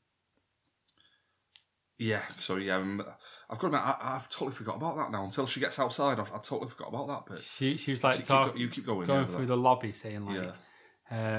yeah. 1.99 2.23
So 2.39 2.57
yeah, 2.57 2.77
um, 2.77 3.03
I've 3.51 3.59
got 3.59 3.71
to 3.73 3.77
admit, 3.79 3.81
I, 3.83 3.97
I've 4.17 4.29
totally 4.29 4.53
forgot 4.53 4.77
about 4.77 4.97
that 4.97 5.11
now. 5.11 5.25
Until 5.25 5.47
she 5.47 5.61
gets 5.61 5.79
outside, 5.79 6.21
I've, 6.21 6.33
I 6.33 6.39
totally 6.39 6.69
forgot 6.71 6.89
about 6.89 7.09
that 7.09 7.35
bit. 7.35 7.43
She 7.45 7.77
she 7.77 7.91
was 7.93 8.05
like 8.05 8.15
Keep- 8.17 8.23
keep 8.25 8.29
talk, 8.29 8.53
go- 8.53 8.59
you 8.59 8.69
keep 8.69 8.87
going. 8.87 9.07
going 9.07 9.21
yeah, 9.29 9.37
through 9.37 9.47
that. 9.47 9.55
the 9.55 9.57
lobby 9.57 9.93
saying 9.93 10.25
like. 10.27 10.37
yeah, 10.37 10.53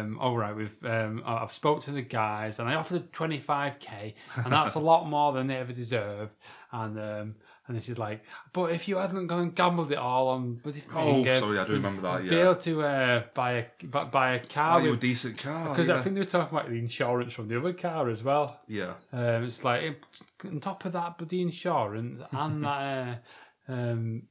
Um, 0.02 0.18
all 0.20 0.36
right, 0.36 0.56
we've 0.56 0.84
um, 0.84 1.22
I've 1.26 1.54
spoke 1.54 1.84
to 1.84 1.92
the 1.92 2.02
guys 2.02 2.60
and 2.60 2.68
I 2.68 2.74
offered 2.76 3.14
twenty 3.14 3.40
five 3.40 3.80
k, 3.80 4.16
and 4.36 4.52
that's 4.52 4.76
a 4.76 4.80
lot 4.80 5.08
more 5.08 5.32
than 5.32 5.48
they 5.48 5.56
ever 5.56 5.74
deserved. 5.74 6.34
And 6.72 7.00
um, 7.00 7.36
and 7.70 7.82
she's 7.84 7.98
like, 7.98 8.22
but 8.52 8.72
if 8.72 8.88
you 8.88 8.98
hadn't 8.98 9.28
gone 9.28 9.40
and 9.42 9.56
gambled 9.56 9.92
it 9.92 9.98
all 9.98 10.28
on 10.30 10.56
bloody 10.56 10.84
Oh, 10.94 11.24
thing, 11.24 11.28
uh, 11.30 11.40
sorry, 11.40 11.60
I 11.60 11.66
do 11.66 11.74
remember 11.74 12.02
that, 12.02 12.22
we'd 12.24 12.30
Be 12.30 12.36
able 12.38 12.56
to 12.56 12.82
uh, 12.84 13.24
buy 13.34 13.52
a 13.54 13.66
bu- 13.84 14.06
buy 14.06 14.34
a 14.34 14.46
car 14.46 14.80
Buy 14.80 14.86
you 14.86 14.94
a 14.94 14.98
decent 14.98 15.38
car. 15.38 15.70
Because 15.70 15.88
yeah. 15.88 15.96
I 15.98 16.02
think 16.02 16.16
they 16.16 16.22
were 16.22 16.26
talking 16.26 16.58
about 16.58 16.70
the 16.70 16.78
insurance 16.78 17.34
from 17.34 17.48
the 17.48 17.58
other 17.60 17.74
car 17.74 18.10
as 18.10 18.24
well. 18.24 18.60
yeah, 18.68 18.94
Um, 19.14 19.44
it's 19.46 19.64
like 19.64 20.04
on 20.44 20.60
top 20.60 20.84
of 20.86 20.92
that, 20.94 21.18
but 21.18 21.30
the 21.30 21.42
insurance 21.42 22.22
and 22.32 22.64
that 22.64 23.22
uh, 23.70 23.72
um, 23.72 24.24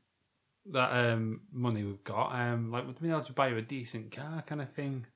that 0.73 0.91
um, 0.93 1.41
money 1.53 1.83
we've 1.85 2.05
got, 2.05 2.33
um, 2.35 2.71
like 2.71 2.87
we've 2.87 3.01
been 3.01 3.11
able 3.11 3.23
to 3.23 3.33
buy 3.33 3.49
you 3.49 3.57
a 3.57 3.63
decent 3.63 4.11
car, 4.13 4.43
kind 4.47 4.61
of 4.61 4.71
thing. 4.73 5.07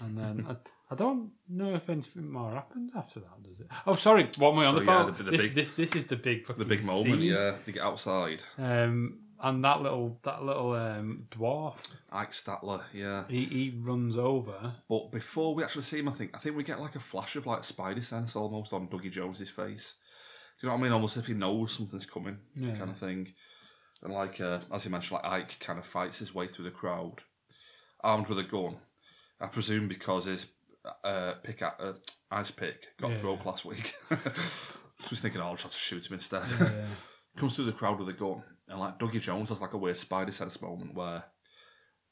And 0.00 0.18
then 0.18 0.46
I, 0.90 0.94
don't 0.94 1.30
know 1.48 1.74
if 1.74 1.88
anything 1.90 2.30
more 2.30 2.52
happens 2.52 2.92
after 2.96 3.20
that, 3.20 3.42
does 3.42 3.60
it? 3.60 3.66
Oh, 3.86 3.94
sorry, 3.94 4.28
what 4.38 4.52
am 4.52 4.58
I 4.60 4.66
on 4.66 4.74
So, 4.74 4.80
yeah, 4.80 5.02
about? 5.02 5.16
the- 5.18 5.22
the 5.24 5.30
this, 5.32 5.42
big- 5.42 5.54
this 5.54 5.72
this 5.72 5.94
is 5.96 6.06
the 6.06 6.16
big 6.16 6.46
fucking 6.46 6.58
the 6.58 6.64
big 6.68 6.84
moment. 6.84 7.04
scene. 7.16 7.20
Yeah, 7.22 7.56
they 7.66 7.72
get 7.72 7.82
outside. 7.82 8.42
Um, 8.58 9.20
and 9.40 9.64
that 9.64 9.82
little 9.82 10.18
that 10.24 10.42
little 10.44 10.72
um, 10.72 11.26
dwarf, 11.30 11.76
Ike 12.10 12.32
Stadtler. 12.32 12.82
Yeah. 12.92 13.24
he, 13.28 13.44
he 13.44 13.74
runs 13.80 14.16
over. 14.18 14.72
But 14.88 15.12
before 15.12 15.54
we 15.54 15.62
actually 15.62 15.82
see 15.82 15.98
him, 16.00 16.08
I 16.08 16.12
think 16.12 16.34
I 16.34 16.38
think 16.38 16.56
we 16.56 16.64
get 16.64 16.80
like 16.80 16.96
a 16.96 17.00
flash 17.00 17.36
of 17.36 17.46
like 17.46 17.62
spider 17.64 18.02
sense 18.02 18.34
almost 18.34 18.72
on 18.72 18.88
Dougie 18.88 19.10
Jones's 19.12 19.50
face. 19.50 19.94
Do 20.60 20.66
you 20.66 20.70
know 20.70 20.74
what 20.74 20.80
I 20.80 20.82
mean? 20.84 20.92
Almost 20.92 21.16
if 21.18 21.26
he 21.26 21.34
knows 21.34 21.70
something's 21.72 22.04
coming, 22.06 22.38
Yeah. 22.56 22.74
kind 22.76 22.90
of 22.90 22.98
thing. 22.98 23.32
And 24.02 24.12
like 24.12 24.40
uh, 24.40 24.58
as 24.72 24.84
you 24.84 24.90
mentioned, 24.90 25.20
like 25.22 25.30
Ike 25.32 25.60
kind 25.60 25.78
of 25.78 25.84
fights 25.86 26.18
his 26.18 26.34
way 26.34 26.46
through 26.48 26.64
the 26.64 26.70
crowd, 26.72 27.22
armed 28.00 28.26
with 28.28 28.38
a 28.40 28.44
gun. 28.44 28.76
I 29.40 29.46
presume 29.46 29.86
because 29.86 30.24
his 30.24 30.46
uh, 31.04 31.32
pick 31.42 31.62
uh, 31.62 31.92
ice 32.30 32.50
pick 32.50 32.88
got 32.98 33.10
Yeah. 33.10 33.18
broke 33.18 33.44
last 33.44 33.64
week. 33.64 33.94
so 34.10 34.16
he's 35.08 35.20
thinking, 35.20 35.40
oh, 35.40 35.46
I'll 35.46 35.56
try 35.56 35.70
to 35.70 35.76
shoot 35.76 36.06
him 36.06 36.14
instead. 36.14 36.42
Yeah. 36.60 36.70
Comes 37.36 37.54
through 37.54 37.66
the 37.66 37.72
crowd 37.72 37.98
with 37.98 38.08
a 38.08 38.12
gun, 38.12 38.42
and 38.68 38.80
like 38.80 38.98
Dougie 38.98 39.20
Jones 39.20 39.50
has 39.50 39.60
like 39.60 39.72
a 39.72 39.78
weird 39.78 39.96
spider 39.96 40.32
sense 40.32 40.60
moment 40.60 40.94
where 40.94 41.22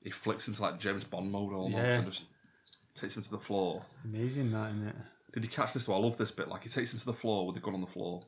he 0.02 0.10
flicks 0.10 0.46
into 0.46 0.62
like 0.62 0.78
James 0.78 1.04
Bond 1.04 1.30
mode 1.32 1.52
almost 1.52 1.82
and 1.84 2.06
just 2.06 2.24
takes 2.94 3.16
him 3.16 3.22
to 3.22 3.30
the 3.30 3.38
floor. 3.38 3.82
Amazing 4.04 4.52
that, 4.52 4.70
isn't 4.70 4.88
it? 4.88 4.96
Did 5.34 5.42
you 5.44 5.50
catch 5.50 5.72
this 5.72 5.84
though? 5.86 5.94
I 5.94 5.98
love 5.98 6.16
this 6.16 6.30
bit. 6.30 6.48
Like 6.48 6.62
he 6.62 6.68
takes 6.68 6.92
him 6.92 6.98
to 7.00 7.06
the 7.06 7.12
floor 7.12 7.44
with 7.46 7.56
the 7.56 7.60
gun 7.60 7.74
on 7.74 7.80
the 7.80 7.86
floor. 7.86 8.22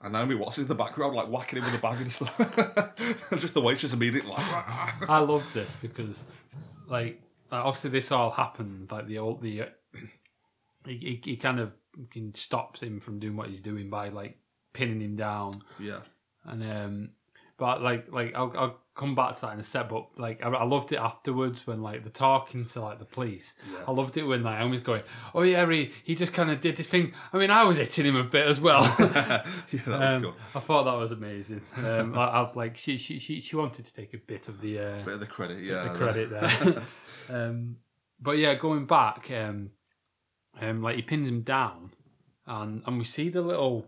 And 0.00 0.12
Naomi 0.12 0.36
Watts 0.36 0.58
in 0.58 0.68
the 0.68 0.74
background, 0.76 1.14
like 1.16 1.26
whacking 1.28 1.58
him 1.58 1.64
with 1.64 1.74
a 1.74 1.82
bag 1.82 2.00
and 2.00 2.10
stuff. 2.10 2.36
Just 3.38 3.54
the 3.54 3.60
waitress 3.60 3.92
immediately 3.92 4.30
like, 4.30 5.08
I 5.10 5.18
love 5.18 5.44
this 5.52 5.68
because, 5.82 6.22
like, 6.86 7.20
obviously 7.50 7.90
this 7.90 8.12
all 8.12 8.30
happened. 8.30 8.90
Like 8.92 9.08
the 9.08 9.18
old 9.18 9.42
the, 9.42 9.64
he, 10.86 10.96
he 10.96 11.20
he 11.24 11.36
kind 11.36 11.60
of 11.60 11.72
can 12.10 12.34
stops 12.34 12.82
him 12.82 13.00
from 13.00 13.18
doing 13.18 13.36
what 13.36 13.48
he's 13.48 13.60
doing 13.60 13.90
by 13.90 14.08
like 14.08 14.38
pinning 14.72 15.00
him 15.00 15.16
down 15.16 15.62
yeah, 15.78 16.00
and 16.44 16.62
um. 16.62 17.10
But 17.56 17.82
like 17.82 18.12
like 18.12 18.34
I'll 18.36 18.52
I'll 18.56 18.76
come 18.94 19.16
back 19.16 19.34
to 19.34 19.40
that 19.40 19.54
in 19.54 19.58
a 19.58 19.64
sec. 19.64 19.88
But 19.88 20.16
like 20.16 20.44
I, 20.46 20.48
I 20.48 20.62
loved 20.62 20.92
it 20.92 21.00
afterwards 21.00 21.66
when 21.66 21.82
like 21.82 22.04
they're 22.04 22.12
talking 22.12 22.66
to 22.66 22.80
like 22.80 23.00
the 23.00 23.04
police. 23.04 23.52
Yeah. 23.68 23.78
I 23.88 23.90
loved 23.90 24.16
it 24.16 24.22
when 24.22 24.44
Naomi's 24.44 24.80
going, 24.80 25.02
"Oh 25.34 25.42
yeah, 25.42 25.68
he 25.68 25.90
he 26.04 26.14
just 26.14 26.32
kind 26.32 26.52
of 26.52 26.60
did 26.60 26.78
his 26.78 26.86
thing." 26.86 27.14
I 27.32 27.38
mean, 27.38 27.50
I 27.50 27.64
was 27.64 27.78
hitting 27.78 28.06
him 28.06 28.14
a 28.14 28.22
bit 28.22 28.46
as 28.46 28.60
well. 28.60 28.82
yeah, 29.00 29.42
that 29.42 29.86
was 29.86 30.14
Um, 30.14 30.22
good. 30.22 30.34
I 30.54 30.60
thought 30.60 30.84
that 30.84 30.94
was 30.94 31.10
amazing. 31.10 31.62
Um, 31.78 32.16
I, 32.16 32.26
I, 32.26 32.52
like 32.54 32.76
she, 32.76 32.96
she, 32.96 33.18
she, 33.18 33.40
she 33.40 33.56
wanted 33.56 33.86
to 33.86 33.92
take 33.92 34.14
a 34.14 34.18
bit 34.18 34.46
of 34.46 34.60
the 34.60 34.78
uh, 34.78 35.04
Bit 35.04 35.14
of 35.14 35.20
the 35.20 35.26
credit, 35.26 35.60
yeah. 35.60 35.82
the 35.82 35.98
credit 35.98 36.30
there. 36.30 36.84
um, 37.28 37.76
but 38.20 38.38
yeah, 38.38 38.54
going 38.54 38.86
back, 38.86 39.32
um, 39.32 39.72
um, 40.60 40.82
like 40.82 40.96
he 40.96 41.02
pins 41.02 41.28
him 41.28 41.42
down, 41.42 41.92
and 42.46 42.82
and 42.86 42.98
we 42.98 43.04
see 43.04 43.28
the 43.28 43.42
little 43.42 43.86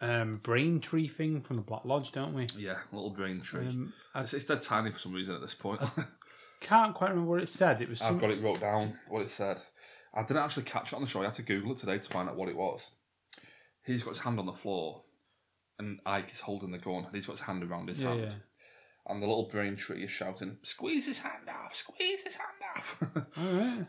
um, 0.00 0.40
brain 0.42 0.80
tree 0.80 1.08
thing 1.08 1.42
from 1.42 1.56
the 1.56 1.62
Black 1.62 1.84
Lodge, 1.84 2.12
don't 2.12 2.34
we? 2.34 2.46
yeah, 2.56 2.78
little 2.92 3.10
brain 3.10 3.40
tree. 3.40 3.66
Um, 3.66 3.92
I 4.14 4.22
it's, 4.22 4.34
it's 4.34 4.44
dead 4.44 4.62
tiny 4.62 4.90
for 4.90 4.98
some 4.98 5.12
reason 5.12 5.34
at 5.34 5.40
this 5.40 5.54
point. 5.54 5.80
can't 6.60 6.94
quite 6.94 7.10
remember 7.10 7.30
what 7.30 7.42
it 7.42 7.48
said. 7.48 7.80
It 7.80 7.88
was 7.88 8.00
I've 8.00 8.20
got 8.20 8.30
it 8.30 8.42
wrote 8.42 8.60
down 8.60 8.98
what 9.08 9.22
it 9.22 9.30
said. 9.30 9.60
I 10.14 10.22
didn't 10.22 10.42
actually 10.42 10.64
catch 10.64 10.92
it 10.92 10.96
on 10.96 11.02
the 11.02 11.08
show. 11.08 11.20
I 11.20 11.24
had 11.24 11.34
to 11.34 11.42
Google 11.42 11.72
it 11.72 11.78
today 11.78 11.98
to 11.98 12.10
find 12.10 12.28
out 12.28 12.36
what 12.36 12.48
it 12.48 12.56
was. 12.56 12.90
He's 13.84 14.02
got 14.02 14.10
his 14.10 14.20
hand 14.20 14.38
on 14.38 14.46
the 14.46 14.52
floor, 14.52 15.02
and 15.78 16.00
Ike 16.04 16.32
is 16.32 16.40
holding 16.40 16.70
the 16.70 16.78
gun, 16.78 17.04
and 17.04 17.14
he's 17.14 17.26
got 17.26 17.34
his 17.34 17.42
hand 17.42 17.62
around 17.62 17.88
his 17.88 18.02
yeah, 18.02 18.08
hand. 18.08 18.20
yeah. 18.22 18.32
And 19.06 19.22
the 19.22 19.26
little 19.26 19.48
brain 19.48 19.76
tree 19.76 20.04
is 20.04 20.10
shouting, 20.10 20.58
"Squeeze 20.62 21.06
his 21.06 21.18
hand 21.18 21.48
off! 21.48 21.74
Squeeze 21.74 22.22
his 22.22 22.36
hand 22.36 22.76
off!" 22.76 23.02
All 23.36 23.44
right. 23.44 23.86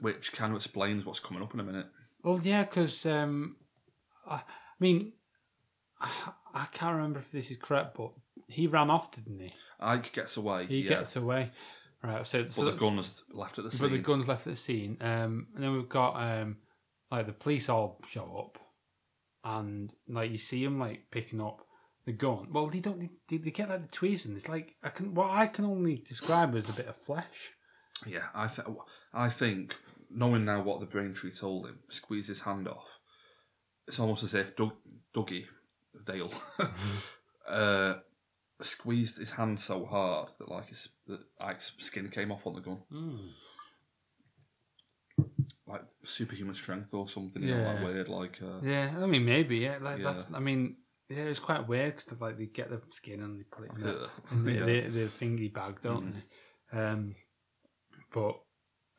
Which 0.00 0.32
kind 0.32 0.52
of 0.52 0.56
explains 0.56 1.04
what's 1.04 1.20
coming 1.20 1.42
up 1.42 1.54
in 1.54 1.60
a 1.60 1.64
minute. 1.64 1.86
Well, 2.22 2.40
yeah, 2.42 2.64
because 2.64 3.04
um, 3.06 3.56
I, 4.26 4.36
I 4.36 4.42
mean, 4.80 5.12
I, 6.00 6.10
I 6.54 6.66
can't 6.72 6.96
remember 6.96 7.20
if 7.20 7.30
this 7.30 7.50
is 7.50 7.58
correct, 7.60 7.96
but 7.96 8.12
he 8.48 8.66
ran 8.66 8.90
off, 8.90 9.12
didn't 9.12 9.38
he? 9.40 9.52
Ike 9.80 10.12
gets 10.12 10.36
away. 10.36 10.66
He 10.66 10.82
yeah, 10.82 10.88
gets 10.88 11.16
away. 11.16 11.50
Right. 12.02 12.26
So, 12.26 12.42
but 12.42 12.52
so 12.52 12.64
the 12.66 12.72
gun's 12.72 13.24
left 13.32 13.58
at 13.58 13.64
the 13.64 13.70
scene. 13.70 13.80
but 13.80 13.92
the 13.92 13.98
gun's 13.98 14.28
left 14.28 14.46
at 14.46 14.54
the 14.54 14.60
scene. 14.60 14.98
Um, 15.00 15.48
and 15.54 15.64
then 15.64 15.72
we've 15.72 15.88
got 15.88 16.16
um, 16.16 16.58
like 17.10 17.26
the 17.26 17.32
police 17.32 17.68
all 17.68 18.00
show 18.06 18.34
up, 18.36 18.58
and 19.44 19.92
like 20.08 20.30
you 20.30 20.38
see 20.38 20.62
him 20.62 20.78
like 20.78 21.10
picking 21.10 21.40
up 21.40 21.60
the 22.04 22.12
gun. 22.12 22.48
Well, 22.52 22.68
they 22.68 22.80
don't. 22.80 23.08
They, 23.28 23.38
they 23.38 23.50
get 23.50 23.70
like 23.70 23.82
the 23.82 23.88
tweezing. 23.88 24.36
It's 24.36 24.48
like 24.48 24.74
I 24.82 24.90
can. 24.90 25.14
What 25.14 25.30
I 25.30 25.46
can 25.46 25.64
only 25.64 26.04
describe 26.06 26.54
as 26.54 26.68
a 26.68 26.74
bit 26.74 26.88
of 26.88 26.96
flesh. 26.96 27.52
Yeah, 28.06 28.24
I 28.34 28.48
th- 28.48 28.68
I 29.14 29.28
think 29.28 29.76
knowing 30.10 30.44
now 30.44 30.60
what 30.62 30.80
the 30.80 30.86
brain 30.86 31.14
tree 31.14 31.30
told 31.30 31.66
him, 31.66 31.78
squeeze 31.88 32.26
his 32.28 32.40
hand 32.40 32.66
off. 32.68 32.98
It's 33.86 34.00
almost 34.00 34.24
as 34.24 34.34
if 34.34 34.56
Doug, 34.56 34.72
Dougie 35.14 35.46
Dale 36.04 36.32
uh, 37.48 37.94
squeezed 38.60 39.18
his 39.18 39.32
hand 39.32 39.60
so 39.60 39.84
hard 39.86 40.30
that 40.38 40.48
like 40.50 40.68
his 40.68 40.88
that 41.06 41.20
Ike's 41.40 41.72
skin 41.78 42.08
came 42.08 42.32
off 42.32 42.46
on 42.46 42.54
the 42.54 42.60
gun, 42.60 42.82
Mm. 42.92 43.30
like 45.66 45.82
superhuman 46.04 46.54
strength 46.54 46.92
or 46.94 47.06
something. 47.08 47.42
You 47.42 47.54
know, 47.56 47.62
like 47.62 47.78
Yeah. 47.78 47.84
weird, 47.84 48.08
like 48.08 48.42
uh, 48.42 48.60
Yeah, 48.62 48.96
I 48.98 49.06
mean 49.06 49.24
maybe. 49.24 49.58
Yeah, 49.58 49.78
like 49.80 49.98
Yeah. 50.00 50.12
that's. 50.12 50.26
I 50.32 50.40
mean, 50.40 50.76
yeah, 51.08 51.24
it's 51.24 51.40
quite 51.40 51.66
weird 51.68 51.96
because 51.96 52.20
like 52.20 52.38
they 52.38 52.46
get 52.46 52.70
the 52.70 52.80
skin 52.90 53.22
and 53.22 53.38
they 53.38 53.44
put 53.44 53.66
it 53.66 53.70
in 53.76 53.82
the, 53.82 54.10
in 54.32 54.44
the, 54.44 54.52
yeah. 54.52 54.64
the, 54.64 54.88
the 54.88 55.06
thingy 55.08 55.52
bag, 55.52 55.80
don't 55.82 56.14
Mhm. 56.14 56.22
they? 56.72 56.78
Um, 56.78 57.14
but 58.12 58.40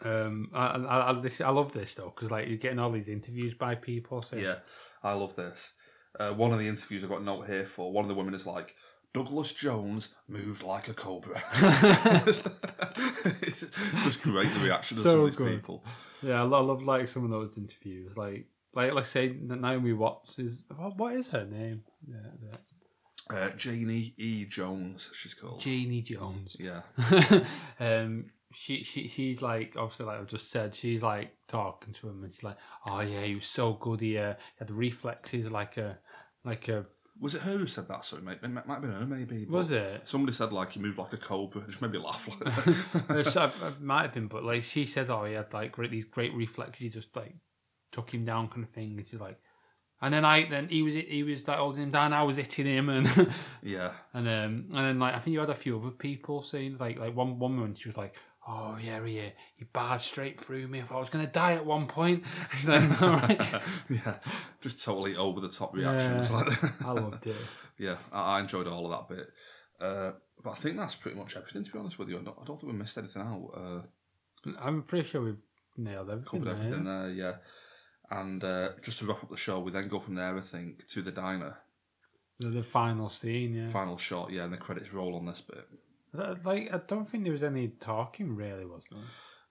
Um, 0.04 0.50
I, 0.54 0.66
I, 0.68 1.10
I, 1.12 1.14
this, 1.22 1.40
I 1.42 1.50
love 1.50 1.72
this 1.72 1.96
though 1.96 2.12
because 2.16 2.32
like 2.32 2.48
you're 2.48 2.58
getting 2.58 2.80
all 2.80 2.92
these 2.92 3.08
interviews 3.10 3.54
by 3.54 3.76
people. 3.76 4.22
Saying, 4.22 4.44
Yeah, 4.44 4.58
I 5.04 5.14
love 5.14 5.36
this. 5.36 5.74
Uh, 6.20 6.32
one 6.32 6.52
of 6.54 6.60
the 6.60 6.68
interviews 6.68 7.04
I've 7.04 7.10
got 7.10 7.22
a 7.22 7.24
note 7.24 7.48
here 7.48 7.66
for, 7.66 7.92
one 7.92 8.04
of 8.06 8.10
the 8.10 8.16
women 8.16 8.34
is 8.34 8.46
like, 8.46 8.76
Douglas 9.14 9.52
Jones 9.54 10.10
moved 10.28 10.64
like 10.64 10.88
a 10.90 10.94
cobra. 10.94 11.42
Just 14.04 14.22
great 14.22 14.54
the 14.54 14.60
reaction 14.64 14.98
of 14.98 15.04
So 15.04 15.10
some 15.12 15.20
of 15.20 15.26
these 15.26 15.36
good. 15.36 15.52
people. 15.56 15.84
yeah, 16.22 16.40
I 16.42 16.44
love, 16.44 16.84
like 16.84 17.08
some 17.08 17.24
of 17.24 17.30
those 17.32 17.52
interviews. 17.58 18.16
Like, 18.18 18.48
like 18.74 18.94
let's 18.94 19.10
say 19.10 19.36
Naomi 19.42 19.94
Watts 19.94 20.40
is 20.40 20.64
what, 20.76 20.98
what 20.98 21.14
is 21.16 21.28
her 21.30 21.46
name? 21.46 21.84
Yeah, 22.08 22.18
yeah. 22.44 22.58
Uh, 23.38 23.50
Janie 23.52 24.14
E. 24.18 24.46
Jones, 24.46 25.10
she's 25.14 25.34
called. 25.34 25.60
Janie 25.60 26.02
Jones. 26.02 26.56
yeah, 26.60 26.82
um, 27.80 28.26
she 28.56 28.84
she 28.84 29.08
she's 29.08 29.42
like 29.42 29.76
obviously 29.78 30.06
like 30.06 30.20
I've 30.20 30.28
just 30.28 30.50
said 30.50 30.74
she's 30.74 31.04
like 31.04 31.36
talking 31.48 31.94
to 31.94 32.10
him 32.10 32.24
and 32.24 32.34
she's 32.34 32.44
like, 32.44 32.58
oh 32.90 33.02
yeah, 33.02 33.24
he 33.24 33.36
was 33.36 33.46
so 33.46 33.74
good. 33.74 34.02
He, 34.02 34.18
uh, 34.18 34.34
he 34.34 34.60
had 34.60 34.72
reflexes 34.72 35.50
like 35.52 35.78
a 35.78 35.98
like 36.44 36.68
a 36.68 36.86
was 37.20 37.34
it 37.34 37.42
her 37.42 37.58
who 37.58 37.66
said 37.66 37.88
that? 37.88 38.04
Sorry, 38.04 38.22
mate. 38.22 38.40
It 38.44 38.50
might 38.50 38.68
have 38.68 38.82
been 38.82 38.92
her, 38.92 39.06
maybe. 39.06 39.46
was 39.46 39.72
it? 39.72 40.02
Somebody 40.08 40.34
said 40.34 40.52
like 40.52 40.72
he 40.72 40.82
moved 40.82 40.98
like 40.98 41.14
a 41.14 41.18
cobra. 41.18 41.62
It 41.62 41.70
just 41.70 41.82
made 41.82 41.92
me 41.92 42.00
laugh. 42.00 42.28
Uh, 43.10 43.50
it 43.68 43.82
might 43.82 44.04
have 44.04 44.14
been, 44.14 44.28
but 44.28 44.44
like 44.44 44.64
she 44.64 44.86
said, 44.86 45.10
oh, 45.10 45.24
he 45.24 45.34
had 45.34 45.54
like 45.54 45.72
great, 45.72 45.92
these 45.92 46.06
great 46.06 46.34
reflexes. 46.34 46.84
He 46.84 46.90
just 46.90 47.16
like 47.16 47.34
took 47.92 48.14
him 48.14 48.26
down, 48.26 48.50
kind 48.50 48.64
of 48.64 48.70
thing. 48.72 48.98
And 48.98 49.08
she's 49.08 49.20
like, 49.20 49.40
and 50.02 50.14
then 50.14 50.26
I 50.26 50.48
then 50.50 50.68
he 50.68 50.82
was 50.82 50.94
he 50.94 51.24
was 51.24 51.48
like 51.48 51.58
holding 51.58 51.84
him 51.84 51.92
down. 51.92 52.12
I 52.12 52.24
was 52.24 52.38
hitting 52.38 52.66
him, 52.66 52.90
and 52.90 53.08
yeah, 53.64 53.92
and 54.14 54.28
um 54.28 54.66
and 54.74 54.86
then 54.86 55.00
like 55.00 55.16
I 55.16 55.20
think 55.20 55.34
you 55.34 55.40
had 55.40 55.50
a 55.50 55.56
few 55.56 55.80
other 55.80 55.92
people 55.92 56.42
saying 56.42 56.78
like 56.80 57.00
like 57.00 57.16
one 57.16 57.40
one 57.40 57.56
woman 57.58 57.76
she 57.76 57.90
was 57.90 57.98
like. 57.98 58.16
Oh 58.48 58.78
yeah, 58.80 59.04
he 59.04 59.32
he 59.56 59.66
barged 59.74 60.04
straight 60.04 60.40
through 60.40 60.68
me. 60.68 60.80
If 60.80 60.92
I 60.92 61.00
was 61.00 61.10
gonna 61.10 61.26
die 61.26 61.54
at 61.54 61.66
one 61.66 61.88
point, 61.88 62.24
"All 62.68 62.74
right." 62.74 63.42
yeah, 63.90 64.18
just 64.62 64.84
totally 64.84 65.16
over 65.16 65.40
the 65.40 65.50
top 65.50 65.74
reactions. 65.74 66.30
Yeah. 66.30 66.36
Like 66.36 66.82
I 66.86 66.92
loved 66.92 67.26
it. 67.26 67.36
yeah, 67.80 67.96
I, 68.12 68.38
I 68.38 68.40
enjoyed 68.42 68.68
all 68.68 68.92
of 68.92 69.10
that 69.10 69.16
bit. 69.16 69.28
Uh, 69.80 70.12
but 70.44 70.52
I 70.52 70.54
think 70.54 70.78
that's 70.78 70.96
pretty 70.96 71.18
much 71.18 71.36
everything. 71.36 71.64
To 71.64 71.72
be 71.72 71.80
honest 71.80 71.98
with 71.98 72.10
you, 72.10 72.20
I 72.20 72.22
don't, 72.22 72.38
I 72.40 72.46
don't 72.46 72.60
think 72.60 72.72
we 72.72 72.78
missed 72.78 72.98
anything 72.98 73.24
out. 73.24 73.50
Uh, 73.56 74.52
I'm 74.60 74.84
pretty 74.84 75.08
sure 75.08 75.22
we've 75.22 75.38
nailed 75.76 76.12
everything. 76.12 76.42
covered 76.42 76.46
there, 76.46 76.66
everything 76.66 76.86
yeah. 76.86 77.02
there, 77.02 77.10
yeah. 77.12 77.36
And 78.12 78.44
uh, 78.44 78.70
just 78.84 79.00
to 79.00 79.08
wrap 79.08 79.24
up 79.24 79.32
the 79.32 79.38
show, 79.38 79.60
we 79.60 79.72
then 79.72 79.88
go 79.88 80.00
from 80.00 80.14
there, 80.14 80.38
I 80.38 80.42
think, 80.42 80.88
to 80.90 81.02
the 81.02 81.12
diner. 81.12 81.58
The, 82.40 82.50
the 82.50 82.64
final 82.64 83.10
scene, 83.10 83.56
yeah. 83.56 83.70
Final 83.70 83.98
shot, 83.98 84.32
yeah, 84.32 84.44
and 84.44 84.54
the 84.54 84.58
credits 84.58 84.94
roll 84.94 85.16
on 85.16 85.26
this 85.26 85.42
bit. 85.42 85.66
Like 86.44 86.74
I 86.74 86.80
don't 86.88 87.10
think 87.10 87.24
there 87.24 87.34
was 87.34 87.44
any 87.44 87.70
talking 87.80 88.36
really, 88.36 88.66
was 88.66 88.88
there? 88.92 89.00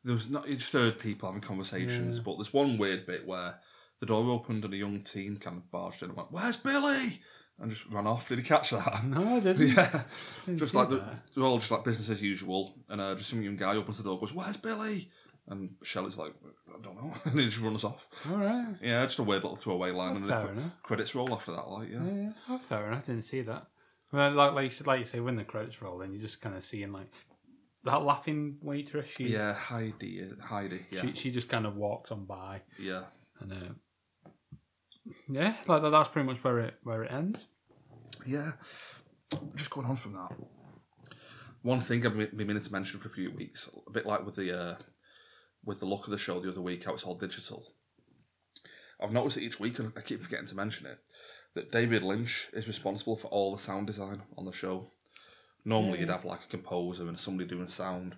There 0.05 0.15
was 0.15 0.29
not, 0.29 0.47
you 0.49 0.57
just 0.57 0.73
heard 0.73 0.99
people 0.99 1.29
having 1.29 1.41
conversations, 1.41 2.19
Yeah. 2.19 2.23
but 2.25 2.37
there's 2.37 2.53
one 2.53 2.77
weird 2.77 3.07
bit 3.07 3.27
where 3.27 3.55
the 4.01 4.07
door 4.07 4.25
opened 4.31 4.65
and 4.65 4.75
a 4.75 4.77
young 4.77 5.01
teen 5.01 5.39
kind 5.39 5.57
of 5.57 5.71
barged 5.71 6.03
in 6.03 6.11
and 6.11 6.17
went, 6.17 6.31
Where's 6.33 6.57
Billy? 6.57 7.21
And 7.59 7.71
just 7.71 7.87
ran 7.87 8.07
off. 8.07 8.29
Did 8.29 8.39
you 8.39 8.45
catch 8.45 8.71
that? 8.71 9.05
No, 9.07 9.37
I 9.37 9.41
didn't. 9.41 9.69
yeah. 9.69 10.03
Didn't 10.45 10.59
just 10.59 10.73
see 10.73 10.79
like 10.79 10.91
the, 10.91 10.97
that. 10.97 11.23
they're 11.35 11.45
all 11.45 11.59
just 11.59 11.71
like 11.71 11.85
business 11.85 12.11
as 12.11 12.21
usual, 12.23 12.75
and 12.89 13.01
uh, 13.01 13.15
just 13.15 13.31
some 13.31 13.43
young 13.43 13.57
guy 13.57 13.77
opens 13.77 13.97
the 13.99 14.03
door, 14.05 14.19
goes, 14.19 14.35
"Where's 14.35 14.57
Billy?" 14.57 15.09
And 15.47 15.71
Shelley's 15.85 16.19
like, 16.19 16.35
"I 16.69 16.81
don't 16.83 16.97
know," 16.97 17.13
and 17.27 17.39
he 17.39 17.47
just 17.47 17.61
runs 17.61 17.85
off. 17.85 18.09
All 18.29 18.39
right. 18.39 18.75
Yeah, 18.83 19.03
just 19.05 19.21
a 19.21 19.23
weird 19.23 19.45
little 19.45 19.57
throwaway 19.57 19.93
line, 19.93 20.17
and 20.17 20.27
fair 20.29 20.43
the 20.47 20.49
enough. 20.53 20.73
credits 20.83 21.15
roll 21.15 21.33
after 21.33 21.53
that. 21.53 21.69
Like, 21.71 21.91
yeah, 21.93 22.05
Yeah, 22.05 22.13
yeah. 22.23 22.31
Oh, 22.51 22.59
fair 22.59 22.89
enough. 22.89 23.05
I 23.05 23.07
didn't 23.13 23.23
see 23.25 23.43
that. 23.43 23.69
Well, 24.15 24.31
like 24.31 24.53
like 24.53 24.65
you 24.67 24.71
said, 24.71 24.87
like 24.87 25.01
you 25.01 25.07
say, 25.07 25.19
when 25.19 25.35
the 25.35 25.43
credits 25.43 25.83
roll, 25.83 25.99
then 25.99 26.13
you 26.13 26.21
just 26.21 26.41
kind 26.41 26.57
of 26.57 26.63
seeing 26.63 26.93
like 26.93 27.11
that 27.83 28.05
laughing 28.05 28.59
waitress. 28.63 29.11
She 29.11 29.25
yeah, 29.25 29.55
Heidi, 29.55 30.21
is 30.21 30.39
Heidi, 30.39 30.87
yeah, 30.93 31.01
she 31.03 31.15
she 31.15 31.31
just 31.33 31.49
kind 31.49 31.67
of 31.67 31.75
walked 31.75 32.13
on 32.13 32.25
by, 32.25 32.63
yeah, 32.79 33.03
and 33.41 33.53
uh, 33.53 35.11
yeah, 35.29 35.55
like 35.67 35.83
that, 35.83 35.91
that's 35.91 36.11
pretty 36.11 36.29
much 36.29 36.45
where 36.45 36.61
it 36.61 36.75
where 36.85 37.03
it 37.03 37.11
ends. 37.13 37.47
yeah. 38.25 38.53
Just 39.57 39.71
going 39.71 39.89
on 39.89 39.97
from 39.97 40.13
that. 40.13 40.31
One 41.63 41.81
thing 41.81 42.07
I've 42.07 42.17
been 42.17 42.37
been 42.37 42.47
meaning 42.47 42.63
to 42.63 42.73
mention 42.73 43.01
for 43.01 43.09
a 43.09 43.11
few 43.11 43.33
weeks, 43.33 43.69
a 43.89 43.91
bit 43.91 44.07
like 44.07 44.25
with 44.25 44.37
the 44.37 44.57
uh, 44.57 44.77
with 45.65 45.81
the 45.81 45.87
look 45.87 46.05
of 46.05 46.13
the 46.13 46.19
show 46.19 46.39
the 46.39 46.53
other 46.53 46.61
week, 46.61 46.85
how 46.85 46.95
it's 46.95 47.03
all 47.03 47.17
digital. 47.17 47.65
I've 49.03 49.13
noticed 49.13 49.35
that 49.35 49.43
each 49.43 49.59
week, 49.59 49.81
and 49.81 49.93
I 49.97 50.03
keep 50.03 50.23
forgetting 50.23 50.47
to 50.47 50.55
mention 50.55 50.87
it, 50.87 50.99
that 51.55 51.71
David 51.73 52.03
Lynch 52.03 52.51
is 52.53 52.67
responsible 52.69 53.17
for 53.17 53.29
all 53.29 53.53
the 53.53 53.59
sound 53.63 53.87
design 53.87 54.23
on 54.37 54.45
the 54.45 54.53
show. 54.53 54.91
Normally, 55.65 55.95
Yeah. 55.95 56.01
you'd 56.01 56.09
mm. 56.11 56.17
have 56.17 56.25
like 56.25 56.45
a 56.45 56.49
composer 56.49 57.07
and 57.09 57.19
somebody 57.19 57.49
doing 57.49 57.69
sound. 57.69 58.17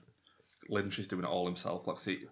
Lynch 0.68 0.98
is 0.98 1.06
doing 1.06 1.24
it 1.24 1.28
all 1.28 1.46
himself. 1.46 1.86
Like, 1.86 1.98
see, 1.98 2.24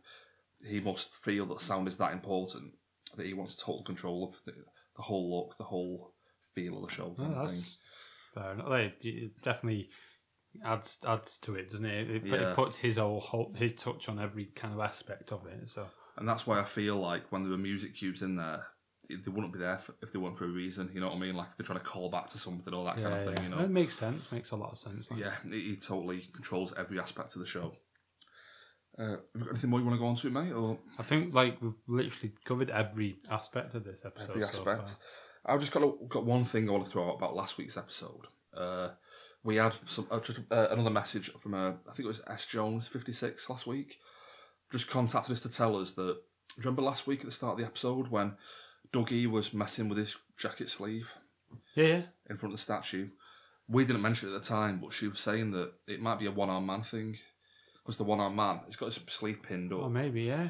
he 0.67 0.81
must 0.81 1.15
feel 1.15 1.47
that 1.47 1.61
sound 1.61 1.89
is 1.89 1.99
that 1.99 2.13
important 2.13 2.75
that 3.17 3.27
he 3.27 3.35
wants 3.35 3.55
total 3.55 3.85
control 3.85 4.25
of 4.25 4.41
the, 4.45 4.53
the 4.97 5.03
whole 5.03 5.37
look, 5.37 5.57
the 5.57 5.65
whole 5.65 6.15
feel 6.55 6.79
of 6.83 6.89
the 6.89 6.95
show. 6.95 7.15
Kind 7.17 7.35
Oh, 7.37 7.41
of 7.43 7.51
thing. 7.51 7.61
that's 7.61 7.79
fair 8.35 8.53
enough. 8.55 8.69
Like, 8.69 8.97
it 9.03 9.41
definitely 9.43 9.91
adds 10.65 10.99
adds 11.07 11.39
to 11.39 11.55
it, 11.55 11.71
doesn't 11.71 11.85
it? 11.87 12.11
It, 12.11 12.27
Yeah. 12.27 12.51
it 12.51 12.57
puts 12.57 12.79
his 12.79 12.97
whole, 12.97 13.21
whole 13.21 13.53
his 13.55 13.75
touch 13.75 14.09
on 14.09 14.21
every 14.21 14.47
kind 14.47 14.73
of 14.75 14.81
aspect 14.81 15.33
of 15.33 15.47
it. 15.47 15.69
So 15.71 15.89
And 16.17 16.29
that's 16.29 16.47
why 16.47 16.59
I 16.61 16.65
feel 16.65 16.97
like 16.97 17.31
when 17.31 17.43
there 17.43 17.51
were 17.53 17.59
music 17.59 17.95
cubes 17.95 18.23
in 18.23 18.37
there, 18.37 18.67
they 19.09 19.31
wouldn't 19.31 19.53
be 19.53 19.59
there 19.59 19.81
if 20.03 20.13
they 20.13 20.19
weren't 20.19 20.37
for 20.39 20.45
a 20.45 20.49
reason. 20.49 20.91
You 20.93 21.01
know 21.01 21.09
what 21.09 21.17
I 21.17 21.19
mean? 21.21 21.35
Like 21.35 21.49
if 21.53 21.57
they're 21.59 21.67
trying 21.67 21.79
to 21.79 21.85
call 21.85 22.11
back 22.11 22.27
to 22.29 22.39
something 22.39 22.73
or 22.73 22.85
that 22.85 22.99
yeah, 22.99 23.05
kind 23.05 23.15
of 23.15 23.25
yeah. 23.25 23.35
thing. 23.35 23.45
You 23.45 23.51
That 23.57 23.61
know? 23.63 23.69
makes 23.69 23.95
sense. 23.95 24.31
Makes 24.33 24.51
a 24.51 24.57
lot 24.57 24.73
of 24.73 24.79
sense. 24.79 25.11
like. 25.11 25.21
Yeah, 25.21 25.33
he, 25.51 25.77
totally 25.77 26.21
controls 26.33 26.73
every 26.77 26.99
aspect 26.99 27.35
of 27.35 27.41
the 27.41 27.47
show. 27.47 27.73
Uh, 28.99 29.03
have 29.03 29.21
you 29.35 29.41
got 29.41 29.51
anything 29.51 29.71
more 29.71 29.81
you 29.81 29.87
want 29.87 29.97
to 29.97 30.01
go 30.01 30.07
on 30.07 30.15
to, 30.17 30.31
mate? 30.31 30.53
Or 30.53 30.79
I 30.99 31.03
think 31.03 31.35
like 31.35 31.61
we've 31.61 31.73
literally 31.89 32.33
covered 32.45 32.71
every 32.71 33.17
aspect 33.31 33.75
of 33.75 33.85
this 33.85 34.05
episode. 34.05 34.31
every 34.31 34.43
so 34.43 34.49
aspect? 34.49 34.89
far. 35.45 35.55
I've 35.55 35.61
just 35.61 35.73
got 35.73 35.83
a, 35.83 35.93
got 36.09 36.25
one 36.25 36.45
thing 36.45 36.69
I 36.69 36.73
want 36.73 36.85
to 36.85 36.91
throw 36.91 37.09
out 37.09 37.17
about 37.17 37.35
last 37.37 37.59
week's 37.59 37.77
episode. 37.77 38.27
Uh, 38.57 38.91
we 39.43 39.57
had 39.57 39.75
some 39.87 40.07
uh, 40.11 40.21
just 40.21 40.41
uh, 40.51 40.69
another 40.71 40.91
message 40.91 41.31
from 41.39 41.55
uh, 41.55 41.71
I 41.71 41.93
think 41.93 42.01
it 42.01 42.07
was 42.07 42.23
S 42.29 42.47
Jones 42.47 42.89
fifty 42.89 43.13
six 43.13 43.51
last 43.51 43.67
week. 43.67 43.99
Just 44.73 44.89
contacted 44.89 45.33
us 45.33 45.41
to 45.41 45.51
tell 45.51 45.77
us 45.77 45.93
that. 45.93 46.17
Remember 46.59 46.83
last 46.83 47.09
week 47.09 47.19
at 47.21 47.27
the 47.27 47.33
start 47.33 47.55
of 47.55 47.59
the 47.59 47.67
episode 47.67 48.09
when 48.09 48.37
Dougie 48.95 49.27
was 49.27 49.53
messing 49.53 49.89
with 49.89 49.99
his 49.99 50.17
jacket 50.39 50.71
sleeve 50.71 51.13
yeah, 51.75 51.85
yeah. 51.87 52.03
in 52.31 52.37
front 52.37 52.53
of 52.55 52.59
the 52.59 52.63
statue? 52.63 53.09
We 53.69 53.85
didn't 53.85 54.03
mention 54.03 54.29
it 54.31 54.35
at 54.35 54.43
the 54.43 54.49
time, 54.49 54.79
but 54.83 54.93
she 54.93 55.09
was 55.09 55.19
saying 55.19 55.51
that 55.53 55.73
it 55.89 56.01
might 56.01 56.19
be 56.19 56.27
a 56.27 56.31
one 56.31 56.51
arm 56.51 56.67
man 56.67 56.83
thing 56.83 57.17
because 57.83 57.97
the 57.97 58.05
one 58.05 58.21
arm 58.21 58.37
man 58.37 58.61
has 58.67 58.77
got 58.77 58.87
his 58.87 59.01
sleeve 59.09 59.41
pinned 59.43 59.73
up 59.73 59.81
Oh, 59.83 59.89
maybe 59.89 60.23
yeah. 60.23 60.49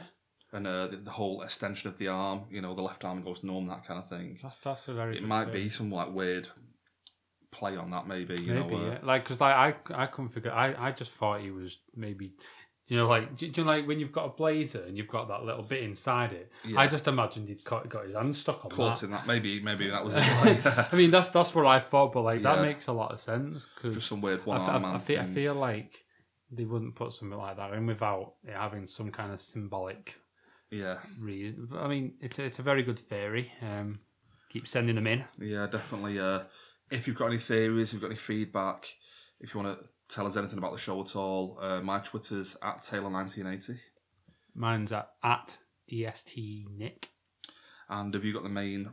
and 0.52 0.66
uh, 0.66 0.86
the, 0.88 0.96
the 0.98 1.10
whole 1.10 1.42
extension 1.42 1.88
of 1.88 1.96
the 1.98 2.08
arm, 2.08 2.42
you 2.50 2.60
know, 2.60 2.74
the 2.74 2.82
left 2.82 3.04
arm 3.04 3.22
goes 3.22 3.42
numb, 3.44 3.66
that 3.68 3.86
kind 3.86 3.98
of 4.00 4.08
thing. 4.08 4.38
That's 4.42 4.56
that's 4.64 4.88
a 4.88 4.94
very. 4.94 5.16
It 5.16 5.20
good 5.20 5.28
might 5.28 5.46
theory. 5.46 5.64
be 5.64 5.68
some 5.68 5.90
like 5.90 6.12
weird 6.12 6.48
play 7.50 7.76
on 7.76 7.90
that, 7.92 8.06
maybe. 8.08 8.34
You 8.34 8.54
maybe 8.54 8.74
know, 8.76 8.82
uh, 8.86 8.90
yeah. 8.92 8.98
Like 9.02 9.24
because 9.24 9.40
like 9.40 9.54
I 9.92 10.02
I 10.02 10.06
couldn't 10.06 10.30
figure. 10.30 10.52
I 10.52 10.74
I 10.88 10.90
just 10.92 11.12
thought 11.12 11.40
he 11.40 11.50
was 11.50 11.78
maybe. 11.94 12.32
You 12.86 12.98
know, 12.98 13.08
like 13.08 13.34
do, 13.36 13.48
do 13.48 13.60
you 13.62 13.64
know, 13.66 13.72
like 13.72 13.86
when 13.88 13.98
you've 13.98 14.12
got 14.12 14.26
a 14.26 14.28
blazer 14.28 14.82
and 14.82 14.96
you've 14.96 15.08
got 15.08 15.28
that 15.28 15.42
little 15.44 15.62
bit 15.62 15.82
inside 15.82 16.32
it. 16.32 16.52
Yeah. 16.66 16.80
I 16.80 16.86
just 16.86 17.08
imagined 17.08 17.48
he'd 17.48 17.64
got, 17.64 17.88
got 17.88 18.04
his 18.04 18.14
hand 18.14 18.36
stuck 18.36 18.62
on 18.64 18.70
caught 18.70 19.00
that. 19.00 19.06
in 19.06 19.10
that. 19.12 19.26
Maybe, 19.26 19.58
maybe 19.60 19.88
that 19.88 20.04
was 20.04 20.14
it. 20.16 20.22
I 20.92 20.94
mean, 20.94 21.10
that's 21.10 21.30
that's 21.30 21.54
what 21.54 21.64
I 21.66 21.80
thought, 21.80 22.12
but 22.12 22.22
like 22.22 22.42
Yeah. 22.42 22.56
that 22.56 22.62
makes 22.62 22.86
a 22.88 22.92
lot 22.92 23.10
of 23.12 23.20
sense 23.20 23.66
because 23.74 23.94
just 23.94 24.08
some 24.08 24.20
weird 24.20 24.40
I, 24.40 24.44
one 24.44 24.60
I, 24.60 24.64
arm 24.66 24.82
man. 24.82 24.96
I, 24.96 24.98
feel, 24.98 25.20
I 25.20 25.24
feel 25.24 25.54
like 25.54 26.04
they 26.50 26.64
wouldn't 26.64 26.94
put 26.94 27.12
something 27.14 27.38
like 27.38 27.56
that 27.56 27.72
in 27.72 27.86
without 27.86 28.34
it 28.44 28.54
having 28.54 28.86
some 28.86 29.10
kind 29.10 29.32
of 29.32 29.40
symbolic 29.40 30.14
Yeah, 30.70 30.98
reason. 31.18 31.68
I 31.74 31.88
mean, 31.88 32.12
it's 32.20 32.38
a, 32.38 32.44
it's 32.44 32.58
a 32.58 32.62
very 32.62 32.82
good 32.82 32.98
theory. 32.98 33.50
Um, 33.62 34.00
keep 34.50 34.68
sending 34.68 34.94
them 34.96 35.06
in. 35.06 35.24
yeah, 35.40 35.66
definitely. 35.66 36.20
Uh, 36.20 36.40
if 36.90 37.08
you've 37.08 37.16
got 37.16 37.28
any 37.28 37.38
theories, 37.38 37.88
if 37.88 37.92
you've 37.94 38.02
got 38.02 38.08
any 38.08 38.16
feedback, 38.16 38.86
if 39.40 39.54
you 39.54 39.60
want 39.62 39.78
to 39.80 39.86
tell 40.08 40.26
us 40.26 40.36
anything 40.36 40.58
about 40.58 40.72
the 40.72 40.78
show 40.78 41.00
at 41.00 41.16
all, 41.16 41.58
uh, 41.60 41.80
my 41.80 41.98
Twitter's 41.98 42.56
at 42.62 42.82
Taylor1980. 42.82 43.78
Mine's 44.54 44.92
at, 44.92 45.10
at 45.22 45.56
DST 45.90 46.66
Nick. 46.76 47.08
And 47.88 48.14
have 48.14 48.24
you 48.24 48.32
got 48.32 48.42
the 48.42 48.48
main 48.48 48.88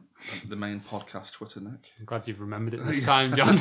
the 0.47 0.55
main 0.55 0.81
podcast 0.81 1.31
Twitter, 1.31 1.61
Nick? 1.61 1.91
I'm 1.97 2.05
glad 2.05 2.27
you've 2.27 2.41
remembered 2.41 2.73
it 2.73 2.77
this 2.85 3.05
time, 3.05 3.35
John. 3.35 3.57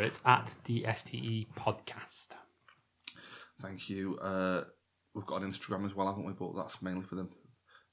It's 0.00 0.20
at 0.24 0.54
DSTE 0.64 1.46
Podcast. 1.56 2.28
Thank 3.60 3.88
you. 3.90 4.18
Uh, 4.18 4.64
we've 5.14 5.26
got 5.26 5.42
an 5.42 5.50
Instagram 5.50 5.84
as 5.84 5.94
well, 5.94 6.08
haven't 6.08 6.24
we? 6.24 6.32
But 6.32 6.56
that's 6.56 6.82
mainly 6.82 7.02
for 7.02 7.14
the 7.14 7.28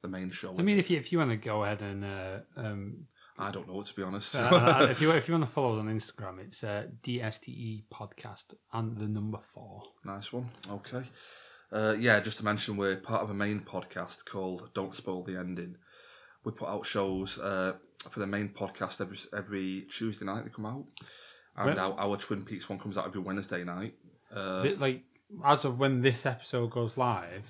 the 0.02 0.08
main 0.08 0.30
show. 0.32 0.56
I 0.58 0.62
mean, 0.62 0.80
if 0.80 0.90
you 0.90 0.98
if 0.98 1.12
you 1.12 1.20
want 1.20 1.32
to 1.32 1.38
go 1.38 1.64
ahead 1.64 1.82
and 1.82 2.04
uh, 2.06 2.40
um, 2.58 3.08
I 3.38 3.52
don't 3.52 3.68
know, 3.68 3.82
to 3.82 3.94
be 3.94 4.02
honest. 4.04 4.36
uh, 4.36 4.88
if 4.90 5.02
you 5.02 5.12
if 5.12 5.28
you 5.28 5.34
want 5.34 5.46
to 5.46 5.52
follow 5.52 5.76
us 5.76 5.80
on 5.80 5.88
Instagram, 5.90 6.40
it's 6.40 6.64
uh, 6.64 6.86
DSTE 7.04 7.84
Podcast 7.94 8.54
and 8.74 8.98
the 8.98 9.08
number 9.08 9.40
four. 9.54 9.84
Nice 10.06 10.32
one. 10.32 10.50
Okay. 10.72 11.04
Uh, 11.72 11.96
yeah, 12.00 12.20
just 12.22 12.38
to 12.38 12.46
mention, 12.46 12.78
we're 12.78 12.96
part 12.96 13.24
of 13.24 13.30
a 13.30 13.34
main 13.34 13.60
podcast 13.60 14.24
called 14.26 14.70
Don't 14.74 14.94
Spoil 14.96 15.24
the 15.24 15.36
Ending. 15.38 15.76
We 16.46 16.52
put 16.54 16.70
out 16.70 16.86
shows 16.86 17.38
uh, 17.40 17.74
for 18.10 18.20
the 18.20 18.28
main 18.28 18.50
podcast 18.50 19.02
every 19.02 19.18
every 19.38 19.88
Tuesday 19.92 20.26
night. 20.26 20.46
They 20.46 20.52
come 20.52 20.66
out, 20.68 20.86
and 21.58 21.76
Well- 21.76 21.94
our, 21.98 22.12
our 22.12 22.18
Twin 22.18 22.44
Peaks 22.44 22.70
one 22.70 22.80
comes 22.80 22.98
out 22.98 23.06
every 23.08 23.20
Wednesday 23.22 23.64
night. 23.64 23.96
Uh, 24.34 24.64
Th- 24.64 24.80
like 24.80 25.02
as 25.44 25.66
of 25.66 25.80
when 25.80 26.02
this 26.02 26.26
episode 26.26 26.72
goes 26.72 26.96
live, 26.98 27.44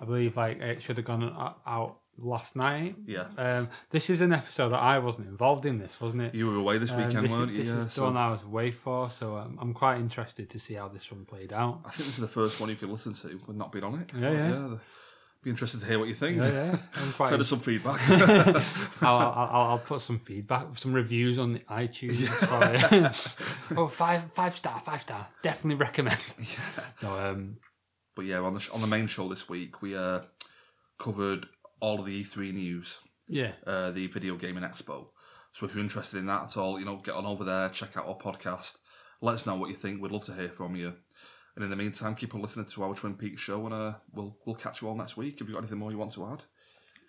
I 0.00 0.04
believe 0.04 0.36
like 0.36 0.60
it 0.60 0.82
should 0.82 0.98
have 0.98 1.06
gone 1.06 1.24
o- 1.24 1.56
out 1.66 1.98
last 2.18 2.54
night. 2.56 2.96
Yeah. 3.06 3.26
Um, 3.36 3.68
this 3.90 4.08
is 4.10 4.20
an 4.20 4.32
episode 4.32 4.70
that 4.70 4.80
I 4.80 4.98
wasn't 4.98 5.28
involved 5.28 5.66
in. 5.66 5.78
This 5.78 6.00
wasn't 6.00 6.22
it? 6.22 6.34
You 6.34 6.46
were 6.48 6.56
away 6.56 6.78
this 6.78 6.92
Um, 6.92 6.98
weekend, 7.06 7.24
this 7.26 7.32
weren't 7.32 7.50
is, 7.50 7.56
you? 7.56 7.62
This 7.64 7.72
Yeah, 7.72 7.78
is 7.80 7.84
the 7.86 7.90
so 7.90 8.04
one 8.04 8.16
I 8.16 8.30
was 8.30 8.42
away 8.42 8.70
for, 8.70 9.10
so 9.10 9.36
um, 9.36 9.58
I'm 9.60 9.74
quite 9.74 9.98
interested 9.98 10.48
to 10.50 10.58
see 10.60 10.74
how 10.74 10.88
this 10.88 11.10
one 11.10 11.24
played 11.24 11.52
out. 11.52 11.80
I 11.84 11.90
think 11.90 12.06
this 12.08 12.16
is 12.16 12.20
the 12.22 12.28
first 12.28 12.60
one 12.60 12.68
you 12.70 12.76
could 12.76 12.90
listen 12.90 13.12
to 13.14 13.40
with 13.46 13.56
not 13.56 13.72
being 13.72 13.84
on 13.84 13.94
it. 14.00 14.10
Yeah, 14.14 14.20
But, 14.20 14.32
yeah. 14.32 14.48
the- 14.50 14.80
Be 15.42 15.50
interested 15.50 15.80
to 15.80 15.86
hear 15.86 15.98
what 15.98 16.08
you 16.08 16.14
think. 16.14 16.38
Yeah, 16.38 16.50
yeah. 16.52 16.76
I'm 16.94 17.12
quite. 17.18 17.28
Send 17.28 17.40
us 17.42 17.48
some 17.48 17.60
feedback. 17.60 18.00
I'll, 19.02 19.16
I'll, 19.18 19.66
I'll, 19.72 19.78
put 19.78 20.00
some 20.00 20.18
feedback, 20.18 20.78
some 20.78 20.94
reviews 20.94 21.38
on 21.38 21.52
the 21.52 21.58
iTunes. 21.68 22.22
it. 22.22 23.76
oh, 23.76 23.86
five, 23.88 24.22
five 24.32 24.54
star, 24.54 24.80
five 24.80 25.02
star. 25.02 25.26
Definitely 25.42 25.84
recommend. 25.84 26.18
No, 27.02 27.18
um, 27.18 27.58
But 28.16 28.24
yeah, 28.24 28.38
on 28.40 28.54
the 28.54 28.60
sh- 28.60 28.70
on 28.70 28.80
the 28.80 28.86
main 28.86 29.06
show 29.06 29.28
this 29.28 29.46
week, 29.48 29.82
we 29.82 29.94
uh, 29.94 30.20
covered 30.98 31.46
all 31.80 32.00
of 32.00 32.06
the 32.06 32.22
E3 32.22 32.52
news, 32.52 33.00
yeah, 33.28 33.52
uh, 33.66 33.90
the 33.90 34.06
Video 34.08 34.36
Gaming 34.36 34.64
Expo. 34.64 35.06
So 35.52 35.66
if 35.66 35.74
you're 35.74 35.84
interested 35.84 36.18
in 36.18 36.26
that 36.26 36.44
at 36.44 36.56
all, 36.56 36.78
you 36.78 36.84
know, 36.84 36.96
get 36.96 37.14
on 37.14 37.26
over 37.26 37.44
there, 37.44 37.68
check 37.68 37.96
out 37.96 38.08
our 38.08 38.16
podcast. 38.16 38.78
Let 39.20 39.34
us 39.34 39.46
know 39.46 39.54
what 39.54 39.70
you 39.70 39.76
think. 39.76 40.02
We'd 40.02 40.10
love 40.10 40.24
to 40.24 40.34
hear 40.34 40.48
from 40.48 40.74
you. 40.74 40.94
And 41.54 41.62
in 41.62 41.70
the 41.70 41.76
meantime, 41.76 42.16
keep 42.16 42.34
on 42.34 42.42
listening 42.42 42.66
to 42.66 42.82
our 42.82 42.94
Twin 42.94 43.14
Peaks 43.14 43.40
show, 43.40 43.64
and 43.64 43.74
uh, 43.74 43.94
we'll 44.12 44.36
we'll 44.44 44.56
catch 44.56 44.82
you 44.82 44.88
all 44.88 44.96
next 44.96 45.16
week. 45.16 45.38
Have 45.38 45.48
you 45.48 45.54
got 45.54 45.60
anything 45.60 45.78
more 45.78 45.92
you 45.92 45.98
want 45.98 46.12
to 46.12 46.26
add? 46.26 46.44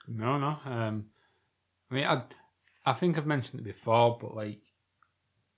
no, 0.07 0.37
no. 0.37 0.57
Um, 0.65 1.05
I 1.89 1.95
mean, 1.95 2.05
I, 2.05 2.23
I 2.85 2.93
think 2.93 3.17
I've 3.17 3.25
mentioned 3.25 3.61
it 3.61 3.63
before, 3.63 4.17
but 4.21 4.35
like, 4.35 4.61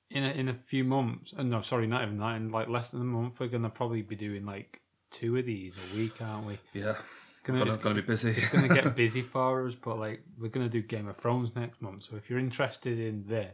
in 0.10 0.24
a, 0.24 0.30
in 0.30 0.48
a 0.48 0.54
few 0.54 0.86
months, 0.86 1.34
and 1.38 1.50
no, 1.50 1.62
sorry, 1.62 1.88
not 1.88 2.04
even 2.04 2.18
that. 2.20 2.38
In 2.38 2.50
like 2.50 2.70
less 2.70 2.90
than 2.90 3.02
a 3.02 3.06
month, 3.06 3.40
we're 3.40 3.48
gonna 3.48 3.70
probably 3.70 4.02
be 4.02 4.16
doing 4.16 4.46
like 4.46 4.82
two 5.12 5.36
of 5.36 5.46
these 5.46 5.76
a 5.76 5.96
week, 5.98 6.22
aren't 6.22 6.48
we? 6.48 6.58
Yeah, 6.74 6.96
Gonna, 7.48 7.60
gonna, 7.60 7.74
it's 7.74 7.82
gonna 7.82 7.96
be 7.96 8.02
busy. 8.02 8.32
it's 8.32 8.50
gonna 8.50 8.68
get 8.68 8.96
busy 8.98 9.22
for 9.22 9.68
us, 9.68 9.74
but 9.74 9.98
like 9.98 10.22
we're 10.38 10.50
gonna 10.50 10.68
do 10.68 10.82
Game 10.82 11.08
of 11.08 11.16
Thrones 11.16 11.56
next 11.56 11.82
month. 11.82 12.04
So 12.04 12.18
if 12.18 12.30
you're 12.30 12.40
interested 12.40 13.00
in 13.00 13.24
there, 13.26 13.54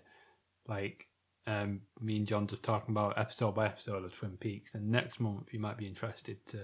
like 0.68 1.08
um, 1.46 1.82
me 2.02 2.18
and 2.18 2.28
John 2.28 2.48
just 2.48 2.64
talking 2.64 2.94
about 2.94 3.18
episode 3.18 3.54
by 3.54 3.68
episode 3.68 4.04
of 4.04 4.16
Twin 4.16 4.38
Peaks, 4.38 4.74
then 4.74 4.90
next 4.90 5.20
month 5.20 5.50
you 5.52 5.60
might 5.60 5.78
be 5.78 5.86
interested 5.86 6.44
to, 6.48 6.60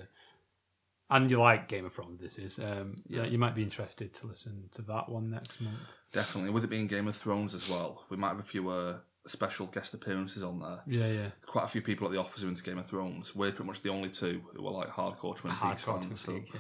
and 1.12 1.30
you 1.30 1.40
like 1.40 1.68
Game 1.68 1.86
of 1.86 1.94
Thrones, 1.94 2.20
this 2.20 2.38
is, 2.40 2.60
um, 2.60 2.96
yeah, 3.08 3.26
you 3.26 3.38
might 3.38 3.56
be 3.56 3.64
interested 3.64 4.14
to 4.16 4.28
listen 4.28 4.70
to 4.74 4.82
that 4.84 5.08
one 5.10 5.30
next 5.30 5.60
month. 5.62 5.78
Definitely, 6.12 6.50
with 6.52 6.64
it 6.64 6.70
being 6.70 6.88
Game 6.88 7.08
of 7.08 7.16
Thrones 7.16 7.54
as 7.54 7.70
well, 7.70 8.06
we 8.10 8.18
might 8.18 8.30
have 8.30 8.40
a 8.40 8.44
few 8.44 8.70
uh, 8.70 8.98
special 9.28 9.68
guest 9.68 9.94
appearances 9.94 10.44
on 10.44 10.60
there. 10.60 10.82
Yeah, 10.88 11.12
yeah. 11.12 11.30
Quite 11.46 11.66
a 11.66 11.68
few 11.68 11.82
people 11.82 12.08
at 12.08 12.14
the 12.14 12.20
office 12.20 12.44
are 12.44 12.48
into 12.48 12.64
Game 12.64 12.78
of 12.78 12.88
Thrones. 12.88 13.36
We're 13.36 13.52
pretty 13.52 13.68
much 13.68 13.82
the 13.84 13.90
only 13.90 14.10
two 14.10 14.42
who 14.56 14.66
are 14.68 14.72
like 14.72 14.90
hardcore 14.90 15.36
Twin 15.36 15.54
Peaks 15.54 15.84
Hardcore 15.84 15.98
Twin 15.98 16.10
fans. 16.10 16.22
So 16.22 16.34
Peaks, 16.34 16.52
yeah. 16.54 16.60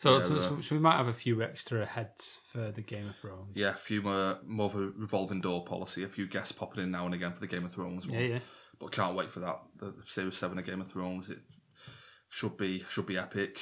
So, 0.00 0.16
Yeah, 0.16 0.22
so, 0.22 0.40
so, 0.40 0.60
so 0.62 0.74
we 0.74 0.80
might 0.80 0.96
have 0.96 1.08
a 1.08 1.12
few 1.12 1.42
extra 1.42 1.84
heads 1.84 2.40
for 2.50 2.70
the 2.72 2.80
Game 2.80 3.06
of 3.06 3.16
Thrones. 3.16 3.52
yeah, 3.54 3.68
a 3.68 3.74
few 3.74 4.00
more, 4.00 4.38
more 4.46 4.64
of 4.64 4.74
a 4.74 4.92
revolving 4.96 5.42
door 5.42 5.62
policy. 5.62 6.04
A 6.04 6.08
few 6.08 6.26
guests 6.26 6.52
popping 6.52 6.82
in 6.82 6.90
now 6.90 7.04
and 7.04 7.14
again 7.14 7.32
for 7.32 7.40
the 7.40 7.46
Game 7.46 7.66
of 7.66 7.72
Thrones 7.74 8.08
one. 8.08 8.18
yeah, 8.18 8.26
yeah. 8.26 8.38
But 8.78 8.92
can't 8.92 9.14
wait 9.14 9.30
for 9.30 9.40
that. 9.40 9.60
The 9.76 9.92
series 10.06 10.38
seven 10.38 10.58
of 10.58 10.64
Game 10.64 10.80
of 10.80 10.90
Thrones. 10.90 11.28
It 11.28 11.40
should 12.30 12.56
be 12.56 12.82
should 12.88 13.04
be 13.04 13.18
epic. 13.18 13.60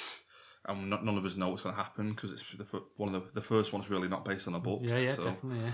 And 0.64 0.88
not, 0.88 1.04
none 1.04 1.18
of 1.18 1.24
us 1.24 1.34
know 1.34 1.48
what's 1.48 1.62
going 1.62 1.74
to 1.74 1.82
happen 1.82 2.10
because 2.10 2.30
it's 2.30 2.44
the, 2.56 2.82
one 2.96 3.12
of 3.12 3.24
the 3.24 3.32
the 3.32 3.40
first 3.40 3.72
one's 3.72 3.90
really 3.90 4.06
not 4.06 4.24
based 4.24 4.46
on 4.46 4.54
a 4.54 4.60
book. 4.60 4.82
Yeah, 4.84 4.98
yeah, 4.98 5.14
so, 5.14 5.24
definitely. 5.24 5.58
Yeah. 5.64 5.70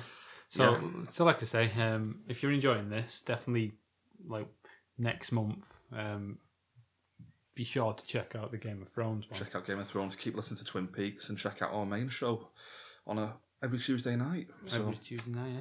So, 0.49 0.81
so 1.11 1.25
like 1.27 1.43
I 1.43 1.47
say, 1.47 1.71
um, 1.79 2.21
if 2.27 2.43
you're 2.43 2.53
enjoying 2.53 2.89
this, 2.89 3.23
definitely 3.27 3.73
like 4.27 4.47
next 4.97 5.31
month, 5.31 5.67
um, 5.93 6.39
be 7.55 7.64
sure 7.64 7.92
to 7.92 8.07
check 8.07 8.34
out 8.36 8.50
the 8.50 8.59
Game 8.59 8.82
of 8.82 8.88
Thrones 8.88 9.28
one. 9.30 9.38
check 9.38 9.55
out 9.55 9.66
Game 9.66 9.78
of 9.78 9.88
Thrones. 9.88 10.16
Keep 10.16 10.36
listening 10.36 10.59
to 10.59 10.64
Twin 10.64 10.86
Peaks 10.88 11.28
and 11.28 11.38
check 11.38 11.62
out 11.62 11.72
our 11.72 11.86
main 11.86 12.09
show 12.09 12.48
on 13.07 13.18
a 13.18 13.34
every 13.62 13.78
Tuesday 13.78 14.16
night. 14.16 14.48
So 14.66 14.80
Every 14.80 14.96
Tuesday 14.96 15.30
night, 15.30 15.52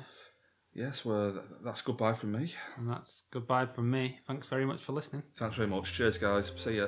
yeah. 0.73 0.85
yes, 0.85 1.05
well 1.05 1.41
that's 1.63 1.81
goodbye 1.81 2.13
from 2.13 2.31
me. 2.33 2.51
And 2.77 2.89
that's 2.89 3.23
goodbye 3.31 3.65
from 3.67 3.89
me. 3.91 4.19
Thanks 4.27 4.47
very 4.47 4.65
much 4.65 4.81
for 4.83 4.93
listening. 4.93 5.23
Thanks 5.35 5.55
very 5.55 5.67
much. 5.69 5.93
Cheers, 5.93 6.17
guys. 6.17 6.51
See 6.57 6.77
ya. 6.77 6.87